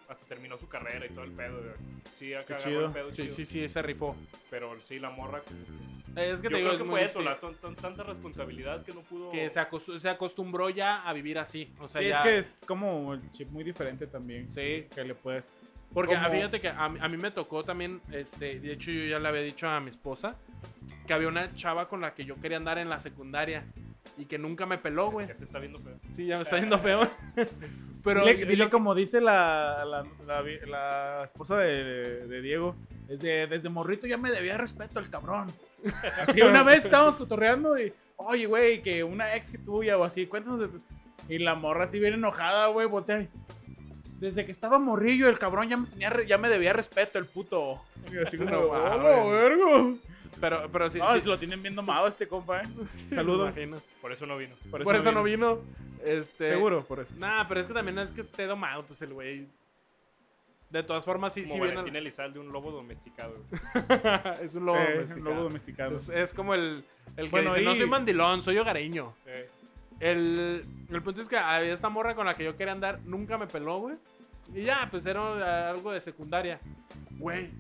Hasta 0.09 0.25
terminó 0.27 0.57
su 0.59 0.67
carrera 0.69 1.05
y 1.05 1.11
todo 1.11 1.25
el 1.25 1.33
pedo, 1.33 1.59
güey. 1.59 1.75
Sí, 2.19 2.33
acá 2.35 2.57
chido. 2.59 2.87
el 2.87 2.93
pedo 2.93 3.13
Sí, 3.13 3.23
chido. 3.23 3.35
sí, 3.35 3.45
sí, 3.47 3.69
se 3.69 3.83
rifó. 3.83 4.17
Pero 4.51 4.75
sí, 4.85 4.99
la 4.99 5.11
morra. 5.11 5.43
Es 6.17 6.41
que 6.41 6.49
Yo 6.49 6.51
te 6.51 6.57
digo, 6.57 6.69
creo 6.69 6.73
es 6.73 6.79
que 6.79 6.85
muy 6.85 6.91
fue 7.01 7.05
eso, 7.05 7.21
la 7.21 7.39
tanta 7.39 8.03
responsabilidad 8.05 8.83
que 8.85 8.93
no 8.95 9.01
pudo. 9.03 9.31
que 9.31 9.51
se, 9.51 9.61
acos- 9.61 9.99
se 9.99 10.09
acostumbró 10.09 10.71
ya 10.71 11.03
a 11.07 11.13
vivir 11.13 11.39
así. 11.39 11.71
O 11.79 11.89
sea, 11.89 12.01
Sí, 12.01 12.07
es 12.09 12.13
ya. 12.15 12.23
que 12.23 12.39
es 12.39 12.65
como 12.67 13.15
el 13.15 13.31
chip 13.33 13.49
muy 13.51 13.65
diferente 13.65 14.07
también. 14.07 14.49
Sí, 14.49 14.87
Que 14.95 15.05
le 15.05 15.15
puedes. 15.15 15.47
porque 15.93 16.15
ah, 16.17 16.29
fíjate 16.31 16.59
que 16.61 16.69
a, 16.69 16.89
mí- 16.89 16.99
a 17.03 17.09
mí 17.09 17.17
me 17.19 17.31
tocó 17.31 17.63
también, 17.65 18.01
este, 18.13 18.59
de 18.61 18.73
hecho 18.73 18.91
yo 18.91 19.05
ya 19.05 19.19
le 19.19 19.29
había 19.29 19.43
dicho 19.43 19.69
a 19.69 19.79
mi 19.81 19.91
esposa 19.91 20.37
que 21.07 21.13
había 21.15 21.29
una 21.29 21.55
chava 21.55 21.89
con 21.89 22.01
la 22.01 22.15
que 22.15 22.25
yo 22.25 22.37
quería 22.41 22.57
andar 22.59 22.79
en 22.79 22.89
la 22.89 23.01
secundaria 23.01 23.65
y 24.17 24.25
que 24.27 24.39
nunca 24.39 24.67
me 24.67 24.79
peló, 24.79 25.11
güey. 25.11 25.27
Ya 25.29 25.35
te 25.35 25.45
está 25.45 25.59
viendo 25.59 25.79
feo. 25.79 25.99
Sí, 26.13 26.27
ya 26.27 26.37
me 26.37 26.43
está 26.43 26.59
yendo 26.59 26.79
feo. 26.79 27.01
Pero 28.05 28.25
dile, 28.25 28.47
dile 28.47 28.71
como 28.71 28.95
dice 28.95 29.21
la, 29.21 29.85
la, 29.85 30.05
la 30.27 30.43
la 30.67 31.25
esposa 31.25 31.59
de, 31.59 32.27
de 32.27 32.41
Diego. 32.41 32.77
Desde, 33.07 33.47
desde 33.47 33.69
morrito 33.69 34.07
ya 34.07 34.17
me 34.17 34.31
debía 34.31 34.57
respeto 34.59 34.99
el 34.99 35.11
cabrón. 35.11 35.53
Así 36.27 36.43
una 36.43 36.63
vez 36.63 36.85
estábamos 36.85 37.17
cotorreando 37.17 37.79
y, 37.79 37.93
oye, 38.17 38.47
güey, 38.47 38.83
que 38.83 39.03
una 39.05 39.35
ex 39.37 39.51
que 39.51 39.59
tuya 39.59 39.97
o 39.99 40.05
así, 40.05 40.27
cuéntanos 40.27 40.61
de 40.61 40.69
tu-". 40.69 40.83
Y 41.29 41.39
la 41.39 41.55
morra 41.55 41.85
así 41.85 41.99
bien 41.99 42.15
enojada, 42.15 42.69
güey, 42.69 42.87
voltea. 42.87 43.21
y, 43.21 43.29
Desde 44.19 44.45
que 44.47 44.51
estaba 44.53 44.79
morrillo, 44.79 45.29
el 45.29 45.39
cabrón 45.39 45.69
ya 45.69 45.77
me, 45.77 45.87
tenía 45.89 46.13
ya 46.27 46.39
me 46.39 46.49
debía 46.49 46.73
respeto, 46.73 47.19
el 47.19 47.27
puto. 47.27 47.83
Y 48.13 48.19
así 48.19 48.37
como, 48.39 48.51
No 48.51 48.61
"Hola, 48.61 48.97
mames. 48.97 49.31
verga". 49.31 49.95
Pero, 50.41 50.69
pero 50.71 50.91
sí, 50.91 50.99
No, 50.99 51.13
sí, 51.15 51.21
se 51.21 51.27
lo 51.27 51.39
tienen 51.39 51.63
bien 51.63 51.75
domado 51.75 52.07
este 52.09 52.27
compa, 52.29 52.63
eh. 52.63 52.69
Saludos. 53.15 53.55
Por 54.01 54.13
eso 54.13 54.27
no 54.27 54.37
vino. 54.37 54.55
Por 54.71 54.97
eso, 54.97 55.13
no 55.13 55.23
vino. 55.23 55.61
Este, 56.05 56.49
Seguro, 56.49 56.85
por 56.85 57.01
eso. 57.01 57.15
Nah, 57.17 57.45
pero 57.49 57.61
es 57.61 57.67
que 57.67 57.75
también 57.75 57.95
no 57.97 58.03
es 58.03 58.13
que 58.13 58.21
esté 58.21 58.47
domado, 58.47 58.85
pues 58.85 59.01
el 59.03 59.13
güey. 59.15 59.47
De 60.71 60.83
todas 60.83 61.03
formas, 61.05 61.33
sí, 61.33 61.43
Como 61.43 61.55
sí 61.55 61.61
viene. 61.61 61.77
Valentín 61.77 61.97
Elizalde, 61.97 62.39
un 62.39 62.53
lobo 62.53 62.71
domesticado. 62.71 63.35
es 64.43 64.55
un 64.55 64.67
lobo 64.67 64.77
Eh, 64.79 64.93
domesticado. 64.95 65.19
un 65.21 65.25
lobo 65.37 65.43
domesticado. 65.45 65.97
Es, 65.97 66.09
es 66.11 66.35
como 66.35 66.55
el, 66.55 66.85
el 67.17 67.25
que 67.27 67.31
Bueno, 67.31 67.55
dice, 67.55 67.65
no 67.65 67.73
y- 67.73 67.77
soy 67.77 67.87
mandilón, 67.87 68.43
soy 68.43 68.59
hogareño. 68.59 69.15
Eh, 69.27 69.49
El, 70.01 70.63
el 70.91 71.03
punto 71.03 71.23
es 71.23 71.29
que 71.29 71.39
había 71.39 71.73
esta 71.73 71.89
morra 71.89 72.15
con 72.15 72.27
la 72.27 72.35
que 72.35 72.45
yo 72.45 72.55
quería 72.57 72.73
andar, 72.73 73.01
nunca 73.07 73.39
me 73.39 73.47
peló, 73.47 73.79
güey. 73.79 73.97
Y 74.55 74.63
ya, 74.63 74.87
pues 74.91 75.07
era 75.07 75.71
algo 75.71 75.91
de 75.91 76.01
secundaria. 76.03 76.61
Güey, 77.13 77.51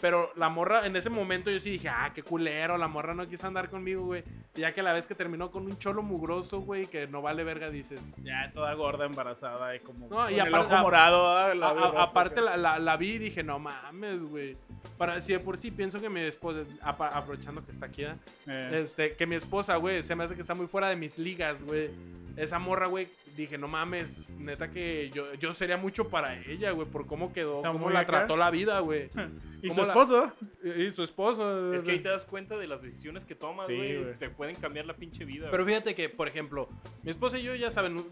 Pero 0.00 0.32
la 0.36 0.48
morra, 0.48 0.86
en 0.86 0.96
ese 0.96 1.10
momento 1.10 1.50
yo 1.50 1.60
sí 1.60 1.70
dije, 1.70 1.88
ah, 1.88 2.10
qué 2.14 2.22
culero, 2.22 2.78
la 2.78 2.88
morra 2.88 3.12
no 3.14 3.28
quiso 3.28 3.46
andar 3.46 3.68
conmigo, 3.68 4.04
güey. 4.04 4.24
Y 4.56 4.60
ya 4.60 4.72
que 4.72 4.82
la 4.82 4.92
vez 4.92 5.06
que 5.06 5.14
terminó 5.14 5.50
con 5.50 5.66
un 5.66 5.78
cholo 5.78 6.02
mugroso, 6.02 6.60
güey, 6.60 6.86
que 6.86 7.06
no 7.06 7.20
vale 7.22 7.44
verga, 7.44 7.68
dices. 7.70 8.16
Ya 8.24 8.50
toda 8.54 8.72
gorda, 8.74 9.04
embarazada 9.06 9.74
y 9.76 9.80
como 9.80 10.08
No, 10.08 10.30
y 10.30 10.34
el 10.40 10.40
aparte- 10.54 10.74
ojo 10.74 10.82
morado. 10.82 11.28
ah, 11.36 11.54
la 11.54 11.68
A- 11.68 12.02
aparte 12.04 12.40
la, 12.40 12.56
la- 12.56 12.78
la 12.78 12.96
vi 12.96 13.10
y 13.12 13.18
dije, 13.18 13.42
no 13.42 13.58
mames, 13.58 14.22
güey. 14.22 14.56
Para, 14.96 15.20
si 15.20 15.32
de 15.32 15.40
por 15.40 15.58
sí 15.58 15.70
pienso 15.70 16.00
que 16.00 16.08
mi 16.08 16.20
esposa, 16.20 16.60
aprovechando 16.82 17.64
que 17.64 17.72
está 17.72 17.86
aquí, 17.86 18.04
¿eh? 18.04 18.14
Eh, 18.46 18.80
este, 18.82 19.14
que 19.16 19.26
mi 19.26 19.36
esposa, 19.36 19.76
güey, 19.76 20.02
se 20.02 20.14
me 20.16 20.24
hace 20.24 20.34
que 20.34 20.40
está 20.40 20.54
muy 20.54 20.66
fuera 20.66 20.88
de 20.88 20.96
mis 20.96 21.18
ligas, 21.18 21.62
güey. 21.64 21.90
Esa 22.36 22.58
morra, 22.58 22.86
güey, 22.86 23.08
dije, 23.36 23.58
no 23.58 23.66
mames, 23.68 24.34
neta 24.38 24.70
que 24.70 25.10
yo, 25.12 25.34
yo 25.34 25.52
sería 25.52 25.76
mucho 25.76 26.08
para 26.08 26.36
ella, 26.38 26.70
güey, 26.70 26.86
por 26.88 27.06
cómo 27.06 27.32
quedó, 27.32 27.56
Está 27.56 27.72
cómo 27.72 27.90
la 27.90 28.00
acá. 28.00 28.18
trató 28.18 28.36
la 28.36 28.50
vida, 28.50 28.78
güey. 28.80 29.08
y 29.62 29.68
¿cómo 29.68 29.84
su 29.84 29.89
esposo. 29.90 30.32
Y, 30.64 30.90
su 30.92 31.02
esposo. 31.02 31.74
Es 31.74 31.84
que 31.84 31.92
ahí 31.92 32.00
te 32.00 32.08
das 32.08 32.24
cuenta 32.24 32.56
de 32.56 32.66
las 32.66 32.82
decisiones 32.82 33.24
que 33.24 33.34
tomas, 33.34 33.66
Sí, 33.66 33.76
güey. 33.76 34.02
güey. 34.02 34.18
te 34.18 34.30
pueden 34.30 34.56
cambiar 34.56 34.86
la 34.86 34.94
pinche 34.96 35.24
vida. 35.24 35.48
Pero 35.50 35.62
güey. 35.64 35.74
fíjate 35.74 35.94
que, 35.94 36.08
por 36.08 36.28
ejemplo, 36.28 36.68
mi 37.02 37.10
esposa 37.10 37.38
y 37.38 37.42
yo, 37.42 37.54
ya 37.54 37.70
saben, 37.70 38.04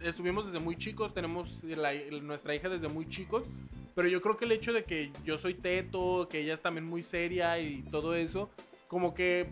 estuvimos 0.00 0.46
desde 0.46 0.58
muy 0.58 0.76
chicos, 0.76 1.14
tenemos 1.14 1.62
la- 1.64 1.92
nuestra 2.22 2.54
hija 2.54 2.68
desde 2.68 2.88
muy 2.88 3.08
chicos, 3.08 3.48
pero 3.94 4.08
yo 4.08 4.20
creo 4.20 4.36
que 4.36 4.44
el 4.44 4.52
hecho 4.52 4.72
de 4.72 4.84
que 4.84 5.10
yo 5.24 5.38
soy 5.38 5.54
teto, 5.54 6.28
que 6.28 6.40
ella 6.40 6.54
es 6.54 6.60
también 6.60 6.84
muy 6.86 7.02
seria 7.02 7.58
y 7.58 7.82
todo 7.90 8.14
eso, 8.14 8.50
como 8.88 9.14
que 9.14 9.48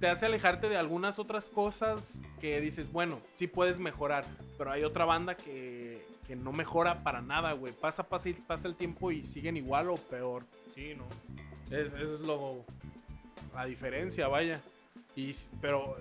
te 0.00 0.06
hace 0.08 0.26
alejarte 0.26 0.68
de 0.68 0.76
algunas 0.76 1.18
otras 1.18 1.48
cosas 1.48 2.22
que 2.40 2.60
dices, 2.60 2.90
bueno, 2.92 3.20
sí 3.34 3.46
puedes 3.46 3.78
mejorar, 3.78 4.24
pero 4.56 4.70
hay 4.70 4.84
otra 4.84 5.04
banda 5.04 5.36
que, 5.36 6.02
que 6.30 6.36
no 6.36 6.52
mejora 6.52 7.02
para 7.02 7.20
nada, 7.20 7.54
güey. 7.54 7.72
Pasa, 7.72 8.04
pasa, 8.04 8.28
y 8.28 8.34
pasa 8.34 8.68
el 8.68 8.76
tiempo 8.76 9.10
y 9.10 9.24
siguen 9.24 9.56
igual 9.56 9.90
o 9.90 9.96
peor. 9.96 10.44
Sí, 10.72 10.94
no. 10.96 11.04
Es, 11.76 11.92
eso 11.92 12.14
es 12.14 12.20
lo. 12.20 12.64
La 13.52 13.64
diferencia, 13.64 14.28
vaya. 14.28 14.60
Y, 15.16 15.32
pero. 15.60 15.96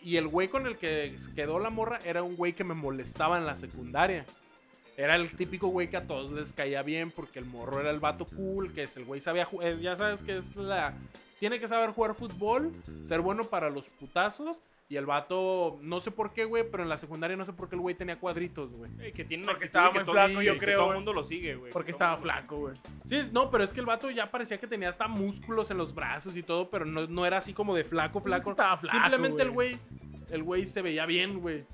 Y 0.00 0.16
el 0.16 0.26
güey 0.26 0.48
con 0.48 0.66
el 0.66 0.78
que 0.78 1.18
quedó 1.34 1.58
la 1.58 1.68
morra 1.68 1.98
era 2.02 2.22
un 2.22 2.34
güey 2.34 2.54
que 2.54 2.64
me 2.64 2.72
molestaba 2.72 3.36
en 3.36 3.44
la 3.44 3.56
secundaria. 3.56 4.24
Era 4.96 5.16
el 5.16 5.30
típico 5.36 5.68
güey 5.68 5.90
que 5.90 5.98
a 5.98 6.06
todos 6.06 6.30
les 6.30 6.54
caía 6.54 6.82
bien 6.82 7.10
porque 7.10 7.40
el 7.40 7.44
morro 7.44 7.78
era 7.78 7.90
el 7.90 8.00
vato 8.00 8.24
cool, 8.24 8.72
que 8.72 8.84
es 8.84 8.96
el 8.96 9.04
güey 9.04 9.20
sabía 9.20 9.44
jugar. 9.44 9.76
Ya 9.80 9.98
sabes 9.98 10.22
que 10.22 10.38
es 10.38 10.56
la. 10.56 10.94
Tiene 11.38 11.60
que 11.60 11.68
saber 11.68 11.90
jugar 11.90 12.14
fútbol, 12.14 12.72
ser 13.04 13.20
bueno 13.20 13.44
para 13.44 13.68
los 13.68 13.84
putazos. 13.90 14.62
Y 14.90 14.96
el 14.96 15.06
vato, 15.06 15.78
no 15.82 16.00
sé 16.00 16.10
por 16.10 16.32
qué, 16.32 16.44
güey, 16.44 16.68
pero 16.68 16.82
en 16.82 16.88
la 16.88 16.98
secundaria 16.98 17.36
no 17.36 17.44
sé 17.44 17.52
por 17.52 17.68
qué 17.68 17.76
el 17.76 17.80
güey 17.80 17.94
tenía 17.94 18.18
cuadritos, 18.18 18.74
güey. 18.74 18.90
Eh, 18.98 19.12
que 19.12 19.24
tiene 19.24 19.44
Porque 19.46 19.64
estaba 19.64 19.92
muy 19.92 20.02
flaco, 20.04 20.40
sí, 20.40 20.44
yo 20.46 20.54
que 20.54 20.58
creo, 20.58 20.78
Todo 20.78 20.86
el 20.86 20.88
güey. 20.88 20.98
mundo 20.98 21.12
lo 21.12 21.22
sigue, 21.22 21.54
güey. 21.54 21.72
Porque 21.72 21.92
estaba 21.92 22.14
mundo- 22.16 22.22
flaco, 22.24 22.56
güey. 22.56 22.74
Sí, 23.04 23.20
no, 23.32 23.50
pero 23.52 23.62
es 23.62 23.72
que 23.72 23.78
el 23.78 23.86
vato 23.86 24.10
ya 24.10 24.32
parecía 24.32 24.58
que 24.58 24.66
tenía 24.66 24.88
hasta 24.88 25.06
músculos 25.06 25.70
en 25.70 25.78
los 25.78 25.94
brazos 25.94 26.36
y 26.36 26.42
todo, 26.42 26.70
pero 26.70 26.84
no, 26.86 27.06
no 27.06 27.24
era 27.24 27.36
así 27.36 27.52
como 27.54 27.76
de 27.76 27.84
flaco, 27.84 28.14
Pues 28.20 28.24
es 28.24 28.24
que 28.24 28.30
flaco. 28.38 28.50
estaba 28.50 28.76
flaco, 28.78 28.96
Simplemente 28.98 29.42
el 29.44 29.50
güey, 29.52 29.78
el 30.30 30.42
güey 30.42 30.66
se 30.66 30.82
veía 30.82 31.06
bien, 31.06 31.38
güey. 31.38 31.64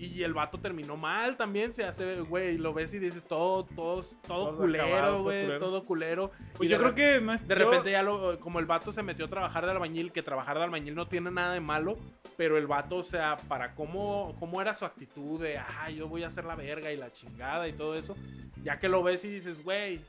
Y 0.00 0.22
el 0.22 0.32
vato 0.32 0.60
terminó 0.60 0.96
mal 0.96 1.36
también, 1.36 1.72
se 1.72 1.84
hace, 1.84 2.20
güey, 2.20 2.56
lo 2.56 2.72
ves 2.72 2.94
y 2.94 3.00
dices 3.00 3.24
todo, 3.26 3.64
todo, 3.64 4.00
todo 4.28 4.56
culero, 4.56 5.22
güey, 5.24 5.58
todo 5.58 5.84
culero. 5.84 6.30
Pues 6.56 6.68
Y 6.68 6.70
yo 6.70 6.78
creo 6.78 6.90
re- 6.90 6.94
que 6.94 7.20
no 7.20 7.32
es. 7.32 7.46
De 7.48 7.56
yo- 7.56 7.64
repente 7.64 7.90
ya 7.90 8.04
lo, 8.04 8.38
como 8.38 8.60
el 8.60 8.66
vato 8.66 8.92
se 8.92 9.02
metió 9.02 9.24
a 9.24 9.28
trabajar 9.28 9.64
de 9.64 9.72
albañil, 9.72 10.12
que 10.12 10.22
trabajar 10.22 10.56
de 10.56 10.62
albañil 10.64 10.94
no 10.94 11.08
tiene 11.08 11.32
nada 11.32 11.52
de 11.54 11.60
malo, 11.60 11.98
pero 12.36 12.56
el 12.58 12.68
vato, 12.68 12.94
o 12.96 13.02
sea, 13.02 13.36
para 13.48 13.72
cómo, 13.72 14.36
cómo 14.38 14.62
era 14.62 14.74
su 14.76 14.84
actitud 14.84 15.40
de, 15.42 15.58
ah, 15.58 15.90
yo 15.90 16.06
voy 16.06 16.22
a 16.22 16.28
hacer 16.28 16.44
la 16.44 16.54
verga 16.54 16.92
y 16.92 16.96
la 16.96 17.10
chingada 17.12 17.66
y 17.66 17.72
todo 17.72 17.96
eso, 17.96 18.14
ya 18.62 18.78
que 18.78 18.88
lo 18.88 19.02
ves 19.02 19.24
y 19.24 19.30
dices, 19.30 19.64
güey, 19.64 20.00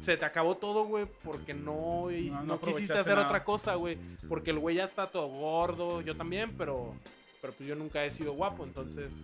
se 0.00 0.16
te 0.16 0.24
acabó 0.24 0.54
todo, 0.56 0.84
güey, 0.84 1.06
porque 1.24 1.52
no, 1.52 2.08
No, 2.10 2.30
no, 2.36 2.42
no 2.44 2.60
quisiste 2.60 2.96
hacer 2.96 3.16
nada. 3.16 3.26
otra 3.26 3.42
cosa, 3.42 3.74
güey, 3.74 3.98
porque 4.28 4.50
el 4.52 4.60
güey 4.60 4.76
ya 4.76 4.84
está 4.84 5.08
todo 5.08 5.26
gordo, 5.26 6.00
yo 6.00 6.16
también, 6.16 6.54
pero, 6.56 6.94
pero 7.40 7.52
pues 7.52 7.68
yo 7.68 7.74
nunca 7.74 8.04
he 8.04 8.10
sido 8.10 8.32
guapo, 8.32 8.64
entonces... 8.64 9.20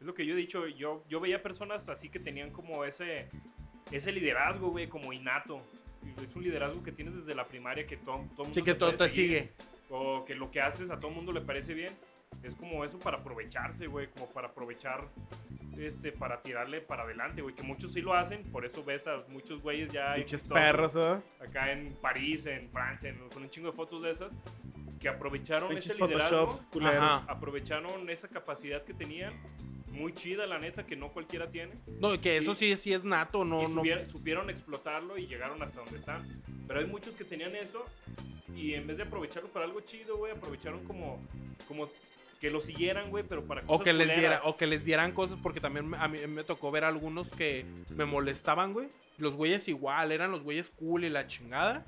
Es 0.00 0.06
lo 0.06 0.14
que 0.14 0.26
yo 0.26 0.34
he 0.34 0.36
dicho, 0.36 0.66
yo, 0.66 1.02
yo 1.08 1.20
veía 1.20 1.42
personas 1.42 1.88
así 1.88 2.10
que 2.10 2.20
tenían 2.20 2.50
como 2.50 2.84
ese, 2.84 3.28
ese 3.90 4.12
liderazgo, 4.12 4.68
güey, 4.68 4.88
como 4.88 5.12
innato. 5.12 5.62
Es 6.22 6.36
un 6.36 6.42
liderazgo 6.42 6.82
que 6.82 6.92
tienes 6.92 7.16
desde 7.16 7.34
la 7.34 7.44
primaria 7.44 7.86
que 7.86 7.96
todo, 7.96 8.18
todo 8.36 8.44
mundo 8.44 8.52
Sí 8.52 8.62
que 8.62 8.74
todo 8.74 8.94
te 8.94 9.08
sigue. 9.08 9.52
O 9.88 10.24
que 10.24 10.34
lo 10.34 10.50
que 10.50 10.60
haces 10.60 10.90
a 10.90 11.00
todo 11.00 11.10
mundo 11.10 11.32
le 11.32 11.40
parece 11.40 11.72
bien. 11.72 11.92
Es 12.42 12.54
como 12.54 12.84
eso 12.84 12.98
para 12.98 13.18
aprovecharse, 13.18 13.86
güey, 13.86 14.08
como 14.08 14.28
para 14.30 14.48
aprovechar, 14.48 15.08
este, 15.76 16.12
para 16.12 16.40
tirarle 16.40 16.80
para 16.80 17.02
adelante, 17.02 17.42
güey. 17.42 17.54
Que 17.54 17.62
muchos 17.62 17.92
sí 17.92 18.00
lo 18.00 18.14
hacen, 18.14 18.42
por 18.52 18.64
eso 18.64 18.84
ves 18.84 19.06
a 19.06 19.24
muchos 19.28 19.62
güeyes 19.62 19.90
ya... 19.92 20.16
Exitosos 20.16 20.48
perros, 20.48 20.92
¿eh? 20.96 21.18
Acá 21.44 21.72
en 21.72 21.92
París, 21.96 22.46
en 22.46 22.68
Francia, 22.70 23.10
en- 23.10 23.28
con 23.30 23.42
un 23.42 23.50
chingo 23.50 23.70
de 23.70 23.76
fotos 23.76 24.02
de 24.02 24.10
esas, 24.12 24.30
que 25.00 25.08
aprovecharon 25.08 25.68
Pinches 25.68 25.90
ese 25.92 26.06
liderazgo. 26.06 26.60
Ajá. 26.82 27.24
aprovecharon 27.28 28.08
esa 28.08 28.28
capacidad 28.28 28.82
que 28.84 28.94
tenían, 28.94 29.34
muy 29.90 30.12
chida 30.14 30.46
la 30.46 30.58
neta, 30.58 30.82
que 30.84 30.94
no 30.94 31.08
cualquiera 31.10 31.46
tiene, 31.46 31.72
No, 32.00 32.18
que 32.20 32.36
eso 32.36 32.52
Y- 32.52 32.54
sí, 32.54 32.76
sí 32.76 32.92
es 32.92 33.02
nato, 33.04 33.44
no, 33.44 33.62
y 33.62 33.66
no... 33.74 33.82
subier- 33.82 34.06
supieron 34.08 34.50
explotarlo 34.50 35.18
y 35.18 35.26
llegaron 35.26 35.62
hasta 35.62 35.80
donde 35.80 35.98
están. 35.98 36.42
Pero 36.68 36.80
hay 36.80 36.86
muchos 36.86 37.14
que 37.14 37.24
tenían 37.24 37.54
eso 37.56 37.84
y 38.54 38.74
en 38.74 38.86
vez 38.86 38.96
de 38.98 39.02
aprovecharlo 39.04 39.48
para 39.50 39.64
algo 39.64 39.80
chido, 39.80 40.16
güey, 40.16 40.32
aprovecharon 40.32 40.84
como, 40.84 41.18
como 41.68 41.88
que 42.40 42.50
lo 42.50 42.60
siguieran, 42.60 43.10
güey, 43.10 43.24
pero 43.28 43.44
para 43.44 43.62
O 43.62 43.66
cosas 43.66 43.84
que, 43.84 43.92
les 43.92 44.02
culeras. 44.08 44.20
diera, 44.20 44.40
o 44.44 44.56
que 44.56 44.66
les 44.66 44.84
dieran 44.84 45.12
cosas, 45.12 45.38
porque 45.42 45.60
también 45.60 45.88
me- 45.88 45.96
a 45.96 46.06
mí 46.08 46.18
me 46.28 46.44
tocó 46.44 46.70
ver 46.70 46.84
algunos 46.84 47.30
que 47.32 47.64
me 47.94 48.04
molestaban, 48.04 48.72
güey. 48.72 48.88
Los 49.18 49.36
güeyes 49.36 49.66
igual, 49.68 50.12
eran 50.12 50.30
los 50.30 50.42
güeyes 50.42 50.70
cool 50.70 51.04
y 51.04 51.08
la 51.08 51.26
chingada. 51.26 51.84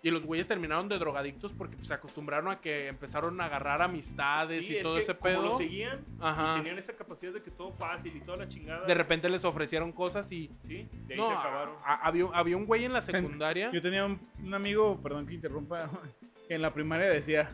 Y 0.00 0.12
los 0.12 0.24
güeyes 0.26 0.46
terminaron 0.46 0.88
de 0.88 0.96
drogadictos 0.96 1.52
porque 1.52 1.74
pues, 1.76 1.88
se 1.88 1.94
acostumbraron 1.94 2.48
a 2.52 2.60
que 2.60 2.86
empezaron 2.86 3.40
a 3.40 3.46
agarrar 3.46 3.82
amistades 3.82 4.64
Sí, 4.64 4.74
y 4.74 4.76
es 4.76 4.82
todo 4.84 4.94
que 4.94 5.00
ese 5.00 5.12
como 5.16 5.22
pedo. 5.24 5.42
lo 5.42 5.58
seguían 5.58 6.04
Ajá. 6.20 6.54
y 6.54 6.58
tenían 6.60 6.78
esa 6.78 6.92
capacidad 6.92 7.32
de 7.32 7.42
que 7.42 7.50
todo 7.50 7.72
fácil 7.72 8.16
y 8.16 8.20
toda 8.20 8.38
la 8.38 8.46
chingada. 8.48 8.86
De 8.86 8.94
repente 8.94 9.28
les 9.28 9.44
ofrecieron 9.44 9.90
cosas 9.90 10.30
y. 10.30 10.52
Sí, 10.68 10.86
de 11.08 11.14
ahí 11.14 11.18
No, 11.18 11.26
se 11.26 11.34
acabaron. 11.34 11.74
a- 11.84 11.94
a- 11.94 12.06
había, 12.06 12.26
había 12.32 12.56
un 12.56 12.64
güey 12.66 12.84
en 12.84 12.92
la 12.92 13.02
secundaria. 13.02 13.72
Yo 13.72 13.82
tenía 13.82 14.04
un, 14.06 14.20
un 14.40 14.54
amigo, 14.54 15.00
perdón 15.02 15.26
que 15.26 15.34
interrumpa, 15.34 15.90
que 16.46 16.54
en 16.54 16.62
la 16.62 16.72
primaria 16.72 17.08
decía: 17.10 17.48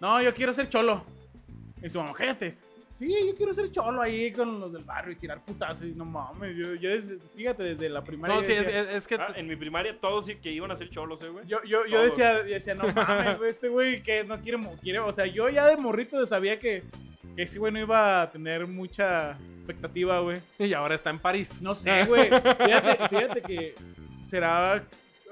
No, 0.00 0.22
yo 0.22 0.34
quiero 0.34 0.54
ser 0.54 0.70
cholo. 0.70 1.04
Y 1.82 1.88
su 1.88 1.98
mamá, 1.98 2.12
cállate. 2.16 2.56
Sí, 2.98 3.14
yo 3.28 3.36
quiero 3.36 3.54
ser 3.54 3.70
cholo 3.70 4.02
ahí 4.02 4.32
con 4.32 4.58
los 4.58 4.72
del 4.72 4.82
barrio 4.82 5.12
y 5.12 5.16
tirar 5.16 5.44
putazos. 5.44 5.84
Y 5.84 5.92
no 5.94 6.04
mames, 6.04 6.56
yo, 6.56 6.74
yo 6.74 6.90
desde- 6.90 7.18
fíjate, 7.36 7.62
desde 7.62 7.88
la 7.88 8.02
primaria. 8.02 8.34
No, 8.36 8.42
sí, 8.44 8.50
es, 8.52 8.66
decía- 8.66 8.80
es- 8.80 8.88
es 8.96 9.06
que. 9.06 9.14
Ah, 9.14 9.32
en 9.36 9.46
mi 9.46 9.54
primaria 9.54 9.96
todos 10.00 10.26
sí 10.26 10.34
que 10.34 10.50
iban 10.50 10.72
a 10.72 10.76
ser 10.76 10.90
cholos, 10.90 11.22
eh, 11.22 11.28
güey. 11.28 11.46
Yo, 11.46 11.62
yo, 11.62 11.86
yo 11.86 12.02
decía, 12.02 12.38
yo 12.38 12.54
decía, 12.54 12.74
no 12.74 12.92
mames, 12.92 13.38
güey, 13.38 13.50
este 13.50 13.68
güey 13.68 14.02
que 14.02 14.24
no 14.24 14.40
quiere, 14.40 14.58
quiere, 14.82 14.98
o 14.98 15.12
sea, 15.12 15.26
yo 15.26 15.48
ya 15.48 15.66
de 15.68 15.76
morrito 15.76 16.26
sabía 16.26 16.58
que, 16.58 16.82
que 17.36 17.42
ese 17.42 17.60
güey 17.60 17.72
no 17.72 17.78
iba 17.78 18.22
a 18.22 18.32
tener 18.32 18.66
mucha 18.66 19.38
expectativa, 19.54 20.18
güey. 20.18 20.38
Y 20.58 20.72
ahora 20.72 20.96
está 20.96 21.10
en 21.10 21.20
París. 21.20 21.62
No 21.62 21.76
sé, 21.76 22.04
güey. 22.04 22.24
Fíjate, 22.24 23.08
fíjate 23.08 23.42
que 23.42 23.74
será 24.24 24.82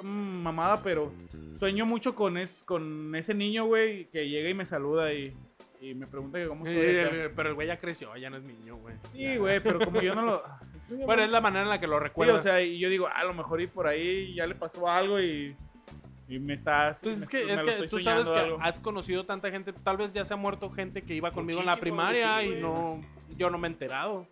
mm, 0.02 0.06
mamada, 0.42 0.82
pero 0.84 1.12
sueño 1.58 1.84
mucho 1.84 2.14
con, 2.14 2.36
es, 2.38 2.62
con 2.62 3.12
ese 3.16 3.34
niño, 3.34 3.64
güey, 3.64 4.04
que 4.10 4.28
llega 4.28 4.48
y 4.48 4.54
me 4.54 4.64
saluda 4.64 5.12
y, 5.12 5.34
y 5.90 5.94
me 5.94 6.06
pregunta 6.06 6.38
que 6.38 6.46
cómo 6.48 6.64
Sí, 6.66 6.72
estoy. 6.72 7.18
el- 7.20 7.30
pero 7.32 7.48
el 7.50 7.54
güey 7.54 7.66
ya 7.68 7.78
creció, 7.78 8.16
ya 8.16 8.30
no 8.30 8.36
es 8.36 8.42
niño, 8.44 8.76
güey. 8.76 8.94
Sí, 9.12 9.36
güey, 9.36 9.60
pero 9.60 9.78
como 9.80 10.00
yo 10.00 10.14
no 10.14 10.22
lo... 10.22 10.42
estoy 10.74 10.98
Bueno, 10.98 11.22
es 11.22 11.30
la 11.30 11.40
manera 11.40 11.62
en 11.62 11.68
la 11.68 11.80
que 11.80 11.86
lo 11.86 11.98
Sí, 11.98 12.04
recuerdas. 12.04 12.40
o 12.40 12.42
sea, 12.42 12.60
y 12.62 12.78
yo 12.78 12.88
digo, 12.88 13.06
"Ah, 13.08 13.20
a 13.20 13.24
lo 13.24 13.34
mejor 13.34 13.60
y 13.60 13.66
por 13.66 13.86
ahí 13.86 14.34
ya 14.34 14.46
le 14.46 14.54
pasó 14.54 14.88
algo 14.88 15.20
y, 15.20 15.54
y 16.28 16.38
me 16.38 16.54
está... 16.54 16.94
Pues 17.02 17.18
me- 17.18 17.22
es 17.24 17.28
que, 17.28 17.52
es 17.52 17.62
que 17.64 17.88
tú 17.88 17.98
sabes 18.00 18.30
que 18.30 18.38
algo. 18.38 18.58
has 18.60 18.80
conocido 18.80 19.24
tanta 19.24 19.50
gente, 19.50 19.72
tal 19.72 19.96
vez 19.96 20.12
ya 20.12 20.24
se 20.24 20.34
ha 20.34 20.36
muerto 20.36 20.70
gente 20.70 21.02
que 21.02 21.14
iba 21.14 21.30
conmigo 21.30 21.60
en 21.60 21.66
la 21.66 21.76
primaria 21.76 22.40
sí, 22.40 22.54
y 22.58 22.60
no, 22.60 23.00
yo 23.36 23.50
no 23.50 23.58
me 23.58 23.68
he 23.68 23.70
enterado. 23.70 24.26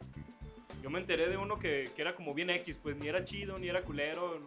Yo 0.82 0.90
me 0.90 0.98
enteré 1.00 1.28
de 1.28 1.36
uno 1.38 1.58
que, 1.58 1.90
que 1.96 2.02
era 2.02 2.14
como 2.14 2.34
bien 2.34 2.50
X, 2.50 2.78
pues 2.82 2.94
ni 2.96 3.08
era 3.08 3.24
chido, 3.24 3.58
ni 3.58 3.68
era 3.68 3.80
culero. 3.82 4.38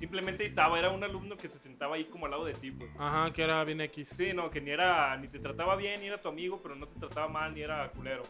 Simplemente 0.00 0.44
estaba, 0.46 0.78
era 0.78 0.90
un 0.90 1.04
alumno 1.04 1.36
que 1.36 1.48
se 1.48 1.58
sentaba 1.58 1.94
ahí 1.96 2.04
como 2.06 2.24
al 2.24 2.32
lado 2.32 2.44
de 2.46 2.54
ti, 2.54 2.70
pues. 2.70 2.90
Ajá, 2.98 3.30
que 3.32 3.42
era 3.42 3.62
bien 3.64 3.80
X. 3.82 4.08
Sí, 4.16 4.32
no, 4.32 4.50
que 4.50 4.60
ni 4.60 4.70
era, 4.70 5.16
ni 5.18 5.28
te 5.28 5.38
trataba 5.38 5.76
bien, 5.76 6.00
ni 6.00 6.06
era 6.06 6.20
tu 6.20 6.28
amigo, 6.28 6.58
pero 6.62 6.74
no 6.74 6.86
te 6.88 6.98
trataba 6.98 7.28
mal, 7.28 7.54
ni 7.54 7.60
era 7.60 7.88
culero. 7.90 8.22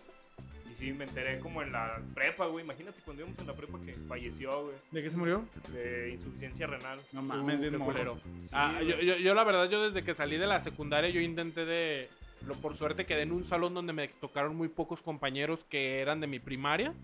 Y 0.70 0.74
sí, 0.74 0.92
me 0.92 1.04
enteré 1.04 1.38
como 1.38 1.62
en 1.62 1.70
la 1.72 2.00
prepa, 2.14 2.46
güey. 2.46 2.64
Imagínate 2.64 3.00
cuando 3.04 3.22
íbamos 3.22 3.38
en 3.40 3.46
la 3.46 3.54
prepa 3.54 3.78
que 3.86 3.92
falleció, 3.92 4.64
güey, 4.64 4.74
¿De 4.90 5.02
qué 5.02 5.10
se 5.10 5.16
murió? 5.16 5.44
de 5.72 6.10
insuficiencia 6.10 6.66
renal. 6.66 6.98
No 7.12 7.20
Uh, 7.20 7.24
mames, 7.24 7.60
bien 7.60 7.72
qué 7.72 7.78
culero. 7.78 8.18
Sí, 8.24 8.48
Ah, 8.52 8.80
yo, 8.82 8.98
yo, 9.00 9.16
yo 9.16 9.34
la 9.34 9.44
verdad, 9.44 9.70
yo 9.70 9.82
desde 9.82 10.02
que 10.02 10.12
salí 10.12 10.36
de 10.38 10.46
la 10.48 10.60
secundaria, 10.60 11.08
yo 11.10 11.20
intenté 11.20 11.64
de... 11.64 12.08
Lo, 12.46 12.54
por 12.54 12.74
suerte 12.76 13.04
quedé 13.06 13.22
en 13.22 13.32
un 13.32 13.44
salón 13.44 13.74
donde 13.74 13.92
me 13.92 14.08
tocaron 14.08 14.56
muy 14.56 14.68
pocos 14.68 15.02
compañeros 15.02 15.62
que 15.64 16.00
eran 16.00 16.20
de 16.20 16.26
mi 16.26 16.40
primaria. 16.40 16.94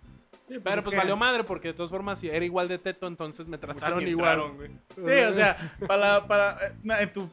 Sí, 0.47 0.59
Pero 0.63 0.77
es 0.77 0.85
pues 0.85 0.93
que- 0.93 0.97
valió 0.97 1.17
madre 1.17 1.43
porque 1.45 1.69
de 1.69 1.75
todas 1.75 1.91
formas 1.91 2.23
era 2.23 2.45
igual 2.45 2.69
de 2.69 2.79
teto, 2.79 3.07
entonces 3.09 3.47
me 3.49 3.59
trataron 3.59 4.07
igual. 4.07 4.33
entraron, 4.41 4.57
güey. 4.57 4.71
Sí, 4.95 5.25
o 5.25 5.35
sea, 5.35 5.73
para, 5.89 6.27
para, 6.27 6.69
eh, 6.69 6.73
en 7.01 7.13
tu 7.13 7.29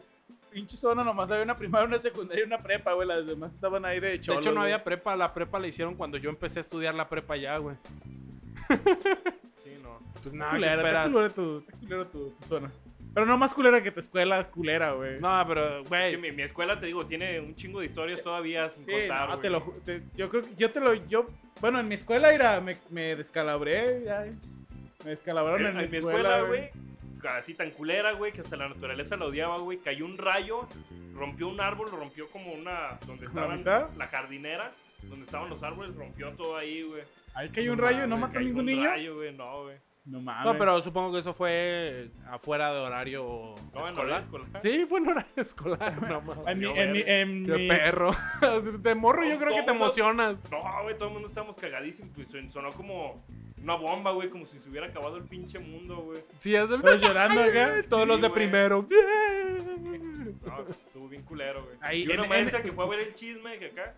pinche 0.52 0.76
zona 0.78 1.04
nomás 1.04 1.30
había 1.30 1.44
una 1.44 1.56
primaria, 1.56 1.88
una 1.88 2.00
secundaria 2.00 2.44
y 2.44 2.48
una 2.48 2.58
prepa, 2.58 2.94
güey. 2.94 3.08
Las 3.08 3.28
demás 3.28 3.54
estaban 3.54 3.86
ahí 3.86 4.00
de 4.00 4.10
De 4.12 4.22
cholos. 4.22 4.42
hecho, 4.44 4.52
no 4.52 4.62
güey. 4.62 4.72
había 4.74 4.84
prepa, 4.84 5.16
la 5.16 5.32
prepa 5.34 5.60
la 5.60 5.68
hicieron 5.68 5.94
cuando 5.96 6.18
yo 6.18 6.30
empecé 6.32 6.60
a 6.60 6.62
estudiar 6.62 6.96
la 6.96 7.08
prepa 7.08 7.38
ya, 7.38 7.58
güey. 7.58 7.76
Sí, 9.64 9.78
no. 9.82 10.00
Pues 10.22 10.34
nada, 10.34 10.58
¿qué 10.58 10.66
esperas? 10.66 11.12
culero 11.12 11.32
tu- 11.34 11.58
está 11.60 11.78
culero 11.78 12.08
tu, 12.08 12.30
tu 12.32 12.48
zona. 12.48 12.72
Pero 13.14 13.26
no 13.28 13.38
más 13.38 13.54
culera 13.54 13.84
que 13.84 13.92
tu 13.92 14.00
escuela 14.00 14.50
culera, 14.50 14.94
güey. 14.94 15.20
No, 15.20 15.44
pero, 15.48 15.80
Es 15.80 15.84
que 15.84 15.88
güey. 15.90 16.18
mi, 16.18 16.32
mi 16.32 16.42
escuela, 16.44 16.80
te 16.80 16.88
digo, 16.88 17.06
tiene 17.06 17.40
un 17.40 17.56
chingo 17.56 17.80
de 17.80 17.86
historias 17.86 18.22
todavía 18.22 18.70
sin 18.70 18.86
Sí, 18.86 18.92
contar, 18.92 19.30
no, 19.30 19.38
te 19.40 19.50
lo, 19.52 19.62
ju- 19.64 19.82
te- 19.84 20.02
yo 20.16 20.30
creo 20.30 20.42
que 20.42 20.56
yo 20.56 20.72
te 20.72 20.80
lo, 20.80 20.94
yo, 20.96 21.28
bueno, 21.62 21.80
en 21.80 21.88
mi 21.88 21.96
escuela 21.96 22.34
era, 22.34 22.60
me, 22.60 22.78
me 22.90 23.16
descalabré, 23.16 24.04
ya, 24.04 24.26
me 25.04 25.10
descalabraron 25.12 25.62
en, 25.62 25.68
En, 25.80 25.86
mi 25.86 25.92
mi 25.92 25.98
escuela, 25.98 26.42
güey, 26.42 26.72
así 27.30 27.54
tan 27.54 27.70
culera, 27.72 28.14
güey, 28.14 28.32
que 28.32 28.42
hasta 28.42 28.56
la 28.58 28.68
naturaleza 28.70 29.16
la 29.16 29.26
odiaba, 29.26 29.58
güey. 29.60 29.78
Cayó 29.78 30.06
un 30.06 30.18
rayo, 30.18 30.68
rompió 31.14 31.48
un 31.50 31.62
árbol, 31.62 31.92
rompió 31.92 32.28
como 32.30 32.52
una. 32.54 32.98
donde 33.06 33.26
¿La 33.26 33.30
estaba 33.30 33.56
mitad? 33.56 33.90
la 33.96 34.08
jardinera, 34.08 34.72
donde 35.04 35.26
estaban 35.26 35.50
los 35.52 35.62
árboles, 35.62 35.96
rompió 35.96 36.32
todo 36.32 36.58
ahí, 36.58 36.82
güey. 36.82 37.04
Ahí 37.36 37.50
cayó 37.50 37.74
un 37.74 37.78
No 37.78 37.84
rayo, 37.84 38.08
no 38.08 38.18
mames, 38.18 38.30
mató 38.30 38.40
ningún 38.40 38.60
un 38.62 38.66
niño. 38.66 38.90
rayo, 38.90 39.16
güey, 39.16 39.34
no, 39.36 39.64
güey. 39.64 39.78
No 40.06 40.20
mames. 40.22 40.52
No, 40.52 40.60
pero 40.60 40.82
supongo 40.82 41.14
que 41.14 41.20
eso 41.20 41.34
fue 41.34 42.12
afuera 42.30 42.74
de 42.74 42.80
horario 42.80 43.56
No, 43.74 43.80
en 43.80 43.86
escolar. 43.86 43.96
horario 43.96 44.20
escolar. 44.20 44.62
Sí, 44.62 44.86
fue 44.90 45.00
en 45.00 45.08
horario 45.08 45.32
escolar. 45.38 46.10
No, 46.10 46.22
mames. 46.22 46.48
En 46.48 46.60
mi, 46.60 46.66
en 46.68 46.92
mi, 46.92 47.04
en 47.06 47.46
Qué 47.46 47.58
mi- 47.58 47.68
perro. 47.70 48.12
De 48.80 48.96
morro 48.96 49.24
yo 49.26 49.38
creo 49.40 49.56
que 49.56 49.64
te 49.64 49.72
mundo- 49.72 49.86
emocionas. 49.86 50.44
No, 50.52 50.62
güey, 50.84 50.96
todo 50.98 51.08
el 51.08 51.14
mundo 51.14 51.30
estábamos 51.30 51.56
cagadísimos, 51.56 52.12
pues 52.14 52.28
son- 52.28 52.52
sonó 52.52 52.72
como 52.72 53.24
una 53.62 53.76
bomba, 53.76 54.12
güey, 54.12 54.30
como 54.30 54.46
si 54.46 54.60
se 54.60 54.70
hubiera 54.70 54.88
acabado 54.88 55.16
el 55.16 55.24
pinche 55.24 55.58
mundo, 55.60 55.96
güey. 55.98 56.20
Sí, 56.36 56.54
es 56.54 56.68
del... 56.70 56.82
Todos 56.82 57.02
llorando 57.02 57.42
acá. 57.42 57.82
Todos 57.88 58.04
Sí, 58.04 58.08
los 58.10 58.22
de 58.22 58.30
primero. 58.30 58.86
No, 60.46 60.60
estuvo 60.70 61.08
bien 61.08 61.22
culero, 61.24 61.64
güey. 61.64 61.78
Ahí, 61.82 62.04
y 62.04 62.08
una 62.12 62.24
en- 62.24 62.30
maestra 62.30 62.60
en- 62.60 62.66
que 62.66 62.72
fue 62.74 62.84
a 62.84 62.88
ver 62.90 63.00
el 63.00 63.14
chisme 63.14 63.58
que 63.58 63.68
acá, 63.68 63.96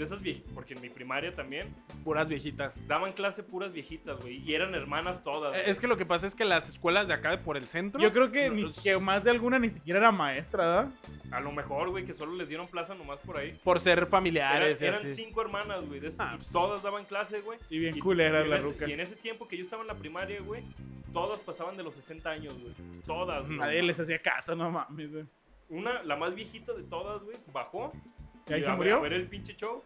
de 0.00 0.06
esas 0.06 0.22
viejitas, 0.22 0.52
porque 0.54 0.74
en 0.74 0.80
mi 0.80 0.88
primaria 0.88 1.34
también, 1.34 1.74
Puras 2.04 2.28
viejitas. 2.28 2.86
daban 2.88 3.12
clase 3.12 3.42
puras 3.42 3.72
viejitas, 3.72 4.18
güey, 4.20 4.38
y 4.38 4.54
eran 4.54 4.74
hermanas 4.74 5.22
todas. 5.22 5.56
Eh, 5.56 5.62
Es 5.66 5.78
que 5.78 5.86
lo 5.86 5.96
que 5.96 6.06
pasa 6.06 6.26
es 6.26 6.34
que 6.34 6.44
las 6.44 6.68
escuelas 6.68 7.06
de 7.08 7.14
acá 7.14 7.30
de 7.30 7.38
por 7.38 7.56
el 7.56 7.68
centro. 7.68 8.00
Yo 8.00 8.12
creo 8.12 8.32
que, 8.32 8.48
no, 8.48 8.54
ni, 8.56 8.64
es- 8.70 8.80
que 8.80 8.96
más 8.98 9.22
de 9.24 9.30
alguna 9.30 9.58
ni 9.58 9.68
siquiera 9.68 9.98
era 10.00 10.10
maestra, 10.12 10.66
¿verdad? 10.66 10.90
A 11.30 11.40
lo 11.40 11.52
mejor, 11.52 11.90
güey, 11.90 12.04
que 12.04 12.12
solo 12.14 12.34
les 12.34 12.48
dieron 12.48 12.66
plaza 12.66 12.94
nomás 12.94 13.18
por 13.20 13.38
ahí. 13.38 13.58
Por 13.62 13.78
ser 13.78 14.06
familiares 14.06 14.80
y 14.80 14.86
eran 14.86 15.04
así. 15.06 15.14
cinco 15.14 15.42
hermanas, 15.42 15.86
güey, 15.86 16.00
de 16.00 16.08
esas, 16.08 16.20
Ah, 16.32 16.36
pues. 16.36 16.50
todas 16.50 16.82
daban 16.82 17.04
clase, 17.04 17.40
güey. 17.42 17.58
Y 17.68 17.78
bien 17.78 17.96
Y- 17.96 18.00
culeras 18.00 18.40
y 18.42 18.44
en 18.44 18.50
la 18.50 18.56
ese- 18.56 18.66
ruca. 18.66 18.88
Y 18.88 18.92
en 18.92 19.00
ese 19.00 19.16
tiempo 19.16 19.46
que 19.46 19.56
yo 19.56 19.62
estaba 19.64 19.82
en 19.82 19.88
la 19.88 19.94
primaria, 19.96 20.40
güey, 20.40 20.62
todas 21.12 21.40
pasaban 21.40 21.76
de 21.76 21.82
los 21.82 21.94
60 21.94 22.30
años, 22.30 22.54
güey. 22.58 22.74
Todas, 23.06 23.46
güey. 23.46 23.58
Nadie 23.58 23.82
les 23.82 24.00
hacía 24.00 24.18
caso, 24.18 24.54
no 24.56 24.70
mames, 24.70 25.12
güey. 25.12 25.24
Una, 25.68 26.02
la 26.02 26.16
más 26.16 26.34
viejita 26.34 26.72
de 26.72 26.82
todas, 26.84 27.22
güey, 27.22 27.36
bajó. 27.52 27.92
¿Y 28.48 28.54
ahí 28.54 28.64
se 28.64 28.70
murió? 28.72 28.96
A 28.96 29.00
ver 29.00 29.12
el 29.12 29.28
pinche 29.28 29.54
show. 29.54 29.84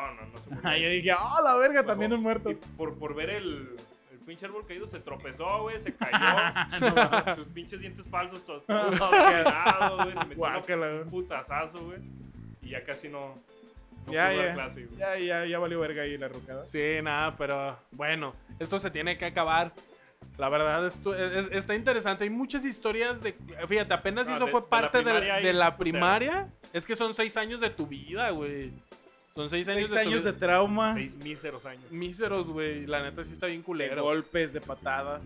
No, 0.00 0.14
no, 0.14 0.26
no 0.26 0.38
se 0.38 0.50
murió. 0.54 0.68
Ah, 0.68 0.76
yo 0.78 0.88
dije, 0.90 1.10
ah, 1.12 1.40
la 1.44 1.56
verga, 1.56 1.84
también 1.84 2.12
un 2.12 2.22
muerto. 2.22 2.50
Y 2.50 2.54
por, 2.54 2.98
por 2.98 3.14
ver 3.14 3.30
el, 3.30 3.68
el 4.12 4.18
pinche 4.26 4.46
árbol 4.46 4.66
caído 4.66 4.86
se 4.86 5.00
tropezó, 5.00 5.62
güey, 5.62 5.78
se 5.80 5.92
cayó. 5.96 7.34
sus 7.34 7.46
pinches 7.48 7.80
dientes 7.80 8.06
falsos 8.10 8.44
todos 8.44 8.64
todos 8.66 10.04
güey. 10.04 10.12
Se 10.12 10.18
metió 10.20 10.36
Guácala, 10.36 10.86
un 10.88 10.96
güey. 10.98 11.10
putazazo, 11.10 11.84
güey. 11.84 11.98
Y 12.62 12.70
ya 12.70 12.84
casi 12.84 13.08
no, 13.08 13.34
no 14.06 14.12
Ya, 14.12 14.28
pudo 14.28 14.36
dar 14.38 14.46
ya. 14.48 14.54
clase, 14.54 14.84
güey. 14.86 14.98
Ya, 14.98 15.18
ya, 15.18 15.46
ya 15.46 15.58
valió 15.58 15.80
verga 15.80 16.02
ahí 16.02 16.18
la 16.18 16.28
ruca, 16.28 16.46
¿verdad? 16.54 16.64
Sí, 16.64 16.98
nada, 17.02 17.36
pero 17.36 17.78
bueno, 17.92 18.34
esto 18.58 18.78
se 18.78 18.90
tiene 18.90 19.16
que 19.16 19.24
acabar. 19.26 19.72
La 20.36 20.48
verdad, 20.48 20.86
esto 20.86 21.14
es- 21.14 21.46
es- 21.46 21.52
está 21.52 21.74
interesante. 21.74 22.24
Hay 22.24 22.30
muchas 22.30 22.64
historias 22.64 23.20
de. 23.22 23.32
Fíjate, 23.66 23.94
apenas 23.94 24.28
No, 24.28 24.34
eso 24.36 24.44
de- 24.46 24.50
fue 24.50 24.60
de 24.60 24.66
la 24.66 24.70
parte 24.70 25.02
de, 25.02 25.20
de 25.42 25.52
la 25.52 25.76
primaria. 25.76 26.48
Es 26.72 26.86
que 26.86 26.94
son 26.96 27.14
seis 27.14 27.36
años 27.36 27.60
de 27.60 27.70
tu 27.70 27.86
vida, 27.86 28.30
güey. 28.30 28.72
Son 29.28 29.48
seis 29.50 29.68
años 29.68 29.90
Seis 29.90 29.92
de 29.92 30.00
años 30.00 30.24
de 30.24 30.32
trauma, 30.32 30.94
Seis 30.94 31.16
míseros 31.16 31.64
años. 31.66 31.90
Míseros, 31.90 32.48
güey. 32.48 32.86
La 32.86 33.02
neta 33.02 33.22
sí 33.24 33.32
está 33.32 33.46
bien 33.46 33.60
de 33.60 33.64
culero. 33.64 34.02
golpes, 34.02 34.52
de 34.52 34.60
patadas. 34.60 35.24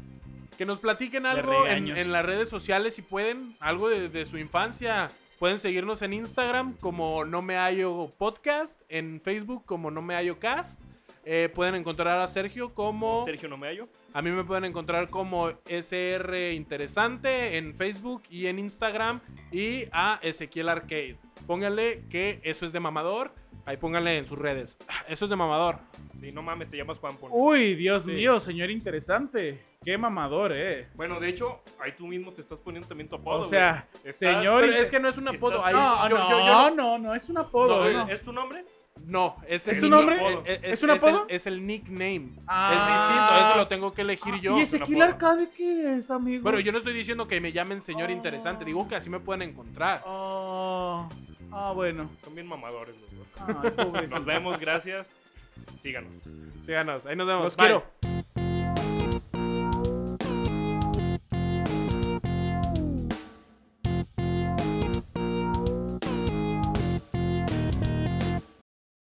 Que 0.57 0.66
nos 0.66 0.81
platiquen 0.81 1.27
algo 1.27 1.66
en, 1.66 2.12
las 2.12 2.24
redes 2.24 2.49
sociales 2.49 2.95
si 2.95 3.03
pueden, 3.03 3.57
algo 3.59 3.89
de, 3.89 4.09
de 4.09 4.27
su 4.27 4.39
infancia. 4.39 5.11
Pueden 5.39 5.59
seguirnos 5.59 6.03
en 6.03 6.12
Instagram 6.12 6.77
como 6.77 7.24
No 7.24 7.43
Me 7.43 7.57
Hallo 7.57 8.12
Podcast, 8.16 8.81
en 8.89 9.20
Facebook 9.20 9.65
como 9.65 9.91
No 9.91 10.03
Me 10.03 10.15
Hallo 10.15 10.39
Cast. 10.39 10.81
Eh, 11.24 11.49
pueden 11.55 11.77
encontrar 11.77 12.20
a 12.20 12.27
Sergio 12.27 12.74
como... 12.74 13.24
Sergio 13.24 13.49
no 13.49 13.57
me 13.57 13.69
hallo. 13.69 13.89
A 14.12 14.23
mí 14.23 14.31
me 14.31 14.45
pueden 14.45 14.65
encontrar 14.65 15.09
como 15.09 15.53
SR 15.66 16.53
Interesante 16.53 17.57
en 17.57 17.74
Facebook 17.74 18.24
y 18.29 18.47
en 18.47 18.59
Instagram. 18.59 19.20
Y 19.53 19.85
a 19.93 20.19
Ezequiel 20.23 20.69
Arcade. 20.69 21.16
Pónganle 21.47 22.05
que 22.11 22.41
eso 22.43 22.65
es 22.65 22.73
de 22.73 22.81
mamador. 22.81 23.35
Ahí 23.64 23.76
pónganle 23.76 24.18
en 24.18 24.24
sus 24.26 24.39
redes. 24.39 24.76
Eso 25.09 25.24
es 25.24 25.30
de 25.30 25.36
mamador. 25.36 25.78
Sí, 26.20 26.30
no 26.32 26.43
mames, 26.43 26.68
te 26.68 26.76
llamas 26.76 26.98
Juan 26.98 27.16
Pon. 27.16 27.30
Uy, 27.32 27.74
Dios 27.74 28.05
Sí. 28.05 28.10
mío, 28.12 28.39
señor 28.40 28.70
interesante. 28.70 29.62
Qué 29.84 29.98
mamador, 29.98 30.52
eh. 30.55 30.89
Bueno, 30.94 31.18
de 31.18 31.28
hecho, 31.28 31.60
ahí 31.80 31.93
tú 31.97 32.06
mismo 32.06 32.32
te 32.32 32.43
estás 32.43 32.59
poniendo 32.60 32.86
también 32.89 33.09
tu 33.09 33.16
apodo, 33.16 33.40
O 33.43 33.44
sea. 33.44 33.89
Estás- 34.05 34.16
señor- 34.18 34.60
Pero 34.62 34.76
es 34.76 34.90
que 34.90 35.01
no 35.01 35.09
es 35.09 35.18
un 35.18 35.28
apodo. 35.28 35.56
Estás- 35.56 35.66
Ahí, 35.66 35.74
No, 35.74 36.09
yo- 36.09 36.18
no, 36.18 36.30
yo- 36.30 36.39
yo 36.39 36.47
no, 36.47 36.70
no- 36.70 36.98
no, 36.98 37.14
es 37.14 37.28
un 37.28 37.39
apodo. 37.39 37.90
No, 37.90 38.02
¿eh? 38.09 38.14
¿Es 38.14 38.22
tu 38.22 38.32
nombre? 38.32 38.64
No, 39.05 39.36
es, 39.48 39.66
¿Es 39.66 39.74
el 39.78 39.80
tu 39.80 39.89
nombre? 39.89 40.16
Es, 40.44 40.60
¿Es 40.62 40.82
un 40.84 40.90
apodo? 40.90 41.26
el, 41.28 41.34
es 41.34 41.47
el 41.48 41.66
nickname. 41.66 42.34
Ah. 42.47 42.70
Es 42.72 43.02
distinto, 43.02 43.48
eso 43.48 43.56
lo 43.56 43.66
tengo 43.66 43.93
que 43.93 44.02
elegir 44.02 44.36
yo. 44.40 44.56
¿Y 44.59 44.62
Ezequiel. 44.62 45.02
Arcade 45.02 45.48
qué 45.56 45.97
es, 45.98 46.10
amigo? 46.10 46.44
Pero 46.44 46.60
yo 46.60 46.70
no 46.70 46.78
estoy 46.78 46.93
diciendo 46.93 47.26
que 47.26 47.40
me 47.40 47.51
llamen 47.51 47.80
señor 47.80 48.10
Oh. 48.10 48.12
interesante, 48.12 48.64
digo 48.64 48.86
que 48.86 48.94
así 48.94 49.10
me 49.10 49.18
pueden 49.18 49.43
encontrar. 49.43 50.02
Oh, 50.06 51.09
ah, 51.53 51.73
bueno. 51.74 52.11
Son 52.24 52.35
bien 52.35 52.47
mamadores 52.47 52.95
los 53.01 53.11
dos. 53.15 53.27
Ay. 53.95 54.07
Nos 54.09 54.24
vemos, 54.24 54.59
gracias. 54.59 55.09
Síganos. 55.83 56.12
Síganos, 56.61 57.07
ahí 57.07 57.16
nos 57.16 57.27
vemos. 57.27 57.45
Los 57.45 57.57
Bye. 57.57 57.66
quiero. 57.66 58.02